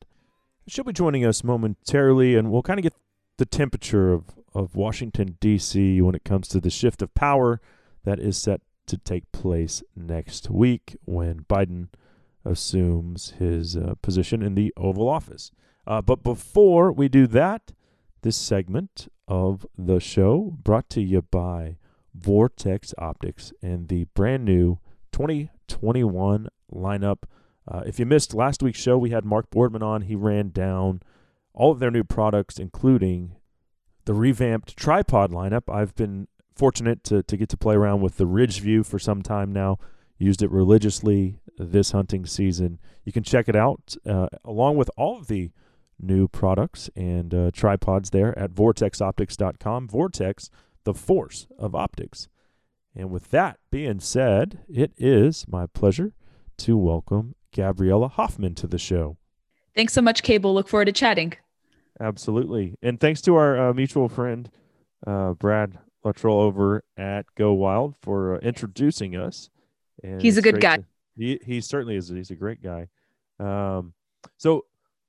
She'll 0.68 0.84
be 0.84 0.94
joining 0.94 1.26
us 1.26 1.44
momentarily, 1.44 2.36
and 2.36 2.52
we'll 2.52 2.64
kind 2.64 2.80
of 2.80 2.84
get 2.84 2.94
the 3.38 3.46
temperature 3.46 4.12
of, 4.12 4.26
of 4.54 4.76
Washington, 4.76 5.38
D.C. 5.40 6.02
when 6.02 6.16
it 6.16 6.24
comes 6.24 6.48
to 6.50 6.60
the 6.60 6.70
shift 6.70 7.02
of 7.02 7.14
power 7.14 7.62
that 8.04 8.20
is 8.20 8.38
set 8.38 8.62
to 8.88 8.98
take 8.98 9.32
place 9.32 9.84
next 9.96 10.50
week 10.50 10.98
when 11.06 11.42
Biden 11.42 11.90
assumes 12.44 13.32
his 13.38 13.78
uh, 13.78 13.94
position 14.02 14.42
in 14.42 14.56
the 14.56 14.74
Oval 14.76 15.08
Office. 15.08 15.52
Uh, 15.86 16.02
but 16.02 16.24
before 16.24 16.92
we 16.92 17.08
do 17.08 17.28
that, 17.28 17.72
this 18.22 18.36
segment 18.36 19.08
of 19.28 19.66
the 19.78 20.00
show 20.00 20.58
brought 20.64 20.90
to 20.90 21.02
you 21.02 21.22
by 21.22 21.78
Vortex 22.14 22.94
Optics 22.98 23.54
and 23.62 23.88
the 23.88 24.06
brand 24.16 24.46
new 24.46 24.80
2021 25.12 26.48
lineup. 26.74 27.24
Uh, 27.68 27.84
if 27.86 28.00
you 28.00 28.06
missed 28.06 28.34
last 28.34 28.64
week's 28.64 28.80
show, 28.80 28.98
we 28.98 29.12
had 29.12 29.26
Mark 29.26 29.50
Boardman 29.52 29.84
on. 29.84 30.02
He 30.02 30.16
ran 30.16 30.50
down 30.50 31.02
all 31.54 31.72
of 31.72 31.80
their 31.80 31.92
new 31.92 32.04
products, 32.04 32.58
including 32.58 33.36
the 34.10 34.16
revamped 34.16 34.76
tripod 34.76 35.30
lineup. 35.30 35.72
I've 35.72 35.94
been 35.94 36.28
fortunate 36.56 37.04
to, 37.04 37.22
to 37.22 37.38
get 37.38 37.48
to 37.50 37.56
play 37.58 37.76
around 37.76 38.02
with 38.02 38.18
the 38.18 38.26
Ridge 38.26 38.60
View 38.60 38.84
for 38.84 38.98
some 38.98 39.22
time 39.22 39.54
now. 39.54 39.78
Used 40.18 40.42
it 40.42 40.50
religiously 40.50 41.38
this 41.60 41.92
hunting 41.92 42.26
season. 42.26 42.80
You 43.06 43.12
can 43.12 43.22
check 43.22 43.48
it 43.48 43.56
out 43.56 43.96
uh, 44.08 44.26
along 44.44 44.78
with 44.78 44.90
all 44.98 45.20
of 45.20 45.28
the 45.28 45.52
new 46.00 46.28
products 46.28 46.90
and 46.96 47.36
uh, 47.36 47.52
tripods 47.54 48.10
there 48.10 48.36
at 48.40 48.52
vortexoptics.com. 48.52 49.88
Vortex, 49.88 50.50
the 50.86 50.96
force 50.96 51.46
of 51.60 51.76
optics. 51.76 52.28
And 52.96 53.12
with 53.12 53.30
that 53.30 53.60
being 53.70 54.00
said, 54.00 54.62
it 54.68 54.92
is 54.98 55.46
my 55.48 55.68
pleasure 55.68 56.14
to 56.58 56.76
welcome 56.76 57.36
Gabriella 57.56 58.08
Hoffman 58.08 58.56
to 58.56 58.66
the 58.66 58.80
show. 58.80 59.18
Thanks 59.76 59.94
so 59.94 60.02
much, 60.02 60.24
Cable. 60.24 60.56
Look 60.56 60.68
forward 60.68 60.86
to 60.86 60.94
chatting. 60.94 61.36
Absolutely. 62.00 62.76
And 62.82 63.00
thanks 63.00 63.22
to 63.22 63.36
our 63.36 63.70
uh, 63.70 63.74
mutual 63.74 64.08
friend, 64.10 64.50
uh, 65.06 65.34
Brad 65.34 65.78
Luttrell 66.04 66.40
over 66.40 66.84
at 66.98 67.26
Go 67.36 67.54
Wild 67.54 67.96
for 68.02 68.36
uh, 68.36 68.40
introducing 68.40 69.16
us. 69.16 69.50
And 70.04 70.22
He's 70.22 70.38
a 70.38 70.42
good 70.42 70.62
guy. 70.62 70.78
to- 70.78 70.86
he, 71.18 71.40
he 71.46 71.60
certainly 71.60 71.98
is. 71.98 72.08
He's 72.08 72.32
a 72.32 72.36
great 72.36 72.64
guy. 72.64 72.88
Um, 73.40 73.94
so 74.38 74.66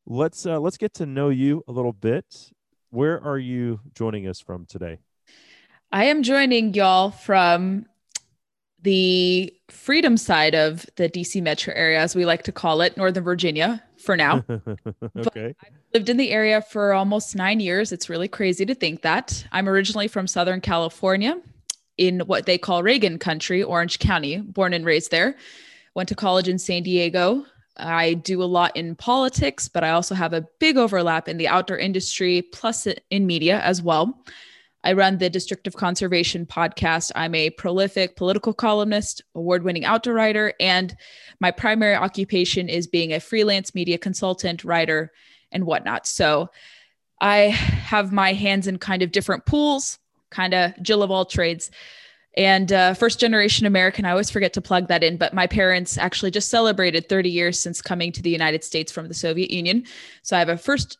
let's 0.06 0.44
uh, 0.46 0.58
let's 0.58 0.76
get 0.76 0.92
to 0.94 1.06
know 1.06 1.28
you 1.28 1.62
a 1.68 1.72
little 1.72 1.92
bit. 1.92 2.50
Where 2.90 3.22
are 3.22 3.38
you 3.38 3.80
joining 3.94 4.26
us 4.26 4.40
from 4.40 4.66
today? 4.66 4.98
I 5.92 6.04
am 6.06 6.24
joining 6.24 6.74
y'all 6.74 7.10
from 7.12 7.86
the 8.82 9.52
freedom 9.68 10.16
side 10.16 10.54
of 10.54 10.86
the 10.96 11.08
DC 11.08 11.42
metro 11.42 11.74
area, 11.74 12.00
as 12.00 12.14
we 12.14 12.24
like 12.24 12.42
to 12.44 12.52
call 12.52 12.80
it, 12.80 12.96
Northern 12.96 13.24
Virginia 13.24 13.82
for 13.98 14.16
now. 14.16 14.44
okay. 15.18 15.54
lived 15.94 16.08
in 16.08 16.16
the 16.16 16.30
area 16.30 16.62
for 16.62 16.92
almost 16.92 17.36
nine 17.36 17.60
years. 17.60 17.92
It's 17.92 18.08
really 18.08 18.28
crazy 18.28 18.64
to 18.66 18.74
think 18.74 19.02
that. 19.02 19.44
I'm 19.52 19.68
originally 19.68 20.08
from 20.08 20.26
Southern 20.26 20.60
California 20.60 21.40
in 21.98 22.20
what 22.20 22.46
they 22.46 22.56
call 22.56 22.82
Reagan 22.82 23.18
country, 23.18 23.62
Orange 23.62 23.98
County, 23.98 24.38
born 24.38 24.72
and 24.72 24.84
raised 24.84 25.10
there. 25.10 25.36
Went 25.94 26.08
to 26.08 26.14
college 26.14 26.48
in 26.48 26.58
San 26.58 26.82
Diego. 26.82 27.44
I 27.76 28.14
do 28.14 28.42
a 28.42 28.44
lot 28.44 28.76
in 28.76 28.94
politics, 28.94 29.68
but 29.68 29.84
I 29.84 29.90
also 29.90 30.14
have 30.14 30.32
a 30.32 30.46
big 30.58 30.76
overlap 30.76 31.28
in 31.28 31.36
the 31.36 31.48
outdoor 31.48 31.78
industry, 31.78 32.42
plus 32.42 32.86
in 33.10 33.26
media 33.26 33.60
as 33.60 33.82
well. 33.82 34.22
I 34.82 34.94
run 34.94 35.18
the 35.18 35.28
District 35.28 35.66
of 35.66 35.76
Conservation 35.76 36.46
podcast. 36.46 37.12
I'm 37.14 37.34
a 37.34 37.50
prolific 37.50 38.16
political 38.16 38.54
columnist, 38.54 39.22
award 39.34 39.62
winning 39.62 39.84
outdoor 39.84 40.14
writer, 40.14 40.54
and 40.58 40.96
my 41.38 41.50
primary 41.50 41.94
occupation 41.94 42.68
is 42.68 42.86
being 42.86 43.12
a 43.12 43.20
freelance 43.20 43.74
media 43.74 43.98
consultant, 43.98 44.64
writer, 44.64 45.12
and 45.52 45.66
whatnot. 45.66 46.06
So 46.06 46.48
I 47.20 47.36
have 47.48 48.12
my 48.12 48.32
hands 48.32 48.66
in 48.66 48.78
kind 48.78 49.02
of 49.02 49.12
different 49.12 49.44
pools, 49.44 49.98
kind 50.30 50.54
of 50.54 50.72
Jill 50.82 51.02
of 51.02 51.10
all 51.10 51.26
trades. 51.26 51.70
And 52.36 52.72
uh, 52.72 52.94
first 52.94 53.18
generation 53.18 53.66
American, 53.66 54.04
I 54.04 54.12
always 54.12 54.30
forget 54.30 54.52
to 54.54 54.60
plug 54.60 54.88
that 54.88 55.02
in, 55.02 55.16
but 55.16 55.34
my 55.34 55.46
parents 55.46 55.98
actually 55.98 56.30
just 56.30 56.48
celebrated 56.48 57.08
30 57.08 57.28
years 57.28 57.58
since 57.58 57.82
coming 57.82 58.12
to 58.12 58.22
the 58.22 58.30
United 58.30 58.62
States 58.62 58.92
from 58.92 59.08
the 59.08 59.14
Soviet 59.14 59.50
Union. 59.50 59.84
So 60.22 60.36
I 60.36 60.38
have 60.38 60.48
a 60.48 60.56
first 60.56 60.98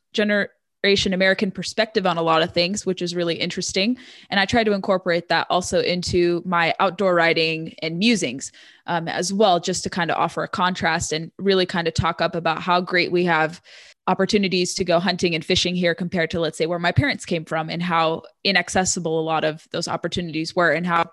generation 0.82 1.12
American 1.12 1.50
perspective 1.50 2.06
on 2.06 2.16
a 2.16 2.22
lot 2.22 2.42
of 2.42 2.52
things, 2.52 2.86
which 2.86 3.02
is 3.02 3.14
really 3.14 3.34
interesting. 3.34 3.98
And 4.30 4.40
I 4.40 4.46
try 4.46 4.64
to 4.64 4.72
incorporate 4.72 5.28
that 5.28 5.46
also 5.50 5.80
into 5.80 6.42
my 6.46 6.74
outdoor 6.80 7.14
writing 7.14 7.74
and 7.82 7.98
musings 7.98 8.50
um, 8.86 9.06
as 9.06 9.32
well, 9.32 9.60
just 9.60 9.82
to 9.84 9.90
kind 9.90 10.10
of 10.10 10.16
offer 10.16 10.42
a 10.42 10.48
contrast 10.48 11.12
and 11.12 11.30
really 11.38 11.66
kind 11.66 11.86
of 11.86 11.94
talk 11.94 12.20
up 12.20 12.34
about 12.34 12.62
how 12.62 12.80
great 12.80 13.12
we 13.12 13.24
have 13.24 13.60
opportunities 14.06 14.74
to 14.74 14.84
go 14.84 14.98
hunting 14.98 15.34
and 15.34 15.44
fishing 15.44 15.74
here 15.74 15.94
compared 15.94 16.30
to, 16.30 16.40
let's 16.40 16.56
say, 16.56 16.66
where 16.66 16.78
my 16.78 16.92
parents 16.92 17.26
came 17.26 17.44
from 17.44 17.68
and 17.68 17.82
how 17.82 18.22
inaccessible 18.42 19.20
a 19.20 19.22
lot 19.22 19.44
of 19.44 19.68
those 19.72 19.86
opportunities 19.86 20.56
were 20.56 20.72
and 20.72 20.86
how 20.86 21.10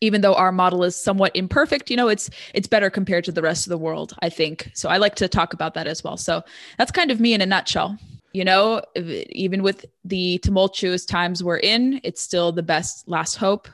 even 0.00 0.20
though 0.20 0.34
our 0.34 0.50
model 0.50 0.82
is 0.82 0.96
somewhat 0.96 1.30
imperfect 1.36 1.88
you 1.88 1.96
know 1.96 2.08
it's 2.08 2.28
it's 2.54 2.66
better 2.66 2.90
compared 2.90 3.22
to 3.22 3.30
the 3.30 3.42
rest 3.42 3.66
of 3.66 3.70
the 3.70 3.78
world 3.78 4.14
i 4.20 4.28
think. 4.28 4.68
So 4.74 4.88
i 4.88 4.96
like 4.96 5.14
to 5.16 5.28
talk 5.28 5.52
about 5.52 5.74
that 5.74 5.86
as 5.86 6.02
well. 6.02 6.16
So 6.16 6.42
that's 6.76 6.90
kind 6.90 7.12
of 7.12 7.20
me 7.20 7.34
in 7.34 7.40
a 7.40 7.46
nutshell 7.46 7.98
you 8.32 8.44
know, 8.44 8.82
even 8.96 9.62
with 9.62 9.84
the 10.04 10.38
tumultuous 10.38 11.04
times 11.04 11.44
we're 11.44 11.58
in, 11.58 12.00
it's 12.02 12.20
still 12.20 12.52
the 12.52 12.62
best 12.62 13.08
last 13.08 13.36
hope. 13.36 13.68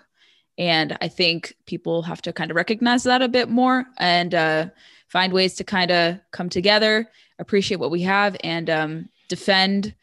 And 0.56 0.98
I 1.00 1.09
think 1.09 1.54
people 1.66 2.02
have 2.02 2.20
to 2.22 2.32
kind 2.32 2.50
of 2.50 2.56
recognize 2.56 3.04
that 3.04 3.22
a 3.22 3.28
bit 3.28 3.48
more 3.48 3.86
and 3.98 4.34
uh, 4.34 4.66
find 5.06 5.32
ways 5.32 5.54
to 5.56 5.64
kind 5.64 5.90
of 5.90 6.18
come 6.32 6.48
together, 6.48 7.09
appreciate 7.38 7.78
what 7.78 7.92
we 7.92 8.02
have, 8.02 8.36
and 8.42 8.68
um, 8.68 9.09
defend 9.28 9.94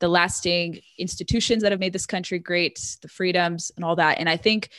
the 0.00 0.08
lasting 0.08 0.80
institutions 0.98 1.62
that 1.62 1.70
have 1.70 1.80
made 1.80 1.92
this 1.92 2.06
country 2.06 2.40
great, 2.40 2.96
the 3.02 3.08
freedoms, 3.08 3.70
and 3.76 3.84
all 3.84 3.94
that. 3.94 4.18
And 4.18 4.28
I 4.28 4.36
think 4.36 4.70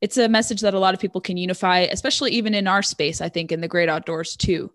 it's 0.00 0.16
a 0.16 0.28
message 0.28 0.62
that 0.62 0.72
a 0.72 0.78
lot 0.78 0.94
of 0.94 1.00
people 1.00 1.20
can 1.20 1.36
unify, 1.36 1.80
especially 1.80 2.32
even 2.32 2.54
in 2.54 2.66
our 2.66 2.82
space, 2.82 3.20
I 3.20 3.28
think, 3.28 3.52
in 3.52 3.60
the 3.60 3.68
great 3.68 3.90
outdoors 3.90 4.36
too. 4.36 4.72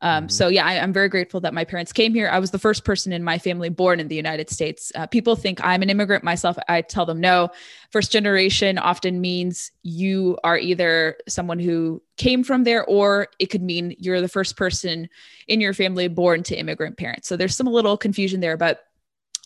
Um, 0.00 0.24
mm-hmm. 0.24 0.28
So 0.28 0.48
yeah, 0.48 0.64
I, 0.64 0.74
am 0.74 0.92
very 0.92 1.08
grateful 1.08 1.40
that 1.40 1.52
my 1.52 1.64
parents 1.64 1.92
came 1.92 2.14
here. 2.14 2.28
I 2.28 2.38
was 2.38 2.52
the 2.52 2.58
first 2.58 2.84
person 2.84 3.12
in 3.12 3.24
my 3.24 3.38
family 3.38 3.68
born 3.68 3.98
in 3.98 4.08
the 4.08 4.14
United 4.14 4.48
States. 4.48 4.92
Uh, 4.94 5.06
people 5.06 5.34
think 5.34 5.64
I'm 5.64 5.82
an 5.82 5.90
immigrant 5.90 6.22
myself. 6.22 6.56
I 6.68 6.82
tell 6.82 7.04
them 7.04 7.20
no. 7.20 7.50
First 7.90 8.12
generation 8.12 8.78
often 8.78 9.20
means 9.20 9.72
you 9.82 10.38
are 10.44 10.56
either 10.56 11.16
someone 11.26 11.58
who 11.58 12.00
came 12.16 12.44
from 12.44 12.64
there, 12.64 12.84
or 12.84 13.28
it 13.38 13.46
could 13.46 13.62
mean 13.62 13.96
you're 13.98 14.20
the 14.20 14.28
first 14.28 14.56
person 14.56 15.08
in 15.48 15.60
your 15.60 15.74
family 15.74 16.06
born 16.06 16.42
to 16.44 16.56
immigrant 16.56 16.96
parents. 16.96 17.26
So 17.26 17.36
there's 17.36 17.56
some 17.56 17.66
little 17.66 17.96
confusion 17.96 18.40
there, 18.40 18.56
but 18.56 18.84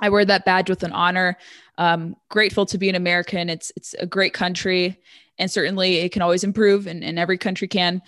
I 0.02 0.10
wear 0.10 0.24
that 0.24 0.44
badge 0.44 0.68
with 0.68 0.82
an 0.82 0.92
honor. 0.92 1.38
Um, 1.78 2.14
grateful 2.28 2.66
to 2.66 2.76
be 2.76 2.90
an 2.90 2.94
American. 2.94 3.48
It's 3.48 3.72
it's 3.76 3.94
a 3.94 4.06
great 4.06 4.34
country, 4.34 5.00
and 5.38 5.50
certainly 5.50 5.98
it 5.98 6.12
can 6.12 6.20
always 6.20 6.44
improve, 6.44 6.86
and, 6.86 7.02
and 7.02 7.18
every 7.18 7.38
country 7.38 7.68
can. 7.68 8.02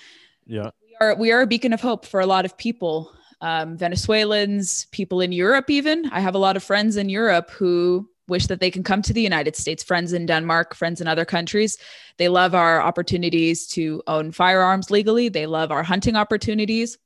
Yeah 0.47 0.71
are 1.01 1.15
we 1.15 1.33
are 1.33 1.43
a 1.43 1.47
beacon 1.47 1.73
of 1.73 1.81
hope 1.81 2.05
for 2.05 2.21
a 2.21 2.27
lot 2.27 2.45
of 2.45 2.57
people 2.57 3.13
um, 3.41 3.77
venezuelans 3.77 4.87
people 4.91 5.21
in 5.21 5.33
europe 5.33 5.69
even. 5.69 6.07
I 6.07 6.21
have 6.21 6.35
a 6.35 6.39
lot 6.39 6.57
of 6.57 6.63
friends 6.63 6.97
in 6.97 7.09
europe 7.09 7.51
who 7.51 8.09
wish 8.27 8.47
that 8.47 8.61
they 8.61 8.71
can 8.71 8.83
come 8.83 9.03
to 9.03 9.13
the 9.13 9.21
united 9.21 9.55
states 9.57 9.83
friends 9.83 10.13
in 10.13 10.27
denmark 10.27 10.75
friends 10.75 11.01
in 11.01 11.07
other 11.07 11.25
countries. 11.25 11.79
They 12.17 12.29
love 12.29 12.55
our 12.55 12.81
opportunities 12.81 13.67
to 13.69 14.03
own 14.07 14.31
firearms 14.33 14.91
legally. 14.91 15.29
They 15.29 15.47
love 15.47 15.73
our 15.73 15.83
hunting 15.83 16.17
opportunities. 16.17 16.97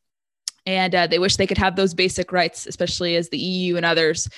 And 0.67 0.95
uh, 0.95 1.07
they 1.07 1.19
wish 1.19 1.37
they 1.37 1.47
could 1.47 1.57
have 1.59 1.77
those 1.77 1.95
basic 1.95 2.31
rights 2.31 2.67
especially 2.67 3.17
as 3.17 3.31
the 3.31 3.39
eu 3.39 3.77
and 3.77 3.87
others 3.87 4.29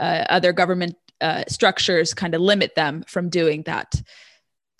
uh, 0.00 0.24
other 0.30 0.52
government 0.52 0.96
uh, 1.20 1.44
structures 1.48 2.14
kind 2.14 2.34
of 2.34 2.40
limit 2.40 2.74
them 2.74 3.04
from 3.06 3.28
doing 3.28 3.62
that. 3.64 4.00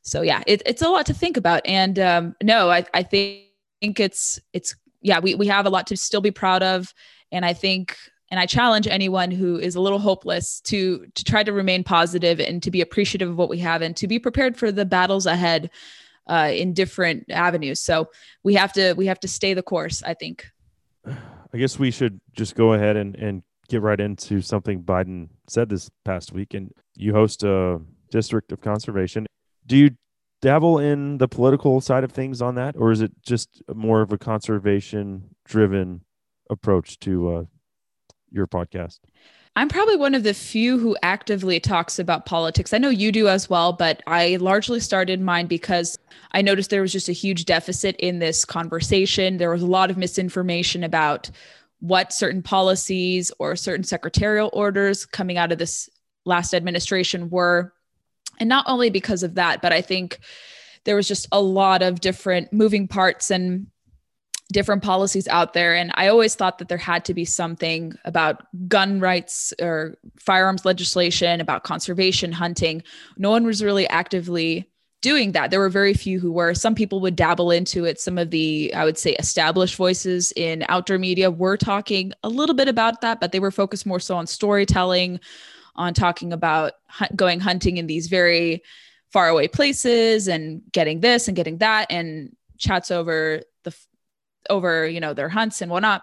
So 0.02 0.22
yeah 0.22 0.42
it, 0.46 0.62
it's 0.64 0.82
a 0.82 0.88
lot 0.88 1.06
to 1.06 1.14
think 1.14 1.36
about. 1.36 1.62
And 1.66 1.98
um, 1.98 2.36
no 2.42 2.70
I, 2.70 2.86
I 2.94 3.02
think 3.02 3.51
think 3.82 3.98
it's 4.00 4.40
it's 4.52 4.74
yeah, 5.00 5.18
we 5.18 5.34
we 5.34 5.48
have 5.48 5.66
a 5.66 5.70
lot 5.70 5.88
to 5.88 5.96
still 5.96 6.20
be 6.20 6.30
proud 6.30 6.62
of, 6.62 6.94
and 7.32 7.44
I 7.44 7.52
think 7.52 7.96
and 8.30 8.38
I 8.38 8.46
challenge 8.46 8.86
anyone 8.86 9.30
who 9.30 9.58
is 9.58 9.74
a 9.74 9.80
little 9.80 9.98
hopeless 9.98 10.60
to 10.62 11.06
to 11.14 11.24
try 11.24 11.42
to 11.42 11.52
remain 11.52 11.82
positive 11.82 12.38
and 12.40 12.62
to 12.62 12.70
be 12.70 12.80
appreciative 12.80 13.28
of 13.28 13.36
what 13.36 13.50
we 13.50 13.58
have 13.58 13.82
and 13.82 13.96
to 13.96 14.06
be 14.06 14.18
prepared 14.18 14.56
for 14.56 14.70
the 14.70 14.84
battles 14.84 15.26
ahead 15.26 15.70
uh, 16.28 16.50
in 16.54 16.72
different 16.72 17.30
avenues. 17.30 17.80
So 17.80 18.08
we 18.44 18.54
have 18.54 18.72
to 18.74 18.92
we 18.94 19.06
have 19.06 19.20
to 19.20 19.28
stay 19.28 19.52
the 19.52 19.62
course. 19.62 20.02
I 20.04 20.14
think. 20.14 20.46
I 21.54 21.58
guess 21.58 21.78
we 21.78 21.90
should 21.90 22.20
just 22.32 22.54
go 22.54 22.74
ahead 22.74 22.96
and 22.96 23.16
and 23.16 23.42
get 23.68 23.82
right 23.82 24.00
into 24.00 24.40
something 24.40 24.82
Biden 24.82 25.28
said 25.48 25.68
this 25.68 25.90
past 26.04 26.32
week. 26.32 26.54
And 26.54 26.72
you 26.94 27.12
host 27.12 27.42
a 27.42 27.80
district 28.10 28.52
of 28.52 28.60
conservation. 28.60 29.26
Do 29.66 29.76
you 29.76 29.90
dabble 30.42 30.80
in 30.80 31.16
the 31.18 31.28
political 31.28 31.80
side 31.80 32.04
of 32.04 32.12
things 32.12 32.42
on 32.42 32.56
that, 32.56 32.76
or 32.76 32.90
is 32.90 33.00
it 33.00 33.12
just 33.22 33.62
more 33.72 34.02
of 34.02 34.12
a 34.12 34.18
conservation 34.18 35.34
driven 35.46 36.02
approach 36.50 36.98
to 37.00 37.36
uh, 37.36 37.44
your 38.30 38.46
podcast? 38.46 38.98
I'm 39.54 39.68
probably 39.68 39.96
one 39.96 40.14
of 40.14 40.22
the 40.22 40.34
few 40.34 40.78
who 40.78 40.96
actively 41.02 41.60
talks 41.60 41.98
about 41.98 42.26
politics. 42.26 42.72
I 42.72 42.78
know 42.78 42.88
you 42.88 43.12
do 43.12 43.28
as 43.28 43.48
well, 43.50 43.72
but 43.72 44.02
I 44.06 44.36
largely 44.36 44.80
started 44.80 45.20
mine 45.20 45.46
because 45.46 45.98
I 46.32 46.42
noticed 46.42 46.70
there 46.70 46.82
was 46.82 46.92
just 46.92 47.10
a 47.10 47.12
huge 47.12 47.44
deficit 47.44 47.94
in 47.96 48.18
this 48.18 48.44
conversation. 48.44 49.36
There 49.36 49.50
was 49.50 49.62
a 49.62 49.66
lot 49.66 49.90
of 49.90 49.98
misinformation 49.98 50.82
about 50.82 51.30
what 51.80 52.14
certain 52.14 52.42
policies 52.42 53.30
or 53.38 53.54
certain 53.54 53.84
secretarial 53.84 54.48
orders 54.54 55.04
coming 55.04 55.36
out 55.36 55.52
of 55.52 55.58
this 55.58 55.90
last 56.24 56.54
administration 56.54 57.28
were 57.28 57.74
and 58.42 58.48
not 58.48 58.64
only 58.66 58.90
because 58.90 59.22
of 59.22 59.36
that, 59.36 59.62
but 59.62 59.72
I 59.72 59.80
think 59.80 60.18
there 60.82 60.96
was 60.96 61.06
just 61.06 61.28
a 61.30 61.40
lot 61.40 61.80
of 61.80 62.00
different 62.00 62.52
moving 62.52 62.88
parts 62.88 63.30
and 63.30 63.68
different 64.52 64.82
policies 64.82 65.28
out 65.28 65.52
there. 65.52 65.76
And 65.76 65.92
I 65.94 66.08
always 66.08 66.34
thought 66.34 66.58
that 66.58 66.68
there 66.68 66.76
had 66.76 67.04
to 67.04 67.14
be 67.14 67.24
something 67.24 67.94
about 68.04 68.44
gun 68.66 68.98
rights 68.98 69.54
or 69.62 69.94
firearms 70.18 70.64
legislation, 70.64 71.40
about 71.40 71.62
conservation, 71.62 72.32
hunting. 72.32 72.82
No 73.16 73.30
one 73.30 73.46
was 73.46 73.62
really 73.62 73.86
actively 73.86 74.68
doing 75.02 75.30
that. 75.32 75.52
There 75.52 75.60
were 75.60 75.68
very 75.68 75.94
few 75.94 76.18
who 76.18 76.32
were. 76.32 76.52
Some 76.52 76.74
people 76.74 77.00
would 77.00 77.14
dabble 77.14 77.52
into 77.52 77.84
it. 77.84 78.00
Some 78.00 78.18
of 78.18 78.30
the, 78.30 78.74
I 78.74 78.84
would 78.84 78.98
say, 78.98 79.12
established 79.12 79.76
voices 79.76 80.32
in 80.34 80.64
outdoor 80.68 80.98
media 80.98 81.30
were 81.30 81.56
talking 81.56 82.12
a 82.24 82.28
little 82.28 82.56
bit 82.56 82.66
about 82.66 83.02
that, 83.02 83.20
but 83.20 83.30
they 83.30 83.40
were 83.40 83.52
focused 83.52 83.86
more 83.86 84.00
so 84.00 84.16
on 84.16 84.26
storytelling, 84.26 85.20
on 85.76 85.94
talking 85.94 86.32
about 86.32 86.72
going 87.16 87.40
hunting 87.40 87.76
in 87.76 87.86
these 87.86 88.08
very 88.08 88.62
far 89.12 89.28
away 89.28 89.46
places 89.46 90.28
and 90.28 90.62
getting 90.72 91.00
this 91.00 91.28
and 91.28 91.36
getting 91.36 91.58
that 91.58 91.86
and 91.90 92.34
chats 92.58 92.90
over 92.90 93.42
the 93.64 93.76
over 94.48 94.86
you 94.86 95.00
know 95.00 95.14
their 95.14 95.28
hunts 95.28 95.60
and 95.60 95.70
whatnot. 95.70 96.02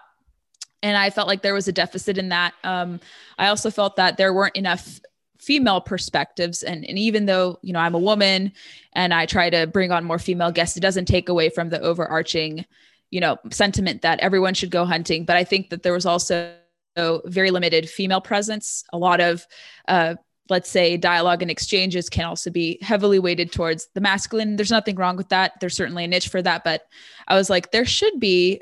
And 0.82 0.96
i 0.96 1.10
felt 1.10 1.28
like 1.28 1.42
there 1.42 1.54
was 1.54 1.68
a 1.68 1.72
deficit 1.72 2.18
in 2.18 2.30
that. 2.30 2.54
Um, 2.64 3.00
i 3.38 3.48
also 3.48 3.70
felt 3.70 3.96
that 3.96 4.16
there 4.16 4.32
weren't 4.32 4.56
enough 4.56 5.00
female 5.38 5.80
perspectives. 5.80 6.62
And, 6.62 6.84
and 6.84 6.98
even 6.98 7.26
though 7.26 7.58
you 7.62 7.72
know 7.72 7.80
i'm 7.80 7.94
a 7.94 7.98
woman 7.98 8.52
and 8.92 9.12
i 9.12 9.26
try 9.26 9.50
to 9.50 9.66
bring 9.66 9.90
on 9.90 10.04
more 10.04 10.18
female 10.18 10.52
guests 10.52 10.76
it 10.76 10.80
doesn't 10.80 11.06
take 11.06 11.28
away 11.28 11.48
from 11.48 11.70
the 11.70 11.80
overarching 11.80 12.64
you 13.10 13.20
know 13.20 13.38
sentiment 13.50 14.02
that 14.02 14.20
everyone 14.20 14.54
should 14.54 14.70
go 14.70 14.84
hunting. 14.84 15.24
But 15.24 15.36
i 15.36 15.44
think 15.44 15.70
that 15.70 15.82
there 15.82 15.92
was 15.92 16.06
also 16.06 16.54
very 16.96 17.50
limited 17.50 17.88
female 17.88 18.20
presence. 18.20 18.84
A 18.92 18.98
lot 18.98 19.20
of, 19.20 19.46
uh, 19.88 20.16
let's 20.48 20.68
say, 20.68 20.96
dialogue 20.96 21.42
and 21.42 21.50
exchanges 21.50 22.08
can 22.08 22.24
also 22.24 22.50
be 22.50 22.78
heavily 22.82 23.18
weighted 23.18 23.52
towards 23.52 23.88
the 23.94 24.00
masculine. 24.00 24.56
There's 24.56 24.70
nothing 24.70 24.96
wrong 24.96 25.16
with 25.16 25.28
that. 25.28 25.52
There's 25.60 25.76
certainly 25.76 26.04
a 26.04 26.08
niche 26.08 26.28
for 26.28 26.42
that. 26.42 26.64
But 26.64 26.82
I 27.28 27.36
was 27.36 27.48
like, 27.48 27.70
there 27.70 27.84
should 27.84 28.18
be 28.18 28.60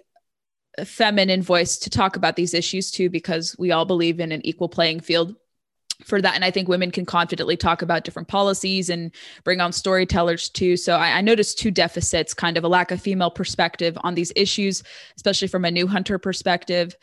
a 0.76 0.84
feminine 0.84 1.42
voice 1.42 1.76
to 1.78 1.90
talk 1.90 2.16
about 2.16 2.36
these 2.36 2.54
issues 2.54 2.90
too, 2.90 3.10
because 3.10 3.56
we 3.58 3.72
all 3.72 3.84
believe 3.84 4.20
in 4.20 4.32
an 4.32 4.44
equal 4.46 4.68
playing 4.68 5.00
field 5.00 5.34
for 6.04 6.22
that. 6.22 6.34
And 6.34 6.44
I 6.44 6.50
think 6.50 6.68
women 6.68 6.90
can 6.90 7.04
confidently 7.04 7.56
talk 7.56 7.82
about 7.82 8.04
different 8.04 8.28
policies 8.28 8.88
and 8.88 9.10
bring 9.42 9.60
on 9.60 9.72
storytellers 9.72 10.48
too. 10.48 10.76
So 10.76 10.94
I, 10.94 11.18
I, 11.18 11.20
noticed 11.20 11.58
two 11.58 11.72
deficits 11.72 12.34
kind 12.34 12.56
of 12.56 12.62
a 12.62 12.68
lack 12.68 12.92
of 12.92 13.00
female 13.00 13.30
perspective 13.30 13.98
on 14.02 14.14
these 14.14 14.32
issues, 14.36 14.84
especially 15.16 15.48
from 15.48 15.64
a 15.64 15.70
new 15.70 15.88
hunter 15.88 16.18
perspective. 16.18 16.96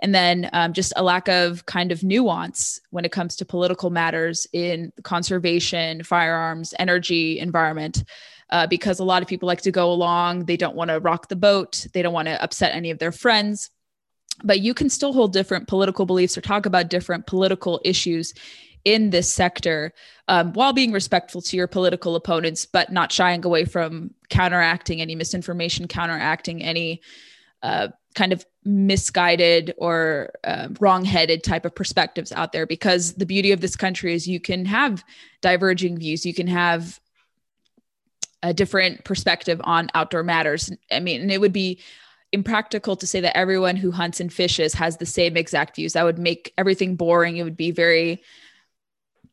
And 0.00 0.14
then 0.14 0.50
um, 0.52 0.72
just 0.72 0.92
a 0.96 1.02
lack 1.02 1.28
of 1.28 1.64
kind 1.66 1.90
of 1.90 2.02
nuance 2.02 2.80
when 2.90 3.04
it 3.04 3.12
comes 3.12 3.36
to 3.36 3.44
political 3.44 3.90
matters 3.90 4.46
in 4.52 4.92
conservation, 5.02 6.02
firearms, 6.02 6.74
energy, 6.78 7.38
environment. 7.38 8.04
Uh, 8.48 8.64
because 8.64 9.00
a 9.00 9.04
lot 9.04 9.22
of 9.22 9.28
people 9.28 9.48
like 9.48 9.62
to 9.62 9.72
go 9.72 9.90
along. 9.90 10.44
They 10.44 10.56
don't 10.56 10.76
want 10.76 10.90
to 10.90 11.00
rock 11.00 11.26
the 11.26 11.34
boat. 11.34 11.84
They 11.92 12.00
don't 12.00 12.12
want 12.12 12.28
to 12.28 12.40
upset 12.40 12.76
any 12.76 12.92
of 12.92 12.98
their 12.98 13.10
friends 13.10 13.70
but 14.44 14.60
you 14.60 14.74
can 14.74 14.88
still 14.88 15.12
hold 15.12 15.32
different 15.32 15.68
political 15.68 16.06
beliefs 16.06 16.36
or 16.36 16.40
talk 16.40 16.66
about 16.66 16.90
different 16.90 17.26
political 17.26 17.80
issues 17.84 18.34
in 18.84 19.10
this 19.10 19.32
sector 19.32 19.92
um, 20.28 20.52
while 20.52 20.72
being 20.72 20.92
respectful 20.92 21.42
to 21.42 21.56
your 21.56 21.66
political 21.66 22.14
opponents, 22.14 22.66
but 22.66 22.92
not 22.92 23.10
shying 23.10 23.44
away 23.44 23.64
from 23.64 24.14
counteracting 24.28 25.00
any 25.00 25.14
misinformation, 25.14 25.88
counteracting 25.88 26.62
any 26.62 27.00
uh, 27.62 27.88
kind 28.16 28.32
of 28.32 28.44
misguided 28.64 29.72
or 29.78 30.32
uh, 30.42 30.66
wrong-headed 30.80 31.44
type 31.44 31.64
of 31.64 31.74
perspectives 31.74 32.32
out 32.32 32.50
there. 32.50 32.66
Because 32.66 33.14
the 33.14 33.26
beauty 33.26 33.52
of 33.52 33.60
this 33.60 33.76
country 33.76 34.12
is 34.12 34.26
you 34.26 34.40
can 34.40 34.64
have 34.64 35.04
diverging 35.40 35.98
views, 35.98 36.26
you 36.26 36.34
can 36.34 36.48
have 36.48 36.98
a 38.42 38.52
different 38.52 39.04
perspective 39.04 39.60
on 39.62 39.88
outdoor 39.94 40.24
matters. 40.24 40.72
I 40.90 40.98
mean, 40.98 41.20
and 41.20 41.30
it 41.30 41.40
would 41.40 41.52
be 41.52 41.80
impractical 42.32 42.96
to 42.96 43.06
say 43.06 43.20
that 43.20 43.36
everyone 43.36 43.76
who 43.76 43.90
hunts 43.90 44.20
and 44.20 44.32
fishes 44.32 44.74
has 44.74 44.96
the 44.96 45.06
same 45.06 45.36
exact 45.36 45.76
views. 45.76 45.92
That 45.92 46.04
would 46.04 46.18
make 46.18 46.52
everything 46.58 46.96
boring. 46.96 47.36
It 47.36 47.44
would 47.44 47.56
be 47.56 47.70
very 47.70 48.22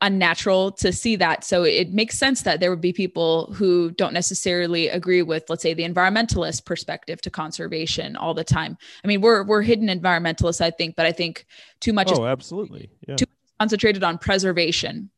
unnatural 0.00 0.72
to 0.72 0.92
see 0.92 1.16
that. 1.16 1.44
So 1.44 1.62
it 1.62 1.92
makes 1.92 2.18
sense 2.18 2.42
that 2.42 2.60
there 2.60 2.70
would 2.70 2.80
be 2.80 2.92
people 2.92 3.52
who 3.54 3.90
don't 3.92 4.12
necessarily 4.12 4.88
agree 4.88 5.22
with, 5.22 5.48
let's 5.48 5.62
say, 5.62 5.74
the 5.74 5.84
environmentalist 5.84 6.64
perspective 6.64 7.20
to 7.22 7.30
conservation 7.30 8.16
all 8.16 8.34
the 8.34 8.44
time. 8.44 8.76
I 9.04 9.08
mean, 9.08 9.20
we're 9.20 9.44
we're 9.44 9.62
hidden 9.62 9.88
environmentalists, 9.88 10.60
I 10.60 10.70
think, 10.70 10.96
but 10.96 11.06
I 11.06 11.12
think 11.12 11.46
too 11.80 11.92
much 11.92 12.10
oh, 12.10 12.14
is 12.14 12.20
absolutely. 12.20 12.90
Yeah. 13.06 13.16
too 13.16 13.26
concentrated 13.58 14.02
on 14.02 14.18
preservation. 14.18 15.10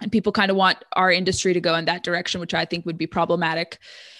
And 0.00 0.10
people 0.10 0.32
kind 0.32 0.50
of 0.50 0.56
want 0.56 0.78
our 0.94 1.12
industry 1.12 1.52
to 1.52 1.60
go 1.60 1.74
in 1.74 1.84
that 1.84 2.04
direction, 2.04 2.40
which 2.40 2.54
I 2.54 2.64
think 2.64 2.86
would 2.86 2.96
be 2.96 3.06
problematic. 3.06 3.78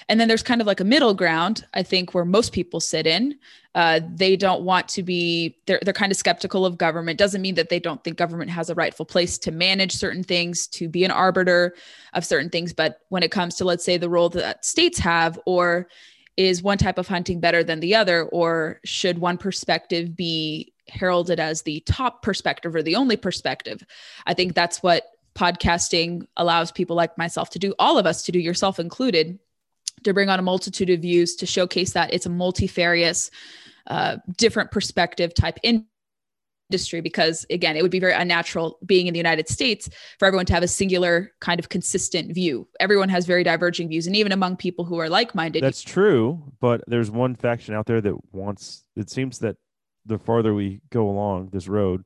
And 0.09 0.18
then 0.18 0.28
there's 0.28 0.43
kind 0.43 0.60
of 0.60 0.66
like 0.66 0.81
a 0.81 0.85
middle 0.85 1.14
ground, 1.14 1.66
I 1.74 1.82
think, 1.82 2.14
where 2.14 2.24
most 2.24 2.52
people 2.52 2.81
sit 2.81 3.06
in. 3.06 3.39
Uh, 3.74 4.01
they 4.12 4.36
don't 4.36 4.62
want 4.62 4.89
to 4.89 5.02
be, 5.02 5.56
they're, 5.66 5.78
they're 5.82 5.94
kind 5.94 6.10
of 6.10 6.18
skeptical 6.18 6.66
of 6.66 6.78
government. 6.78 7.18
Doesn't 7.18 7.43
mean 7.43 7.55
that 7.55 7.68
they 7.68 7.78
don't 7.78 8.02
think 8.02 8.16
government 8.16 8.51
has 8.51 8.70
a 8.70 8.74
rightful 8.74 9.06
place 9.06 9.39
to 9.39 9.52
manage 9.52 9.93
certain 9.93 10.24
things, 10.24 10.66
to 10.68 10.89
be 10.89 11.05
an 11.05 11.10
arbiter 11.10 11.74
of 12.14 12.24
certain 12.24 12.51
things. 12.51 12.72
But 12.72 13.01
when 13.10 13.22
it 13.22 13.31
comes 13.31 13.55
to, 13.56 13.64
let's 13.64 13.85
say, 13.85 13.97
the 13.97 14.10
role 14.10 14.28
that 14.31 14.64
states 14.64 14.98
have, 14.98 15.39
or 15.47 15.89
is 16.36 16.62
one 16.62 16.78
type 16.78 16.98
of 16.98 17.06
hunting 17.06 17.39
better 17.39 17.62
than 17.62 17.81
the 17.81 17.94
other, 17.94 18.24
or 18.24 18.81
should 18.85 19.18
one 19.18 19.39
perspective 19.39 20.16
be 20.16 20.72
heralded 20.89 21.39
as 21.39 21.62
the 21.62 21.81
top 21.81 22.22
perspective 22.22 22.74
or 22.74 22.82
the 22.82 22.97
only 22.97 23.16
perspective? 23.16 23.85
I 24.27 24.35
think 24.35 24.55
that's 24.55 24.82
what 24.82 25.05
podcasting 25.35 26.27
allows 26.36 26.72
people 26.72 26.97
like 26.97 27.16
myself 27.16 27.51
to 27.51 27.59
do, 27.59 27.74
all 27.78 27.98
of 27.98 28.06
us 28.06 28.24
to 28.24 28.32
do, 28.32 28.39
yourself 28.39 28.81
included 28.81 29.39
to 30.05 30.14
bring 30.14 30.28
on 30.28 30.39
a 30.39 30.43
multitude 30.43 30.90
of 30.90 31.01
views 31.01 31.36
to 31.36 31.47
showcase 31.47 31.93
that 31.93 32.12
it's 32.12 32.27
a 32.27 32.31
multifarious, 32.31 33.31
uh, 33.86 34.16
different 34.36 34.70
perspective 34.70 35.35
type 35.35 35.59
industry. 35.62 37.01
Because 37.01 37.44
again, 37.51 37.77
it 37.77 37.82
would 37.82 37.90
be 37.90 37.98
very 37.98 38.12
unnatural 38.12 38.78
being 38.86 39.06
in 39.06 39.12
the 39.12 39.18
United 39.18 39.48
States 39.48 39.89
for 40.18 40.27
everyone 40.27 40.47
to 40.47 40.55
have 40.55 40.62
a 40.62 40.68
singular 40.68 41.32
kind 41.40 41.59
of 41.59 41.68
consistent 41.68 42.32
view. 42.35 42.68
Everyone 42.78 43.09
has 43.09 43.27
very 43.27 43.43
diverging 43.43 43.89
views, 43.89 44.06
and 44.06 44.16
even 44.16 44.32
among 44.32 44.56
people 44.56 44.85
who 44.85 44.98
are 44.98 45.09
like 45.09 45.35
minded. 45.35 45.62
That's 45.62 45.82
true, 45.82 46.43
but 46.60 46.82
there's 46.86 47.10
one 47.10 47.35
faction 47.35 47.74
out 47.74 47.86
there 47.86 48.01
that 48.01 48.14
wants. 48.32 48.85
It 48.97 49.10
seems 49.10 49.39
that 49.40 49.56
the 50.06 50.18
farther 50.18 50.55
we 50.55 50.81
go 50.90 51.09
along 51.09 51.51
this 51.52 51.68
road, 51.68 52.05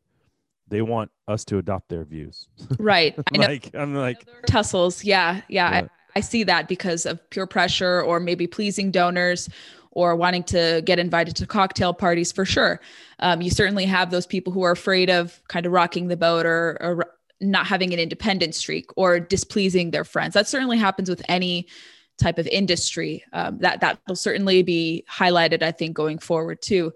they 0.68 0.82
want 0.82 1.10
us 1.28 1.44
to 1.46 1.58
adopt 1.58 1.88
their 1.88 2.04
views. 2.04 2.48
Right. 2.78 3.14
I 3.34 3.38
like 3.38 3.70
I'm 3.74 3.94
like 3.94 4.26
tussles. 4.46 5.04
Yeah, 5.04 5.42
yeah. 5.48 5.70
yeah. 5.70 5.78
I 5.82 5.88
see 6.20 6.44
that 6.44 6.68
because 6.68 7.06
of 7.06 7.28
peer 7.30 7.46
pressure 7.46 8.02
or 8.02 8.20
maybe 8.20 8.46
pleasing 8.46 8.90
donors 8.90 9.48
or 9.90 10.16
wanting 10.16 10.42
to 10.42 10.82
get 10.84 10.98
invited 10.98 11.36
to 11.36 11.46
cocktail 11.46 11.94
parties 11.94 12.32
for 12.32 12.44
sure. 12.44 12.80
Um, 13.20 13.40
you 13.40 13.50
certainly 13.50 13.84
have 13.84 14.10
those 14.10 14.26
people 14.26 14.52
who 14.52 14.62
are 14.62 14.72
afraid 14.72 15.08
of 15.08 15.40
kind 15.48 15.66
of 15.66 15.72
rocking 15.72 16.08
the 16.08 16.16
boat 16.16 16.46
or, 16.46 16.76
or 16.80 17.06
not 17.40 17.66
having 17.66 17.92
an 17.92 18.00
independent 18.00 18.54
streak 18.54 18.90
or 18.96 19.20
displeasing 19.20 19.90
their 19.90 20.04
friends. 20.04 20.34
That 20.34 20.48
certainly 20.48 20.78
happens 20.78 21.08
with 21.08 21.22
any 21.28 21.68
type 22.18 22.38
of 22.38 22.46
industry. 22.48 23.24
Um, 23.32 23.58
that 23.58 23.80
that 23.80 23.98
will 24.08 24.16
certainly 24.16 24.62
be 24.62 25.04
highlighted, 25.10 25.62
I 25.62 25.72
think, 25.72 25.96
going 25.96 26.18
forward 26.18 26.62
too. 26.62 26.92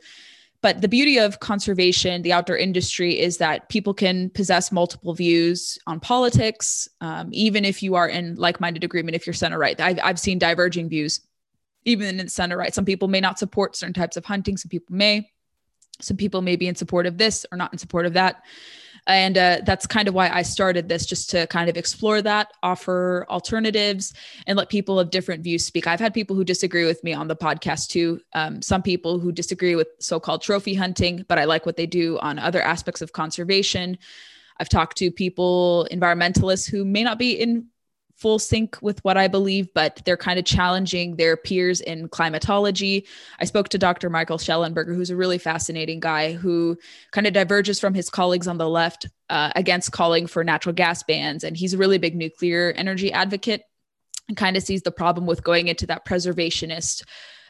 But 0.60 0.80
the 0.80 0.89
beauty 0.89 1.18
of 1.18 1.39
conservation, 1.39 2.22
the 2.22 2.32
outdoor 2.32 2.56
industry, 2.56 3.18
is 3.18 3.39
that 3.39 3.68
people 3.68 3.94
can 3.94 4.30
possess 4.30 4.72
multiple 4.72 5.14
views 5.14 5.78
on 5.86 6.01
politics, 6.01 6.89
um, 7.01 7.28
even 7.30 7.64
if 7.64 7.80
you 7.82 7.94
are 7.94 8.09
in 8.09 8.35
like 8.35 8.60
minded 8.60 8.82
agreement, 8.82 9.14
if 9.14 9.26
you're 9.26 9.35
center 9.35 9.59
right. 9.59 9.80
I've, 9.80 10.01
I've 10.02 10.18
seen 10.18 10.39
diverging 10.39 10.89
views, 10.89 11.20
even 11.85 12.18
in 12.18 12.28
center 12.28 12.56
right. 12.56 12.74
Some 12.74 12.85
people 12.85 13.06
may 13.06 13.20
not 13.20 13.39
support 13.39 13.76
certain 13.76 13.94
types 13.94 14.16
of 14.16 14.24
hunting, 14.24 14.56
some 14.56 14.68
people 14.68 14.97
may. 14.97 15.30
Some 16.01 16.16
people 16.16 16.43
may 16.43 16.56
be 16.56 16.68
in 16.68 16.74
support 16.74 17.06
of 17.06 17.18
this 17.18 17.44
or 17.51 17.59
not 17.59 17.72
in 17.72 17.78
support 17.78 18.06
of 18.06 18.12
that 18.14 18.43
and 19.09 19.36
uh, 19.36 19.59
that's 19.64 19.86
kind 19.86 20.06
of 20.06 20.14
why 20.14 20.28
i 20.28 20.43
started 20.43 20.89
this 20.89 21.05
just 21.06 21.30
to 21.30 21.47
kind 21.48 21.68
of 21.68 21.76
explore 21.76 22.22
that 22.22 22.52
offer 22.62 23.26
alternatives 23.28 24.12
and 24.47 24.56
let 24.56 24.68
people 24.68 25.01
of 25.01 25.10
different 25.10 25.43
views 25.43 25.64
speak. 25.64 25.86
I've 25.86 26.01
had 26.01 26.14
people 26.14 26.36
who 26.36 26.44
disagree 26.44 26.85
with 26.85 27.02
me 27.02 27.12
on 27.12 27.28
the 27.28 27.36
podcast 27.36 27.89
too. 27.89 28.20
Um, 28.35 28.62
some 28.62 28.82
people 28.82 29.18
who 29.18 29.32
disagree 29.32 29.74
with 29.74 29.89
so-called 29.98 30.43
trophy 30.43 30.74
hunting 30.74 31.24
but 31.28 31.39
i 31.39 31.44
like 31.44 31.66
what 31.66 31.76
they 31.76 31.86
do 31.86 32.18
on 32.18 32.39
other 32.39 32.62
aspects 32.62 33.02
of 33.02 33.12
conservation. 33.12 33.98
I've 34.60 34.68
talked 34.68 34.98
to 34.98 35.10
people 35.10 35.89
environmentalists 35.90 36.68
who 36.68 36.85
may 36.85 37.05
not 37.05 37.18
be 37.18 37.32
in 37.32 37.66
full 38.18 38.38
sync 38.38 38.76
with 38.82 39.02
what 39.04 39.16
I 39.16 39.28
believe, 39.28 39.72
but 39.74 40.02
they're 40.04 40.16
kind 40.16 40.38
of 40.38 40.44
challenging 40.44 41.16
their 41.16 41.36
peers 41.36 41.80
in 41.80 42.08
climatology. 42.08 43.06
I 43.38 43.44
spoke 43.44 43.68
to 43.70 43.78
Dr. 43.78 44.10
Michael 44.10 44.38
Shellenberger, 44.38 44.94
who's 44.94 45.10
a 45.10 45.16
really 45.16 45.38
fascinating 45.38 46.00
guy 46.00 46.32
who 46.32 46.76
kind 47.12 47.28
of 47.28 47.32
diverges 47.32 47.78
from 47.78 47.94
his 47.94 48.10
colleagues 48.10 48.48
on 48.48 48.58
the 48.58 48.68
left 48.68 49.06
uh, 49.30 49.52
against 49.54 49.92
calling 49.92 50.26
for 50.26 50.42
natural 50.42 50.74
gas 50.74 51.04
bans. 51.04 51.44
And 51.44 51.56
he's 51.56 51.74
a 51.74 51.78
really 51.78 51.98
big 51.98 52.16
nuclear 52.16 52.72
energy 52.76 53.12
advocate 53.12 53.62
and 54.26 54.36
kind 54.36 54.56
of 54.56 54.64
sees 54.64 54.82
the 54.82 54.90
problem 54.90 55.24
with 55.24 55.44
going 55.44 55.68
into 55.68 55.86
that 55.86 56.04
preservationist 56.04 57.04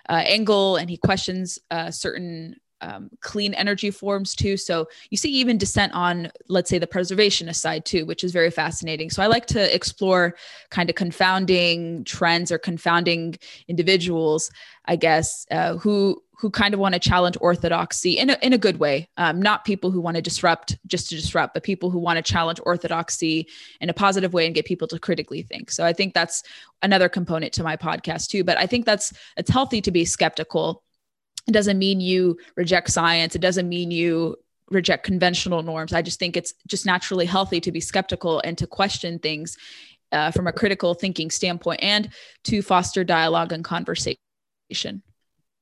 uh, 0.09 0.23
angle. 0.27 0.77
And 0.77 0.91
he 0.91 0.99
questions 0.99 1.59
uh, 1.71 1.91
certain 1.91 2.57
um, 2.81 3.11
clean 3.21 3.55
energy 3.55 3.91
forms 3.91 4.35
too. 4.35 4.57
So 4.57 4.89
you 5.11 5.17
see 5.17 5.31
even 5.31 5.59
dissent 5.59 5.93
on, 5.95 6.31
let's 6.49 6.71
say, 6.71 6.79
the 6.79 6.87
preservationist 6.87 7.57
side 7.57 7.85
too, 7.85 8.07
which 8.07 8.25
is 8.25 8.33
very 8.33 8.51
fascinating. 8.51 9.11
So 9.11 9.23
I 9.23 9.27
like 9.27 9.47
to 9.47 9.75
explore 9.75 10.37
kind 10.71 10.89
of 10.89 10.97
confounding 10.97 12.05
trends 12.05 12.53
or 12.53 12.59
confounding 12.59 13.37
individuals, 13.69 14.51
I 14.87 14.97
guess, 14.97 15.47
uh, 15.51 15.77
who 15.77 16.23
who 16.41 16.51
kind 16.51 16.73
of 16.73 16.79
want 16.79 16.93
to 16.93 17.01
challenge 17.01 17.37
orthodoxy 17.41 18.13
in 18.13 18.31
a, 18.31 18.39
in 18.43 18.53
a 18.53 18.59
good 18.59 18.79
way. 18.79 19.09
Um, 19.17 19.43
not 19.43 19.65
people 19.65 19.91
who 19.91 20.01
want 20.01 20.15
to 20.15 20.23
disrupt 20.23 20.79
just 20.87 21.09
to 21.09 21.17
disrupt, 21.17 21.53
but 21.53 21.65
people 21.65 21.91
who 21.91 21.99
want 21.99 22.17
to 22.17 22.23
challenge 22.23 22.61
orthodoxy 22.65 23.49
in 23.81 23.91
a 23.91 23.93
positive 23.93 24.33
way 24.33 24.47
and 24.47 24.55
get 24.55 24.65
people 24.65 24.87
to 24.89 25.01
critically 25.01 25.43
think. 25.43 25.73
So 25.73 25.85
I 25.85 25.93
think 25.93 26.15
that's 26.15 26.45
another 26.81 27.09
component 27.09 27.53
to 27.55 27.65
my 27.65 27.77
podcast 27.77 28.29
too. 28.29 28.45
But 28.45 28.57
I 28.57 28.67
think 28.67 28.87
that's 28.87 29.13
it's 29.37 29.51
healthy 29.51 29.81
to 29.81 29.91
be 29.91 30.05
skeptical 30.05 30.85
it 31.49 31.53
doesn't 31.53 31.79
mean 31.79 32.01
you 32.01 32.39
reject 32.57 32.91
science. 32.91 33.35
It 33.35 33.41
doesn't 33.41 33.69
mean 33.69 33.91
you 33.91 34.37
reject 34.71 35.05
conventional 35.05 35.63
norms. 35.63 35.95
I 35.95 36.03
just 36.03 36.19
think 36.19 36.37
it's 36.37 36.53
just 36.67 36.85
naturally 36.85 37.25
healthy 37.25 37.59
to 37.61 37.73
be 37.73 37.81
skeptical 37.81 38.41
and 38.45 38.57
to 38.59 38.67
question 38.67 39.19
things 39.19 39.57
uh, 40.13 40.31
from 40.31 40.47
a 40.47 40.53
critical 40.53 40.93
thinking 40.95 41.31
standpoint 41.31 41.83
and 41.83 42.11
to 42.45 42.61
foster 42.61 43.03
dialogue 43.03 43.53
and 43.53 43.65
conversation. 43.65 44.19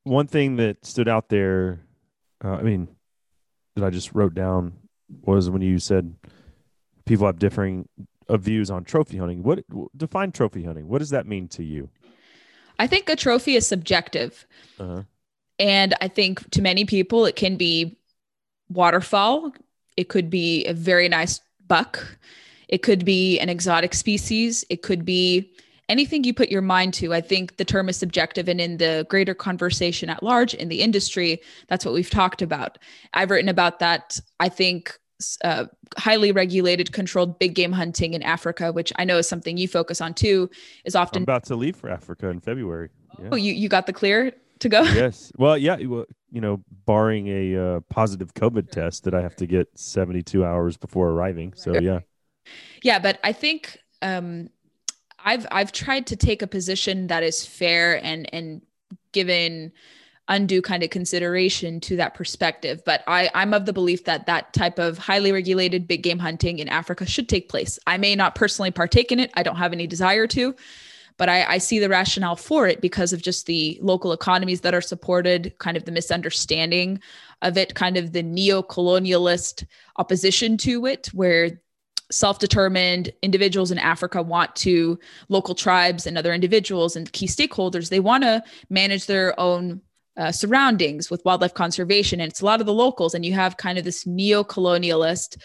One 0.02 0.26
thing 0.26 0.56
that 0.56 0.84
stood 0.84 1.08
out 1.08 1.28
there, 1.28 1.80
uh, 2.44 2.54
I 2.54 2.62
mean, 2.62 2.88
that 3.76 3.84
I 3.84 3.90
just 3.90 4.12
wrote 4.12 4.34
down 4.34 4.72
was 5.22 5.48
when 5.48 5.62
you 5.62 5.78
said 5.78 6.12
people 7.04 7.26
have 7.26 7.38
differing 7.38 7.88
uh, 8.28 8.36
views 8.36 8.70
on 8.70 8.82
trophy 8.82 9.18
hunting. 9.18 9.44
What 9.44 9.64
define 9.96 10.32
trophy 10.32 10.64
hunting? 10.64 10.88
What 10.88 10.98
does 10.98 11.10
that 11.10 11.26
mean 11.26 11.46
to 11.48 11.62
you? 11.62 11.88
I 12.78 12.86
think 12.86 13.08
a 13.08 13.16
trophy 13.16 13.54
is 13.54 13.66
subjective. 13.66 14.46
Uh-huh. 14.80 15.02
And 15.58 15.94
I 16.00 16.08
think 16.08 16.50
to 16.50 16.62
many 16.62 16.84
people, 16.84 17.24
it 17.26 17.36
can 17.36 17.56
be 17.56 17.98
waterfowl, 18.68 19.52
it 19.96 20.08
could 20.08 20.28
be 20.28 20.66
a 20.66 20.74
very 20.74 21.08
nice 21.08 21.40
buck, 21.66 22.18
it 22.68 22.82
could 22.82 23.04
be 23.04 23.38
an 23.38 23.48
exotic 23.48 23.94
species, 23.94 24.64
it 24.68 24.82
could 24.82 25.04
be 25.04 25.50
anything 25.88 26.24
you 26.24 26.34
put 26.34 26.48
your 26.48 26.62
mind 26.62 26.94
to, 26.94 27.14
I 27.14 27.20
think 27.20 27.56
the 27.56 27.64
term 27.64 27.88
is 27.88 27.96
subjective. 27.96 28.48
And 28.48 28.60
in 28.60 28.78
the 28.78 29.06
greater 29.08 29.34
conversation 29.34 30.10
at 30.10 30.22
large 30.22 30.52
in 30.54 30.68
the 30.68 30.82
industry, 30.82 31.40
that's 31.68 31.84
what 31.84 31.94
we've 31.94 32.10
talked 32.10 32.42
about. 32.42 32.78
I've 33.14 33.30
written 33.30 33.48
about 33.48 33.78
that. 33.78 34.18
I 34.40 34.48
think 34.48 34.98
uh, 35.44 35.66
highly 35.96 36.32
regulated, 36.32 36.92
controlled 36.92 37.38
big 37.38 37.54
game 37.54 37.72
hunting 37.72 38.14
in 38.14 38.22
Africa, 38.22 38.72
which 38.72 38.92
I 38.96 39.04
know 39.04 39.18
is 39.18 39.28
something 39.28 39.56
you 39.56 39.68
focus 39.68 40.00
on 40.00 40.12
too, 40.12 40.50
is 40.84 40.94
often 40.94 41.20
I'm 41.20 41.22
about 41.22 41.44
to 41.44 41.56
leave 41.56 41.76
for 41.76 41.88
Africa 41.88 42.28
in 42.28 42.40
February. 42.40 42.90
Yeah. 43.22 43.28
Oh, 43.32 43.36
you 43.36 43.54
you 43.54 43.68
got 43.68 43.86
the 43.86 43.92
clear 43.92 44.32
to 44.60 44.68
go? 44.68 44.82
yes. 44.82 45.32
Well, 45.36 45.56
yeah. 45.56 45.76
Well, 45.76 46.06
you 46.30 46.40
know, 46.40 46.62
barring 46.84 47.28
a 47.28 47.56
uh, 47.76 47.80
positive 47.88 48.34
COVID 48.34 48.70
test 48.70 49.04
that 49.04 49.14
I 49.14 49.22
have 49.22 49.36
to 49.36 49.46
get 49.46 49.68
72 49.78 50.44
hours 50.44 50.76
before 50.76 51.10
arriving. 51.10 51.54
So 51.54 51.78
yeah. 51.78 52.00
Yeah, 52.82 52.98
but 52.98 53.18
I 53.24 53.32
think 53.32 53.78
um, 54.02 54.50
I've 55.24 55.46
I've 55.50 55.72
tried 55.72 56.06
to 56.08 56.16
take 56.16 56.42
a 56.42 56.46
position 56.46 57.08
that 57.08 57.22
is 57.22 57.44
fair 57.44 58.04
and 58.04 58.32
and 58.32 58.62
given 59.12 59.72
undue 60.28 60.60
kind 60.60 60.82
of 60.82 60.90
consideration 60.90 61.80
to 61.80 61.96
that 61.96 62.14
perspective. 62.14 62.82
But 62.84 63.02
I, 63.06 63.30
I'm 63.34 63.54
of 63.54 63.66
the 63.66 63.72
belief 63.72 64.04
that 64.04 64.26
that 64.26 64.52
type 64.52 64.78
of 64.78 64.98
highly 64.98 65.32
regulated 65.32 65.86
big 65.86 66.02
game 66.02 66.18
hunting 66.18 66.58
in 66.58 66.68
Africa 66.68 67.06
should 67.06 67.28
take 67.28 67.48
place. 67.48 67.78
I 67.86 67.96
may 67.96 68.14
not 68.16 68.34
personally 68.34 68.70
partake 68.70 69.12
in 69.12 69.20
it. 69.20 69.30
I 69.34 69.42
don't 69.42 69.56
have 69.56 69.72
any 69.72 69.86
desire 69.86 70.26
to, 70.28 70.54
but 71.16 71.28
I, 71.28 71.44
I 71.44 71.58
see 71.58 71.78
the 71.78 71.88
rationale 71.88 72.36
for 72.36 72.66
it 72.66 72.80
because 72.80 73.12
of 73.12 73.22
just 73.22 73.46
the 73.46 73.78
local 73.82 74.12
economies 74.12 74.60
that 74.62 74.74
are 74.74 74.80
supported, 74.80 75.54
kind 75.58 75.76
of 75.76 75.84
the 75.84 75.92
misunderstanding 75.92 77.00
of 77.42 77.56
it, 77.56 77.74
kind 77.74 77.96
of 77.96 78.12
the 78.12 78.22
neo-colonialist 78.22 79.64
opposition 79.96 80.56
to 80.58 80.86
it, 80.86 81.08
where 81.12 81.60
self-determined 82.12 83.12
individuals 83.20 83.72
in 83.72 83.78
africa 83.80 84.22
want 84.22 84.54
to 84.54 84.96
local 85.28 85.56
tribes 85.56 86.06
and 86.06 86.16
other 86.16 86.32
individuals 86.32 86.94
and 86.94 87.10
key 87.10 87.26
stakeholders 87.26 87.88
they 87.88 87.98
want 87.98 88.22
to 88.22 88.40
manage 88.70 89.06
their 89.06 89.38
own 89.40 89.80
uh, 90.16 90.32
surroundings 90.32 91.10
with 91.10 91.24
wildlife 91.24 91.54
conservation. 91.54 92.20
And 92.20 92.30
it's 92.30 92.40
a 92.40 92.44
lot 92.44 92.60
of 92.60 92.66
the 92.66 92.72
locals, 92.72 93.14
and 93.14 93.24
you 93.24 93.34
have 93.34 93.56
kind 93.56 93.78
of 93.78 93.84
this 93.84 94.06
neo 94.06 94.42
colonialist 94.44 95.36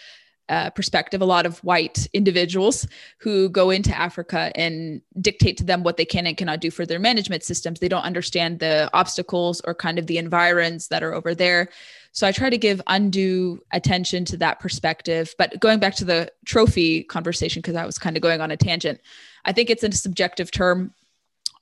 uh, 0.52 0.68
perspective, 0.68 1.22
a 1.22 1.24
lot 1.24 1.46
of 1.46 1.58
white 1.64 2.06
individuals 2.12 2.86
who 3.16 3.48
go 3.48 3.70
into 3.70 3.90
Africa 3.96 4.52
and 4.54 5.00
dictate 5.18 5.56
to 5.56 5.64
them 5.64 5.82
what 5.82 5.96
they 5.96 6.04
can 6.04 6.26
and 6.26 6.36
cannot 6.36 6.60
do 6.60 6.70
for 6.70 6.84
their 6.84 6.98
management 6.98 7.42
systems. 7.42 7.80
They 7.80 7.88
don't 7.88 8.04
understand 8.04 8.58
the 8.58 8.90
obstacles 8.92 9.62
or 9.64 9.74
kind 9.74 9.98
of 9.98 10.06
the 10.08 10.18
environs 10.18 10.88
that 10.88 11.02
are 11.02 11.14
over 11.14 11.34
there. 11.34 11.70
So 12.12 12.26
I 12.26 12.32
try 12.32 12.50
to 12.50 12.58
give 12.58 12.82
undue 12.86 13.62
attention 13.72 14.26
to 14.26 14.36
that 14.36 14.60
perspective. 14.60 15.34
But 15.38 15.58
going 15.58 15.78
back 15.78 15.94
to 15.96 16.04
the 16.04 16.30
trophy 16.44 17.02
conversation, 17.02 17.62
because 17.62 17.76
I 17.76 17.86
was 17.86 17.98
kind 17.98 18.18
of 18.18 18.22
going 18.22 18.42
on 18.42 18.50
a 18.50 18.56
tangent, 18.58 19.00
I 19.46 19.52
think 19.52 19.70
it's 19.70 19.82
a 19.82 19.90
subjective 19.90 20.50
term. 20.50 20.92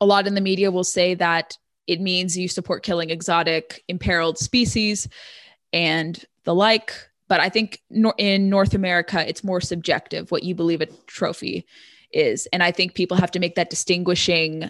A 0.00 0.06
lot 0.06 0.26
in 0.26 0.34
the 0.34 0.40
media 0.40 0.72
will 0.72 0.82
say 0.82 1.14
that 1.14 1.56
it 1.86 2.00
means 2.00 2.36
you 2.36 2.48
support 2.48 2.82
killing 2.82 3.10
exotic 3.10 3.84
imperiled 3.86 4.38
species 4.38 5.08
and 5.72 6.24
the 6.42 6.56
like. 6.56 6.92
But 7.30 7.38
I 7.38 7.48
think 7.48 7.80
in 8.18 8.50
North 8.50 8.74
America, 8.74 9.24
it's 9.26 9.44
more 9.44 9.60
subjective 9.60 10.32
what 10.32 10.42
you 10.42 10.52
believe 10.56 10.80
a 10.80 10.86
trophy 11.06 11.64
is. 12.12 12.48
And 12.52 12.60
I 12.60 12.72
think 12.72 12.94
people 12.94 13.16
have 13.16 13.30
to 13.30 13.38
make 13.38 13.54
that 13.54 13.70
distinguishing 13.70 14.68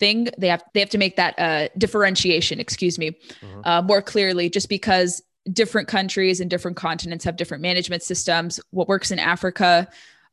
thing. 0.00 0.28
They 0.38 0.48
have 0.48 0.64
they 0.72 0.80
have 0.80 0.88
to 0.88 0.98
make 0.98 1.16
that 1.16 1.38
uh, 1.38 1.68
differentiation, 1.76 2.60
excuse 2.60 2.98
me, 2.98 3.08
uh-huh. 3.08 3.60
uh, 3.64 3.82
more 3.82 4.00
clearly. 4.00 4.48
Just 4.48 4.70
because 4.70 5.22
different 5.52 5.86
countries 5.86 6.40
and 6.40 6.48
different 6.48 6.78
continents 6.78 7.26
have 7.26 7.36
different 7.36 7.62
management 7.62 8.02
systems, 8.02 8.58
what 8.70 8.88
works 8.88 9.10
in 9.10 9.18
Africa 9.18 9.86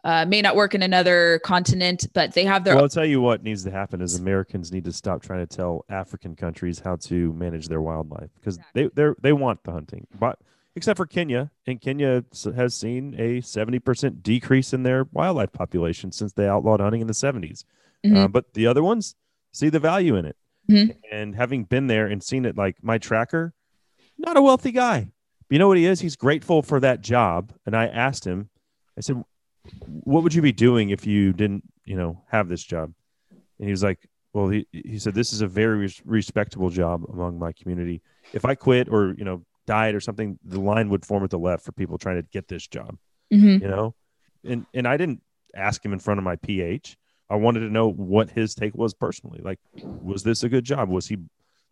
uh, 0.06 0.26
may 0.26 0.42
not 0.42 0.56
work 0.56 0.74
in 0.74 0.82
another 0.82 1.42
continent, 1.44 2.08
but 2.14 2.34
they 2.36 2.46
have 2.46 2.64
their. 2.64 2.76
Well, 2.76 2.86
I'll 2.86 2.90
tell 2.90 3.06
you 3.06 3.20
what 3.20 3.44
needs 3.44 3.66
to 3.66 3.72
happen 3.72 4.00
is 4.00 4.16
Americans 4.16 4.72
need 4.72 4.86
to 4.86 4.94
stop 4.94 5.22
trying 5.22 5.46
to 5.46 5.56
tell 5.56 5.84
African 5.90 6.38
countries 6.38 6.80
how 6.80 6.96
to 6.96 7.34
manage 7.34 7.68
their 7.68 7.82
wildlife 7.82 8.30
because 8.40 8.56
exactly. 8.56 8.84
they 8.96 9.08
they 9.08 9.14
they 9.22 9.34
want 9.34 9.62
the 9.66 9.74
hunting, 9.74 10.08
but 10.18 10.40
except 10.76 10.98
for 10.98 11.06
Kenya, 11.06 11.52
and 11.68 11.80
Kenya 11.80 12.24
has 12.56 12.76
seen 12.76 13.16
a 13.20 13.42
seventy 13.42 13.80
percent 13.80 14.24
decrease 14.24 14.74
in 14.74 14.84
their 14.84 15.06
wildlife 15.12 15.52
population 15.52 16.12
since 16.12 16.34
they 16.34 16.48
outlawed 16.48 16.80
hunting 16.80 17.02
in 17.02 17.08
the 17.08 17.14
70s 17.14 17.64
mm-hmm. 18.06 18.18
uh, 18.18 18.28
but 18.28 18.54
the 18.54 18.68
other 18.68 18.84
ones 18.84 19.16
see 19.52 19.70
the 19.70 19.80
value 19.80 20.16
in 20.16 20.26
it, 20.26 20.36
mm-hmm. 20.70 20.92
and 21.12 21.36
having 21.36 21.64
been 21.64 21.88
there 21.88 22.08
and 22.08 22.22
seen 22.22 22.46
it, 22.46 22.58
like 22.58 22.78
my 22.82 22.98
tracker, 22.98 23.54
not 24.18 24.38
a 24.38 24.42
wealthy 24.42 24.72
guy. 24.72 25.12
But 25.48 25.54
you 25.54 25.60
know 25.60 25.68
what 25.68 25.78
he 25.78 25.86
is? 25.86 26.00
He's 26.00 26.16
grateful 26.16 26.62
for 26.62 26.80
that 26.80 27.02
job, 27.02 27.54
and 27.66 27.76
I 27.76 27.88
asked 27.88 28.26
him. 28.26 28.50
I 28.98 29.02
said, 29.02 29.24
what 29.86 30.24
would 30.24 30.34
you 30.34 30.42
be 30.42 30.52
doing 30.52 30.90
if 30.90 31.06
you 31.08 31.34
didn't, 31.34 31.64
you 31.86 31.96
know, 31.96 32.24
have 32.28 32.48
this 32.48 32.64
job? 32.64 32.94
And 33.32 33.68
he 33.68 33.72
was 33.72 33.84
like, 33.84 34.08
well, 34.34 34.50
he, 34.50 34.68
he 34.72 35.00
said, 35.00 35.14
this 35.14 35.34
is 35.34 35.42
a 35.42 35.48
very 35.48 35.92
respectable 36.06 36.70
job 36.70 37.04
among 37.12 37.40
my 37.40 37.54
community. 37.54 38.02
If 38.34 38.46
I 38.46 38.56
quit 38.56 38.90
or, 38.90 39.14
you 39.18 39.24
know, 39.24 39.44
died 39.66 39.96
or 39.96 40.00
something, 40.00 40.40
the 40.44 40.60
line 40.60 40.90
would 40.90 41.06
form 41.06 41.24
at 41.24 41.30
the 41.30 41.40
left 41.40 41.64
for 41.64 41.72
people 41.72 41.98
trying 41.98 42.18
to 42.18 42.28
get 42.32 42.48
this 42.48 42.68
job, 42.68 42.98
mm-hmm. 43.32 43.64
you 43.64 43.70
know? 43.70 43.96
And, 44.44 44.66
and 44.74 44.88
I 44.88 44.98
didn't 44.98 45.22
ask 45.56 45.84
him 45.84 45.94
in 45.94 46.00
front 46.00 46.18
of 46.18 46.24
my 46.24 46.36
PH. 46.38 46.98
I 47.30 47.36
wanted 47.36 47.62
to 47.62 47.70
know 47.70 47.90
what 47.90 48.30
his 48.30 48.56
take 48.56 48.76
was 48.76 48.94
personally. 48.94 49.42
Like, 49.42 49.60
was 49.82 50.24
this 50.24 50.44
a 50.44 50.50
good 50.50 50.66
job? 50.66 50.90
Was 50.90 51.08
he 51.08 51.18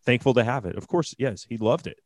thankful 0.06 0.34
to 0.36 0.44
have 0.44 0.66
it? 0.66 0.76
Of 0.76 0.88
course, 0.88 1.14
yes, 1.18 1.46
he 1.48 1.58
loved 1.58 1.88
it 1.88 2.00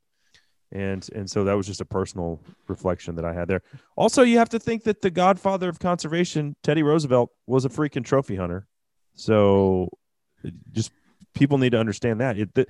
and 0.72 1.08
and 1.16 1.30
so 1.30 1.44
that 1.44 1.54
was 1.54 1.68
just 1.68 1.82
a 1.82 1.86
personal 1.86 2.42
reflection 2.68 3.16
that 3.16 3.26
I 3.26 3.34
had 3.34 3.48
there. 3.48 3.62
Also, 3.96 4.24
you 4.24 4.38
have 4.38 4.50
to 4.50 4.60
think 4.60 4.84
that 4.84 5.02
the 5.02 5.12
godfather 5.12 5.70
of 5.70 5.80
conservation, 5.80 6.56
Teddy 6.64 6.84
Roosevelt, 6.84 7.32
was 7.48 7.66
a 7.66 7.70
freaking 7.70 8.04
trophy 8.04 8.36
hunter. 8.36 8.68
So, 9.14 9.90
just 10.72 10.92
people 11.34 11.58
need 11.58 11.72
to 11.72 11.80
understand 11.80 12.20
that 12.22 12.38
it, 12.38 12.54
the, 12.56 12.68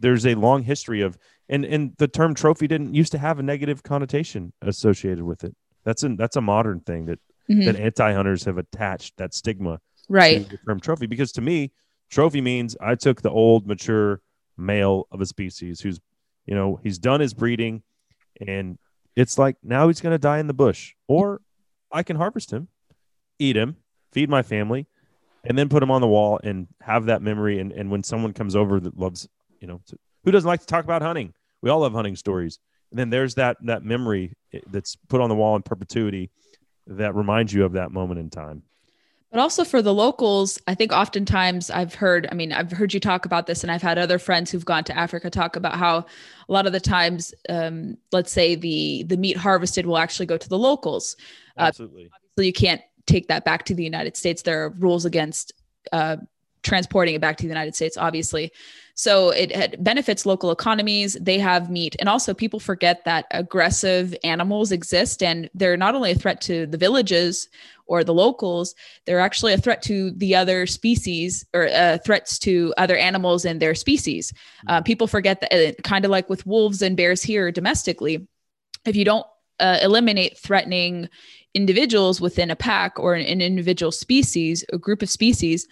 there's 0.00 0.26
a 0.26 0.34
long 0.34 0.62
history 0.62 1.00
of 1.00 1.18
and 1.48 1.64
and 1.64 1.92
the 1.98 2.08
term 2.08 2.34
trophy 2.34 2.66
didn't 2.66 2.94
used 2.94 3.12
to 3.12 3.18
have 3.18 3.38
a 3.38 3.42
negative 3.42 3.82
connotation 3.82 4.52
associated 4.62 5.24
with 5.24 5.44
it. 5.44 5.54
That's 5.84 6.02
a 6.02 6.10
that's 6.10 6.36
a 6.36 6.40
modern 6.40 6.80
thing 6.80 7.06
that 7.06 7.18
mm-hmm. 7.50 7.64
that 7.64 7.76
anti 7.76 8.12
hunters 8.12 8.44
have 8.44 8.58
attached 8.58 9.16
that 9.18 9.34
stigma 9.34 9.80
right 10.08 10.48
the 10.48 10.58
term 10.66 10.80
trophy 10.80 11.06
because 11.06 11.32
to 11.32 11.40
me 11.40 11.72
trophy 12.10 12.40
means 12.40 12.76
I 12.80 12.94
took 12.94 13.22
the 13.22 13.30
old 13.30 13.66
mature 13.66 14.20
male 14.56 15.06
of 15.10 15.20
a 15.20 15.26
species 15.26 15.80
who's 15.80 16.00
you 16.46 16.54
know, 16.54 16.78
he's 16.82 16.98
done 16.98 17.20
his 17.20 17.34
breeding 17.34 17.82
and 18.46 18.78
it's 19.16 19.38
like 19.38 19.56
now 19.62 19.88
he's 19.88 20.00
going 20.00 20.12
to 20.12 20.18
die 20.18 20.38
in 20.38 20.46
the 20.46 20.54
bush 20.54 20.94
or 21.08 21.40
I 21.90 22.02
can 22.02 22.16
harvest 22.16 22.50
him, 22.52 22.68
eat 23.38 23.56
him, 23.56 23.76
feed 24.12 24.28
my 24.28 24.42
family, 24.42 24.86
and 25.44 25.56
then 25.56 25.68
put 25.68 25.82
him 25.82 25.90
on 25.90 26.00
the 26.00 26.08
wall 26.08 26.40
and 26.42 26.66
have 26.80 27.06
that 27.06 27.22
memory. 27.22 27.60
And, 27.60 27.72
and 27.72 27.90
when 27.90 28.02
someone 28.02 28.32
comes 28.32 28.56
over 28.56 28.80
that 28.80 28.98
loves, 28.98 29.28
you 29.64 29.68
know, 29.68 29.80
who 30.24 30.30
doesn't 30.30 30.46
like 30.46 30.60
to 30.60 30.66
talk 30.66 30.84
about 30.84 31.00
hunting? 31.00 31.32
We 31.62 31.70
all 31.70 31.80
love 31.80 31.94
hunting 31.94 32.16
stories. 32.16 32.58
And 32.90 32.98
then 32.98 33.08
there's 33.08 33.34
that, 33.36 33.56
that 33.62 33.82
memory 33.82 34.36
eh, 34.52 34.60
that's 34.70 34.94
put 35.08 35.22
on 35.22 35.30
the 35.30 35.34
wall 35.34 35.56
in 35.56 35.62
perpetuity 35.62 36.30
that 36.86 37.14
reminds 37.14 37.50
you 37.50 37.64
of 37.64 37.72
that 37.72 37.90
moment 37.90 38.20
in 38.20 38.28
time. 38.28 38.62
But 39.30 39.40
also 39.40 39.64
for 39.64 39.80
the 39.80 39.94
locals, 39.94 40.60
I 40.68 40.74
think 40.74 40.92
oftentimes 40.92 41.70
I've 41.70 41.94
heard, 41.94 42.28
I 42.30 42.34
mean, 42.34 42.52
I've 42.52 42.70
heard 42.70 42.92
you 42.92 43.00
talk 43.00 43.24
about 43.24 43.46
this, 43.46 43.64
and 43.64 43.72
I've 43.72 43.82
had 43.82 43.98
other 43.98 44.18
friends 44.18 44.50
who've 44.50 44.64
gone 44.64 44.84
to 44.84 44.96
Africa 44.96 45.30
talk 45.30 45.56
about 45.56 45.76
how 45.76 46.04
a 46.48 46.52
lot 46.52 46.66
of 46.66 46.72
the 46.72 46.78
times, 46.78 47.34
um, 47.48 47.96
let's 48.12 48.30
say 48.30 48.54
the 48.54 49.02
the 49.04 49.16
meat 49.16 49.36
harvested 49.36 49.86
will 49.86 49.98
actually 49.98 50.26
go 50.26 50.36
to 50.36 50.48
the 50.48 50.58
locals. 50.58 51.16
Uh, 51.58 51.62
Absolutely. 51.62 52.04
Uh, 52.04 52.14
obviously, 52.14 52.46
you 52.46 52.52
can't 52.52 52.82
take 53.06 53.26
that 53.26 53.44
back 53.44 53.64
to 53.64 53.74
the 53.74 53.82
United 53.82 54.16
States. 54.16 54.42
There 54.42 54.66
are 54.66 54.68
rules 54.68 55.04
against 55.04 55.52
uh, 55.90 56.18
transporting 56.62 57.14
it 57.14 57.20
back 57.20 57.36
to 57.38 57.42
the 57.42 57.48
United 57.48 57.74
States, 57.74 57.96
obviously. 57.96 58.52
So 58.94 59.30
it, 59.30 59.50
it, 59.50 59.82
benefits 59.82 60.24
local 60.24 60.52
economies. 60.52 61.14
They 61.20 61.38
have 61.38 61.70
meat. 61.70 61.96
And 61.98 62.08
also, 62.08 62.32
people 62.32 62.60
forget 62.60 63.04
that 63.04 63.26
aggressive 63.32 64.14
animals 64.22 64.70
exist 64.70 65.22
and 65.22 65.50
they're 65.52 65.76
not 65.76 65.94
only 65.94 66.12
a 66.12 66.14
threat 66.14 66.40
to 66.42 66.66
the 66.66 66.78
villages 66.78 67.48
or 67.86 68.04
the 68.04 68.14
locals, 68.14 68.74
they're 69.04 69.20
actually 69.20 69.52
a 69.52 69.58
threat 69.58 69.82
to 69.82 70.12
the 70.12 70.34
other 70.34 70.66
species 70.66 71.44
or 71.52 71.68
uh, 71.68 71.98
threats 72.04 72.38
to 72.38 72.72
other 72.78 72.96
animals 72.96 73.44
and 73.44 73.60
their 73.60 73.74
species. 73.74 74.32
Uh, 74.68 74.80
people 74.80 75.06
forget 75.06 75.40
that, 75.40 75.52
uh, 75.52 75.72
kind 75.82 76.04
of 76.04 76.10
like 76.10 76.30
with 76.30 76.46
wolves 76.46 76.80
and 76.80 76.96
bears 76.96 77.22
here 77.22 77.50
domestically, 77.50 78.26
if 78.86 78.96
you 78.96 79.04
don't 79.04 79.26
uh, 79.60 79.78
eliminate 79.82 80.38
threatening 80.38 81.08
individuals 81.52 82.20
within 82.20 82.50
a 82.50 82.56
pack 82.56 82.98
or 82.98 83.14
an, 83.14 83.26
an 83.26 83.40
individual 83.40 83.92
species, 83.92 84.64
a 84.72 84.78
group 84.78 85.02
of 85.02 85.10
species, 85.10 85.66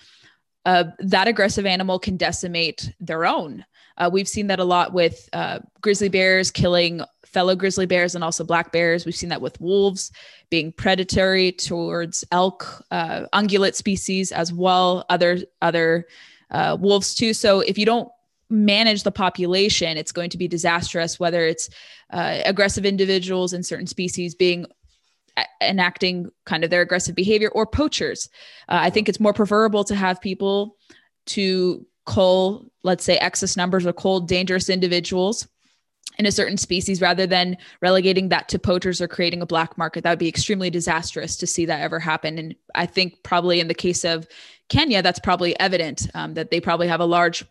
uh, 0.64 0.84
that 0.98 1.28
aggressive 1.28 1.66
animal 1.66 1.98
can 1.98 2.16
decimate 2.16 2.92
their 3.00 3.26
own. 3.26 3.64
Uh, 3.98 4.08
we've 4.12 4.28
seen 4.28 4.46
that 4.46 4.58
a 4.58 4.64
lot 4.64 4.92
with 4.92 5.28
uh, 5.32 5.58
grizzly 5.80 6.08
bears 6.08 6.50
killing 6.50 7.02
fellow 7.24 7.56
grizzly 7.56 7.86
bears 7.86 8.14
and 8.14 8.22
also 8.22 8.44
black 8.44 8.72
bears. 8.72 9.04
We've 9.04 9.14
seen 9.14 9.30
that 9.30 9.40
with 9.40 9.60
wolves 9.60 10.12
being 10.50 10.70
predatory 10.72 11.52
towards 11.52 12.24
elk, 12.30 12.84
uh, 12.90 13.22
ungulate 13.32 13.74
species 13.74 14.32
as 14.32 14.52
well, 14.52 15.04
other 15.08 15.38
other 15.60 16.06
uh, 16.50 16.76
wolves 16.78 17.14
too. 17.14 17.32
So 17.32 17.60
if 17.60 17.78
you 17.78 17.86
don't 17.86 18.08
manage 18.50 19.02
the 19.02 19.10
population, 19.10 19.96
it's 19.96 20.12
going 20.12 20.30
to 20.30 20.38
be 20.38 20.46
disastrous. 20.46 21.18
Whether 21.18 21.46
it's 21.46 21.70
uh, 22.10 22.40
aggressive 22.44 22.84
individuals 22.84 23.54
in 23.54 23.62
certain 23.62 23.86
species 23.86 24.34
being 24.34 24.66
enacting 25.60 26.30
kind 26.44 26.64
of 26.64 26.70
their 26.70 26.82
aggressive 26.82 27.14
behavior 27.14 27.48
or 27.50 27.66
poachers. 27.66 28.28
Uh, 28.68 28.78
I 28.82 28.90
think 28.90 29.08
it's 29.08 29.20
more 29.20 29.32
preferable 29.32 29.84
to 29.84 29.94
have 29.94 30.20
people 30.20 30.76
to 31.26 31.86
cull, 32.06 32.66
let's 32.82 33.04
say, 33.04 33.16
excess 33.18 33.56
numbers 33.56 33.86
or 33.86 33.92
cull 33.92 34.20
dangerous 34.20 34.68
individuals 34.68 35.46
in 36.18 36.26
a 36.26 36.32
certain 36.32 36.56
species 36.56 37.00
rather 37.00 37.26
than 37.26 37.56
relegating 37.80 38.28
that 38.28 38.48
to 38.48 38.58
poachers 38.58 39.00
or 39.00 39.08
creating 39.08 39.40
a 39.40 39.46
black 39.46 39.78
market. 39.78 40.04
That 40.04 40.10
would 40.10 40.18
be 40.18 40.28
extremely 40.28 40.68
disastrous 40.68 41.36
to 41.36 41.46
see 41.46 41.64
that 41.66 41.80
ever 41.80 41.98
happen. 41.98 42.38
And 42.38 42.54
I 42.74 42.86
think 42.86 43.22
probably 43.22 43.60
in 43.60 43.68
the 43.68 43.74
case 43.74 44.04
of 44.04 44.26
Kenya, 44.68 45.02
that's 45.02 45.20
probably 45.20 45.58
evident 45.58 46.08
um, 46.14 46.34
that 46.34 46.50
they 46.50 46.60
probably 46.60 46.88
have 46.88 47.00
a 47.00 47.06
large 47.06 47.44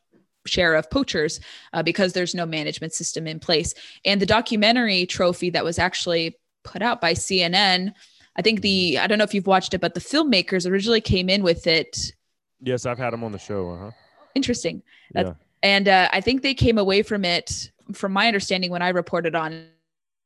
share 0.45 0.75
of 0.75 0.89
poachers 0.89 1.39
uh, 1.73 1.83
because 1.83 2.13
there's 2.13 2.35
no 2.35 2.45
management 2.45 2.93
system 2.93 3.27
in 3.27 3.39
place. 3.39 3.73
And 4.05 4.21
the 4.21 4.25
documentary 4.25 5.05
trophy 5.05 5.49
that 5.51 5.63
was 5.63 5.79
actually 5.79 6.35
put 6.63 6.81
out 6.81 7.01
by 7.01 7.13
CNN, 7.13 7.93
I 8.35 8.41
think 8.41 8.61
the, 8.61 8.99
I 8.99 9.07
don't 9.07 9.17
know 9.17 9.23
if 9.23 9.33
you've 9.33 9.47
watched 9.47 9.73
it, 9.73 9.81
but 9.81 9.93
the 9.93 9.99
filmmakers 9.99 10.69
originally 10.69 11.01
came 11.01 11.29
in 11.29 11.43
with 11.43 11.67
it. 11.67 12.13
Yes, 12.61 12.85
I've 12.85 12.97
had 12.97 13.11
them 13.11 13.23
on 13.23 13.31
the 13.31 13.39
show. 13.39 13.71
Uh-huh. 13.71 13.91
Interesting. 14.35 14.81
That's, 15.11 15.29
Yeah. 15.29 15.33
And 15.63 15.87
uh, 15.87 16.09
I 16.11 16.21
think 16.21 16.41
they 16.41 16.53
came 16.53 16.77
away 16.77 17.03
from 17.03 17.23
it, 17.23 17.71
from 17.93 18.13
my 18.13 18.27
understanding, 18.27 18.71
when 18.71 18.81
I 18.81 18.89
reported 18.89 19.35
on 19.35 19.67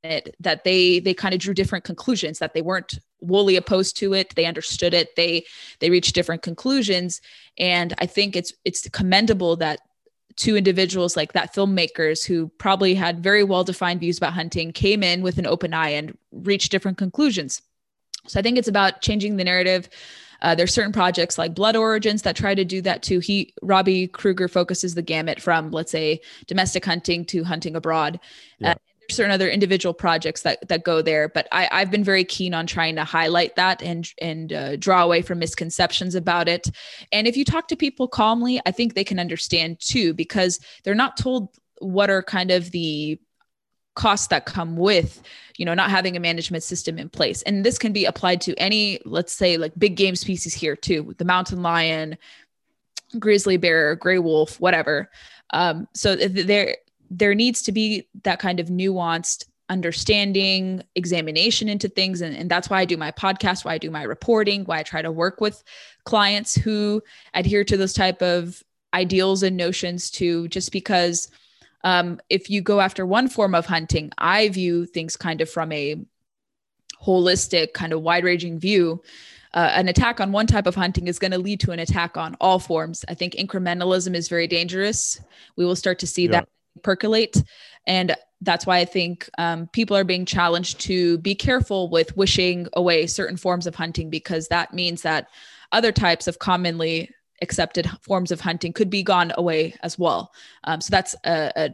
it, 0.03 0.35
that 0.39 0.63
they 0.63 0.99
they 0.99 1.13
kind 1.13 1.33
of 1.33 1.39
drew 1.39 1.53
different 1.53 1.83
conclusions. 1.83 2.39
That 2.39 2.53
they 2.53 2.61
weren't 2.61 2.99
wholly 3.27 3.55
opposed 3.55 3.97
to 3.97 4.13
it. 4.13 4.33
They 4.35 4.45
understood 4.45 4.93
it. 4.93 5.15
They 5.15 5.45
they 5.79 5.89
reached 5.89 6.15
different 6.15 6.41
conclusions. 6.41 7.21
And 7.57 7.93
I 7.97 8.05
think 8.05 8.35
it's 8.35 8.53
it's 8.63 8.87
commendable 8.89 9.55
that 9.57 9.81
two 10.35 10.57
individuals 10.57 11.15
like 11.15 11.33
that 11.33 11.53
filmmakers 11.53 12.25
who 12.25 12.49
probably 12.57 12.93
had 12.93 13.23
very 13.23 13.43
well 13.43 13.63
defined 13.63 13.99
views 13.99 14.17
about 14.17 14.33
hunting 14.33 14.71
came 14.71 15.03
in 15.03 15.21
with 15.21 15.37
an 15.37 15.47
open 15.47 15.73
eye 15.73 15.89
and 15.89 16.17
reached 16.31 16.71
different 16.71 16.97
conclusions. 16.97 17.61
So 18.27 18.39
I 18.39 18.43
think 18.43 18.57
it's 18.57 18.67
about 18.67 19.01
changing 19.01 19.37
the 19.37 19.43
narrative. 19.43 19.89
Uh, 20.41 20.53
there's 20.53 20.73
certain 20.73 20.91
projects 20.91 21.37
like 21.37 21.55
Blood 21.55 21.75
Origins 21.75 22.23
that 22.23 22.35
try 22.35 22.53
to 22.53 22.65
do 22.65 22.81
that 22.81 23.01
too. 23.01 23.19
He 23.19 23.53
Robbie 23.61 24.07
Kroger 24.07 24.49
focuses 24.49 24.93
the 24.93 25.01
gamut 25.01 25.41
from 25.41 25.71
let's 25.71 25.91
say 25.91 26.21
domestic 26.47 26.85
hunting 26.85 27.25
to 27.25 27.43
hunting 27.43 27.75
abroad. 27.75 28.19
Yeah. 28.59 28.71
Uh, 28.71 28.75
there's 29.07 29.17
certain 29.17 29.31
other 29.31 29.49
individual 29.49 29.93
projects 29.93 30.41
that 30.41 30.67
that 30.67 30.83
go 30.83 31.01
there, 31.01 31.29
but 31.29 31.47
I, 31.51 31.67
I've 31.71 31.91
been 31.91 32.03
very 32.03 32.23
keen 32.23 32.53
on 32.53 32.67
trying 32.67 32.95
to 32.95 33.03
highlight 33.03 33.55
that 33.55 33.81
and 33.81 34.07
and 34.21 34.53
uh, 34.53 34.75
draw 34.75 35.03
away 35.03 35.21
from 35.21 35.39
misconceptions 35.39 36.15
about 36.15 36.47
it. 36.47 36.69
And 37.11 37.27
if 37.27 37.37
you 37.37 37.45
talk 37.45 37.67
to 37.69 37.75
people 37.75 38.07
calmly, 38.07 38.61
I 38.65 38.71
think 38.71 38.93
they 38.93 39.03
can 39.03 39.19
understand 39.19 39.79
too 39.79 40.13
because 40.13 40.59
they're 40.83 40.95
not 40.95 41.17
told 41.17 41.55
what 41.79 42.09
are 42.09 42.23
kind 42.23 42.51
of 42.51 42.71
the 42.71 43.19
costs 43.95 44.27
that 44.27 44.45
come 44.45 44.75
with 44.75 45.21
you 45.57 45.65
know 45.65 45.73
not 45.73 45.89
having 45.89 46.17
a 46.17 46.19
management 46.19 46.63
system 46.63 46.99
in 46.99 47.09
place 47.09 47.41
and 47.43 47.65
this 47.65 47.77
can 47.77 47.93
be 47.93 48.03
applied 48.03 48.41
to 48.41 48.53
any 48.55 48.99
let's 49.05 49.31
say 49.31 49.55
like 49.55 49.71
big 49.77 49.95
game 49.95 50.17
species 50.17 50.53
here 50.53 50.75
too 50.75 51.15
the 51.17 51.23
mountain 51.23 51.61
lion 51.61 52.17
grizzly 53.17 53.55
bear 53.55 53.95
gray 53.95 54.19
wolf 54.19 54.59
whatever 54.59 55.09
um, 55.51 55.87
so 55.93 56.15
th- 56.17 56.45
there 56.45 56.75
there 57.09 57.35
needs 57.35 57.61
to 57.63 57.71
be 57.71 58.07
that 58.23 58.39
kind 58.39 58.59
of 58.59 58.67
nuanced 58.67 59.45
understanding 59.69 60.83
examination 60.95 61.67
into 61.69 61.89
things. 61.89 62.21
And, 62.21 62.35
and 62.35 62.51
that's 62.51 62.69
why 62.69 62.81
i 62.81 62.85
do 62.85 62.97
my 62.97 63.11
podcast 63.11 63.65
why 63.65 63.73
i 63.73 63.77
do 63.79 63.89
my 63.89 64.03
reporting 64.03 64.63
why 64.65 64.79
i 64.79 64.83
try 64.83 65.01
to 65.01 65.11
work 65.11 65.41
with 65.41 65.63
clients 66.03 66.53
who 66.53 67.01
adhere 67.33 67.63
to 67.63 67.75
those 67.75 67.93
type 67.93 68.21
of 68.21 68.61
ideals 68.93 69.41
and 69.41 69.57
notions 69.57 70.11
too 70.11 70.47
just 70.49 70.71
because 70.71 71.29
um, 71.83 72.19
if 72.29 72.49
you 72.49 72.61
go 72.61 72.79
after 72.79 73.05
one 73.05 73.27
form 73.27 73.55
of 73.55 73.65
hunting 73.65 74.11
i 74.19 74.49
view 74.49 74.85
things 74.85 75.17
kind 75.17 75.41
of 75.41 75.49
from 75.49 75.71
a 75.71 75.95
holistic 77.05 77.73
kind 77.73 77.93
of 77.93 78.01
wide 78.01 78.23
ranging 78.23 78.59
view. 78.59 79.01
Uh, 79.53 79.71
an 79.73 79.87
attack 79.87 80.19
on 80.19 80.33
one 80.33 80.47
type 80.47 80.67
of 80.67 80.75
hunting 80.75 81.07
is 81.07 81.17
going 81.17 81.31
to 81.31 81.37
lead 81.37 81.61
to 81.61 81.71
an 81.71 81.79
attack 81.79 82.17
on 82.17 82.35
all 82.41 82.59
forms. 82.59 83.05
I 83.07 83.13
think 83.13 83.35
incrementalism 83.35 84.13
is 84.13 84.27
very 84.27 84.47
dangerous. 84.47 85.21
We 85.55 85.65
will 85.65 85.77
start 85.77 85.99
to 85.99 86.07
see 86.07 86.25
Yeah. 86.25 86.31
that 86.31 86.49
percolate 86.83 87.43
and 87.87 88.15
that's 88.41 88.65
why 88.65 88.77
i 88.77 88.85
think 88.85 89.29
um, 89.37 89.67
people 89.67 89.95
are 89.95 90.03
being 90.03 90.25
challenged 90.25 90.79
to 90.79 91.17
be 91.19 91.35
careful 91.35 91.89
with 91.89 92.15
wishing 92.17 92.67
away 92.73 93.07
certain 93.07 93.37
forms 93.37 93.67
of 93.67 93.75
hunting 93.75 94.09
because 94.09 94.47
that 94.47 94.73
means 94.73 95.01
that 95.01 95.27
other 95.71 95.91
types 95.91 96.27
of 96.27 96.39
commonly 96.39 97.09
accepted 97.41 97.89
forms 98.01 98.31
of 98.31 98.39
hunting 98.39 98.71
could 98.71 98.89
be 98.89 99.03
gone 99.03 99.31
away 99.37 99.73
as 99.83 99.99
well 99.99 100.31
um, 100.63 100.79
so 100.81 100.89
that's 100.91 101.15
a, 101.25 101.51
a 101.55 101.69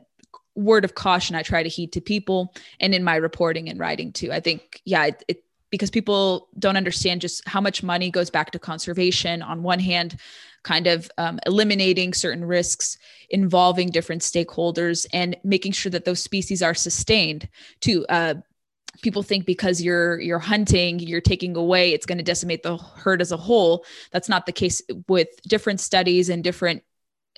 word 0.55 0.85
of 0.85 0.95
caution 0.95 1.35
I 1.35 1.43
try 1.43 1.63
to 1.63 1.69
heed 1.69 1.93
to 1.93 2.01
people 2.01 2.53
and 2.79 2.93
in 2.93 3.03
my 3.03 3.15
reporting 3.15 3.69
and 3.69 3.79
writing 3.79 4.11
too. 4.11 4.31
I 4.31 4.39
think, 4.39 4.81
yeah, 4.85 5.05
it, 5.05 5.23
it 5.27 5.43
because 5.69 5.89
people 5.89 6.49
don't 6.59 6.75
understand 6.75 7.21
just 7.21 7.47
how 7.47 7.61
much 7.61 7.81
money 7.81 8.11
goes 8.11 8.29
back 8.29 8.51
to 8.51 8.59
conservation 8.59 9.41
on 9.41 9.63
one 9.63 9.79
hand, 9.79 10.17
kind 10.63 10.87
of 10.87 11.09
um, 11.17 11.39
eliminating 11.45 12.13
certain 12.13 12.45
risks 12.45 12.97
involving 13.29 13.89
different 13.89 14.21
stakeholders 14.21 15.05
and 15.13 15.35
making 15.43 15.71
sure 15.71 15.89
that 15.89 16.05
those 16.05 16.19
species 16.19 16.61
are 16.61 16.73
sustained 16.73 17.47
too. 17.79 18.05
Uh, 18.07 18.35
people 19.01 19.23
think 19.23 19.45
because 19.45 19.81
you're 19.81 20.19
you're 20.19 20.39
hunting 20.39 20.99
you're 20.99 21.21
taking 21.21 21.55
away 21.55 21.93
it's 21.93 22.05
going 22.05 22.17
to 22.17 22.23
decimate 22.23 22.61
the 22.61 22.77
herd 22.77 23.21
as 23.21 23.31
a 23.31 23.37
whole 23.37 23.85
that's 24.11 24.29
not 24.29 24.45
the 24.45 24.51
case 24.51 24.81
with 25.07 25.29
different 25.47 25.79
studies 25.79 26.29
and 26.29 26.43
different 26.43 26.83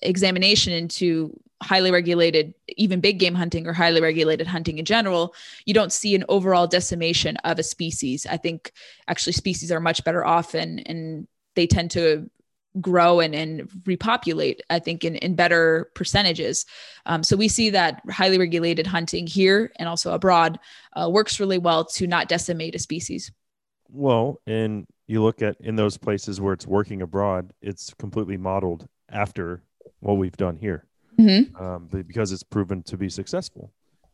examination 0.02 0.74
into 0.74 1.40
highly 1.62 1.92
regulated 1.92 2.54
even 2.70 3.00
big 3.00 3.20
game 3.20 3.36
hunting 3.36 3.68
or 3.68 3.74
highly 3.74 4.02
regulated 4.02 4.48
hunting 4.48 4.80
in 4.80 4.86
general 4.86 5.34
you 5.66 5.74
don't 5.74 5.94
see 5.94 6.16
an 6.16 6.26
overall 6.28 6.68
decimation 6.68 7.38
of 7.38 7.60
a 7.60 7.64
species 7.64 8.26
i 8.30 8.36
think 8.36 8.72
actually 9.08 9.34
species 9.34 9.72
are 9.72 9.80
much 9.80 10.04
better 10.04 10.26
off 10.26 10.56
and 10.56 10.86
and 10.88 11.28
they 11.56 11.68
tend 11.68 11.92
to 11.92 12.30
grow 12.82 13.20
and, 13.20 13.36
and 13.36 13.70
repopulate 13.86 14.62
i 14.70 14.80
think 14.80 15.04
in, 15.04 15.16
in 15.18 15.36
better 15.36 15.92
percentages 15.94 16.66
um, 17.06 17.24
so 17.24 17.36
we 17.36 17.48
see 17.48 17.70
that 17.70 18.02
highly 18.10 18.38
regulated 18.38 18.88
hunting 18.88 19.28
here 19.28 19.72
and 19.78 19.88
also 19.88 20.14
abroad 20.14 20.60
uh, 20.96 21.10
works 21.10 21.40
really 21.40 21.58
well 21.58 21.86
to 21.86 22.08
not 22.08 22.28
decimate 22.28 22.76
a 22.76 22.80
species 22.80 23.32
Well, 23.90 24.42
and 24.48 24.88
you 25.08 25.22
look 25.22 25.42
at 25.42 25.56
in 25.60 25.76
those 25.76 25.98
places 25.98 26.42
where 26.42 26.54
it's 26.54 26.66
working 26.66 27.02
abroad, 27.02 27.54
it's 27.62 27.94
completely 27.94 28.38
modeled 28.38 28.88
after 29.10 29.62
what 30.00 30.16
we've 30.16 30.36
done 30.36 30.58
here 30.58 30.86
mm-hmm. 31.20 31.56
um, 31.64 31.88
because 31.88 32.32
it's 32.32 32.44
proven 32.44 32.84
to 32.84 32.98
be 32.98 33.10
successful. 33.10 33.72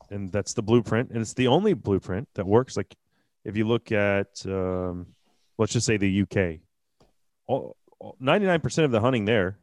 And 0.09 0.31
that's 0.31 0.53
the 0.53 0.63
blueprint. 0.63 1.11
And 1.11 1.21
it's 1.21 1.33
the 1.33 1.47
only 1.47 1.73
blueprint 1.73 2.27
that 2.33 2.45
works. 2.45 2.75
Like 2.75 2.95
if 3.45 3.55
you 3.55 3.65
look 3.65 3.91
at, 3.91 4.43
um, 4.45 5.07
let's 5.57 5.73
just 5.73 5.85
say 5.85 5.97
the 5.97 6.21
UK, 6.23 6.59
all, 7.47 7.57
all- 7.57 7.75
99% 8.21 8.83
of 8.83 8.91
the 8.91 9.01
hunting 9.01 9.25
there 9.25 9.57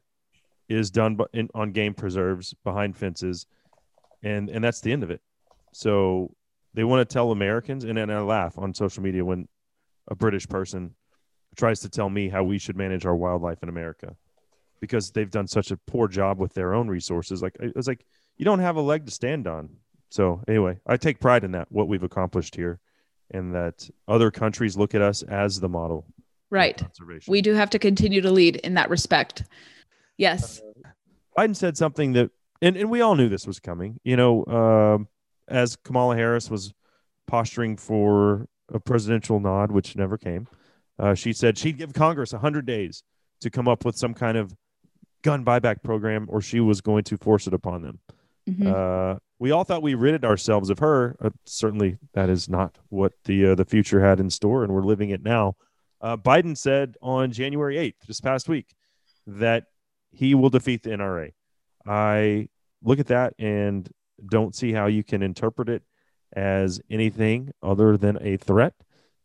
is 0.69 0.91
done 0.91 1.19
in, 1.33 1.49
on 1.55 1.73
game 1.73 1.95
preserves 1.95 2.55
behind 2.65 2.97
fences. 2.97 3.47
And, 4.23 4.49
and 4.51 4.63
that's 4.65 4.81
the 4.81 4.93
end 4.93 5.03
of 5.03 5.11
it. 5.11 5.21
So 5.73 6.35
they 6.75 6.85
want 6.85 7.09
to 7.09 7.13
tell 7.13 7.31
Americans, 7.31 7.85
and 7.85 7.97
then 7.97 8.11
I 8.11 8.21
laugh 8.21 8.59
on 8.59 8.75
social 8.75 9.03
media 9.03 9.25
when 9.25 9.49
a 10.09 10.15
British 10.15 10.49
person 10.49 10.95
tries 11.57 11.81
to 11.81 11.89
tell 11.89 12.11
me 12.11 12.29
how 12.29 12.45
we 12.45 12.59
should 12.59 12.77
manage 12.77 13.07
our 13.07 13.17
wildlife 13.17 13.63
in 13.63 13.69
America 13.69 14.15
because 14.81 15.11
they've 15.11 15.31
done 15.31 15.47
such 15.47 15.71
a 15.71 15.77
poor 15.77 16.07
job 16.07 16.39
with 16.39 16.53
their 16.53 16.75
own 16.75 16.89
resources. 16.89 17.43
Like 17.43 17.57
it 17.61 17.75
was 17.75 17.89
like 17.89 18.05
you 18.37 18.45
don't 18.45 18.59
have 18.59 18.77
a 18.77 18.81
leg 18.81 19.07
to 19.07 19.11
stand 19.11 19.47
on. 19.47 19.71
So 20.11 20.43
anyway, 20.47 20.79
I 20.87 20.97
take 20.97 21.19
pride 21.19 21.45
in 21.45 21.53
that 21.53 21.71
what 21.71 21.89
we've 21.89 22.03
accomplished 22.03 22.55
here, 22.55 22.79
and 23.31 23.55
that 23.55 23.89
other 24.07 24.31
countries 24.31 24.77
look 24.77 24.95
at 24.95 25.03
us 25.03 25.23
as 25.23 25.61
the 25.61 25.69
model. 25.69 26.07
Right 26.51 26.83
we 27.27 27.43
do 27.43 27.55
have 27.55 27.71
to 27.71 27.79
continue 27.79 28.21
to 28.21 28.31
lead 28.31 28.57
in 28.57 28.75
that 28.75 28.89
respect 28.91 29.45
yes 30.17 30.61
Biden 31.37 31.55
said 31.55 31.77
something 31.77 32.13
that, 32.15 32.31
and, 32.63 32.77
and 32.77 32.91
we 32.91 33.01
all 33.01 33.15
knew 33.15 33.29
this 33.29 33.47
was 33.47 33.61
coming. 33.61 34.01
You 34.05 34.17
know, 34.17 34.47
um, 34.47 35.09
as 35.49 35.77
Kamala 35.77 36.17
Harris 36.17 36.51
was 36.51 36.73
posturing 37.27 37.77
for 37.77 38.47
a 38.73 38.81
presidential 38.81 39.39
nod, 39.39 39.71
which 39.71 39.97
never 39.97 40.17
came, 40.17 40.49
uh, 40.99 41.15
she 41.15 41.33
said 41.33 41.59
she'd 41.59 41.77
give 41.77 41.93
Congress 41.93 42.33
100 42.33 42.65
days 42.65 43.03
to 43.41 43.51
come 43.51 43.69
up 43.69 43.85
with 43.85 43.97
some 43.97 44.15
kind 44.15 44.39
of 44.39 44.55
gun 45.23 45.45
buyback 45.45 45.83
program, 45.83 46.27
or 46.29 46.41
she 46.41 46.61
was 46.61 46.81
going 46.81 47.05
to 47.05 47.19
force 47.19 47.47
it 47.47 47.53
upon 47.53 47.83
them. 47.83 47.99
Mhm. 48.49 48.67
Uh, 48.67 49.19
we 49.39 49.51
all 49.51 49.65
thought 49.65 49.83
we 49.83 49.95
ridded 49.95 50.25
ourselves 50.25 50.71
of 50.71 50.79
her. 50.79 51.17
Uh, 51.21 51.31
certainly, 51.45 51.99
that 52.15 52.31
is 52.31 52.49
not 52.49 52.79
what 52.89 53.13
the 53.25 53.49
uh, 53.49 53.55
the 53.55 53.65
future 53.65 54.01
had 54.01 54.21
in 54.21 54.31
store, 54.31 54.65
and 54.65 54.73
we're 54.73 54.83
living 54.83 55.11
it 55.11 55.23
now. 55.23 55.57
Uh, 56.01 56.17
Biden 56.17 56.57
said 56.57 56.97
on 57.01 57.33
January 57.33 57.77
8th, 57.77 58.07
this 58.07 58.21
past 58.21 58.49
week, 58.49 58.75
that 59.27 59.65
he 60.11 60.35
will 60.35 60.51
defeat 60.51 60.83
the 60.83 60.91
NRA. 60.91 61.33
I 61.87 62.49
look 62.83 62.99
at 62.99 63.09
that 63.09 63.35
and 63.39 63.89
don't 64.31 64.55
see 64.55 64.73
how 64.73 64.87
you 64.87 65.05
can 65.05 65.23
interpret 65.23 65.69
it 65.69 65.83
as 66.35 66.81
anything 66.91 67.51
other 67.63 67.97
than 67.97 68.19
a 68.21 68.37
threat 68.37 68.75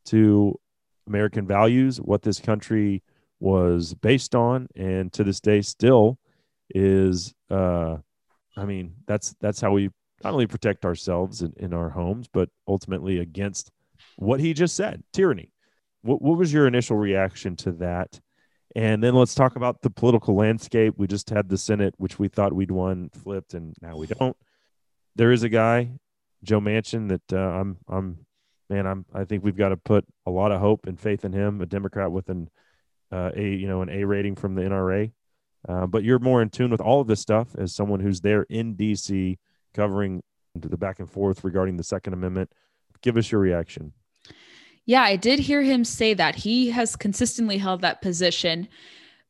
to 0.06 0.60
American 1.08 1.46
values, 1.46 1.98
what 1.98 2.22
this 2.22 2.40
country 2.40 3.04
was 3.40 3.94
based 3.96 4.36
on, 4.36 4.68
and 4.76 5.12
to 5.14 5.24
this 5.24 5.40
day 5.40 5.62
still 5.62 6.18
is. 6.70 7.34
Uh, 7.50 7.98
I 8.56 8.66
mean, 8.66 8.96
that's 9.08 9.36
that's 9.40 9.62
how 9.62 9.72
we 9.72 9.90
not 10.24 10.34
only 10.34 10.48
protect 10.48 10.86
ourselves 10.86 11.42
in, 11.42 11.54
in 11.58 11.74
our 11.74 11.90
homes, 11.90 12.28
but 12.32 12.50
ultimately 12.68 13.20
against 13.20 13.72
what 14.18 14.40
he 14.40 14.54
just 14.54 14.76
said 14.76 15.04
tyranny. 15.14 15.51
What, 16.02 16.22
what 16.22 16.38
was 16.38 16.52
your 16.52 16.68
initial 16.68 16.98
reaction 16.98 17.56
to 17.58 17.72
that? 17.74 18.20
And 18.76 19.04
then 19.04 19.16
let's 19.16 19.36
talk 19.36 19.56
about 19.56 19.82
the 19.82 19.90
political 19.90 20.36
landscape. 20.36 20.94
We 20.98 21.08
just 21.08 21.30
had 21.30 21.50
the 21.50 21.58
Senate, 21.58 21.94
which 21.98 22.18
we 22.18 22.30
thought 22.30 22.54
we'd 22.54 22.72
won, 22.72 23.10
flipped, 23.10 23.54
and 23.54 23.76
now 23.82 23.98
we 23.98 24.08
don't. 24.08 24.38
There 25.16 25.32
is 25.32 25.44
a 25.44 25.50
guy, 25.50 25.92
Joe 26.44 26.62
Manchin, 26.62 27.10
that 27.10 27.34
uh, 27.34 27.60
I'm, 27.60 27.78
I'm, 27.90 28.26
man, 28.70 28.88
I'm, 28.88 29.06
I 29.14 29.26
think 29.26 29.44
we've 29.44 29.58
got 29.58 29.70
to 29.70 29.78
put 29.78 30.06
a 30.26 30.32
lot 30.32 30.54
of 30.54 30.62
hope 30.62 30.88
and 30.88 30.98
faith 30.98 31.26
in 31.26 31.34
him. 31.34 31.60
A 31.60 31.66
Democrat 31.66 32.12
with 32.12 32.30
an, 32.30 32.50
uh, 33.12 33.32
a, 33.36 33.44
you 33.44 33.68
know, 33.68 33.82
an 33.82 33.90
A 33.90 34.06
rating 34.06 34.36
from 34.36 34.56
the 34.56 34.62
NRA. 34.62 35.12
Uh, 35.68 35.86
but 35.86 36.04
you're 36.04 36.20
more 36.20 36.42
in 36.42 36.50
tune 36.50 36.72
with 36.72 36.82
all 36.82 37.02
of 37.02 37.08
this 37.08 37.20
stuff 37.20 37.50
as 37.58 37.76
someone 37.76 38.00
who's 38.00 38.22
there 38.22 38.44
in 38.50 38.76
DC 38.76 39.38
covering 39.74 40.24
the 40.56 40.78
back 40.78 41.00
and 41.00 41.10
forth 41.10 41.44
regarding 41.44 41.78
the 41.78 41.84
Second 41.84 42.14
Amendment. 42.14 42.52
Give 43.02 43.18
us 43.18 43.32
your 43.32 43.42
reaction. 43.42 43.94
Yeah, 44.86 45.04
I 45.04 45.16
did 45.16 45.40
hear 45.40 45.62
him 45.62 45.84
say 45.84 46.14
that. 46.14 46.36
He 46.36 46.70
has 46.72 46.96
consistently 46.96 47.58
held 47.58 47.82
that 47.82 48.02
position, 48.02 48.68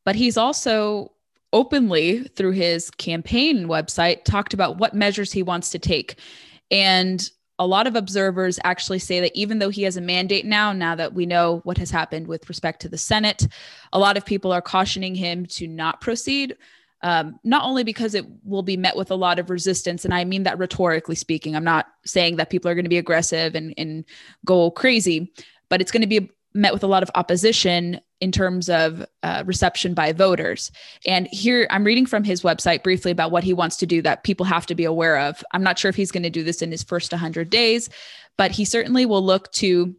but 0.04 0.16
he's 0.16 0.36
also 0.36 1.12
openly 1.52 2.24
through 2.28 2.52
his 2.52 2.90
campaign 2.90 3.68
website 3.68 4.24
talked 4.24 4.54
about 4.54 4.78
what 4.78 4.94
measures 4.94 5.32
he 5.32 5.42
wants 5.42 5.70
to 5.70 5.78
take. 5.78 6.18
And 6.70 7.28
a 7.58 7.66
lot 7.66 7.86
of 7.86 7.94
observers 7.94 8.58
actually 8.64 8.98
say 8.98 9.20
that 9.20 9.36
even 9.36 9.58
though 9.58 9.68
he 9.68 9.82
has 9.82 9.96
a 9.96 10.00
mandate 10.00 10.46
now, 10.46 10.72
now 10.72 10.94
that 10.94 11.12
we 11.12 11.26
know 11.26 11.60
what 11.64 11.78
has 11.78 11.90
happened 11.90 12.26
with 12.26 12.48
respect 12.48 12.80
to 12.80 12.88
the 12.88 12.98
Senate, 12.98 13.46
a 13.92 13.98
lot 13.98 14.16
of 14.16 14.24
people 14.24 14.50
are 14.50 14.62
cautioning 14.62 15.14
him 15.14 15.44
to 15.46 15.68
not 15.68 16.00
proceed. 16.00 16.56
Um, 17.02 17.40
not 17.42 17.64
only 17.64 17.82
because 17.82 18.14
it 18.14 18.24
will 18.44 18.62
be 18.62 18.76
met 18.76 18.96
with 18.96 19.10
a 19.10 19.16
lot 19.16 19.38
of 19.38 19.50
resistance, 19.50 20.04
and 20.04 20.14
I 20.14 20.24
mean 20.24 20.44
that 20.44 20.58
rhetorically 20.58 21.16
speaking. 21.16 21.56
I'm 21.56 21.64
not 21.64 21.86
saying 22.04 22.36
that 22.36 22.50
people 22.50 22.70
are 22.70 22.74
going 22.74 22.84
to 22.84 22.88
be 22.88 22.98
aggressive 22.98 23.54
and, 23.54 23.74
and 23.76 24.04
go 24.44 24.70
crazy, 24.70 25.32
but 25.68 25.80
it's 25.80 25.90
going 25.90 26.02
to 26.02 26.06
be 26.06 26.30
met 26.54 26.72
with 26.72 26.84
a 26.84 26.86
lot 26.86 27.02
of 27.02 27.10
opposition 27.14 28.00
in 28.20 28.30
terms 28.30 28.68
of 28.68 29.04
uh, 29.22 29.42
reception 29.46 29.94
by 29.94 30.12
voters. 30.12 30.70
And 31.06 31.26
here 31.32 31.66
I'm 31.70 31.84
reading 31.84 32.06
from 32.06 32.24
his 32.24 32.42
website 32.42 32.82
briefly 32.82 33.10
about 33.10 33.32
what 33.32 33.42
he 33.42 33.52
wants 33.52 33.76
to 33.78 33.86
do 33.86 34.00
that 34.02 34.22
people 34.22 34.46
have 34.46 34.66
to 34.66 34.74
be 34.74 34.84
aware 34.84 35.18
of. 35.18 35.42
I'm 35.52 35.62
not 35.62 35.78
sure 35.78 35.88
if 35.88 35.96
he's 35.96 36.12
going 36.12 36.22
to 36.22 36.30
do 36.30 36.44
this 36.44 36.62
in 36.62 36.70
his 36.70 36.82
first 36.82 37.10
100 37.10 37.50
days, 37.50 37.90
but 38.36 38.52
he 38.52 38.64
certainly 38.64 39.06
will 39.06 39.24
look 39.24 39.50
to 39.52 39.94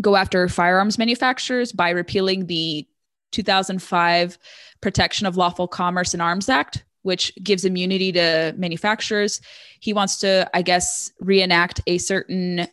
go 0.00 0.14
after 0.16 0.48
firearms 0.48 0.98
manufacturers 0.98 1.72
by 1.72 1.90
repealing 1.90 2.46
the 2.46 2.86
2005 3.32 4.38
Protection 4.80 5.26
of 5.26 5.36
Lawful 5.36 5.68
Commerce 5.68 6.14
in 6.14 6.20
Arms 6.20 6.48
Act, 6.48 6.84
which 7.02 7.32
gives 7.42 7.64
immunity 7.64 8.12
to 8.12 8.54
manufacturers. 8.56 9.40
He 9.80 9.92
wants 9.92 10.18
to, 10.18 10.48
I 10.54 10.62
guess, 10.62 11.10
reenact 11.20 11.80
a 11.86 11.98
certain 11.98 12.66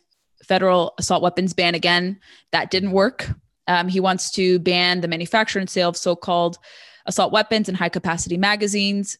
federal 0.44 0.94
assault 0.98 1.22
weapons 1.22 1.52
ban 1.52 1.74
again. 1.74 2.20
That 2.52 2.70
didn't 2.70 2.92
work. 2.92 3.30
Um, 3.66 3.88
he 3.88 4.00
wants 4.00 4.30
to 4.32 4.58
ban 4.58 5.00
the 5.00 5.08
manufacture 5.08 5.58
and 5.58 5.70
sale 5.70 5.88
of 5.88 5.96
so 5.96 6.14
called 6.14 6.58
assault 7.06 7.32
weapons 7.32 7.68
and 7.68 7.76
high 7.76 7.88
capacity 7.88 8.36
magazines. 8.36 9.18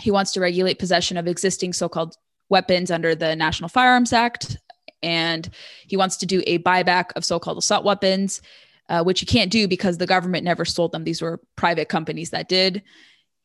He 0.00 0.10
wants 0.10 0.32
to 0.32 0.40
regulate 0.40 0.78
possession 0.78 1.16
of 1.16 1.26
existing 1.26 1.72
so 1.72 1.88
called 1.88 2.16
weapons 2.48 2.90
under 2.90 3.14
the 3.14 3.36
National 3.36 3.68
Firearms 3.68 4.12
Act. 4.12 4.58
And 5.02 5.48
he 5.86 5.96
wants 5.96 6.16
to 6.18 6.26
do 6.26 6.42
a 6.46 6.58
buyback 6.58 7.12
of 7.14 7.24
so 7.24 7.38
called 7.38 7.58
assault 7.58 7.84
weapons, 7.84 8.42
uh, 8.88 9.02
which 9.04 9.20
he 9.20 9.26
can't 9.26 9.50
do 9.50 9.68
because 9.68 9.98
the 9.98 10.06
government 10.06 10.44
never 10.44 10.64
sold 10.64 10.92
them. 10.92 11.04
These 11.04 11.22
were 11.22 11.40
private 11.56 11.88
companies 11.88 12.30
that 12.30 12.48
did. 12.48 12.82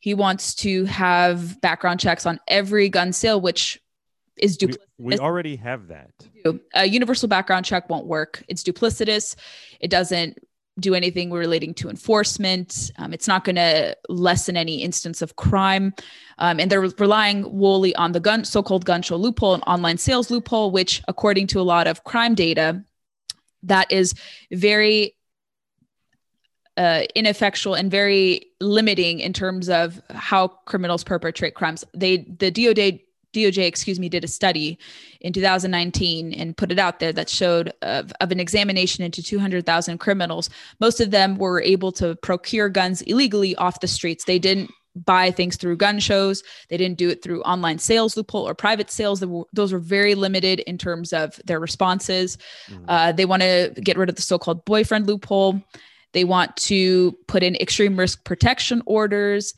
He 0.00 0.14
wants 0.14 0.54
to 0.56 0.84
have 0.84 1.60
background 1.60 2.00
checks 2.00 2.26
on 2.26 2.38
every 2.48 2.88
gun 2.88 3.12
sale, 3.12 3.40
which 3.40 3.80
is 4.36 4.58
duplicitous. 4.58 4.78
We, 4.98 5.14
we 5.14 5.18
already 5.18 5.56
have 5.56 5.88
that. 5.88 6.10
A 6.74 6.86
universal 6.86 7.28
background 7.28 7.64
check 7.64 7.88
won't 7.88 8.06
work. 8.06 8.42
It's 8.48 8.62
duplicitous. 8.62 9.36
It 9.80 9.90
doesn't 9.90 10.38
do 10.80 10.94
anything 10.94 11.30
relating 11.30 11.72
to 11.72 11.88
enforcement. 11.88 12.90
Um, 12.98 13.12
it's 13.12 13.28
not 13.28 13.44
going 13.44 13.56
to 13.56 13.96
lessen 14.08 14.56
any 14.56 14.82
instance 14.82 15.22
of 15.22 15.36
crime. 15.36 15.94
Um, 16.38 16.58
and 16.58 16.70
they're 16.70 16.80
relying 16.80 17.44
wholly 17.44 17.94
on 17.94 18.12
the 18.12 18.20
gun, 18.20 18.44
so-called 18.44 18.84
gun 18.84 19.00
show 19.00 19.16
loophole 19.16 19.54
and 19.54 19.62
online 19.66 19.98
sales 19.98 20.30
loophole, 20.30 20.72
which, 20.72 21.00
according 21.06 21.46
to 21.48 21.60
a 21.60 21.62
lot 21.62 21.86
of 21.86 22.02
crime 22.02 22.34
data, 22.34 22.82
that 23.62 23.90
is 23.92 24.14
very 24.50 25.14
uh, 26.76 27.02
ineffectual 27.14 27.74
and 27.74 27.90
very 27.90 28.46
limiting 28.60 29.20
in 29.20 29.32
terms 29.32 29.68
of 29.68 30.00
how 30.10 30.48
criminals 30.48 31.04
perpetrate 31.04 31.54
crimes. 31.54 31.84
They 31.94 32.18
the 32.18 32.50
DOJ 32.50 33.00
DOJ, 33.34 33.66
excuse 33.66 33.98
me, 33.98 34.08
did 34.08 34.24
a 34.24 34.28
study 34.28 34.78
in 35.20 35.32
2019 35.32 36.32
and 36.32 36.56
put 36.56 36.70
it 36.72 36.78
out 36.78 37.00
there 37.00 37.12
that 37.12 37.28
showed 37.28 37.72
of, 37.82 38.12
of 38.20 38.30
an 38.30 38.40
examination 38.40 39.04
into 39.04 39.22
200,000 39.22 39.98
criminals. 39.98 40.48
Most 40.80 41.00
of 41.00 41.10
them 41.10 41.36
were 41.36 41.60
able 41.60 41.92
to 41.92 42.14
procure 42.16 42.68
guns 42.68 43.02
illegally 43.02 43.56
off 43.56 43.80
the 43.80 43.88
streets. 43.88 44.24
They 44.24 44.38
didn't 44.38 44.70
buy 44.96 45.30
things 45.32 45.56
through 45.56 45.76
gun 45.76 45.98
shows. 45.98 46.44
They 46.68 46.76
didn't 46.76 46.98
do 46.98 47.08
it 47.08 47.22
through 47.22 47.42
online 47.42 47.78
sales 47.80 48.16
loophole 48.16 48.46
or 48.46 48.54
private 48.54 48.90
sales. 48.90 49.24
Those 49.52 49.72
were 49.72 49.80
very 49.80 50.14
limited 50.14 50.60
in 50.60 50.78
terms 50.78 51.12
of 51.12 51.40
their 51.44 51.58
responses. 51.58 52.38
Mm-hmm. 52.68 52.84
Uh, 52.86 53.12
they 53.12 53.24
want 53.24 53.42
to 53.42 53.74
get 53.82 53.98
rid 53.98 54.08
of 54.08 54.14
the 54.14 54.22
so-called 54.22 54.64
boyfriend 54.64 55.08
loophole. 55.08 55.60
They 56.14 56.24
want 56.24 56.56
to 56.56 57.12
put 57.26 57.42
in 57.42 57.54
extreme 57.56 57.98
risk 57.98 58.24
protection 58.24 58.82
orders 58.86 59.54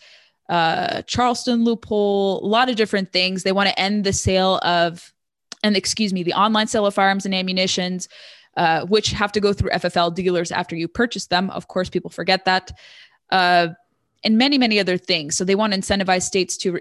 uh, 0.48 1.02
Charleston 1.02 1.64
loophole, 1.64 2.44
a 2.44 2.46
lot 2.46 2.68
of 2.68 2.76
different 2.76 3.12
things. 3.12 3.42
They 3.42 3.52
want 3.52 3.68
to 3.68 3.78
end 3.78 4.04
the 4.04 4.12
sale 4.12 4.58
of, 4.62 5.12
and 5.62 5.76
excuse 5.76 6.12
me, 6.12 6.22
the 6.22 6.34
online 6.34 6.66
sale 6.68 6.86
of 6.86 6.94
firearms 6.94 7.26
and 7.26 7.34
ammunitions, 7.34 8.08
uh, 8.56 8.86
which 8.86 9.10
have 9.10 9.32
to 9.32 9.40
go 9.40 9.52
through 9.52 9.70
FFL 9.70 10.14
dealers 10.14 10.52
after 10.52 10.76
you 10.76 10.88
purchase 10.88 11.26
them. 11.26 11.50
Of 11.50 11.68
course, 11.68 11.90
people 11.90 12.10
forget 12.10 12.44
that. 12.44 12.72
Uh, 13.30 13.68
and 14.24 14.38
many, 14.38 14.56
many 14.56 14.80
other 14.80 14.96
things. 14.96 15.36
So 15.36 15.44
they 15.44 15.54
want 15.54 15.72
to 15.72 15.78
incentivize 15.78 16.22
states 16.22 16.56
to 16.58 16.80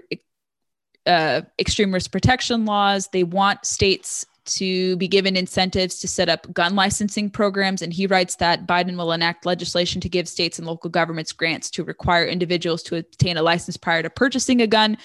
uh, 1.06 1.42
extreme 1.58 1.92
risk 1.92 2.10
protection 2.10 2.64
laws. 2.64 3.08
They 3.12 3.24
want 3.24 3.64
states 3.66 4.26
to 4.46 4.96
be 4.96 5.08
given 5.08 5.36
incentives 5.36 5.98
to 6.00 6.08
set 6.08 6.28
up 6.28 6.52
gun 6.52 6.74
licensing 6.74 7.30
programs. 7.30 7.82
And 7.82 7.92
he 7.92 8.06
writes 8.06 8.36
that 8.36 8.66
Biden 8.66 8.96
will 8.96 9.12
enact 9.12 9.46
legislation 9.46 10.00
to 10.00 10.08
give 10.08 10.28
states 10.28 10.58
and 10.58 10.66
local 10.66 10.90
governments 10.90 11.32
grants 11.32 11.70
to 11.72 11.84
require 11.84 12.26
individuals 12.26 12.82
to 12.84 12.96
obtain 12.96 13.36
a 13.36 13.42
license 13.42 13.76
prior 13.76 14.02
to 14.02 14.10
purchasing 14.10 14.62
a 14.62 14.66
gun, 14.66 14.98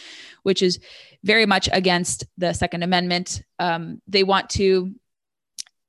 which 0.44 0.62
is 0.62 0.80
very 1.24 1.46
much 1.46 1.70
against 1.72 2.26
the 2.38 2.54
Second 2.54 2.84
Amendment. 2.84 3.44
Um, 3.60 4.02
they 4.08 4.24
want 4.24 4.50
to. 4.52 4.94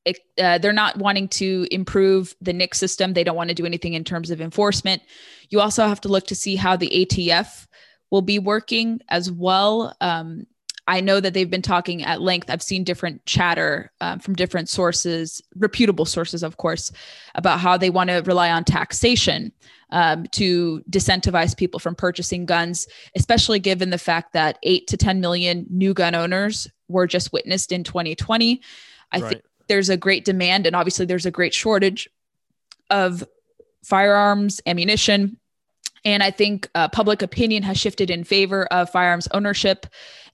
Uh, 0.05 0.59
they're 0.59 0.73
not 0.73 0.97
wanting 0.97 1.29
to 1.29 1.65
improve 1.71 2.35
the 2.41 2.53
NICS 2.53 2.77
system. 2.79 3.13
They 3.13 3.23
don't 3.23 3.37
want 3.37 3.51
to 3.51 3.55
do 3.55 3.65
anything 3.65 3.95
in 3.95 4.03
terms 4.03 4.33
of 4.33 4.41
enforcement. 4.41 5.01
You 5.49 5.61
also 5.61 5.87
have 5.87 6.01
to 6.01 6.09
look 6.09 6.27
to 6.27 6.35
see 6.35 6.57
how 6.57 6.75
the 6.75 6.91
ATF 6.91 7.69
will 8.11 8.23
be 8.23 8.41
working 8.41 9.01
as 9.09 9.31
well. 9.31 9.97
Um, 10.01 10.47
I 10.89 11.01
know 11.01 11.21
that 11.21 11.33
they've 11.33 11.49
been 11.49 11.63
talking 11.63 12.03
at 12.03 12.21
length. 12.21 12.51
I've 12.51 12.63
seen 12.63 12.83
different 12.83 13.25
chatter 13.25 13.93
um, 14.01 14.19
from 14.19 14.35
different 14.35 14.69
sources, 14.69 15.41
reputable 15.55 16.05
sources, 16.05 16.43
of 16.43 16.57
course, 16.57 16.91
about 17.35 17.61
how 17.61 17.77
they 17.77 17.91
want 17.91 18.11
to 18.11 18.23
rely 18.27 18.51
on 18.51 18.65
taxation 18.65 19.53
um, 19.91 20.25
to 20.33 20.83
disincentivize 20.91 21.57
people 21.57 21.79
from 21.79 21.95
purchasing 21.95 22.47
guns, 22.47 22.89
especially 23.15 23.61
given 23.61 23.91
the 23.91 23.99
fact 23.99 24.33
that 24.33 24.59
eight 24.65 24.89
to 24.89 24.97
10 24.97 25.21
million 25.21 25.67
new 25.71 25.95
gun 25.95 26.15
owners 26.15 26.69
were 26.89 27.07
just 27.07 27.33
witnessed 27.33 27.71
in 27.71 27.85
2020. 27.85 28.61
I 29.13 29.21
right. 29.21 29.29
think 29.29 29.43
there's 29.69 29.89
a 29.89 29.97
great 29.97 30.25
demand, 30.25 30.67
and 30.67 30.75
obviously, 30.75 31.07
there's 31.07 31.27
a 31.27 31.31
great 31.31 31.55
shortage 31.55 32.09
of 32.91 33.23
firearms, 33.85 34.61
ammunition. 34.67 35.39
And 36.05 36.23
I 36.23 36.31
think 36.31 36.69
uh, 36.75 36.89
public 36.89 37.23
opinion 37.23 37.63
has 37.63 37.79
shifted 37.79 38.11
in 38.11 38.25
favor 38.25 38.67
of 38.67 38.91
firearms 38.91 39.29
ownership 39.33 39.87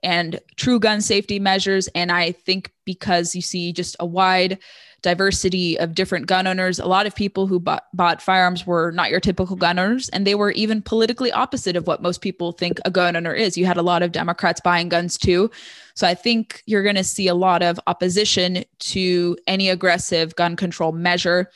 and 0.03 0.41
true 0.57 0.79
gun 0.79 1.01
safety 1.01 1.39
measures. 1.39 1.89
And 1.89 2.11
I 2.11 2.33
think 2.33 2.73
because 2.85 3.35
you 3.35 3.43
see 3.43 3.73
just 3.73 3.97
a 4.01 4.07
wide 4.07 4.59
diversity 5.03 5.79
of 5.79 5.95
different 5.95 6.27
gun 6.27 6.47
owners, 6.47 6.79
a 6.79 6.87
lot 6.87 7.07
of 7.07 7.15
people 7.15 7.47
who 7.47 7.61
bought, 7.61 7.85
bought 7.95 8.21
firearms 8.21 8.67
were 8.67 8.91
not 8.91 9.11
your 9.11 9.21
typical 9.21 9.55
gun 9.55 9.79
owners, 9.79 10.09
and 10.09 10.27
they 10.27 10.35
were 10.35 10.51
even 10.53 10.83
politically 10.83 11.31
opposite 11.31 11.77
of 11.77 11.87
what 11.87 12.03
most 12.03 12.21
people 12.21 12.51
think 12.53 12.81
a 12.85 12.91
gun 12.91 13.15
owner 13.15 13.33
is. 13.33 13.57
You 13.57 13.67
had 13.67 13.77
a 13.77 13.83
lot 13.83 14.03
of 14.03 14.11
Democrats 14.11 14.61
buying 14.61 14.89
guns 14.89 15.17
too. 15.17 15.51
So 15.95 16.07
I 16.07 16.15
think 16.15 16.63
you're 16.67 16.83
going 16.83 16.97
to 16.97 17.05
see 17.05 17.29
a 17.29 17.35
lot 17.35 17.63
of 17.63 17.79
opposition 17.87 18.65
to 18.81 19.37
any 19.47 19.69
aggressive 19.69 20.35
gun 20.35 20.57
control 20.57 20.93
measure. 20.93 21.51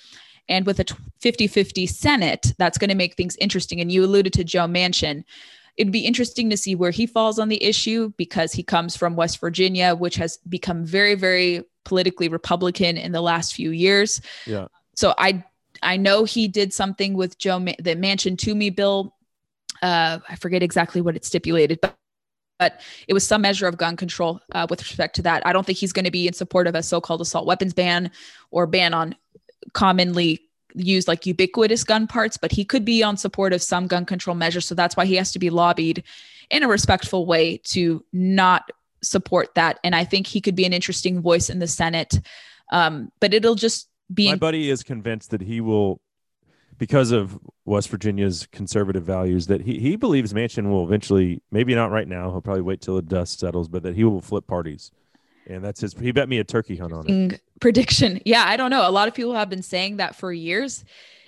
And 0.49 0.67
with 0.67 0.81
a 0.81 0.85
50 1.21 1.47
50 1.47 1.87
Senate, 1.87 2.53
that's 2.59 2.79
going 2.79 2.91
to 2.91 2.97
make 2.97 3.15
things 3.15 3.37
interesting. 3.37 3.81
And 3.81 3.91
you 3.91 4.05
alluded 4.05 4.33
to 4.35 4.45
Joe 4.45 4.67
Manchin 4.67 5.25
it'd 5.77 5.93
be 5.93 6.01
interesting 6.01 6.51
to 6.51 6.57
see 6.57 6.75
where 6.75 6.91
he 6.91 7.07
falls 7.07 7.39
on 7.39 7.49
the 7.49 7.63
issue 7.63 8.13
because 8.17 8.53
he 8.53 8.63
comes 8.63 8.97
from 8.97 9.17
West 9.17 9.41
Virginia, 9.41 9.95
which 9.95 10.17
has 10.17 10.39
become 10.49 10.85
very, 10.85 11.15
very 11.15 11.65
politically 11.85 12.29
Republican 12.29 12.97
in 12.97 13.13
the 13.13 13.21
last 13.21 13.55
few 13.55 13.71
years. 13.71 14.21
Yeah. 14.47 14.69
So 14.95 15.15
I 15.19 15.45
I 15.83 15.97
know 15.97 16.25
he 16.25 16.49
did 16.49 16.73
something 16.73 17.15
with 17.15 17.39
Joe 17.39 17.59
the 17.59 17.97
Manchin 17.97 18.39
Toomey 18.39 18.71
bill. 18.71 19.17
Uh, 19.81 20.19
I 20.29 20.37
forget 20.37 20.63
exactly 20.63 21.01
what 21.01 21.17
it 21.17 21.25
stipulated, 21.25 21.81
but 21.81 21.97
but 22.59 22.81
it 23.09 23.15
was 23.15 23.27
some 23.27 23.43
measure 23.43 23.67
of 23.67 23.77
gun 23.77 23.97
control 23.97 24.41
uh, 24.53 24.69
with 24.71 24.81
respect 24.83 25.17
to 25.17 25.23
that. 25.23 25.45
I 25.45 25.53
don't 25.53 25.67
think 25.67 25.79
he's 25.79 25.93
going 25.93 26.05
to 26.05 26.13
be 26.13 26.29
in 26.29 26.33
support 26.33 26.69
of 26.69 26.77
a 26.77 26.83
so-called 26.83 27.21
assault 27.21 27.45
weapons 27.45 27.75
ban 27.75 28.13
or 28.53 28.69
ban 28.69 28.95
on 28.95 29.17
commonly 29.73 30.41
used 30.75 31.09
like 31.09 31.27
ubiquitous 31.27 31.85
gun 31.85 32.07
parts, 32.07 32.37
but 32.37 32.53
he 32.53 32.65
could 32.65 32.85
be 32.85 33.03
on 33.03 33.17
support 33.17 33.53
of 33.53 33.63
some 33.63 33.87
gun 33.87 34.05
control 34.05 34.35
measures. 34.35 34.67
So 34.67 34.75
that's 34.75 34.97
why 34.97 35.05
he 35.05 35.17
has 35.17 35.33
to 35.33 35.39
be 35.39 35.51
lobbied 35.51 36.03
in 36.51 36.63
a 36.63 36.69
respectful 36.69 37.27
way 37.27 37.59
to 37.65 38.05
not 38.13 38.71
support 39.03 39.55
that. 39.55 39.79
And 39.85 39.95
I 39.95 40.05
think 40.05 40.27
he 40.27 40.41
could 40.41 40.55
be 40.55 40.65
an 40.65 40.73
interesting 40.73 41.21
voice 41.21 41.51
in 41.51 41.59
the 41.59 41.67
Senate. 41.67 42.21
Um, 42.71 43.13
but 43.21 43.35
it'll 43.35 43.55
just 43.55 43.89
be. 44.13 44.29
My 44.29 44.37
buddy 44.37 44.71
is 44.71 44.83
convinced 44.83 45.31
that 45.31 45.43
he 45.43 45.61
will, 45.61 46.01
because 46.79 47.11
of 47.11 47.39
West 47.65 47.91
Virginia's 47.91 48.47
conservative 48.51 49.05
values, 49.05 49.47
that 49.49 49.61
he, 49.61 49.79
he 49.79 49.97
believes 49.97 50.33
Manchin 50.33 50.71
will 50.71 50.85
eventually, 50.85 51.43
maybe 51.51 51.75
not 51.75 51.91
right 51.91 52.09
now, 52.09 52.31
he'll 52.31 52.41
probably 52.41 52.63
wait 52.63 52.81
till 52.81 52.97
the 52.97 53.03
dust 53.03 53.41
settles, 53.41 53.69
but 53.69 53.83
that 53.83 53.95
he 53.95 54.05
will 54.05 54.21
flip 54.21 54.47
parties. 54.47 54.91
And 55.47 55.65
that's 55.65 55.81
his, 55.81 55.95
he 55.95 56.13
bet 56.13 56.29
me 56.29 56.39
a 56.39 56.45
turkey 56.45 56.77
hunt 56.77 56.93
on 56.93 57.09
it. 57.09 57.41
Prediction. 57.61 58.21
Yeah, 58.25 58.45
I 58.47 58.57
don't 58.57 58.71
know. 58.71 58.89
A 58.89 58.91
lot 58.91 59.09
of 59.09 59.15
people 59.15 59.35
have 59.35 59.51
been 59.51 59.63
saying 59.63 59.97
that 59.97 60.15
for 60.17 60.33
years. 60.33 60.85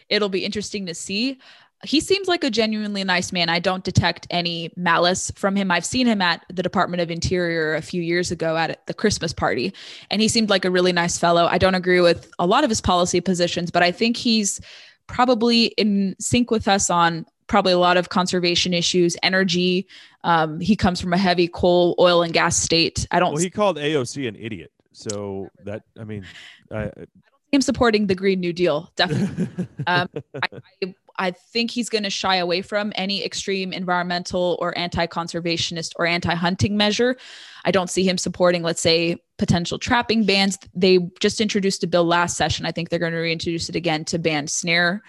It'll 0.08 0.28
be 0.28 0.44
interesting 0.44 0.86
to 0.86 0.94
see 0.94 1.38
he 1.84 2.00
seems 2.00 2.28
like 2.28 2.44
a 2.44 2.50
genuinely 2.50 3.04
nice 3.04 3.32
man. 3.32 3.48
I 3.48 3.58
don't 3.58 3.84
detect 3.84 4.26
any 4.30 4.72
malice 4.76 5.30
from 5.36 5.54
him. 5.54 5.70
I've 5.70 5.84
seen 5.84 6.06
him 6.06 6.22
at 6.22 6.44
the 6.48 6.62
Department 6.62 7.00
of 7.02 7.10
Interior 7.10 7.74
a 7.74 7.82
few 7.82 8.02
years 8.02 8.30
ago 8.30 8.56
at 8.56 8.86
the 8.86 8.94
Christmas 8.94 9.32
party, 9.32 9.72
and 10.10 10.20
he 10.20 10.28
seemed 10.28 10.50
like 10.50 10.64
a 10.64 10.70
really 10.70 10.92
nice 10.92 11.18
fellow. 11.18 11.46
I 11.46 11.58
don't 11.58 11.74
agree 11.74 12.00
with 12.00 12.30
a 12.38 12.46
lot 12.46 12.64
of 12.64 12.70
his 12.70 12.80
policy 12.80 13.20
positions, 13.20 13.70
but 13.70 13.82
I 13.82 13.92
think 13.92 14.16
he's 14.16 14.60
probably 15.06 15.66
in 15.76 16.16
sync 16.18 16.50
with 16.50 16.66
us 16.66 16.88
on 16.88 17.26
probably 17.46 17.72
a 17.72 17.78
lot 17.78 17.96
of 17.96 18.08
conservation 18.08 18.72
issues, 18.72 19.16
energy. 19.22 19.86
Um, 20.24 20.58
he 20.58 20.74
comes 20.74 21.00
from 21.00 21.12
a 21.12 21.18
heavy 21.18 21.46
coal, 21.46 21.94
oil, 22.00 22.22
and 22.22 22.32
gas 22.32 22.56
state. 22.56 23.06
I 23.10 23.20
don't. 23.20 23.34
Well, 23.34 23.42
he 23.42 23.50
called 23.50 23.76
AOC 23.76 24.26
an 24.26 24.36
idiot. 24.36 24.72
So 24.92 25.48
that 25.64 25.82
I 26.00 26.04
mean, 26.04 26.26
I, 26.72 26.84
I 26.96 27.06
him 27.54 27.60
supporting 27.60 28.06
the 28.06 28.14
Green 28.14 28.40
New 28.40 28.52
Deal, 28.52 28.90
definitely. 28.96 29.66
um, 29.86 30.08
I, 30.42 30.48
I, 30.82 30.94
I 31.16 31.30
think 31.30 31.70
he's 31.70 31.88
going 31.88 32.02
to 32.02 32.10
shy 32.10 32.36
away 32.36 32.62
from 32.62 32.92
any 32.96 33.24
extreme 33.24 33.72
environmental 33.72 34.58
or 34.60 34.76
anti-conservationist 34.76 35.92
or 35.96 36.06
anti-hunting 36.06 36.76
measure. 36.76 37.16
I 37.64 37.70
don't 37.70 37.88
see 37.88 38.06
him 38.06 38.18
supporting, 38.18 38.62
let's 38.62 38.80
say, 38.80 39.18
potential 39.38 39.78
trapping 39.78 40.24
bans. 40.24 40.58
They 40.74 40.98
just 41.20 41.40
introduced 41.40 41.84
a 41.84 41.86
bill 41.86 42.04
last 42.04 42.36
session. 42.36 42.66
I 42.66 42.72
think 42.72 42.88
they're 42.88 42.98
going 42.98 43.12
to 43.12 43.18
reintroduce 43.18 43.68
it 43.68 43.76
again 43.76 44.04
to 44.06 44.18
ban 44.18 44.48
snare 44.48 45.02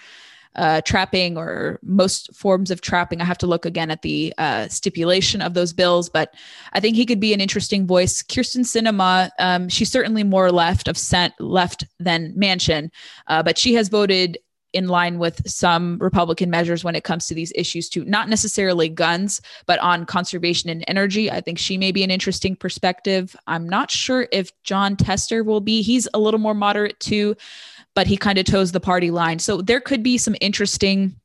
uh, 0.55 0.81
trapping 0.81 1.37
or 1.37 1.79
most 1.83 2.33
forms 2.35 2.71
of 2.71 2.81
trapping. 2.81 3.21
I 3.21 3.25
have 3.25 3.37
to 3.39 3.47
look 3.47 3.65
again 3.65 3.91
at 3.91 4.01
the 4.01 4.33
uh, 4.37 4.67
stipulation 4.67 5.41
of 5.41 5.53
those 5.53 5.73
bills, 5.73 6.09
but 6.09 6.33
I 6.73 6.79
think 6.79 6.95
he 6.95 7.05
could 7.05 7.19
be 7.19 7.33
an 7.33 7.41
interesting 7.41 7.85
voice. 7.87 8.21
Kyrsten 8.23 8.65
Sinema, 8.65 9.29
um, 9.39 9.69
she's 9.69 9.91
certainly 9.91 10.23
more 10.23 10.51
left 10.51 10.87
of 10.87 10.97
cent 10.97 11.33
left 11.39 11.85
than 11.99 12.33
Manchin, 12.33 12.89
uh, 13.27 13.43
but 13.43 13.57
she 13.57 13.73
has 13.73 13.89
voted 13.89 14.37
in 14.73 14.89
line 14.89 15.19
with 15.19 15.41
some 15.49 15.97
Republican 15.99 16.49
measures 16.49 16.83
when 16.83 16.95
it 16.95 17.05
comes 17.05 17.27
to 17.27 17.33
these 17.33 17.53
issues, 17.55 17.87
too. 17.87 18.03
Not 18.03 18.27
necessarily 18.27 18.89
guns, 18.89 19.41
but 19.65 19.79
on 19.79 20.05
conservation 20.05 20.69
and 20.69 20.83
energy. 20.89 21.31
I 21.31 21.39
think 21.39 21.57
she 21.57 21.77
may 21.77 21.93
be 21.93 22.03
an 22.03 22.11
interesting 22.11 22.57
perspective. 22.57 23.37
I'm 23.47 23.69
not 23.69 23.89
sure 23.89 24.27
if 24.33 24.51
Jon 24.63 24.97
Tester 24.97 25.45
will 25.45 25.61
be. 25.61 25.81
He's 25.81 26.09
a 26.13 26.19
little 26.19 26.41
more 26.41 26.53
moderate, 26.53 26.99
too, 26.99 27.37
but 27.95 28.07
he 28.07 28.17
kind 28.17 28.37
of 28.37 28.45
toes 28.45 28.71
the 28.71 28.79
party 28.79 29.09
line. 29.09 29.39
So 29.39 29.61
there 29.61 29.81
could 29.81 30.03
be 30.03 30.17
some 30.17 30.35
interesting. 30.41 31.15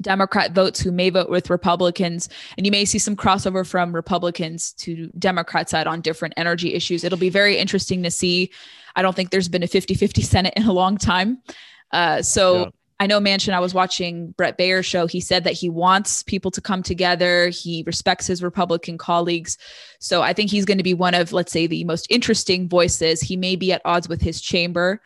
Democrat 0.00 0.52
votes 0.52 0.80
who 0.80 0.90
may 0.90 1.10
vote 1.10 1.28
with 1.28 1.50
Republicans. 1.50 2.30
And 2.56 2.64
you 2.64 2.72
may 2.72 2.86
see 2.86 2.98
some 2.98 3.14
crossover 3.14 3.66
from 3.66 3.94
Republicans 3.94 4.72
to 4.78 5.08
Democrat 5.18 5.68
side 5.68 5.86
on 5.86 6.00
different 6.00 6.32
energy 6.38 6.72
issues. 6.72 7.04
It'll 7.04 7.18
be 7.18 7.28
very 7.28 7.58
interesting 7.58 8.02
to 8.04 8.10
see. 8.10 8.50
I 8.96 9.02
don't 9.02 9.14
think 9.14 9.30
there's 9.30 9.50
been 9.50 9.62
a 9.62 9.66
50 9.66 9.92
50 9.92 10.22
Senate 10.22 10.54
in 10.56 10.64
a 10.64 10.72
long 10.72 10.96
time. 10.96 11.42
Uh, 11.90 12.22
so 12.22 12.56
yeah. 12.56 12.70
I 13.00 13.06
know 13.06 13.18
Manchin, 13.18 13.52
I 13.52 13.58
was 13.58 13.74
watching 13.74 14.30
Bret 14.30 14.56
Baier's 14.56 14.86
show. 14.86 15.08
He 15.08 15.20
said 15.20 15.42
that 15.42 15.54
he 15.54 15.68
wants 15.68 16.22
people 16.22 16.52
to 16.52 16.60
come 16.60 16.84
together. 16.84 17.48
He 17.48 17.82
respects 17.84 18.28
his 18.28 18.44
Republican 18.44 18.96
colleagues. 18.96 19.58
So 19.98 20.22
I 20.22 20.32
think 20.32 20.50
he's 20.50 20.64
going 20.64 20.78
to 20.78 20.84
be 20.84 20.94
one 20.94 21.14
of, 21.14 21.32
let's 21.32 21.50
say, 21.50 21.66
the 21.66 21.82
most 21.82 22.06
interesting 22.10 22.68
voices. 22.68 23.20
He 23.20 23.36
may 23.36 23.56
be 23.56 23.72
at 23.72 23.82
odds 23.84 24.08
with 24.08 24.22
his 24.22 24.40
chamber, 24.40 25.02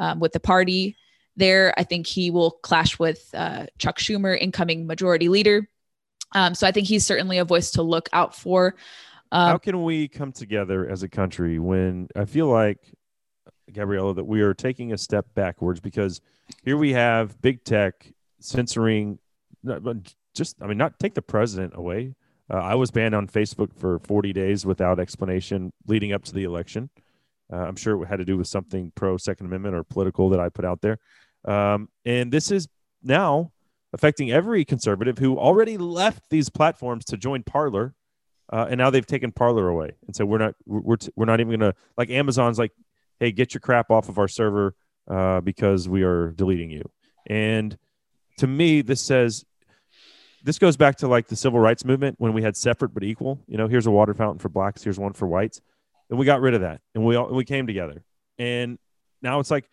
um, 0.00 0.18
with 0.18 0.32
the 0.32 0.40
party 0.40 0.96
there. 1.36 1.72
I 1.76 1.84
think 1.84 2.08
he 2.08 2.32
will 2.32 2.50
clash 2.50 2.98
with 2.98 3.30
uh, 3.34 3.66
Chuck 3.78 3.98
Schumer, 3.98 4.36
incoming 4.36 4.86
majority 4.86 5.28
leader. 5.28 5.68
Um, 6.34 6.54
so 6.54 6.66
I 6.66 6.72
think 6.72 6.88
he's 6.88 7.06
certainly 7.06 7.38
a 7.38 7.44
voice 7.44 7.70
to 7.72 7.82
look 7.82 8.08
out 8.12 8.34
for. 8.34 8.74
Um, 9.30 9.50
How 9.50 9.58
can 9.58 9.84
we 9.84 10.08
come 10.08 10.32
together 10.32 10.88
as 10.88 11.04
a 11.04 11.08
country 11.08 11.60
when 11.60 12.08
I 12.16 12.24
feel 12.24 12.48
like 12.48 12.78
Gabriella, 13.72 14.14
that 14.14 14.24
we 14.24 14.40
are 14.40 14.54
taking 14.54 14.92
a 14.92 14.98
step 14.98 15.26
backwards 15.34 15.80
because 15.80 16.20
here 16.64 16.76
we 16.76 16.92
have 16.92 17.40
big 17.40 17.62
tech 17.62 18.12
censoring, 18.40 19.18
just, 20.34 20.56
I 20.60 20.66
mean, 20.66 20.78
not 20.78 20.98
take 20.98 21.14
the 21.14 21.22
president 21.22 21.74
away. 21.76 22.14
Uh, 22.52 22.56
I 22.56 22.74
was 22.74 22.90
banned 22.90 23.14
on 23.14 23.28
Facebook 23.28 23.72
for 23.76 24.00
40 24.00 24.32
days 24.32 24.66
without 24.66 24.98
explanation 24.98 25.72
leading 25.86 26.12
up 26.12 26.24
to 26.24 26.34
the 26.34 26.44
election. 26.44 26.90
Uh, 27.52 27.56
I'm 27.56 27.76
sure 27.76 28.02
it 28.02 28.06
had 28.06 28.18
to 28.18 28.24
do 28.24 28.36
with 28.36 28.46
something 28.46 28.92
pro 28.94 29.16
Second 29.16 29.46
Amendment 29.46 29.74
or 29.74 29.84
political 29.84 30.30
that 30.30 30.40
I 30.40 30.48
put 30.48 30.64
out 30.64 30.80
there. 30.80 30.98
Um, 31.44 31.88
and 32.04 32.30
this 32.32 32.50
is 32.50 32.68
now 33.02 33.52
affecting 33.92 34.30
every 34.30 34.64
conservative 34.64 35.18
who 35.18 35.38
already 35.38 35.78
left 35.78 36.24
these 36.30 36.48
platforms 36.48 37.04
to 37.06 37.16
join 37.16 37.42
Parler. 37.42 37.94
Uh, 38.52 38.66
and 38.68 38.78
now 38.78 38.90
they've 38.90 39.06
taken 39.06 39.30
Parler 39.30 39.68
away, 39.68 39.92
and 40.06 40.16
so 40.16 40.26
we're 40.26 40.38
not 40.38 40.54
we're 40.66 40.96
we're 41.14 41.24
not 41.24 41.38
even 41.38 41.60
gonna 41.60 41.74
like 41.96 42.10
Amazon's 42.10 42.58
like 42.58 42.72
hey, 43.20 43.30
get 43.30 43.54
your 43.54 43.60
crap 43.60 43.90
off 43.90 44.08
of 44.08 44.18
our 44.18 44.26
server 44.26 44.74
uh, 45.08 45.40
because 45.42 45.88
we 45.88 46.02
are 46.02 46.32
deleting 46.32 46.70
you. 46.70 46.82
And 47.26 47.76
to 48.38 48.46
me, 48.46 48.80
this 48.80 49.02
says 49.02 49.44
this 50.42 50.58
goes 50.58 50.76
back 50.76 50.96
to 50.96 51.06
like 51.06 51.28
the 51.28 51.36
civil 51.36 51.60
rights 51.60 51.84
movement 51.84 52.16
when 52.18 52.32
we 52.32 52.42
had 52.42 52.56
separate 52.56 52.94
but 52.94 53.04
equal. 53.04 53.38
You 53.46 53.58
know, 53.58 53.68
here's 53.68 53.86
a 53.86 53.90
water 53.90 54.14
fountain 54.14 54.38
for 54.38 54.48
blacks, 54.48 54.82
here's 54.82 54.98
one 54.98 55.12
for 55.12 55.28
whites, 55.28 55.60
and 56.10 56.18
we 56.18 56.26
got 56.26 56.40
rid 56.40 56.54
of 56.54 56.60
that, 56.60 56.80
and 56.94 57.04
we 57.04 57.16
all 57.16 57.32
we 57.32 57.44
came 57.44 57.66
together. 57.66 58.02
And 58.38 58.78
now 59.22 59.40
it's 59.40 59.50
like 59.50 59.70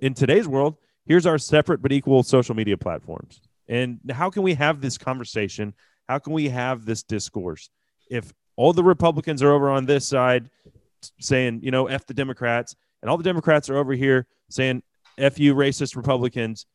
in 0.00 0.14
today's 0.14 0.48
world, 0.48 0.76
here's 1.06 1.26
our 1.26 1.38
separate 1.38 1.80
but 1.80 1.92
equal 1.92 2.22
social 2.22 2.54
media 2.54 2.76
platforms. 2.76 3.40
And 3.68 4.00
how 4.10 4.30
can 4.30 4.42
we 4.42 4.54
have 4.54 4.80
this 4.80 4.98
conversation? 4.98 5.74
How 6.08 6.18
can 6.18 6.32
we 6.32 6.48
have 6.48 6.84
this 6.84 7.02
discourse 7.02 7.70
if 8.10 8.32
all 8.56 8.72
the 8.72 8.84
Republicans 8.84 9.42
are 9.42 9.52
over 9.52 9.70
on 9.70 9.86
this 9.86 10.06
side 10.06 10.50
saying, 11.20 11.60
you 11.62 11.70
know, 11.70 11.86
F 11.86 12.04
the 12.06 12.14
Democrats, 12.14 12.74
and 13.00 13.10
all 13.10 13.16
the 13.16 13.24
Democrats 13.24 13.70
are 13.70 13.76
over 13.76 13.92
here 13.92 14.26
saying, 14.50 14.82
F 15.16 15.38
you 15.38 15.54
racist 15.54 15.96
Republicans. 15.96 16.66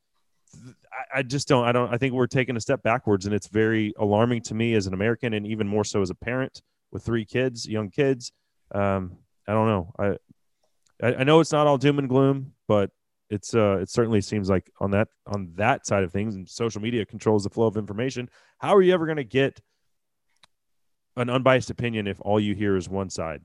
I, 0.55 1.19
I 1.19 1.23
just 1.23 1.47
don't, 1.47 1.65
I 1.65 1.71
don't, 1.71 1.93
I 1.93 1.97
think 1.97 2.13
we're 2.13 2.27
taking 2.27 2.55
a 2.55 2.61
step 2.61 2.81
backwards, 2.81 3.25
and 3.25 3.35
it's 3.35 3.47
very 3.47 3.93
alarming 3.99 4.41
to 4.43 4.53
me 4.53 4.73
as 4.73 4.87
an 4.87 4.93
American, 4.93 5.33
and 5.33 5.45
even 5.45 5.67
more 5.67 5.83
so 5.83 6.01
as 6.01 6.09
a 6.09 6.15
parent 6.15 6.61
with 6.91 7.03
three 7.03 7.25
kids, 7.25 7.67
young 7.67 7.89
kids. 7.89 8.31
Um, 8.75 9.17
I 9.47 9.53
don't 9.53 9.67
know. 9.67 9.93
I, 9.97 11.05
I, 11.05 11.15
I 11.15 11.23
know 11.23 11.39
it's 11.39 11.51
not 11.51 11.67
all 11.67 11.77
doom 11.77 11.99
and 11.99 12.09
gloom, 12.09 12.53
but 12.67 12.91
it's 13.31 13.55
uh 13.55 13.79
it 13.81 13.89
certainly 13.89 14.21
seems 14.21 14.51
like 14.51 14.71
on 14.79 14.91
that 14.91 15.07
on 15.25 15.51
that 15.55 15.87
side 15.87 16.03
of 16.03 16.11
things 16.11 16.35
and 16.35 16.47
social 16.47 16.79
media 16.79 17.03
controls 17.03 17.43
the 17.43 17.49
flow 17.49 17.65
of 17.65 17.75
information 17.75 18.29
how 18.59 18.75
are 18.75 18.83
you 18.83 18.93
ever 18.93 19.07
going 19.07 19.17
to 19.17 19.23
get 19.23 19.59
an 21.17 21.27
unbiased 21.27 21.71
opinion 21.71 22.05
if 22.05 22.21
all 22.21 22.39
you 22.39 22.53
hear 22.53 22.75
is 22.77 22.87
one 22.87 23.09
side 23.09 23.41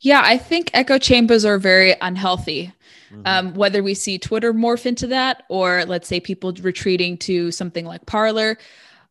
yeah, 0.00 0.22
I 0.24 0.38
think 0.38 0.70
echo 0.74 0.98
chambers 0.98 1.44
are 1.44 1.58
very 1.58 1.94
unhealthy. 2.00 2.72
Mm-hmm. 3.10 3.22
Um, 3.24 3.54
whether 3.54 3.82
we 3.82 3.94
see 3.94 4.18
Twitter 4.18 4.52
morph 4.54 4.86
into 4.86 5.08
that, 5.08 5.42
or 5.48 5.84
let's 5.86 6.06
say 6.06 6.20
people 6.20 6.52
retreating 6.60 7.16
to 7.18 7.50
something 7.50 7.84
like 7.84 8.06
Parler. 8.06 8.58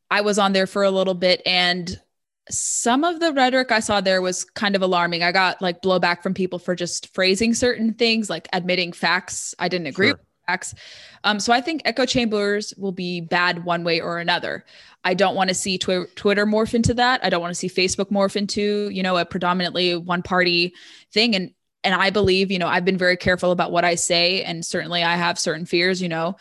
I 0.10 0.22
was 0.22 0.40
on 0.40 0.54
there 0.54 0.68
for 0.68 0.84
a 0.84 0.92
little 0.92 1.14
bit, 1.14 1.42
and 1.46 2.00
some 2.50 3.04
of 3.04 3.20
the 3.20 3.34
rhetoric 3.34 3.72
I 3.72 3.80
saw 3.80 4.02
there 4.02 4.22
was 4.22 4.44
kind 4.44 4.76
of 4.76 4.82
alarming. 4.82 5.24
I 5.24 5.32
got 5.32 5.62
like 5.62 5.82
blowback 5.82 6.24
from 6.24 6.34
people 6.34 6.60
for 6.60 6.76
just 6.76 7.14
phrasing 7.14 7.54
certain 7.54 7.94
things, 7.94 8.30
like 8.30 8.48
admitting 8.54 8.94
facts 8.94 9.54
I 9.60 9.68
didn't 9.68 9.88
agree 9.88 10.08
sure. 10.08 10.16
with 10.16 10.26
facts. 10.48 10.74
Um, 11.24 11.40
so 11.40 11.54
I 11.54 11.62
think 11.62 11.82
echo 11.86 12.06
chambers 12.06 12.74
will 12.78 12.92
be 12.92 13.22
bad 13.22 13.66
one 13.66 13.84
way 13.84 14.00
or 14.00 14.20
another. 14.20 14.66
I 15.04 15.14
don't 15.14 15.36
want 15.36 15.50
to 15.50 15.54
see 15.54 15.78
tw- 15.78 16.14
Twitter 16.16 16.46
morph 16.46 16.74
into 16.74 16.94
that. 16.96 17.24
I 17.24 17.30
don't 17.30 17.42
want 17.42 17.52
to 17.52 17.60
see 17.60 17.70
Facebook 17.70 18.12
morph 18.12 18.36
into, 18.36 18.90
you 18.90 19.04
know, 19.04 19.18
a 19.18 19.26
predominantly 19.26 19.96
one 19.96 20.24
party 20.24 20.74
thing. 21.12 21.36
And 21.36 21.52
and 21.84 21.96
I 21.96 22.10
believe, 22.10 22.52
you 22.52 22.60
know, 22.60 22.68
I've 22.68 22.84
been 22.84 22.98
very 22.98 23.16
careful 23.16 23.52
about 23.52 23.72
what 23.72 23.86
I 23.86 23.96
say, 23.96 24.44
and 24.44 24.66
certainly 24.66 25.04
I 25.04 25.16
have 25.16 25.40
certain 25.40 25.66
fears, 25.66 26.02
you 26.02 26.10
know, 26.10 26.36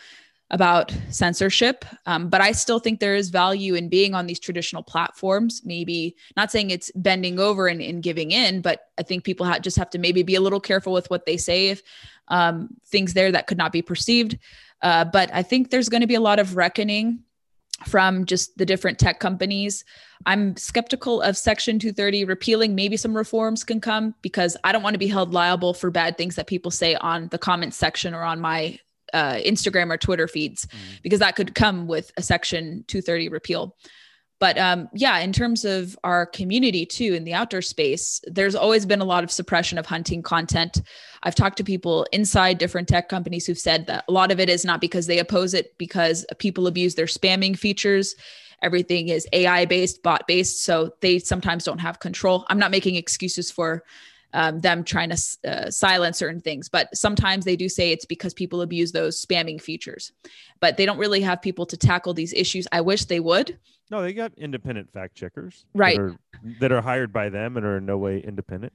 about 0.49 0.95
censorship. 1.09 1.83
Um, 2.05 2.29
but 2.29 2.39
I 2.39 2.53
still 2.53 2.79
think 2.79 2.99
there 2.99 3.15
is 3.15 3.29
value 3.29 3.73
in 3.73 3.89
being 3.89 4.15
on 4.15 4.27
these 4.27 4.39
traditional 4.39 4.81
platforms. 4.81 5.61
Maybe 5.65 6.15
not 6.37 6.51
saying 6.51 6.69
it's 6.69 6.89
bending 6.95 7.37
over 7.37 7.67
and, 7.67 7.81
and 7.81 8.01
giving 8.01 8.31
in, 8.31 8.61
but 8.61 8.81
I 8.97 9.03
think 9.03 9.25
people 9.25 9.45
ha- 9.45 9.59
just 9.59 9.77
have 9.77 9.89
to 9.89 9.99
maybe 9.99 10.23
be 10.23 10.35
a 10.35 10.41
little 10.41 10.61
careful 10.61 10.93
with 10.93 11.09
what 11.09 11.25
they 11.25 11.35
say. 11.35 11.67
If 11.67 11.83
um, 12.29 12.69
things 12.85 13.13
there 13.13 13.31
that 13.31 13.47
could 13.47 13.57
not 13.57 13.71
be 13.71 13.81
perceived. 13.81 14.37
Uh, 14.81 15.05
but 15.05 15.29
I 15.33 15.43
think 15.43 15.69
there's 15.69 15.89
going 15.89 16.01
to 16.01 16.07
be 16.07 16.15
a 16.15 16.21
lot 16.21 16.39
of 16.39 16.55
reckoning 16.55 17.23
from 17.85 18.25
just 18.25 18.57
the 18.57 18.65
different 18.65 18.97
tech 18.97 19.19
companies. 19.19 19.83
I'm 20.25 20.55
skeptical 20.57 21.21
of 21.21 21.37
Section 21.37 21.77
230 21.77 22.25
repealing. 22.25 22.73
Maybe 22.73 22.97
some 22.97 23.15
reforms 23.15 23.63
can 23.63 23.79
come 23.79 24.15
because 24.21 24.57
I 24.63 24.71
don't 24.71 24.81
want 24.81 24.95
to 24.95 24.99
be 24.99 25.07
held 25.07 25.33
liable 25.33 25.73
for 25.73 25.91
bad 25.91 26.17
things 26.17 26.35
that 26.35 26.47
people 26.47 26.71
say 26.71 26.95
on 26.95 27.27
the 27.29 27.37
comments 27.37 27.77
section 27.77 28.15
or 28.15 28.23
on 28.23 28.39
my 28.39 28.79
uh, 29.13 29.35
Instagram 29.35 29.91
or 29.91 29.97
Twitter 29.97 30.27
feeds, 30.27 30.65
mm. 30.65 31.01
because 31.01 31.19
that 31.19 31.35
could 31.35 31.55
come 31.55 31.87
with 31.87 32.11
a 32.17 32.21
Section 32.21 32.83
230 32.87 33.29
repeal. 33.29 33.75
But 34.39 34.57
um, 34.57 34.89
yeah 34.93 35.17
in 35.19 35.33
terms 35.33 35.65
of 35.65 35.97
our 36.03 36.25
community 36.25 36.85
too 36.85 37.13
in 37.13 37.23
the 37.23 37.33
outdoor 37.33 37.61
space 37.61 38.21
there's 38.27 38.55
always 38.55 38.85
been 38.85 39.01
a 39.01 39.05
lot 39.05 39.23
of 39.23 39.31
suppression 39.31 39.77
of 39.77 39.85
hunting 39.85 40.21
content. 40.21 40.81
I've 41.23 41.35
talked 41.35 41.57
to 41.57 41.63
people 41.63 42.05
inside 42.11 42.57
different 42.57 42.87
tech 42.87 43.09
companies 43.09 43.47
who've 43.47 43.57
said 43.57 43.87
that 43.87 44.05
a 44.07 44.11
lot 44.11 44.31
of 44.31 44.39
it 44.39 44.49
is 44.49 44.63
not 44.63 44.81
because 44.81 45.07
they 45.07 45.19
oppose 45.19 45.53
it 45.53 45.77
because 45.77 46.25
people 46.37 46.67
abuse 46.67 46.95
their 46.95 47.07
spamming 47.07 47.57
features. 47.57 48.15
Everything 48.61 49.09
is 49.09 49.27
ai 49.33 49.65
based 49.65 50.03
bot 50.03 50.27
based 50.27 50.63
so 50.63 50.91
they 51.01 51.19
sometimes 51.19 51.63
don't 51.63 51.79
have 51.79 51.99
control. 51.99 52.45
I'm 52.49 52.59
not 52.59 52.71
making 52.71 52.95
excuses 52.95 53.49
for 53.49 53.83
um, 54.33 54.59
them 54.59 54.83
trying 54.83 55.09
to 55.09 55.37
uh, 55.47 55.71
silence 55.71 56.17
certain 56.17 56.41
things. 56.41 56.69
But 56.69 56.95
sometimes 56.95 57.45
they 57.45 57.55
do 57.55 57.69
say 57.69 57.91
it's 57.91 58.05
because 58.05 58.33
people 58.33 58.61
abuse 58.61 58.91
those 58.91 59.23
spamming 59.23 59.61
features, 59.61 60.11
but 60.59 60.77
they 60.77 60.85
don't 60.85 60.97
really 60.97 61.21
have 61.21 61.41
people 61.41 61.65
to 61.67 61.77
tackle 61.77 62.13
these 62.13 62.33
issues. 62.33 62.67
I 62.71 62.81
wish 62.81 63.05
they 63.05 63.19
would. 63.19 63.57
No, 63.89 64.01
they 64.01 64.13
got 64.13 64.33
independent 64.37 64.91
fact 64.91 65.15
checkers, 65.15 65.65
right? 65.73 65.95
That 65.95 66.03
are, 66.03 66.17
that 66.59 66.71
are 66.73 66.81
hired 66.81 67.13
by 67.13 67.29
them 67.29 67.55
and 67.55 67.65
are 67.65 67.77
in 67.77 67.85
no 67.85 67.97
way 67.97 68.19
independent. 68.19 68.73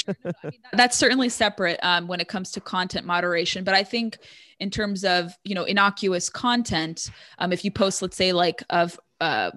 That's 0.72 0.96
certainly 0.96 1.28
separate 1.28 1.78
um, 1.82 2.06
when 2.06 2.20
it 2.20 2.28
comes 2.28 2.50
to 2.52 2.60
content 2.60 3.04
moderation. 3.04 3.64
But 3.64 3.74
I 3.74 3.84
think 3.84 4.16
in 4.58 4.70
terms 4.70 5.04
of 5.04 5.36
you 5.44 5.54
know 5.54 5.64
innocuous 5.64 6.30
content, 6.30 7.10
um, 7.38 7.52
if 7.52 7.66
you 7.66 7.70
post, 7.70 8.00
let's 8.00 8.16
say, 8.16 8.32
like 8.32 8.62
of 8.70 8.98
uh, 9.20 9.50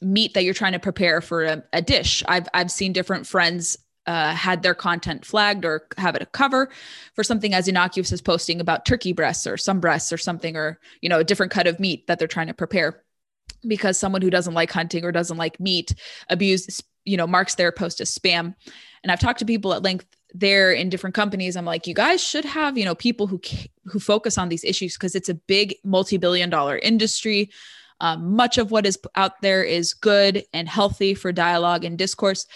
meat 0.00 0.32
that 0.32 0.44
you're 0.44 0.54
trying 0.54 0.72
to 0.72 0.78
prepare 0.78 1.20
for 1.20 1.44
a, 1.44 1.62
a 1.74 1.82
dish, 1.82 2.22
I've 2.26 2.48
I've 2.54 2.70
seen 2.70 2.94
different 2.94 3.26
friends 3.26 3.76
uh, 4.08 4.32
had 4.32 4.62
their 4.62 4.74
content 4.74 5.22
flagged 5.22 5.66
or 5.66 5.86
have 5.98 6.16
it 6.16 6.22
a 6.22 6.26
cover 6.26 6.70
for 7.14 7.22
something 7.22 7.52
as 7.52 7.68
innocuous 7.68 8.10
as 8.10 8.22
posting 8.22 8.58
about 8.58 8.86
turkey 8.86 9.12
breasts 9.12 9.46
or 9.46 9.58
some 9.58 9.80
breasts 9.80 10.10
or 10.10 10.16
something 10.16 10.56
or 10.56 10.80
you 11.02 11.10
know 11.10 11.18
a 11.18 11.24
different 11.24 11.52
cut 11.52 11.66
of 11.66 11.78
meat 11.78 12.06
that 12.06 12.18
they're 12.18 12.26
trying 12.26 12.46
to 12.46 12.54
prepare. 12.54 13.02
Because 13.66 13.98
someone 13.98 14.22
who 14.22 14.30
doesn't 14.30 14.54
like 14.54 14.72
hunting 14.72 15.04
or 15.04 15.12
doesn't 15.12 15.36
like 15.36 15.60
meat 15.60 15.94
abuse 16.30 16.80
you 17.04 17.18
know 17.18 17.26
marks 17.26 17.56
their 17.56 17.70
post 17.70 18.00
as 18.00 18.16
spam. 18.16 18.54
And 19.02 19.12
i've 19.12 19.20
talked 19.20 19.40
to 19.40 19.44
people 19.44 19.74
at 19.74 19.82
length 19.82 20.06
there 20.32 20.72
in 20.72 20.88
different 20.88 21.14
companies. 21.14 21.54
I'm 21.54 21.66
like 21.66 21.86
you 21.86 21.94
guys 21.94 22.22
should 22.22 22.46
have 22.46 22.78
you 22.78 22.86
know 22.86 22.94
people 22.94 23.26
who 23.26 23.38
who 23.84 24.00
focus 24.00 24.38
on 24.38 24.48
these 24.48 24.64
issues 24.64 24.94
because 24.94 25.14
it's 25.14 25.28
a 25.28 25.34
big 25.34 25.74
multi-billion 25.84 26.48
dollar 26.48 26.78
industry. 26.78 27.50
Um, 28.00 28.36
much 28.36 28.56
of 28.56 28.70
what 28.70 28.86
is 28.86 28.98
out 29.16 29.42
there 29.42 29.62
is 29.64 29.92
good 29.92 30.44
and 30.54 30.66
healthy 30.66 31.14
for 31.14 31.30
dialogue 31.30 31.84
and 31.84 31.98
discourse 31.98 32.46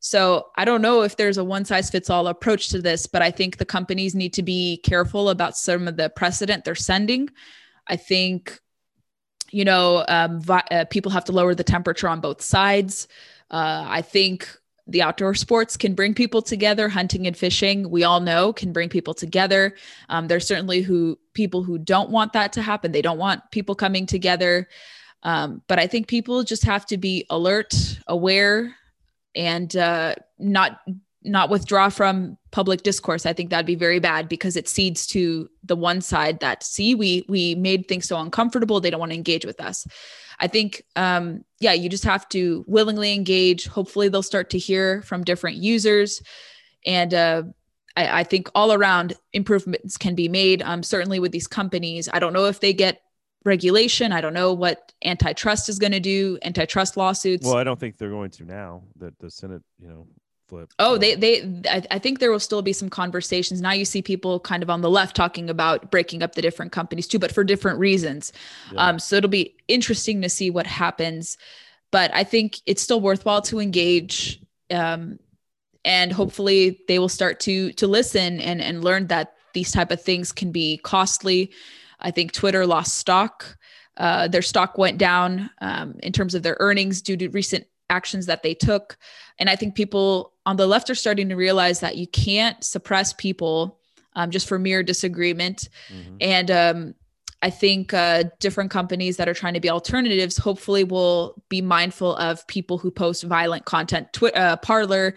so 0.00 0.48
I 0.56 0.64
don't 0.64 0.82
know 0.82 1.02
if 1.02 1.16
there's 1.16 1.38
a 1.38 1.44
one 1.44 1.64
size 1.64 1.90
fits 1.90 2.10
all 2.10 2.28
approach 2.28 2.68
to 2.68 2.80
this, 2.80 3.06
but 3.06 3.22
I 3.22 3.30
think 3.30 3.56
the 3.56 3.64
companies 3.64 4.14
need 4.14 4.32
to 4.34 4.42
be 4.42 4.78
careful 4.84 5.30
about 5.30 5.56
some 5.56 5.88
of 5.88 5.96
the 5.96 6.08
precedent 6.10 6.64
they're 6.64 6.74
sending. 6.74 7.28
I 7.88 7.96
think, 7.96 8.60
you 9.50 9.64
know, 9.64 10.04
um, 10.08 10.40
vi- 10.40 10.66
uh, 10.70 10.84
people 10.84 11.10
have 11.10 11.24
to 11.24 11.32
lower 11.32 11.54
the 11.54 11.64
temperature 11.64 12.08
on 12.08 12.20
both 12.20 12.42
sides. 12.42 13.08
Uh, 13.50 13.84
I 13.88 14.02
think 14.02 14.48
the 14.86 15.02
outdoor 15.02 15.34
sports 15.34 15.76
can 15.76 15.94
bring 15.94 16.14
people 16.14 16.42
together. 16.42 16.88
Hunting 16.88 17.26
and 17.26 17.36
fishing, 17.36 17.90
we 17.90 18.04
all 18.04 18.20
know, 18.20 18.52
can 18.52 18.72
bring 18.72 18.88
people 18.88 19.14
together. 19.14 19.74
Um, 20.08 20.28
there's 20.28 20.46
certainly 20.46 20.80
who 20.80 21.18
people 21.34 21.62
who 21.62 21.76
don't 21.76 22.10
want 22.10 22.32
that 22.34 22.52
to 22.54 22.62
happen. 22.62 22.92
They 22.92 23.02
don't 23.02 23.18
want 23.18 23.42
people 23.50 23.74
coming 23.74 24.06
together. 24.06 24.68
Um, 25.24 25.62
but 25.66 25.78
I 25.78 25.88
think 25.88 26.06
people 26.06 26.42
just 26.44 26.64
have 26.64 26.86
to 26.86 26.96
be 26.96 27.26
alert, 27.28 27.74
aware, 28.06 28.76
and 29.38 29.74
uh, 29.76 30.16
not 30.38 30.80
not 31.24 31.50
withdraw 31.50 31.88
from 31.88 32.36
public 32.50 32.82
discourse. 32.82 33.26
I 33.26 33.32
think 33.32 33.50
that'd 33.50 33.66
be 33.66 33.74
very 33.74 33.98
bad 33.98 34.28
because 34.28 34.56
it 34.56 34.68
cedes 34.68 35.06
to 35.08 35.48
the 35.64 35.76
one 35.76 36.00
side 36.00 36.40
that 36.40 36.62
see 36.62 36.94
we 36.94 37.24
we 37.28 37.54
made 37.54 37.88
things 37.88 38.06
so 38.06 38.18
uncomfortable 38.18 38.80
they 38.80 38.90
don't 38.90 39.00
want 39.00 39.12
to 39.12 39.16
engage 39.16 39.44
with 39.44 39.60
us. 39.60 39.86
I 40.40 40.46
think 40.48 40.82
um 40.96 41.44
yeah 41.60 41.72
you 41.72 41.88
just 41.88 42.04
have 42.04 42.28
to 42.30 42.64
willingly 42.66 43.14
engage. 43.14 43.66
Hopefully 43.66 44.08
they'll 44.08 44.22
start 44.22 44.50
to 44.50 44.58
hear 44.58 45.02
from 45.02 45.24
different 45.24 45.56
users. 45.56 46.22
And 46.86 47.14
uh 47.14 47.42
I, 47.96 48.20
I 48.20 48.24
think 48.24 48.50
all 48.54 48.72
around 48.72 49.14
improvements 49.32 49.96
can 49.96 50.14
be 50.14 50.28
made 50.28 50.62
um 50.62 50.82
certainly 50.82 51.20
with 51.20 51.32
these 51.32 51.48
companies. 51.48 52.08
I 52.12 52.18
don't 52.20 52.32
know 52.32 52.46
if 52.46 52.60
they 52.60 52.72
get 52.72 53.02
regulation. 53.44 54.12
I 54.12 54.20
don't 54.20 54.34
know 54.34 54.52
what 54.52 54.92
antitrust 55.04 55.68
is 55.68 55.78
going 55.78 55.92
to 55.92 56.00
do, 56.00 56.38
antitrust 56.42 56.96
lawsuits. 56.96 57.46
Well, 57.46 57.56
I 57.56 57.64
don't 57.64 57.78
think 57.78 57.96
they're 57.96 58.10
going 58.10 58.30
to 58.32 58.44
now 58.44 58.82
that 58.98 59.18
the 59.18 59.30
Senate, 59.30 59.62
you 59.80 59.88
know, 59.88 60.06
flip. 60.48 60.72
Oh, 60.78 60.98
they, 60.98 61.14
they, 61.14 61.42
I, 61.68 61.82
I 61.90 61.98
think 61.98 62.18
there 62.18 62.30
will 62.30 62.40
still 62.40 62.62
be 62.62 62.72
some 62.72 62.88
conversations. 62.88 63.60
Now 63.60 63.72
you 63.72 63.84
see 63.84 64.02
people 64.02 64.40
kind 64.40 64.62
of 64.62 64.70
on 64.70 64.80
the 64.80 64.90
left 64.90 65.14
talking 65.14 65.50
about 65.50 65.90
breaking 65.90 66.22
up 66.22 66.34
the 66.34 66.42
different 66.42 66.72
companies 66.72 67.06
too, 67.06 67.18
but 67.18 67.32
for 67.32 67.44
different 67.44 67.78
reasons. 67.78 68.32
Yeah. 68.72 68.88
Um, 68.88 68.98
so 68.98 69.16
it'll 69.16 69.30
be 69.30 69.56
interesting 69.68 70.22
to 70.22 70.28
see 70.28 70.50
what 70.50 70.66
happens. 70.66 71.36
But 71.90 72.14
I 72.14 72.24
think 72.24 72.60
it's 72.66 72.82
still 72.82 73.00
worthwhile 73.00 73.42
to 73.42 73.60
engage. 73.60 74.40
Um, 74.70 75.18
and 75.84 76.12
hopefully 76.12 76.80
they 76.88 76.98
will 76.98 77.08
start 77.08 77.40
to 77.40 77.72
to 77.72 77.86
listen 77.86 78.40
and 78.40 78.60
and 78.60 78.84
learn 78.84 79.06
that 79.06 79.34
these 79.54 79.72
type 79.72 79.90
of 79.90 80.02
things 80.02 80.32
can 80.32 80.52
be 80.52 80.78
costly 80.78 81.50
I 82.00 82.10
think 82.10 82.32
Twitter 82.32 82.66
lost 82.66 82.96
stock. 82.96 83.56
Uh, 83.96 84.28
their 84.28 84.42
stock 84.42 84.78
went 84.78 84.98
down 84.98 85.50
um, 85.60 85.98
in 86.02 86.12
terms 86.12 86.34
of 86.34 86.42
their 86.42 86.56
earnings 86.60 87.02
due 87.02 87.16
to 87.16 87.28
recent 87.28 87.66
actions 87.90 88.26
that 88.26 88.42
they 88.42 88.54
took. 88.54 88.96
And 89.38 89.50
I 89.50 89.56
think 89.56 89.74
people 89.74 90.34
on 90.46 90.56
the 90.56 90.66
left 90.66 90.90
are 90.90 90.94
starting 90.94 91.28
to 91.30 91.36
realize 91.36 91.80
that 91.80 91.96
you 91.96 92.06
can't 92.06 92.62
suppress 92.62 93.12
people 93.12 93.78
um, 94.14 94.30
just 94.30 94.48
for 94.48 94.58
mere 94.58 94.82
disagreement. 94.82 95.68
Mm-hmm. 95.88 96.16
And 96.20 96.50
um, 96.50 96.94
I 97.42 97.50
think 97.50 97.94
uh, 97.94 98.24
different 98.40 98.70
companies 98.70 99.16
that 99.16 99.28
are 99.28 99.34
trying 99.34 99.54
to 99.54 99.60
be 99.60 99.70
alternatives 99.70 100.36
hopefully 100.36 100.84
will 100.84 101.42
be 101.48 101.62
mindful 101.62 102.16
of 102.16 102.46
people 102.46 102.78
who 102.78 102.90
post 102.90 103.22
violent 103.24 103.64
content. 103.64 104.12
Twi- 104.12 104.30
uh, 104.30 104.56
Parler 104.56 105.14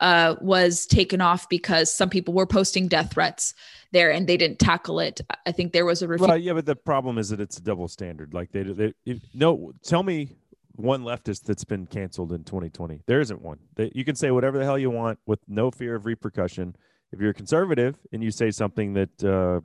uh, 0.00 0.36
was 0.40 0.86
taken 0.86 1.20
off 1.20 1.48
because 1.48 1.92
some 1.92 2.10
people 2.10 2.34
were 2.34 2.46
posting 2.46 2.88
death 2.88 3.12
threats 3.12 3.54
there 3.94 4.10
and 4.10 4.26
they 4.26 4.36
didn't 4.36 4.58
tackle 4.58 5.00
it. 5.00 5.22
I 5.46 5.52
think 5.52 5.72
there 5.72 5.86
was 5.86 6.02
a. 6.02 6.06
Well, 6.06 6.36
yeah, 6.36 6.52
but 6.52 6.66
the 6.66 6.76
problem 6.76 7.16
is 7.16 7.30
that 7.30 7.40
it's 7.40 7.56
a 7.56 7.62
double 7.62 7.88
standard. 7.88 8.34
Like 8.34 8.52
they, 8.52 8.62
they 8.62 8.92
it, 9.06 9.22
no, 9.32 9.72
tell 9.82 10.02
me 10.02 10.36
one 10.72 11.02
leftist 11.02 11.44
that's 11.44 11.64
been 11.64 11.86
canceled 11.86 12.32
in 12.32 12.44
2020. 12.44 13.02
There 13.06 13.20
isn't 13.20 13.40
one. 13.40 13.58
They, 13.76 13.90
you 13.94 14.04
can 14.04 14.16
say 14.16 14.30
whatever 14.30 14.58
the 14.58 14.64
hell 14.64 14.78
you 14.78 14.90
want 14.90 15.18
with 15.24 15.40
no 15.48 15.70
fear 15.70 15.94
of 15.94 16.04
repercussion. 16.04 16.76
If 17.12 17.20
you're 17.20 17.30
a 17.30 17.34
conservative 17.34 17.96
and 18.12 18.22
you 18.22 18.30
say 18.30 18.50
something 18.50 18.94
that 18.94 19.24
uh, 19.24 19.60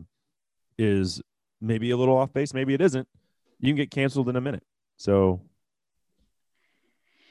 is 0.77 1.22
maybe 1.60 1.91
a 1.91 1.97
little 1.97 2.15
off 2.15 2.31
base, 2.31 2.53
maybe 2.53 2.73
it 2.76 2.81
isn't, 2.81 3.07
you 3.60 3.69
can 3.69 3.76
get 3.76 3.91
canceled 3.91 4.30
in 4.30 4.35
a 4.35 4.41
minute. 4.41 4.64
So 4.97 5.41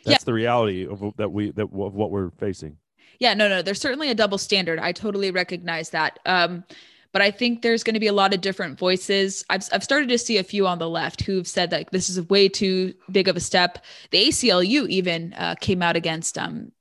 that's 0.05 0.23
yeah. 0.23 0.27
the 0.27 0.33
reality 0.33 0.87
of 0.87 1.03
that 1.17 1.31
we 1.31 1.53
that 1.53 1.65
of 1.65 1.95
what 1.95 2.11
we're 2.11 2.31
facing 2.31 2.79
yeah 3.19 3.35
no 3.35 3.49
no 3.49 3.63
there's 3.63 3.81
certainly 3.81 4.11
a 4.11 4.15
double 4.15 4.39
standard. 4.39 4.79
I 4.79 4.93
totally 4.93 5.31
recognize 5.31 5.91
that. 5.91 6.19
Um 6.27 6.65
but 7.11 7.23
i 7.23 7.31
think 7.31 7.63
there's 7.63 7.83
going 7.83 7.95
to 7.95 8.01
be 8.01 8.07
a 8.07 8.13
lot 8.13 8.35
of 8.35 8.41
different 8.41 8.79
voices. 8.79 9.45
I've, 9.51 9.67
I've 9.73 9.85
started 9.85 10.09
to 10.11 10.19
see 10.19 10.39
a 10.39 10.45
few 10.45 10.67
on 10.67 10.79
the 10.79 10.89
left 10.89 11.23
who've 11.23 11.49
said 11.49 11.71
that 11.71 11.91
this 11.91 12.09
is 12.09 12.29
way 12.29 12.49
too 12.49 12.95
big 13.11 13.29
of 13.29 13.37
a 13.37 13.41
step. 13.41 13.85
The 14.11 14.29
aclu 14.29 14.89
even 14.89 15.33
uh, 15.35 15.55
came 15.61 15.83
out 15.83 15.97
against 15.97 16.39
um 16.39 16.73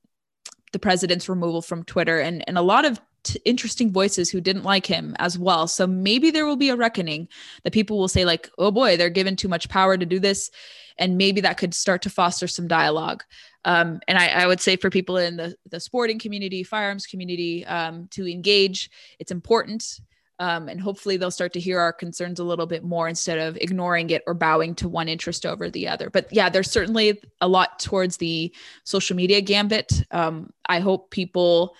the 0.72 0.78
president's 0.78 1.28
removal 1.28 1.62
from 1.62 1.84
twitter 1.84 2.20
and 2.20 2.44
and 2.46 2.58
a 2.58 2.62
lot 2.62 2.84
of 2.84 3.00
t- 3.24 3.40
interesting 3.44 3.90
voices 3.92 4.30
who 4.30 4.40
didn't 4.40 4.64
like 4.64 4.86
him 4.86 5.16
as 5.18 5.38
well. 5.38 5.66
So 5.66 5.86
maybe 5.86 6.30
there 6.30 6.46
will 6.46 6.56
be 6.56 6.68
a 6.68 6.76
reckoning 6.76 7.28
that 7.62 7.72
people 7.72 7.98
will 7.98 8.08
say 8.08 8.24
like 8.24 8.50
oh 8.58 8.70
boy 8.70 8.96
they're 8.96 9.10
given 9.10 9.34
too 9.36 9.48
much 9.48 9.68
power 9.68 9.96
to 9.96 10.06
do 10.06 10.18
this 10.18 10.50
and 10.98 11.16
maybe 11.16 11.40
that 11.40 11.58
could 11.58 11.74
start 11.74 12.02
to 12.02 12.10
foster 12.10 12.48
some 12.48 12.68
dialogue 12.68 13.24
um, 13.64 14.00
and 14.08 14.16
I, 14.18 14.28
I, 14.28 14.46
would 14.46 14.60
say 14.60 14.76
for 14.76 14.88
people 14.88 15.16
in 15.16 15.36
the, 15.36 15.54
the 15.68 15.80
sporting 15.80 16.18
community, 16.18 16.62
firearms 16.62 17.06
community, 17.06 17.66
um, 17.66 18.08
to 18.12 18.26
engage, 18.26 18.90
it's 19.18 19.32
important. 19.32 20.00
Um, 20.40 20.68
and 20.68 20.80
hopefully 20.80 21.16
they'll 21.16 21.32
start 21.32 21.52
to 21.54 21.60
hear 21.60 21.80
our 21.80 21.92
concerns 21.92 22.38
a 22.38 22.44
little 22.44 22.66
bit 22.66 22.84
more 22.84 23.08
instead 23.08 23.38
of 23.38 23.56
ignoring 23.56 24.10
it 24.10 24.22
or 24.26 24.34
bowing 24.34 24.76
to 24.76 24.88
one 24.88 25.08
interest 25.08 25.44
over 25.44 25.68
the 25.68 25.88
other. 25.88 26.10
But 26.10 26.28
yeah, 26.30 26.48
there's 26.48 26.70
certainly 26.70 27.20
a 27.40 27.48
lot 27.48 27.80
towards 27.80 28.18
the 28.18 28.54
social 28.84 29.16
media 29.16 29.40
gambit. 29.40 30.04
Um, 30.12 30.50
I 30.68 30.78
hope 30.78 31.10
people 31.10 31.74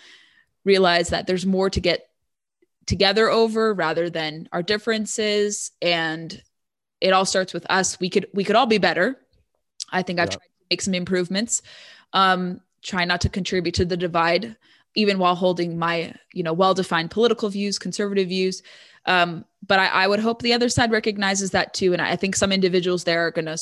realize 0.65 1.11
that 1.11 1.29
there's 1.29 1.47
more 1.47 1.71
to 1.71 1.81
get 1.81 2.09
together 2.89 3.29
over 3.29 3.73
rather 3.75 4.11
than 4.11 4.49
our 4.51 4.63
differences 4.63 5.71
and 5.83 6.43
it 7.01 7.13
all 7.13 7.27
starts 7.27 7.53
with 7.53 7.67
us 7.71 8.01
we 8.01 8.09
could 8.09 8.27
we 8.33 8.45
could 8.45 8.57
all 8.57 8.67
be 8.67 8.79
better 8.79 9.19
i 9.93 10.03
think 10.03 10.19
i've 10.19 10.29
yeah. 10.29 10.37
tried 10.37 10.48
make 10.71 10.83
some 10.83 10.95
improvements. 10.95 11.63
Um, 12.13 12.61
try 12.83 13.05
not 13.05 13.21
to 13.23 13.29
contribute 13.29 13.75
to 13.75 13.85
the 13.85 13.97
divide, 13.97 14.57
even 14.95 15.19
while 15.19 15.35
holding 15.35 15.79
my, 15.79 16.15
you 16.33 16.43
know, 16.43 16.53
well-defined 16.53 17.11
political 17.11 17.49
views, 17.49 17.79
conservative 17.79 18.29
views. 18.29 18.63
Um, 19.07 19.45
but 19.67 19.79
I, 19.79 19.87
I 19.87 20.07
would 20.07 20.21
hope 20.21 20.43
the 20.43 20.53
other 20.53 20.69
side 20.69 20.91
recognizes 20.91 21.51
that 21.51 21.75
too. 21.75 21.93
And 21.93 22.03
I 22.03 22.17
think 22.17 22.37
some 22.37 22.53
individuals 22.53 23.05
there 23.05 23.27
are 23.27 23.31
going 23.31 23.47
to 23.47 23.57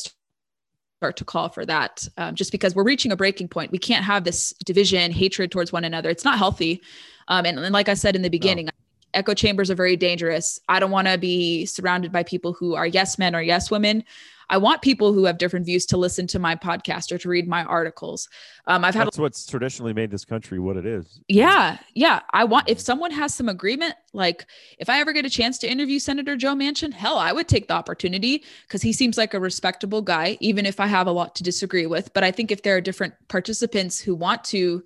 start 0.97 1.17
to 1.17 1.25
call 1.25 1.49
for 1.49 1.67
that 1.67 2.09
um, 2.17 2.35
just 2.35 2.53
because 2.53 2.75
we're 2.75 2.85
reaching 2.85 3.13
a 3.13 3.17
breaking 3.17 3.49
point. 3.49 3.71
We 3.71 3.79
can't 3.79 4.05
have 4.05 4.25
this 4.25 4.53
division, 4.65 5.13
hatred 5.13 5.51
towards 5.51 5.73
one 5.73 5.85
another. 5.85 6.11
It's 6.11 6.25
not 6.25 6.39
healthy. 6.39 6.83
Um, 7.29 7.45
and, 7.45 7.59
and, 7.59 7.73
like 7.73 7.89
I 7.89 7.95
said 7.95 8.17
in 8.17 8.23
the 8.23 8.31
beginning, 8.31 8.67
no. 8.67 8.73
echo 9.15 9.35
chambers 9.35 9.71
are 9.71 9.75
very 9.75 9.97
dangerous. 9.97 10.59
I 10.69 10.81
don't 10.81 10.91
want 10.91 11.09
to 11.09 11.19
be 11.19 11.67
surrounded 11.67 12.13
by 12.13 12.23
people 12.23 12.53
who 12.53 12.75
are 12.75 12.87
yes 12.87 13.19
men 13.19 13.35
or 13.35 13.43
yes 13.43 13.71
women. 13.71 14.05
I 14.49 14.59
want 14.59 14.83
people 14.83 15.13
who 15.13 15.25
have 15.25 15.39
different 15.39 15.67
views 15.67 15.87
to 15.87 15.97
listen 15.97 16.27
to 16.29 16.39
my 16.39 16.55
podcast 16.55 17.11
or 17.11 17.19
to 17.19 17.29
read 17.29 17.49
my 17.49 17.65
articles. 17.65 18.29
Um, 18.67 18.85
I've 18.85 18.95
had 18.95 19.07
that's 19.07 19.19
what's 19.19 19.47
traditionally 19.47 19.93
made 19.93 20.11
this 20.11 20.25
country 20.25 20.59
what 20.59 20.77
it 20.77 20.87
is. 20.87 21.21
Yeah, 21.29 21.79
yeah. 21.95 22.21
I 22.31 22.45
want 22.45 22.69
if 22.69 22.81
someone 22.81 23.11
has 23.11 23.35
some 23.35 23.49
agreement, 23.49 23.95
like 24.13 24.47
if 24.79 24.89
I 24.89 25.01
ever 25.01 25.13
get 25.13 25.25
a 25.25 25.31
chance 25.31 25.59
to 25.59 25.71
interview 25.71 25.99
Senator 25.99 26.37
Joe 26.37 26.55
Manchin, 26.55 26.93
hell, 26.93 27.19
I 27.19 27.33
would 27.33 27.49
take 27.49 27.69
the 27.69 27.75
opportunity 27.75 28.45
because 28.63 28.83
he 28.83 28.93
seems 28.93 29.19
like 29.19 29.35
a 29.35 29.41
respectable 29.41 30.03
guy, 30.03 30.39
even 30.41 30.65
if 30.65 30.79
I 30.79 30.87
have 30.87 31.07
a 31.07 31.13
lot 31.13 31.35
to 31.37 31.43
disagree 31.43 31.87
with. 31.87 32.13
But 32.15 32.25
I 32.25 32.31
think 32.31 32.51
if 32.51 32.63
there 32.63 32.77
are 32.77 32.81
different 32.81 33.15
participants 33.29 34.01
who 34.01 34.15
want 34.15 34.45
to 34.45 34.83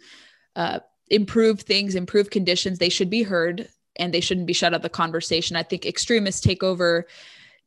uh, 0.57 0.81
improve 1.09 1.61
things, 1.61 1.95
improve 1.95 2.31
conditions, 2.31 2.78
they 2.78 2.89
should 2.89 3.11
be 3.11 3.23
heard 3.23 3.69
and 3.97 4.15
they 4.15 4.20
shouldn't 4.20 4.47
be 4.47 4.53
shut 4.53 4.73
out 4.73 4.77
of 4.77 4.82
the 4.82 4.89
conversation. 4.89 5.57
I 5.57 5.62
think 5.62 5.85
extremists 5.85 6.41
take 6.41 6.62
over 6.62 7.07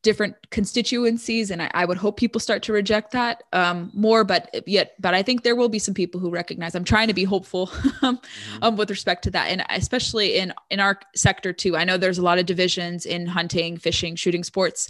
different 0.03 0.35
constituencies 0.51 1.49
and 1.49 1.61
I, 1.61 1.71
I, 1.73 1.85
would 1.85 1.97
hope 1.97 2.17
people 2.17 2.39
start 2.39 2.61
to 2.63 2.73
reject 2.73 3.11
that 3.13 3.43
um, 3.53 3.89
more 3.93 4.23
but 4.23 4.63
yet 4.67 4.93
but 4.99 5.13
i 5.13 5.23
think 5.23 5.43
there 5.43 5.55
will 5.55 5.69
be 5.69 5.79
some 5.79 5.93
people 5.93 6.19
who 6.19 6.29
recognize 6.29 6.75
i'm 6.75 6.83
trying 6.83 7.07
to 7.07 7.13
be 7.13 7.23
hopeful 7.23 7.71
um, 8.01 8.17
mm-hmm. 8.17 8.63
um, 8.63 8.75
with 8.75 8.89
respect 8.89 9.23
to 9.23 9.31
that 9.31 9.49
and 9.49 9.63
especially 9.69 10.35
in 10.35 10.53
in 10.69 10.79
our 10.79 10.99
sector 11.15 11.51
too 11.53 11.75
i 11.75 11.83
know 11.83 11.97
there's 11.97 12.17
a 12.17 12.21
lot 12.23 12.37
of 12.37 12.45
divisions 12.45 13.05
in 13.05 13.25
hunting 13.25 13.77
fishing 13.77 14.15
shooting 14.15 14.43
sports 14.43 14.89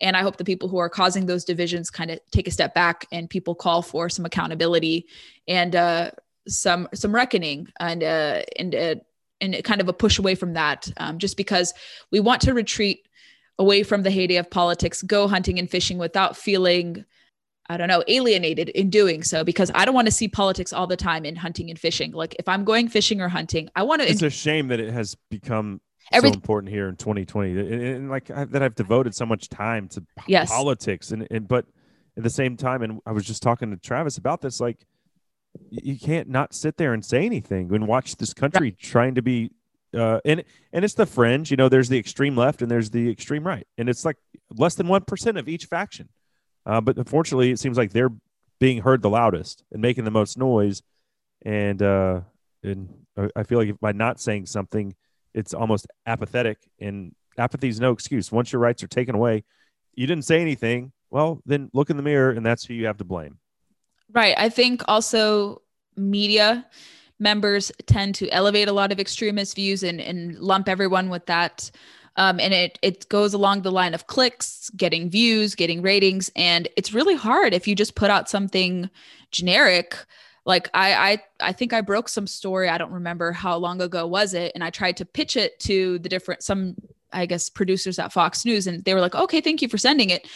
and 0.00 0.16
i 0.16 0.22
hope 0.22 0.36
the 0.36 0.44
people 0.44 0.68
who 0.68 0.78
are 0.78 0.88
causing 0.88 1.26
those 1.26 1.44
divisions 1.44 1.90
kind 1.90 2.10
of 2.10 2.20
take 2.30 2.46
a 2.46 2.52
step 2.52 2.72
back 2.72 3.06
and 3.10 3.28
people 3.28 3.54
call 3.54 3.82
for 3.82 4.08
some 4.08 4.24
accountability 4.24 5.06
and 5.48 5.74
uh, 5.74 6.10
some 6.46 6.88
some 6.94 7.14
reckoning 7.14 7.68
and 7.80 8.02
uh, 8.02 8.42
and 8.56 8.74
uh, 8.74 8.94
and 9.40 9.62
kind 9.64 9.80
of 9.80 9.88
a 9.88 9.92
push 9.92 10.18
away 10.18 10.34
from 10.34 10.54
that 10.54 10.90
um, 10.98 11.18
just 11.18 11.36
because 11.36 11.74
we 12.10 12.20
want 12.20 12.40
to 12.42 12.54
retreat 12.54 13.08
away 13.58 13.82
from 13.82 14.02
the 14.02 14.10
heyday 14.10 14.36
of 14.36 14.50
politics, 14.50 15.02
go 15.02 15.28
hunting 15.28 15.58
and 15.58 15.70
fishing 15.70 15.98
without 15.98 16.36
feeling, 16.36 17.04
I 17.68 17.76
don't 17.76 17.88
know, 17.88 18.02
alienated 18.08 18.70
in 18.70 18.90
doing 18.90 19.22
so 19.22 19.44
because 19.44 19.70
I 19.74 19.84
don't 19.84 19.94
want 19.94 20.06
to 20.06 20.12
see 20.12 20.28
politics 20.28 20.72
all 20.72 20.86
the 20.86 20.96
time 20.96 21.24
in 21.24 21.36
hunting 21.36 21.70
and 21.70 21.78
fishing. 21.78 22.12
Like 22.12 22.34
if 22.38 22.48
I'm 22.48 22.64
going 22.64 22.88
fishing 22.88 23.20
or 23.20 23.28
hunting, 23.28 23.68
I 23.76 23.82
want 23.82 24.02
to. 24.02 24.08
It's 24.08 24.22
a 24.22 24.30
shame 24.30 24.68
that 24.68 24.80
it 24.80 24.92
has 24.92 25.16
become 25.30 25.80
so 26.12 26.26
important 26.26 26.72
here 26.72 26.88
in 26.88 26.96
2020 26.96 27.50
and, 27.52 27.82
and 27.82 28.10
like 28.10 28.30
I, 28.30 28.44
that 28.46 28.62
I've 28.62 28.74
devoted 28.74 29.14
so 29.14 29.24
much 29.24 29.48
time 29.48 29.88
to 29.88 30.04
yes. 30.26 30.50
politics 30.50 31.12
and, 31.12 31.26
and 31.30 31.46
but 31.48 31.64
at 32.16 32.22
the 32.22 32.30
same 32.30 32.56
time, 32.56 32.82
and 32.82 33.00
I 33.06 33.12
was 33.12 33.24
just 33.24 33.42
talking 33.42 33.70
to 33.70 33.76
Travis 33.76 34.18
about 34.18 34.40
this, 34.40 34.60
like 34.60 34.84
you 35.70 35.98
can't 35.98 36.28
not 36.28 36.54
sit 36.54 36.76
there 36.76 36.92
and 36.92 37.04
say 37.04 37.24
anything 37.24 37.72
and 37.74 37.86
watch 37.86 38.16
this 38.16 38.34
country 38.34 38.68
right. 38.68 38.78
trying 38.78 39.14
to 39.14 39.22
be 39.22 39.50
uh, 39.94 40.20
and 40.24 40.44
and 40.72 40.84
it's 40.84 40.94
the 40.94 41.06
fringe. 41.06 41.50
You 41.50 41.56
know, 41.56 41.68
there's 41.68 41.88
the 41.88 41.98
extreme 41.98 42.36
left 42.36 42.62
and 42.62 42.70
there's 42.70 42.90
the 42.90 43.10
extreme 43.10 43.46
right, 43.46 43.66
and 43.78 43.88
it's 43.88 44.04
like 44.04 44.16
less 44.56 44.74
than 44.74 44.88
one 44.88 45.02
percent 45.02 45.38
of 45.38 45.48
each 45.48 45.66
faction. 45.66 46.08
Uh, 46.64 46.80
but 46.80 46.96
unfortunately, 46.96 47.50
it 47.50 47.58
seems 47.58 47.76
like 47.76 47.92
they're 47.92 48.12
being 48.60 48.82
heard 48.82 49.02
the 49.02 49.10
loudest 49.10 49.64
and 49.72 49.82
making 49.82 50.04
the 50.04 50.10
most 50.10 50.38
noise. 50.38 50.82
And 51.44 51.82
uh, 51.82 52.20
and 52.62 52.88
I 53.34 53.42
feel 53.42 53.58
like 53.58 53.78
by 53.80 53.92
not 53.92 54.20
saying 54.20 54.46
something, 54.46 54.94
it's 55.34 55.52
almost 55.52 55.86
apathetic. 56.06 56.58
And 56.80 57.14
apathy 57.36 57.68
is 57.68 57.80
no 57.80 57.92
excuse. 57.92 58.30
Once 58.30 58.52
your 58.52 58.60
rights 58.60 58.82
are 58.82 58.88
taken 58.88 59.14
away, 59.14 59.44
you 59.94 60.06
didn't 60.06 60.24
say 60.24 60.40
anything. 60.40 60.92
Well, 61.10 61.42
then 61.44 61.70
look 61.74 61.90
in 61.90 61.96
the 61.96 62.02
mirror, 62.02 62.30
and 62.30 62.46
that's 62.46 62.64
who 62.64 62.74
you 62.74 62.86
have 62.86 62.98
to 62.98 63.04
blame. 63.04 63.38
Right. 64.12 64.34
I 64.38 64.48
think 64.48 64.82
also 64.88 65.62
media 65.96 66.66
members 67.22 67.72
tend 67.86 68.14
to 68.16 68.28
elevate 68.30 68.68
a 68.68 68.72
lot 68.72 68.92
of 68.92 69.00
extremist 69.00 69.56
views 69.56 69.82
and, 69.82 70.00
and 70.00 70.38
lump 70.38 70.68
everyone 70.68 71.08
with 71.08 71.26
that. 71.26 71.70
Um, 72.16 72.38
and 72.40 72.52
it 72.52 72.78
it 72.82 73.08
goes 73.08 73.32
along 73.32 73.62
the 73.62 73.72
line 73.72 73.94
of 73.94 74.06
clicks, 74.06 74.70
getting 74.76 75.08
views, 75.08 75.54
getting 75.54 75.80
ratings, 75.80 76.30
and 76.36 76.68
it's 76.76 76.92
really 76.92 77.14
hard 77.14 77.54
if 77.54 77.66
you 77.66 77.74
just 77.74 77.94
put 77.94 78.10
out 78.10 78.28
something 78.28 78.90
generic. 79.30 79.96
Like 80.44 80.68
I 80.74 80.92
I 80.92 81.48
I 81.48 81.52
think 81.52 81.72
I 81.72 81.80
broke 81.80 82.10
some 82.10 82.26
story. 82.26 82.68
I 82.68 82.76
don't 82.76 82.92
remember 82.92 83.32
how 83.32 83.56
long 83.56 83.80
ago 83.80 84.06
was 84.06 84.34
it, 84.34 84.52
and 84.54 84.62
I 84.62 84.68
tried 84.68 84.98
to 84.98 85.06
pitch 85.06 85.38
it 85.38 85.58
to 85.60 85.98
the 86.00 86.08
different 86.10 86.42
some 86.42 86.74
I 87.14 87.24
guess 87.24 87.48
producers 87.48 87.98
at 87.98 88.12
Fox 88.12 88.44
News, 88.44 88.66
and 88.66 88.84
they 88.84 88.92
were 88.92 89.00
like, 89.00 89.14
"Okay, 89.14 89.40
thank 89.40 89.62
you 89.62 89.68
for 89.68 89.78
sending 89.78 90.10
it." 90.10 90.26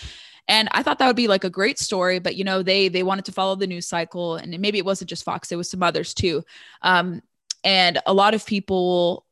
And 0.49 0.69
I 0.73 0.83
thought 0.83 0.99
that 0.99 1.07
would 1.07 1.17
be 1.17 1.29
like 1.29 1.45
a 1.45 1.51
great 1.51 1.79
story, 1.79 2.19
but 2.19 2.37
you 2.37 2.45
know, 2.45 2.63
they 2.63 2.89
they 2.89 3.03
wanted 3.03 3.25
to 3.27 3.33
follow 3.33 3.57
the 3.57 3.67
news 3.67 3.87
cycle, 3.87 4.37
and 4.37 4.59
maybe 4.61 4.79
it 4.79 4.85
wasn't 4.85 5.11
just 5.11 5.25
Fox; 5.25 5.51
it 5.51 5.57
was 5.57 5.71
some 5.71 5.83
others 5.83 6.15
too. 6.15 6.45
Um, 6.83 7.23
and 7.65 7.99
a 8.07 8.15
lot 8.15 8.35
of 8.35 8.47
people 8.47 9.27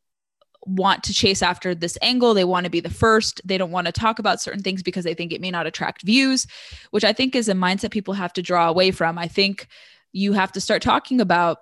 want 0.66 1.05
to 1.05 1.12
chase 1.12 1.43
after 1.43 1.74
this 1.74 1.99
angle. 2.03 2.35
They 2.35 2.45
want 2.45 2.65
to 2.65 2.70
be 2.70 2.81
the 2.81 2.91
first. 2.91 3.41
They 3.45 3.59
don't 3.59 3.70
want 3.70 3.86
to 3.86 3.93
talk 3.93 4.19
about 4.19 4.41
certain 4.41 4.62
things 4.62 4.82
because 4.82 5.05
they 5.05 5.15
think 5.15 5.32
it 5.32 5.41
may 5.41 5.51
not 5.51 5.66
attract 5.66 6.03
views, 6.03 6.47
which 6.91 7.05
I 7.05 7.12
think 7.12 7.36
is 7.36 7.49
a 7.49 7.55
mindset 7.55 7.91
people 7.91 8.15
have 8.15 8.32
to 8.35 8.43
draw 8.43 8.69
away 8.69 8.91
from. 8.91 9.19
I 9.19 9.28
think 9.28 9.69
you 10.12 10.32
have 10.32 10.53
to 10.53 10.61
start 10.61 10.82
talking 10.82 11.20
about 11.20 11.59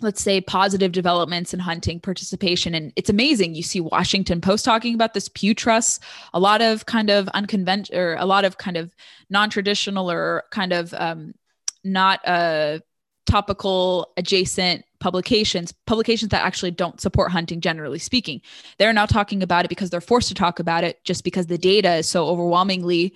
let's 0.00 0.20
say 0.20 0.40
positive 0.40 0.92
developments 0.92 1.54
in 1.54 1.60
hunting 1.60 2.00
participation. 2.00 2.74
And 2.74 2.92
it's 2.96 3.10
amazing. 3.10 3.54
You 3.54 3.62
see 3.62 3.80
washington 3.80 4.40
post 4.40 4.64
talking 4.64 4.94
about 4.94 5.14
this 5.14 5.28
pew 5.28 5.54
trust 5.54 6.02
a 6.32 6.40
lot 6.40 6.62
of 6.62 6.86
kind 6.86 7.10
of 7.10 7.28
unconventional 7.28 7.98
or 7.98 8.16
a 8.16 8.26
lot 8.26 8.44
of 8.44 8.58
kind 8.58 8.76
of 8.76 8.94
non-traditional 9.30 10.10
or 10.10 10.44
kind 10.50 10.72
of 10.72 10.94
um, 10.94 11.34
not 11.84 12.26
uh, 12.26 12.78
topical 13.26 14.12
adjacent 14.16 14.84
publications 15.00 15.72
publications 15.86 16.30
that 16.30 16.44
actually 16.44 16.70
don't 16.70 17.00
support 17.00 17.30
hunting 17.30 17.60
generally 17.60 17.98
speaking. 17.98 18.40
They're 18.78 18.92
now 18.92 19.06
talking 19.06 19.42
about 19.42 19.64
it 19.64 19.68
because 19.68 19.90
they're 19.90 20.00
forced 20.00 20.28
to 20.28 20.34
talk 20.34 20.58
about 20.58 20.84
it 20.84 21.02
just 21.04 21.24
because 21.24 21.46
the 21.46 21.58
data 21.58 21.96
is 21.96 22.08
so 22.08 22.26
overwhelmingly 22.26 23.14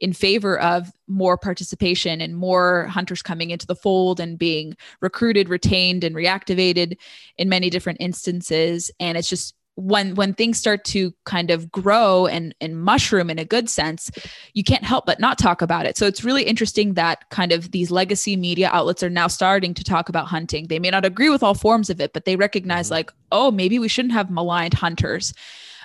in 0.00 0.12
favor 0.12 0.58
of 0.60 0.92
more 1.06 1.38
participation 1.38 2.20
and 2.20 2.36
more 2.36 2.86
hunters 2.86 3.22
coming 3.22 3.50
into 3.50 3.66
the 3.66 3.74
fold 3.74 4.20
and 4.20 4.38
being 4.38 4.76
recruited, 5.00 5.48
retained, 5.48 6.04
and 6.04 6.14
reactivated 6.14 6.96
in 7.38 7.48
many 7.48 7.70
different 7.70 8.00
instances. 8.00 8.90
And 9.00 9.16
it's 9.16 9.28
just 9.28 9.54
when 9.76 10.14
when 10.14 10.32
things 10.32 10.58
start 10.58 10.84
to 10.84 11.12
kind 11.24 11.50
of 11.50 11.70
grow 11.70 12.26
and 12.26 12.54
and 12.62 12.82
mushroom 12.82 13.28
in 13.28 13.38
a 13.38 13.44
good 13.44 13.68
sense 13.68 14.10
you 14.54 14.64
can't 14.64 14.84
help 14.84 15.04
but 15.04 15.20
not 15.20 15.38
talk 15.38 15.60
about 15.60 15.84
it 15.84 15.98
so 15.98 16.06
it's 16.06 16.24
really 16.24 16.44
interesting 16.44 16.94
that 16.94 17.28
kind 17.28 17.52
of 17.52 17.72
these 17.72 17.90
legacy 17.90 18.36
media 18.36 18.70
outlets 18.72 19.02
are 19.02 19.10
now 19.10 19.26
starting 19.26 19.74
to 19.74 19.84
talk 19.84 20.08
about 20.08 20.26
hunting 20.26 20.66
they 20.68 20.78
may 20.78 20.88
not 20.88 21.04
agree 21.04 21.28
with 21.28 21.42
all 21.42 21.52
forms 21.52 21.90
of 21.90 22.00
it 22.00 22.14
but 22.14 22.24
they 22.24 22.36
recognize 22.36 22.86
mm-hmm. 22.86 22.94
like 22.94 23.12
oh 23.32 23.50
maybe 23.50 23.78
we 23.78 23.86
shouldn't 23.86 24.14
have 24.14 24.30
maligned 24.30 24.72
hunters 24.72 25.34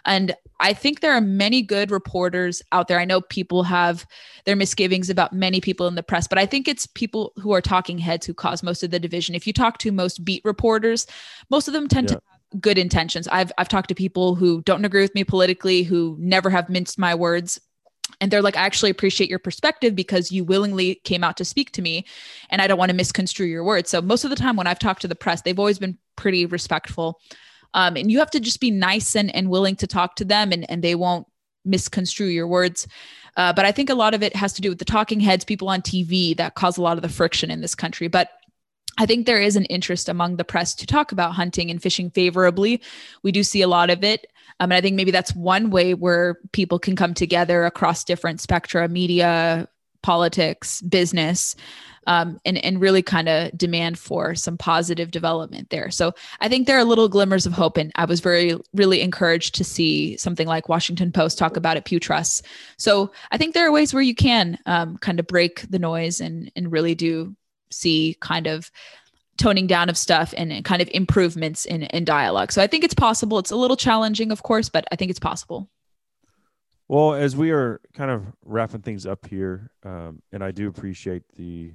and 0.06 0.34
I 0.62 0.74
think 0.74 1.00
there 1.00 1.12
are 1.12 1.22
many 1.22 1.64
good 1.64 1.90
reporters 1.90 2.62
out 2.72 2.88
there. 2.88 3.00
I 3.00 3.06
know 3.06 3.20
people 3.20 3.64
have 3.64 4.06
their 4.46 4.56
misgivings 4.56 5.10
about 5.10 5.34
many 5.34 5.60
people 5.60 5.88
in 5.88 5.96
the 5.96 6.04
press, 6.04 6.28
but 6.28 6.38
I 6.38 6.46
think 6.46 6.68
it's 6.68 6.86
people 6.86 7.34
who 7.38 7.52
are 7.52 7.62
talking 7.62 7.98
heads 7.98 8.26
who 8.26 8.34
cause 8.34 8.62
most 8.62 8.84
of 8.84 8.92
the 8.92 9.00
division. 9.00 9.34
If 9.34 9.48
you 9.48 9.54
talk 9.54 9.80
to 9.80 9.92
most 9.92 10.24
beat 10.24 10.44
reporters, 10.46 11.08
most 11.50 11.68
of 11.68 11.74
them 11.74 11.88
tend 11.88 12.10
yeah. 12.10 12.16
to 12.16 12.22
have 12.32 12.62
good 12.62 12.78
intentions. 12.78 13.28
I've 13.28 13.52
I've 13.58 13.70
talked 13.70 13.90
to 13.90 13.96
people 13.96 14.36
who 14.36 14.62
don't 14.62 14.86
agree 14.86 15.02
with 15.02 15.16
me 15.16 15.24
politically, 15.24 15.82
who 15.82 16.16
never 16.20 16.50
have 16.52 16.70
minced 16.70 17.00
my 17.00 17.16
words. 17.16 17.60
And 18.20 18.30
they're 18.30 18.42
like, 18.42 18.58
I 18.58 18.62
actually 18.62 18.92
appreciate 18.92 19.32
your 19.32 19.40
perspective 19.40 19.96
because 19.96 20.32
you 20.32 20.44
willingly 20.44 21.02
came 21.04 21.24
out 21.24 21.38
to 21.38 21.46
speak 21.46 21.72
to 21.72 21.82
me 21.82 22.06
and 22.52 22.62
I 22.62 22.68
don't 22.68 22.78
want 22.78 22.90
to 22.90 22.96
misconstrue 22.96 23.48
your 23.48 23.64
words. 23.64 23.90
So 23.90 24.00
most 24.02 24.24
of 24.24 24.30
the 24.30 24.36
time 24.36 24.58
when 24.58 24.68
I've 24.68 24.80
talked 24.80 25.02
to 25.02 25.08
the 25.08 25.16
press, 25.16 25.42
they've 25.42 25.58
always 25.58 25.80
been 25.80 25.98
pretty 26.18 26.46
respectful 26.46 27.20
um, 27.74 27.96
and 27.96 28.12
you 28.12 28.20
have 28.20 28.32
to 28.32 28.40
just 28.40 28.60
be 28.60 28.72
nice 28.72 29.16
and, 29.16 29.34
and 29.36 29.50
willing 29.50 29.76
to 29.78 29.88
talk 29.88 30.16
to 30.16 30.26
them 30.26 30.52
and, 30.52 30.70
and 30.70 30.84
they 30.84 30.96
won't 30.96 31.28
misconstrue 31.66 32.28
your 32.28 32.48
words. 32.48 32.88
Uh, 33.38 33.54
but 33.54 33.66
I 33.66 33.72
think 33.72 33.90
a 33.90 33.96
lot 33.96 34.14
of 34.14 34.24
it 34.24 34.36
has 34.36 34.54
to 34.54 34.62
do 34.62 34.70
with 34.70 34.80
the 34.80 34.86
talking 34.86 35.20
heads, 35.20 35.46
people 35.46 35.70
on 35.70 35.82
TV 35.82 36.36
that 36.38 36.56
cause 36.56 36.78
a 36.78 36.82
lot 36.82 36.98
of 36.98 37.02
the 37.02 37.10
friction 37.10 37.50
in 37.50 37.62
this 37.62 37.76
country. 37.76 38.08
But 38.08 38.30
I 38.98 39.06
think 39.06 39.26
there 39.26 39.42
is 39.42 39.56
an 39.56 39.66
interest 39.66 40.10
among 40.10 40.36
the 40.36 40.44
press 40.44 40.76
to 40.76 40.86
talk 40.86 41.12
about 41.12 41.34
hunting 41.34 41.72
and 41.72 41.82
fishing 41.82 42.10
favorably. 42.10 42.82
We 43.24 43.32
do 43.32 43.44
see 43.44 43.62
a 43.62 43.68
lot 43.68 43.90
of 43.90 44.04
it. 44.04 44.28
Um, 44.60 44.72
and 44.72 44.74
I 44.74 44.82
think 44.82 44.96
maybe 44.96 45.12
that's 45.12 45.34
one 45.34 45.70
way 45.70 45.94
where 45.94 46.40
people 46.52 46.78
can 46.78 46.96
come 46.96 47.14
together 47.14 47.66
across 47.66 48.04
different 48.04 48.42
spectra 48.42 48.88
media, 48.90 49.68
politics, 50.04 50.82
business, 50.82 51.56
um, 52.08 52.40
and, 52.46 52.58
and 52.64 52.82
really 52.82 53.02
kind 53.02 53.30
of 53.30 53.58
demand 53.58 53.98
for 54.00 54.36
some 54.36 54.58
positive 54.58 55.12
development 55.12 55.70
there. 55.70 55.92
So 55.92 56.14
I 56.40 56.50
think 56.50 56.68
there 56.68 56.78
are 56.78 56.84
little 56.84 57.10
glimmers 57.10 57.46
of 57.46 57.54
hope. 57.54 57.78
And 57.78 57.92
I 57.96 58.06
was 58.06 58.20
very, 58.20 58.56
really 58.74 59.02
encouraged 59.02 59.56
to 59.56 59.64
see 59.64 60.18
something 60.18 60.48
like 60.48 60.70
Washington 60.70 61.12
Post 61.12 61.38
talk 61.38 61.58
about 61.58 61.78
it, 61.78 61.86
Pew 61.86 62.00
Trust. 62.00 62.46
So 62.78 63.12
I 63.32 63.38
think 63.38 63.54
there 63.54 63.68
are 63.68 63.72
ways 63.72 63.94
where 63.94 64.04
you 64.04 64.16
can 64.16 64.58
um, 64.66 64.98
kind 64.98 65.20
of 65.20 65.28
break 65.28 65.70
the 65.70 65.80
noise 65.80 66.22
and, 66.22 66.52
and 66.56 66.72
really 66.72 66.96
do 66.96 67.36
see 67.72 68.18
kind 68.20 68.48
of 68.48 68.72
toning 69.38 69.68
down 69.68 69.90
of 69.90 69.98
stuff 69.98 70.34
and, 70.38 70.64
kind 70.66 70.82
of 70.82 70.90
improvements 70.94 71.66
in, 71.66 71.84
in 71.84 72.06
dialogue. 72.06 72.52
So 72.52 72.62
I 72.62 72.68
think 72.68 72.84
it's 72.84 72.94
possible. 72.94 73.40
It's 73.40 73.52
a 73.52 73.56
little 73.56 73.78
challenging, 73.78 74.32
of 74.32 74.44
course, 74.44 74.70
but 74.70 74.86
I 74.92 74.96
think 74.96 75.10
it's 75.10 75.20
possible. 75.20 75.70
Well, 76.88 77.14
as 77.14 77.36
we 77.36 77.52
are 77.52 77.80
kind 77.94 78.12
of 78.12 78.26
wrapping 78.44 78.82
things 78.82 79.06
up 79.06 79.26
here, 79.26 79.72
um, 79.84 80.22
and 80.32 80.44
I 80.44 80.52
do 80.52 80.68
appreciate 80.68 81.24
the, 81.38 81.72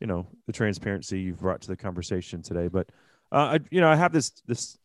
you 0.00 0.06
know, 0.06 0.26
the 0.46 0.52
transparency 0.52 1.20
you've 1.20 1.40
brought 1.40 1.60
to 1.62 1.68
the 1.68 1.76
conversation 1.76 2.42
today. 2.42 2.68
But, 2.68 2.90
uh, 3.32 3.58
I, 3.58 3.58
you 3.70 3.80
know, 3.80 3.88
I 3.88 3.96
have 3.96 4.12
this 4.12 4.30
this 4.46 4.78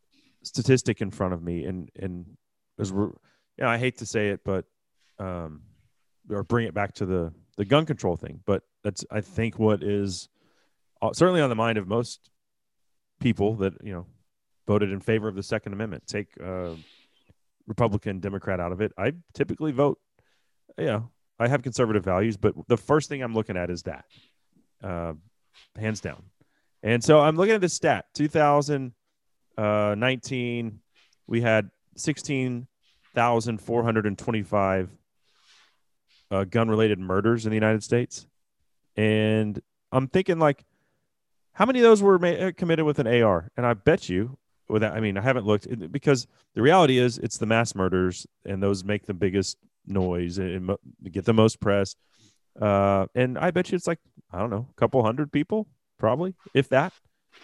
statistic 0.44 1.02
in 1.02 1.12
front 1.12 1.34
of 1.34 1.42
me, 1.42 1.66
and 1.66 1.90
and 1.96 2.26
as 2.80 2.92
we're, 2.92 3.08
you 3.08 3.14
know, 3.60 3.68
I 3.68 3.78
hate 3.78 3.98
to 4.00 4.06
say 4.06 4.30
it, 4.30 4.42
but, 4.44 4.66
um, 5.20 5.62
or 6.30 6.44
bring 6.44 6.68
it 6.68 6.74
back 6.74 6.94
to 6.96 7.06
the 7.06 7.34
the 7.58 7.66
gun 7.66 7.86
control 7.86 8.16
thing, 8.16 8.40
but 8.46 8.64
that's 8.84 9.06
I 9.12 9.22
think 9.22 9.60
what 9.60 9.84
is 9.84 10.30
uh, 11.02 11.14
certainly 11.14 11.42
on 11.42 11.50
the 11.50 11.56
mind 11.56 11.78
of 11.78 11.88
most 11.88 12.30
people 13.20 13.56
that 13.56 13.74
you 13.84 13.94
know 13.94 14.06
voted 14.68 14.92
in 14.92 15.00
favor 15.00 15.28
of 15.28 15.36
the 15.36 15.44
Second 15.44 15.74
Amendment. 15.74 16.08
Take 16.08 16.30
uh, 16.44 16.72
Republican, 17.68 18.20
Democrat 18.20 18.60
out 18.60 18.72
of 18.72 18.82
it. 18.82 18.92
I 18.98 19.14
typically 19.34 19.72
vote. 19.72 20.00
Yeah, 20.78 21.02
I 21.40 21.48
have 21.48 21.62
conservative 21.62 22.04
values, 22.04 22.38
but 22.38 22.54
the 22.68 22.78
first 22.78 23.10
thing 23.10 23.22
I'm 23.22 23.34
looking 23.34 23.58
at 23.58 23.70
is 23.70 23.84
that, 23.84 24.06
uh, 24.84 25.14
hands 25.78 26.02
down. 26.02 26.24
And 26.82 27.04
so 27.04 27.20
I'm 27.20 27.36
looking 27.36 27.54
at 27.56 27.62
this 27.62 27.74
stat. 27.74 28.06
2019, 28.14 30.80
we 31.28 31.42
had 31.42 31.70
16,425 31.96 34.90
uh, 36.32 36.46
gun-related 36.46 37.00
murders 37.00 37.46
in 37.46 37.52
the 37.52 37.56
United 37.56 37.84
States, 37.84 38.26
and 38.98 39.62
I'm 39.92 40.08
thinking 40.08 40.40
like, 40.40 40.66
how 41.54 41.66
many 41.66 41.80
of 41.80 41.84
those 41.84 42.02
were 42.02 42.18
ma- 42.18 42.52
committed 42.58 42.86
with 42.86 43.00
an 43.00 43.08
AR? 43.08 43.52
And 43.56 43.66
I 43.66 43.74
bet 43.76 44.10
you 44.10 44.38
without 44.70 44.94
i 44.94 45.00
mean 45.00 45.18
i 45.18 45.22
haven't 45.22 45.46
looked 45.46 45.68
because 45.92 46.28
the 46.56 46.62
reality 46.62 46.98
is 46.98 47.18
it's 47.18 47.38
the 47.38 47.46
mass 47.46 47.76
murders 47.76 48.26
and 48.46 48.62
those 48.62 48.84
make 48.84 49.06
the 49.06 49.14
biggest 49.14 49.58
noise 49.86 50.38
and, 50.38 50.72
get 51.12 51.26
the 51.26 51.34
most 51.34 51.60
press 51.60 51.96
uh, 52.62 53.06
and 53.16 53.38
i 53.38 53.52
bet 53.52 53.72
you 53.72 53.76
it's 53.76 53.88
like 53.88 54.00
i 54.32 54.40
don't 54.40 54.50
know 54.50 54.68
a 54.70 54.80
couple 54.80 55.04
hundred 55.04 55.32
people 55.32 55.68
probably 55.98 56.36
if 56.54 56.70
that 56.70 56.94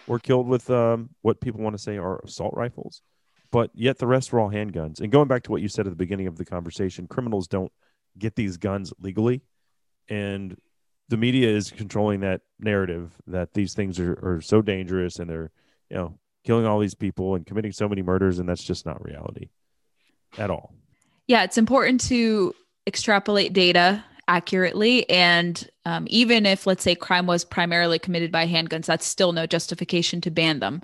were 0.06 0.18
killed 0.18 0.46
with 0.46 0.70
um, 0.70 1.10
what 1.22 1.40
people 1.40 1.60
want 1.60 1.76
to 1.76 1.82
say 1.82 1.96
are 1.96 2.20
assault 2.20 2.54
rifles. 2.56 3.02
But 3.50 3.70
yet 3.74 3.98
the 3.98 4.06
rest 4.06 4.32
were 4.32 4.40
all 4.40 4.50
handguns. 4.50 5.00
And 5.00 5.10
going 5.10 5.28
back 5.28 5.42
to 5.44 5.50
what 5.50 5.62
you 5.62 5.68
said 5.68 5.86
at 5.86 5.90
the 5.90 5.96
beginning 5.96 6.26
of 6.26 6.36
the 6.36 6.44
conversation 6.44 7.06
criminals 7.08 7.48
don't 7.48 7.72
get 8.18 8.36
these 8.36 8.56
guns 8.56 8.92
legally. 9.00 9.42
And 10.08 10.56
the 11.08 11.16
media 11.16 11.48
is 11.48 11.70
controlling 11.70 12.20
that 12.20 12.42
narrative 12.60 13.12
that 13.26 13.52
these 13.54 13.74
things 13.74 13.98
are, 13.98 14.12
are 14.22 14.40
so 14.40 14.62
dangerous 14.62 15.18
and 15.18 15.28
they're 15.28 15.50
you 15.88 15.96
know 15.96 16.18
killing 16.44 16.66
all 16.66 16.78
these 16.78 16.94
people 16.94 17.34
and 17.34 17.44
committing 17.44 17.72
so 17.72 17.88
many 17.88 18.02
murders, 18.02 18.38
and 18.38 18.48
that's 18.48 18.62
just 18.62 18.86
not 18.86 19.04
reality 19.04 19.50
at 20.38 20.50
all. 20.50 20.72
Yeah, 21.26 21.42
it's 21.42 21.58
important 21.58 22.00
to 22.02 22.54
extrapolate 22.86 23.52
data 23.52 24.04
accurately. 24.30 25.08
And 25.10 25.68
um, 25.84 26.06
even 26.08 26.46
if, 26.46 26.66
let's 26.66 26.84
say, 26.84 26.94
crime 26.94 27.26
was 27.26 27.44
primarily 27.44 27.98
committed 27.98 28.30
by 28.30 28.46
handguns, 28.46 28.86
that's 28.86 29.04
still 29.04 29.32
no 29.32 29.44
justification 29.44 30.20
to 30.20 30.30
ban 30.30 30.60
them. 30.60 30.80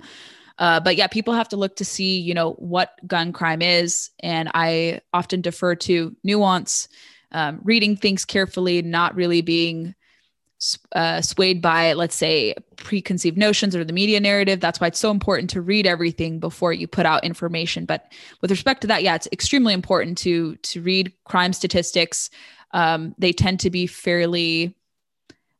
Uh, 0.59 0.79
but 0.81 0.97
yeah, 0.97 1.07
people 1.07 1.33
have 1.33 1.47
to 1.49 1.55
look 1.55 1.77
to 1.77 1.85
see, 1.85 2.19
you 2.19 2.33
know, 2.33 2.53
what 2.53 2.99
gun 3.07 3.31
crime 3.31 3.61
is. 3.61 4.09
And 4.19 4.51
I 4.53 4.99
often 5.13 5.39
defer 5.41 5.75
to 5.75 6.15
nuance, 6.23 6.89
um, 7.31 7.61
reading 7.63 7.95
things 7.95 8.25
carefully, 8.25 8.81
not 8.81 9.15
really 9.15 9.41
being 9.41 9.95
uh, 10.93 11.21
swayed 11.21 11.61
by, 11.61 11.93
let's 11.93 12.15
say, 12.15 12.55
preconceived 12.75 13.37
notions 13.37 13.75
or 13.75 13.85
the 13.85 13.93
media 13.93 14.19
narrative. 14.19 14.59
That's 14.59 14.81
why 14.81 14.87
it's 14.87 14.99
so 14.99 15.11
important 15.11 15.51
to 15.51 15.61
read 15.61 15.85
everything 15.85 16.39
before 16.39 16.73
you 16.73 16.87
put 16.87 17.05
out 17.05 17.23
information. 17.23 17.85
But 17.85 18.11
with 18.41 18.51
respect 18.51 18.81
to 18.81 18.87
that, 18.87 19.03
yeah, 19.03 19.15
it's 19.15 19.29
extremely 19.31 19.73
important 19.73 20.17
to 20.19 20.55
to 20.55 20.81
read 20.81 21.13
crime 21.25 21.53
statistics. 21.53 22.29
Um, 22.71 23.15
they 23.17 23.33
tend 23.33 23.59
to 23.61 23.69
be 23.69 23.87
fairly 23.87 24.75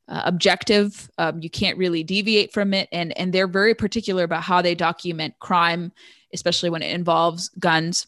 uh, 0.08 0.22
objective. 0.24 1.10
Um, 1.18 1.40
you 1.42 1.50
can't 1.50 1.78
really 1.78 2.02
deviate 2.02 2.52
from 2.52 2.74
it, 2.74 2.88
and 2.92 3.16
and 3.18 3.32
they're 3.32 3.48
very 3.48 3.74
particular 3.74 4.24
about 4.24 4.42
how 4.42 4.62
they 4.62 4.74
document 4.74 5.38
crime, 5.38 5.92
especially 6.32 6.70
when 6.70 6.82
it 6.82 6.94
involves 6.94 7.48
guns. 7.58 8.06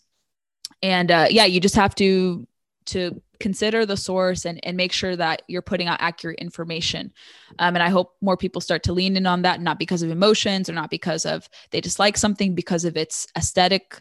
And 0.83 1.11
uh, 1.11 1.27
yeah, 1.31 1.45
you 1.45 1.61
just 1.61 1.77
have 1.77 1.95
to 1.97 2.47
to 2.87 3.21
consider 3.39 3.87
the 3.87 3.97
source 3.97 4.45
and, 4.45 4.61
and 4.65 4.77
make 4.77 4.93
sure 4.93 5.17
that 5.17 5.43
you're 5.49 5.63
putting 5.63 5.89
out 5.89 6.01
accurate 6.01 6.39
information. 6.39 7.13
Um, 7.59 7.75
and 7.75 7.83
I 7.83 7.89
hope 7.89 8.15
more 8.21 8.37
people 8.37 8.61
start 8.61 8.83
to 8.85 8.93
lean 8.93 9.17
in 9.17 9.27
on 9.27 9.43
that, 9.43 9.61
not 9.61 9.79
because 9.79 10.03
of 10.03 10.11
emotions 10.11 10.69
or 10.69 10.75
not 10.75 10.91
because 10.91 11.25
of 11.25 11.49
they 11.71 11.81
dislike 11.81 12.17
something, 12.17 12.55
because 12.55 12.85
of 12.85 12.97
its 12.97 13.27
aesthetic 13.37 14.01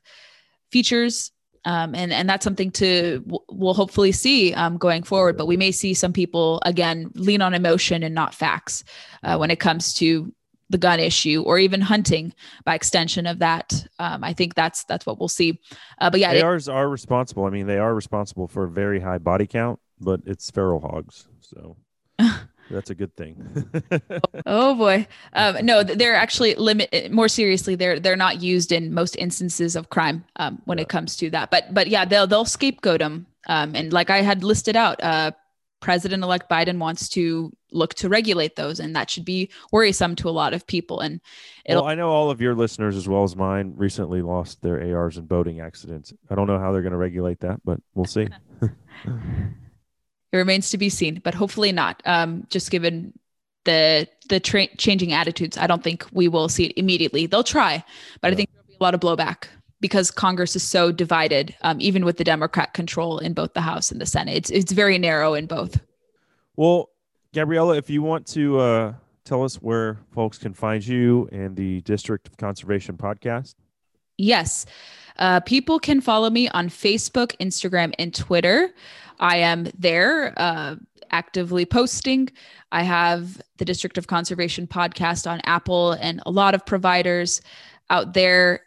features. 0.71 1.31
Um, 1.65 1.94
and 1.94 2.11
and 2.14 2.30
that's 2.30 2.44
something 2.44 2.72
to 2.72 3.23
we'll 3.49 3.73
hopefully 3.73 4.11
see 4.11 4.53
um, 4.53 4.77
going 4.77 5.03
forward. 5.03 5.38
But 5.38 5.48
we 5.48 5.57
may 5.57 5.72
see 5.72 5.94
some 5.94 6.14
people 6.14 6.61
again 6.65 7.11
lean 7.15 7.41
on 7.41 7.53
emotion 7.53 8.03
and 8.03 8.15
not 8.15 8.34
facts 8.34 8.84
uh, 9.23 9.38
when 9.38 9.52
it 9.52 9.60
comes 9.60 9.94
to 9.95 10.34
the 10.69 10.77
gun 10.77 10.99
issue 10.99 11.44
or 11.45 11.57
even 11.57 11.81
hunting 11.81 12.34
by 12.64 12.76
extension 12.76 13.26
of 13.26 13.40
that. 13.40 13.86
Um, 13.98 14.23
I 14.23 14.34
think 14.34 14.56
that's 14.56 14.84
that's 14.86 15.06
what 15.06 15.19
we'll 15.19 15.27
see. 15.27 15.60
Uh, 15.99 16.10
but 16.10 16.19
yeah, 16.19 16.41
ARs 16.41 16.69
are 16.69 16.88
responsible. 16.88 17.45
I 17.45 17.49
mean, 17.49 17.68
they 17.68 17.80
are 17.80 17.94
responsible 17.94 18.48
for 18.48 18.64
a 18.64 18.69
very 18.69 18.99
high 18.99 19.18
body 19.18 19.48
count, 19.48 19.80
but 19.99 20.22
it's 20.26 20.49
feral 20.52 20.80
hogs, 20.80 21.27
so 21.41 21.76
that's 22.69 22.89
a 22.89 22.95
good 22.95 23.15
thing. 23.15 23.71
oh 24.45 24.75
boy, 24.75 25.07
um, 25.33 25.65
no, 25.65 25.83
they're 25.83 26.15
actually 26.15 26.55
limit. 26.55 27.11
More 27.11 27.27
seriously, 27.27 27.75
they're 27.75 27.99
they're 27.99 28.15
not 28.15 28.41
used 28.41 28.71
in 28.71 28.93
most 28.93 29.15
instances 29.17 29.75
of 29.75 29.89
crime 29.89 30.25
um, 30.35 30.61
when 30.65 30.77
yeah. 30.77 30.83
it 30.83 30.89
comes 30.89 31.15
to 31.17 31.29
that. 31.31 31.51
But 31.51 31.73
but 31.73 31.87
yeah, 31.87 32.05
they'll 32.05 32.27
they'll 32.27 32.45
scapegoat 32.45 32.99
them. 32.99 33.27
Um, 33.47 33.75
and 33.75 33.91
like 33.91 34.09
I 34.09 34.21
had 34.21 34.43
listed 34.43 34.75
out, 34.75 35.01
uh, 35.03 35.31
President 35.79 36.23
elect 36.23 36.49
Biden 36.49 36.77
wants 36.77 37.09
to 37.09 37.51
look 37.71 37.93
to 37.95 38.09
regulate 38.09 38.55
those, 38.55 38.79
and 38.79 38.95
that 38.95 39.09
should 39.09 39.25
be 39.25 39.49
worrisome 39.71 40.15
to 40.17 40.29
a 40.29 40.31
lot 40.31 40.53
of 40.53 40.67
people. 40.67 40.99
And 40.99 41.21
well, 41.67 41.85
I 41.85 41.95
know 41.95 42.09
all 42.09 42.29
of 42.29 42.41
your 42.41 42.55
listeners, 42.55 42.95
as 42.95 43.07
well 43.07 43.23
as 43.23 43.35
mine, 43.35 43.73
recently 43.75 44.21
lost 44.21 44.61
their 44.61 44.95
ARs 44.95 45.17
in 45.17 45.25
boating 45.25 45.61
accidents. 45.61 46.13
I 46.29 46.35
don't 46.35 46.47
know 46.47 46.59
how 46.59 46.71
they're 46.71 46.81
going 46.81 46.91
to 46.91 46.97
regulate 46.97 47.39
that, 47.41 47.61
but 47.63 47.79
we'll 47.95 48.05
see. 48.05 48.27
it 50.31 50.38
remains 50.38 50.69
to 50.72 50.77
be 50.77 50.89
seen, 50.89 51.22
but 51.23 51.34
hopefully 51.34 51.72
not. 51.72 52.01
Um, 52.06 52.45
just 52.49 52.72
given 52.72 53.14
the 53.65 54.07
the 54.30 54.39
tra- 54.39 54.76
changing 54.77 55.14
attitudes, 55.14 55.57
I 55.57 55.68
don't 55.68 55.84
think 55.84 56.06
we 56.11 56.27
will 56.27 56.49
see 56.49 56.65
it 56.65 56.73
immediately. 56.77 57.26
They'll 57.26 57.43
try, 57.43 57.84
but 58.22 58.30
yeah. 58.30 58.34
I 58.34 58.35
think 58.35 58.49
there'll 58.51 58.68
be 58.68 58.77
a 58.80 58.84
lot 58.84 58.93
of 58.93 58.99
blowback 58.99 59.47
because 59.81 60.11
Congress 60.11 60.56
is 60.56 60.64
so 60.64 60.91
divided, 60.91 61.56
um, 61.61 61.80
even 61.80 62.06
with 62.06 62.18
the 62.18 62.23
Democrat 62.23 62.73
control 62.73 63.19
in 63.19 63.34
both 63.34 63.53
the 63.53 63.61
House 63.61 63.91
and 63.91 63.99
the 63.99 64.06
Senate. 64.06 64.35
It's 64.35 64.49
it's 64.49 64.72
very 64.72 64.97
narrow 64.97 65.34
in 65.34 65.45
both. 65.45 65.80
Well, 66.56 66.89
Gabriella, 67.34 67.77
if 67.77 67.89
you 67.89 68.01
want 68.01 68.27
to 68.27 68.60
uh, 68.60 68.93
tell 69.30 69.43
us 69.43 69.56
where 69.56 69.99
folks 70.11 70.38
can 70.38 70.53
find 70.53 70.85
you 70.85 71.30
and 71.31 71.56
the 71.56 71.81
District 71.81 72.27
of 72.27 72.35
Conservation 72.38 72.97
podcast. 72.97 73.56
Yes. 74.18 74.65
Uh, 75.18 75.39
people 75.41 75.80
can 75.80 76.01
follow 76.01 76.30
me 76.30 76.49
on 76.49 76.68
Facebook, 76.69 77.35
Instagram, 77.38 77.93
and 77.99 78.14
Twitter. 78.14 78.73
I 79.19 79.37
am 79.37 79.67
there 79.77 80.33
uh, 80.37 80.75
actively 81.11 81.65
posting. 81.65 82.29
I 82.71 82.83
have 82.83 83.41
the 83.57 83.65
District 83.65 83.97
of 83.97 84.07
Conservation 84.07 84.67
podcast 84.67 85.29
on 85.29 85.41
Apple 85.43 85.93
and 85.93 86.21
a 86.25 86.31
lot 86.31 86.53
of 86.55 86.65
providers 86.65 87.41
out 87.89 88.13
there 88.13 88.61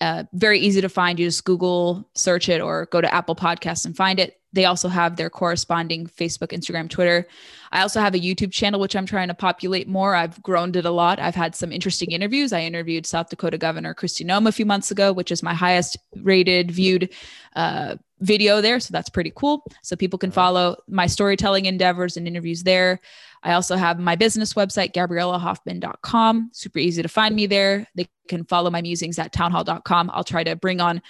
uh, 0.00 0.24
very 0.32 0.58
easy 0.58 0.80
to 0.80 0.88
find. 0.88 1.18
You 1.18 1.26
just 1.26 1.44
Google, 1.44 2.08
search 2.14 2.48
it, 2.48 2.60
or 2.60 2.86
go 2.86 3.00
to 3.00 3.12
Apple 3.12 3.34
Podcasts 3.36 3.84
and 3.84 3.96
find 3.96 4.20
it. 4.20 4.40
They 4.52 4.64
also 4.64 4.88
have 4.88 5.16
their 5.16 5.28
corresponding 5.28 6.06
Facebook, 6.06 6.56
Instagram, 6.56 6.88
Twitter. 6.88 7.26
I 7.70 7.82
also 7.82 8.00
have 8.00 8.14
a 8.14 8.18
YouTube 8.18 8.50
channel, 8.50 8.80
which 8.80 8.96
I'm 8.96 9.04
trying 9.04 9.28
to 9.28 9.34
populate 9.34 9.88
more. 9.88 10.14
I've 10.14 10.42
grown 10.42 10.74
it 10.74 10.86
a 10.86 10.90
lot. 10.90 11.18
I've 11.18 11.34
had 11.34 11.54
some 11.54 11.70
interesting 11.70 12.12
interviews. 12.12 12.52
I 12.52 12.62
interviewed 12.62 13.04
South 13.04 13.28
Dakota 13.28 13.58
Governor 13.58 13.94
Kristi 13.94 14.24
Noem 14.24 14.48
a 14.48 14.52
few 14.52 14.64
months 14.64 14.90
ago, 14.90 15.12
which 15.12 15.30
is 15.30 15.42
my 15.42 15.52
highest 15.52 15.98
rated, 16.22 16.70
viewed 16.70 17.12
uh, 17.56 17.96
video 18.20 18.62
there. 18.62 18.80
So 18.80 18.90
that's 18.90 19.10
pretty 19.10 19.32
cool. 19.34 19.64
So 19.82 19.96
people 19.96 20.18
can 20.18 20.30
follow 20.30 20.76
my 20.88 21.06
storytelling 21.06 21.66
endeavors 21.66 22.16
and 22.16 22.26
interviews 22.26 22.62
there. 22.62 23.00
I 23.42 23.52
also 23.52 23.76
have 23.76 23.98
my 23.98 24.16
business 24.16 24.54
website, 24.54 24.92
GabriellaHoffman.com. 24.92 26.50
Super 26.52 26.78
easy 26.78 27.02
to 27.02 27.08
find 27.08 27.34
me 27.34 27.46
there. 27.46 27.86
They 27.94 28.08
can 28.28 28.44
follow 28.44 28.70
my 28.70 28.82
musings 28.82 29.18
at 29.18 29.32
townhall.com. 29.32 30.10
I'll 30.12 30.24
try 30.24 30.44
to 30.44 30.56
bring 30.56 30.80
on 30.80 31.00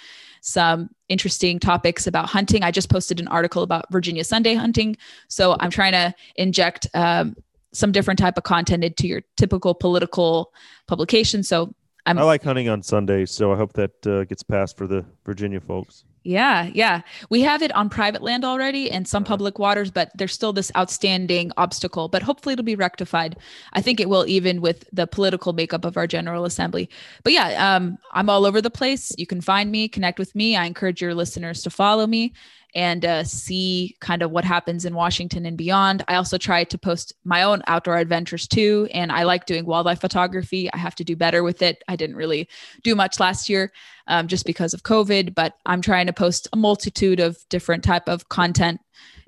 some 0.41 0.89
interesting 1.09 1.59
topics 1.59 2.07
about 2.07 2.27
hunting. 2.27 2.63
I 2.63 2.71
just 2.71 2.89
posted 2.89 3.19
an 3.19 3.27
article 3.27 3.63
about 3.63 3.85
Virginia 3.91 4.23
Sunday 4.23 4.53
hunting. 4.53 4.95
So 5.27 5.57
I'm 5.59 5.69
trying 5.69 5.91
to 5.93 6.13
inject 6.35 6.87
um, 6.93 7.35
some 7.73 7.91
different 7.91 8.19
type 8.19 8.37
of 8.37 8.43
content 8.43 8.83
into 8.83 9.07
your 9.07 9.21
typical 9.37 9.73
political 9.73 10.53
publication. 10.87 11.43
So 11.43 11.73
I'm, 12.05 12.17
i 12.17 12.23
like 12.23 12.43
hunting 12.43 12.69
on 12.69 12.81
Sundays, 12.81 13.29
so 13.29 13.51
I 13.51 13.57
hope 13.57 13.73
that 13.73 14.07
uh, 14.07 14.23
gets 14.23 14.41
passed 14.41 14.77
for 14.77 14.87
the 14.87 15.05
Virginia 15.25 15.59
folks. 15.59 16.05
Yeah, 16.23 16.69
yeah. 16.73 17.01
We 17.29 17.41
have 17.41 17.61
it 17.61 17.73
on 17.73 17.89
private 17.89 18.21
land 18.21 18.43
already 18.43 18.91
and 18.91 19.07
some 19.07 19.23
public 19.23 19.57
waters, 19.57 19.89
but 19.89 20.11
there's 20.15 20.33
still 20.33 20.51
this 20.51 20.71
outstanding 20.75 21.51
obstacle. 21.55 22.09
But 22.09 22.23
hopefully 22.23 22.53
it'll 22.53 22.65
be 22.65 22.75
rectified. 22.75 23.37
I 23.71 23.81
think 23.81 23.99
it 24.01 24.09
will, 24.09 24.27
even 24.27 24.59
with 24.59 24.83
the 24.91 25.07
political 25.07 25.53
makeup 25.53 25.85
of 25.85 25.95
our 25.95 26.07
General 26.07 26.43
Assembly. 26.43 26.89
But 27.23 27.33
yeah, 27.33 27.75
um, 27.75 27.97
I'm 28.11 28.29
all 28.29 28.45
over 28.45 28.61
the 28.61 28.69
place. 28.69 29.13
You 29.17 29.25
can 29.25 29.39
find 29.39 29.71
me, 29.71 29.87
connect 29.87 30.19
with 30.19 30.35
me. 30.35 30.57
I 30.57 30.65
encourage 30.65 31.01
your 31.01 31.15
listeners 31.15 31.63
to 31.63 31.69
follow 31.69 32.05
me. 32.05 32.33
And 32.75 33.03
uh, 33.03 33.23
see 33.23 33.95
kind 33.99 34.21
of 34.21 34.31
what 34.31 34.43
happens 34.43 34.85
in 34.85 34.93
Washington 34.93 35.45
and 35.45 35.57
beyond. 35.57 36.03
I 36.07 36.15
also 36.15 36.37
try 36.37 36.63
to 36.63 36.77
post 36.77 37.13
my 37.23 37.43
own 37.43 37.61
outdoor 37.67 37.97
adventures 37.97 38.47
too. 38.47 38.87
And 38.93 39.11
I 39.11 39.23
like 39.23 39.45
doing 39.45 39.65
wildlife 39.65 40.01
photography. 40.01 40.71
I 40.71 40.77
have 40.77 40.95
to 40.95 41.03
do 41.03 41.15
better 41.15 41.43
with 41.43 41.61
it. 41.61 41.83
I 41.87 41.95
didn't 41.95 42.15
really 42.15 42.47
do 42.83 42.95
much 42.95 43.19
last 43.19 43.49
year 43.49 43.71
um, 44.07 44.27
just 44.27 44.45
because 44.45 44.73
of 44.73 44.83
COVID, 44.83 45.33
but 45.33 45.55
I'm 45.65 45.81
trying 45.81 46.07
to 46.07 46.13
post 46.13 46.47
a 46.53 46.57
multitude 46.57 47.19
of 47.19 47.37
different 47.49 47.83
type 47.83 48.07
of 48.07 48.29
content 48.29 48.81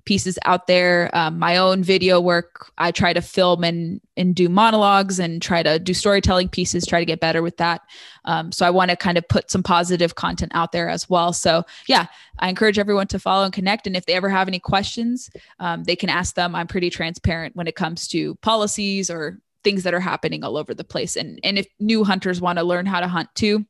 pieces 0.05 0.37
out 0.45 0.67
there. 0.67 1.09
Um, 1.13 1.39
my 1.39 1.57
own 1.57 1.83
video 1.83 2.19
work, 2.19 2.71
I 2.77 2.91
try 2.91 3.13
to 3.13 3.21
film 3.21 3.63
and 3.63 4.01
and 4.17 4.35
do 4.35 4.49
monologues 4.49 5.19
and 5.19 5.41
try 5.41 5.63
to 5.63 5.79
do 5.79 5.93
storytelling 5.93 6.49
pieces. 6.49 6.85
Try 6.85 6.99
to 6.99 7.05
get 7.05 7.19
better 7.19 7.41
with 7.41 7.57
that. 7.57 7.81
Um, 8.25 8.51
so 8.51 8.65
I 8.65 8.69
want 8.69 8.91
to 8.91 8.97
kind 8.97 9.17
of 9.17 9.27
put 9.27 9.49
some 9.49 9.63
positive 9.63 10.15
content 10.15 10.51
out 10.55 10.71
there 10.71 10.89
as 10.89 11.09
well. 11.09 11.33
So 11.33 11.63
yeah, 11.87 12.07
I 12.39 12.49
encourage 12.49 12.77
everyone 12.77 13.07
to 13.07 13.19
follow 13.19 13.45
and 13.45 13.53
connect. 13.53 13.87
And 13.87 13.95
if 13.95 14.05
they 14.05 14.13
ever 14.13 14.29
have 14.29 14.47
any 14.47 14.59
questions, 14.59 15.29
um, 15.59 15.83
they 15.83 15.95
can 15.95 16.09
ask 16.09 16.35
them. 16.35 16.55
I'm 16.55 16.67
pretty 16.67 16.89
transparent 16.89 17.55
when 17.55 17.67
it 17.67 17.75
comes 17.75 18.07
to 18.09 18.35
policies 18.35 19.09
or 19.09 19.39
things 19.63 19.83
that 19.83 19.93
are 19.93 19.99
happening 19.99 20.43
all 20.43 20.57
over 20.57 20.73
the 20.73 20.83
place. 20.83 21.15
And 21.15 21.39
and 21.43 21.57
if 21.57 21.67
new 21.79 22.03
hunters 22.03 22.41
want 22.41 22.59
to 22.59 22.63
learn 22.63 22.85
how 22.85 22.99
to 22.99 23.07
hunt 23.07 23.29
too. 23.35 23.65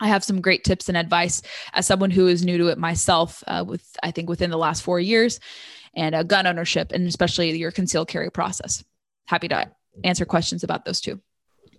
I 0.00 0.08
have 0.08 0.24
some 0.24 0.40
great 0.40 0.64
tips 0.64 0.88
and 0.88 0.96
advice 0.96 1.42
as 1.72 1.86
someone 1.86 2.10
who 2.10 2.26
is 2.26 2.44
new 2.44 2.58
to 2.58 2.68
it 2.68 2.78
myself, 2.78 3.42
uh, 3.46 3.64
with 3.66 3.96
I 4.02 4.10
think 4.10 4.28
within 4.28 4.50
the 4.50 4.58
last 4.58 4.82
four 4.82 5.00
years, 5.00 5.40
and 5.94 6.14
uh, 6.14 6.22
gun 6.22 6.46
ownership, 6.46 6.92
and 6.92 7.06
especially 7.06 7.56
your 7.56 7.70
concealed 7.70 8.08
carry 8.08 8.30
process. 8.30 8.84
Happy 9.26 9.48
to 9.48 9.70
answer 10.04 10.24
questions 10.24 10.62
about 10.62 10.84
those 10.84 11.00
too. 11.00 11.20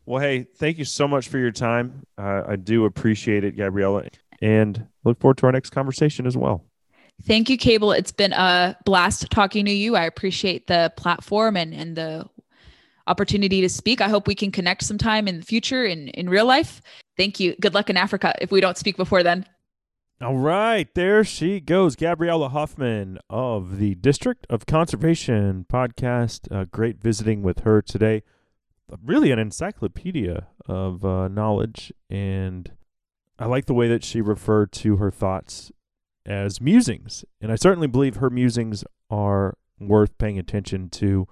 Well, 0.06 0.22
hey, 0.22 0.48
thank 0.58 0.78
you 0.78 0.86
so 0.86 1.08
much 1.08 1.28
for 1.28 1.38
your 1.38 1.52
time. 1.52 2.04
Uh, 2.18 2.44
I 2.48 2.56
do 2.56 2.86
appreciate 2.86 3.44
it, 3.44 3.58
Gabriella, 3.58 4.08
and 4.42 4.88
look 5.04 5.20
forward 5.20 5.38
to 5.40 5.46
our 5.48 5.52
next 5.52 5.72
conversation 5.72 6.26
as 6.26 6.38
well. 6.38 6.64
Thank 7.24 7.50
you, 7.50 7.58
Cable. 7.58 7.92
It's 7.92 8.12
been 8.12 8.34
a 8.34 8.78
blast 8.86 9.30
talking 9.32 9.66
to 9.66 9.72
you. 9.72 9.96
I 9.96 10.06
appreciate 10.06 10.68
the 10.68 10.94
platform 10.96 11.58
and, 11.58 11.74
and 11.74 11.96
the 11.96 12.28
opportunity 13.08 13.62
to 13.62 13.70
speak. 13.70 14.02
I 14.02 14.10
hope 14.10 14.28
we 14.28 14.36
can 14.36 14.52
connect 14.52 14.84
sometime 14.84 15.28
in 15.28 15.40
the 15.40 15.46
future 15.46 15.86
in, 15.86 16.10
in 16.10 16.30
real 16.30 16.46
life. 16.46 16.82
Thank 17.16 17.40
you. 17.40 17.56
Good 17.60 17.74
luck 17.74 17.90
in 17.90 17.98
Africa 17.98 18.36
if 18.42 18.52
we 18.52 18.62
don't 18.62 18.78
speak 18.78 18.98
before 18.98 19.24
then. 19.24 19.46
All 20.20 20.38
right, 20.38 20.88
there 20.96 21.24
she 21.24 21.60
goes, 21.60 21.96
Gabriella 21.96 22.50
Hoffman 22.50 23.20
of 23.30 23.78
the 23.78 23.94
District 23.94 24.48
of 24.50 24.66
Conservation 24.66 25.68
podcast. 25.72 26.52
Uh, 26.52 26.66
great 26.66 27.00
visiting 27.00 27.44
with 27.44 27.60
her 27.60 27.84
today. 27.84 28.24
Really, 29.06 29.30
an 29.30 29.38
encyclopedia 29.38 30.48
of 30.66 31.06
uh, 31.06 31.28
knowledge, 31.28 31.94
and 32.10 32.72
I 33.38 33.46
like 33.46 33.66
the 33.66 33.76
way 33.76 33.88
that 33.90 34.04
she 34.04 34.20
referred 34.20 34.72
to 34.72 34.96
her 34.96 35.12
thoughts 35.12 35.72
as 36.26 36.60
musings. 36.60 37.24
And 37.40 37.52
I 37.52 37.56
certainly 37.56 37.88
believe 37.88 38.16
her 38.16 38.32
musings 38.32 38.84
are 39.12 39.56
worth 39.80 40.18
paying 40.18 40.40
attention 40.40 40.90
to. 40.90 41.28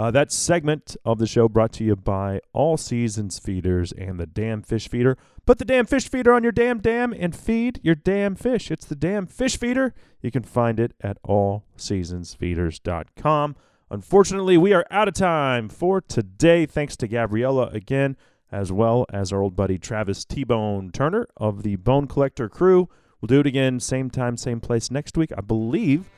Uh, 0.00 0.10
that 0.10 0.32
segment 0.32 0.96
of 1.04 1.18
the 1.18 1.26
show 1.26 1.46
brought 1.46 1.72
to 1.72 1.84
you 1.84 1.94
by 1.94 2.40
All 2.54 2.78
Seasons 2.78 3.38
Feeders 3.38 3.92
and 3.92 4.18
the 4.18 4.24
Damn 4.24 4.62
Fish 4.62 4.88
Feeder. 4.88 5.18
Put 5.44 5.58
the 5.58 5.66
damn 5.66 5.84
fish 5.84 6.08
feeder 6.08 6.32
on 6.32 6.42
your 6.42 6.52
damn 6.52 6.78
dam 6.78 7.12
and 7.12 7.36
feed 7.36 7.80
your 7.82 7.96
damn 7.96 8.34
fish. 8.34 8.70
It's 8.70 8.86
the 8.86 8.96
damn 8.96 9.26
fish 9.26 9.58
feeder. 9.58 9.92
You 10.22 10.30
can 10.30 10.42
find 10.42 10.80
it 10.80 10.94
at 11.02 11.22
allseasonsfeeders.com. 11.24 13.56
Unfortunately, 13.90 14.56
we 14.56 14.72
are 14.72 14.86
out 14.90 15.08
of 15.08 15.12
time 15.12 15.68
for 15.68 16.00
today. 16.00 16.64
Thanks 16.64 16.96
to 16.96 17.06
Gabriella 17.06 17.66
again, 17.66 18.16
as 18.50 18.72
well 18.72 19.04
as 19.12 19.34
our 19.34 19.42
old 19.42 19.54
buddy 19.54 19.76
Travis 19.76 20.24
T 20.24 20.44
Bone 20.44 20.90
Turner 20.92 21.26
of 21.36 21.62
the 21.62 21.76
Bone 21.76 22.06
Collector 22.06 22.48
crew. 22.48 22.88
We'll 23.20 23.26
do 23.26 23.40
it 23.40 23.46
again, 23.46 23.80
same 23.80 24.08
time, 24.08 24.38
same 24.38 24.60
place 24.60 24.90
next 24.90 25.18
week. 25.18 25.30
I 25.36 25.42
believe 25.42 26.08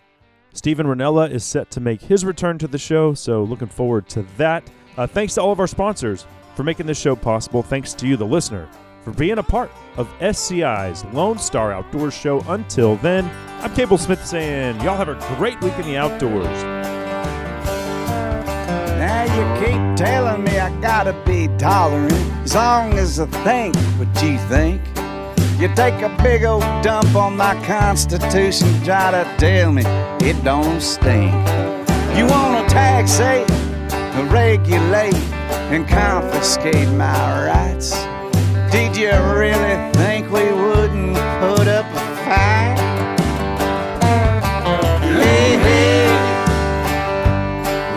Steven 0.55 0.87
Rinella 0.87 1.31
is 1.31 1.45
set 1.45 1.71
to 1.71 1.81
make 1.81 2.03
his 2.03 2.25
return 2.25 2.59
to 2.59 2.69
the 2.69 2.79
show, 2.79 3.15
so 3.15 3.43
looking 3.43 3.69
forward 3.69 4.09
to 4.11 4.23
that. 4.37 4.69
Uh, 4.97 5.07
thanks 5.07 5.35
to 5.35 5.41
all 5.43 5.53
of 5.53 5.61
our 5.61 5.67
sponsors 5.67 6.27
for 6.55 6.63
making 6.63 6.87
this 6.87 7.01
show 7.01 7.17
possible. 7.17 7.63
Thanks 7.63 7.95
to 7.95 8.07
you, 8.07 8.17
the 8.19 8.27
listener, 8.27 8.69
for 9.03 9.13
being 9.13 9.39
a 9.39 9.43
part 9.43 9.71
of 9.97 10.09
SCI's 10.21 11.05
Lone 11.07 11.39
Star 11.39 11.73
Outdoors 11.73 12.13
show. 12.15 12.41
Until 12.49 12.97
then, 12.97 13.31
I'm 13.61 13.75
Cable 13.75 13.97
Smith 13.97 14.25
saying, 14.27 14.79
y'all 14.83 14.97
have 14.97 15.09
a 15.09 15.37
great 15.37 15.61
week 15.63 15.75
in 15.79 15.87
the 15.87 15.97
outdoors. 15.97 16.63
Now 18.99 19.25
you 19.25 19.65
keep 19.65 19.97
telling 19.97 20.45
me 20.45 20.59
I 20.59 20.79
gotta 20.83 21.15
be 21.25 21.49
tolerant 21.57 22.13
as 22.45 22.55
long 22.55 22.93
as 22.99 23.19
I 23.19 23.27
think 23.27 23.75
what 23.99 24.23
you 24.23 24.37
think. 24.49 24.83
You 25.63 25.73
take 25.77 26.03
a 26.03 26.09
big 26.21 26.43
old 26.43 26.63
dump 26.83 27.15
on 27.15 27.37
my 27.37 27.55
constitution, 27.65 28.67
try 28.83 29.13
to 29.13 29.25
tell 29.39 29.71
me 29.71 29.83
it 30.21 30.43
don't 30.43 30.81
stink. 30.81 31.33
You 32.17 32.27
wanna 32.27 32.67
taxate, 32.67 33.49
regulate, 34.29 35.15
and 35.71 35.87
confiscate 35.87 36.89
my 36.89 37.47
rights. 37.47 37.93
Did 38.73 38.97
you 38.97 39.13
really 39.39 39.77
think 39.93 40.33
we 40.33 40.53
wouldn't 40.53 41.15
put 41.39 41.69
up 41.69 41.87
a 41.95 42.05
fight? 42.25 42.79
Hey, 45.15 45.59
hey, 45.67 46.09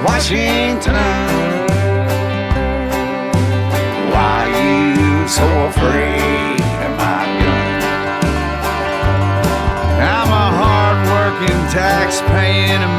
Washington, 0.06 0.94
why 4.14 4.46
you 4.54 5.28
so 5.28 5.66
afraid 5.66 6.35
tax-paying 11.76 12.95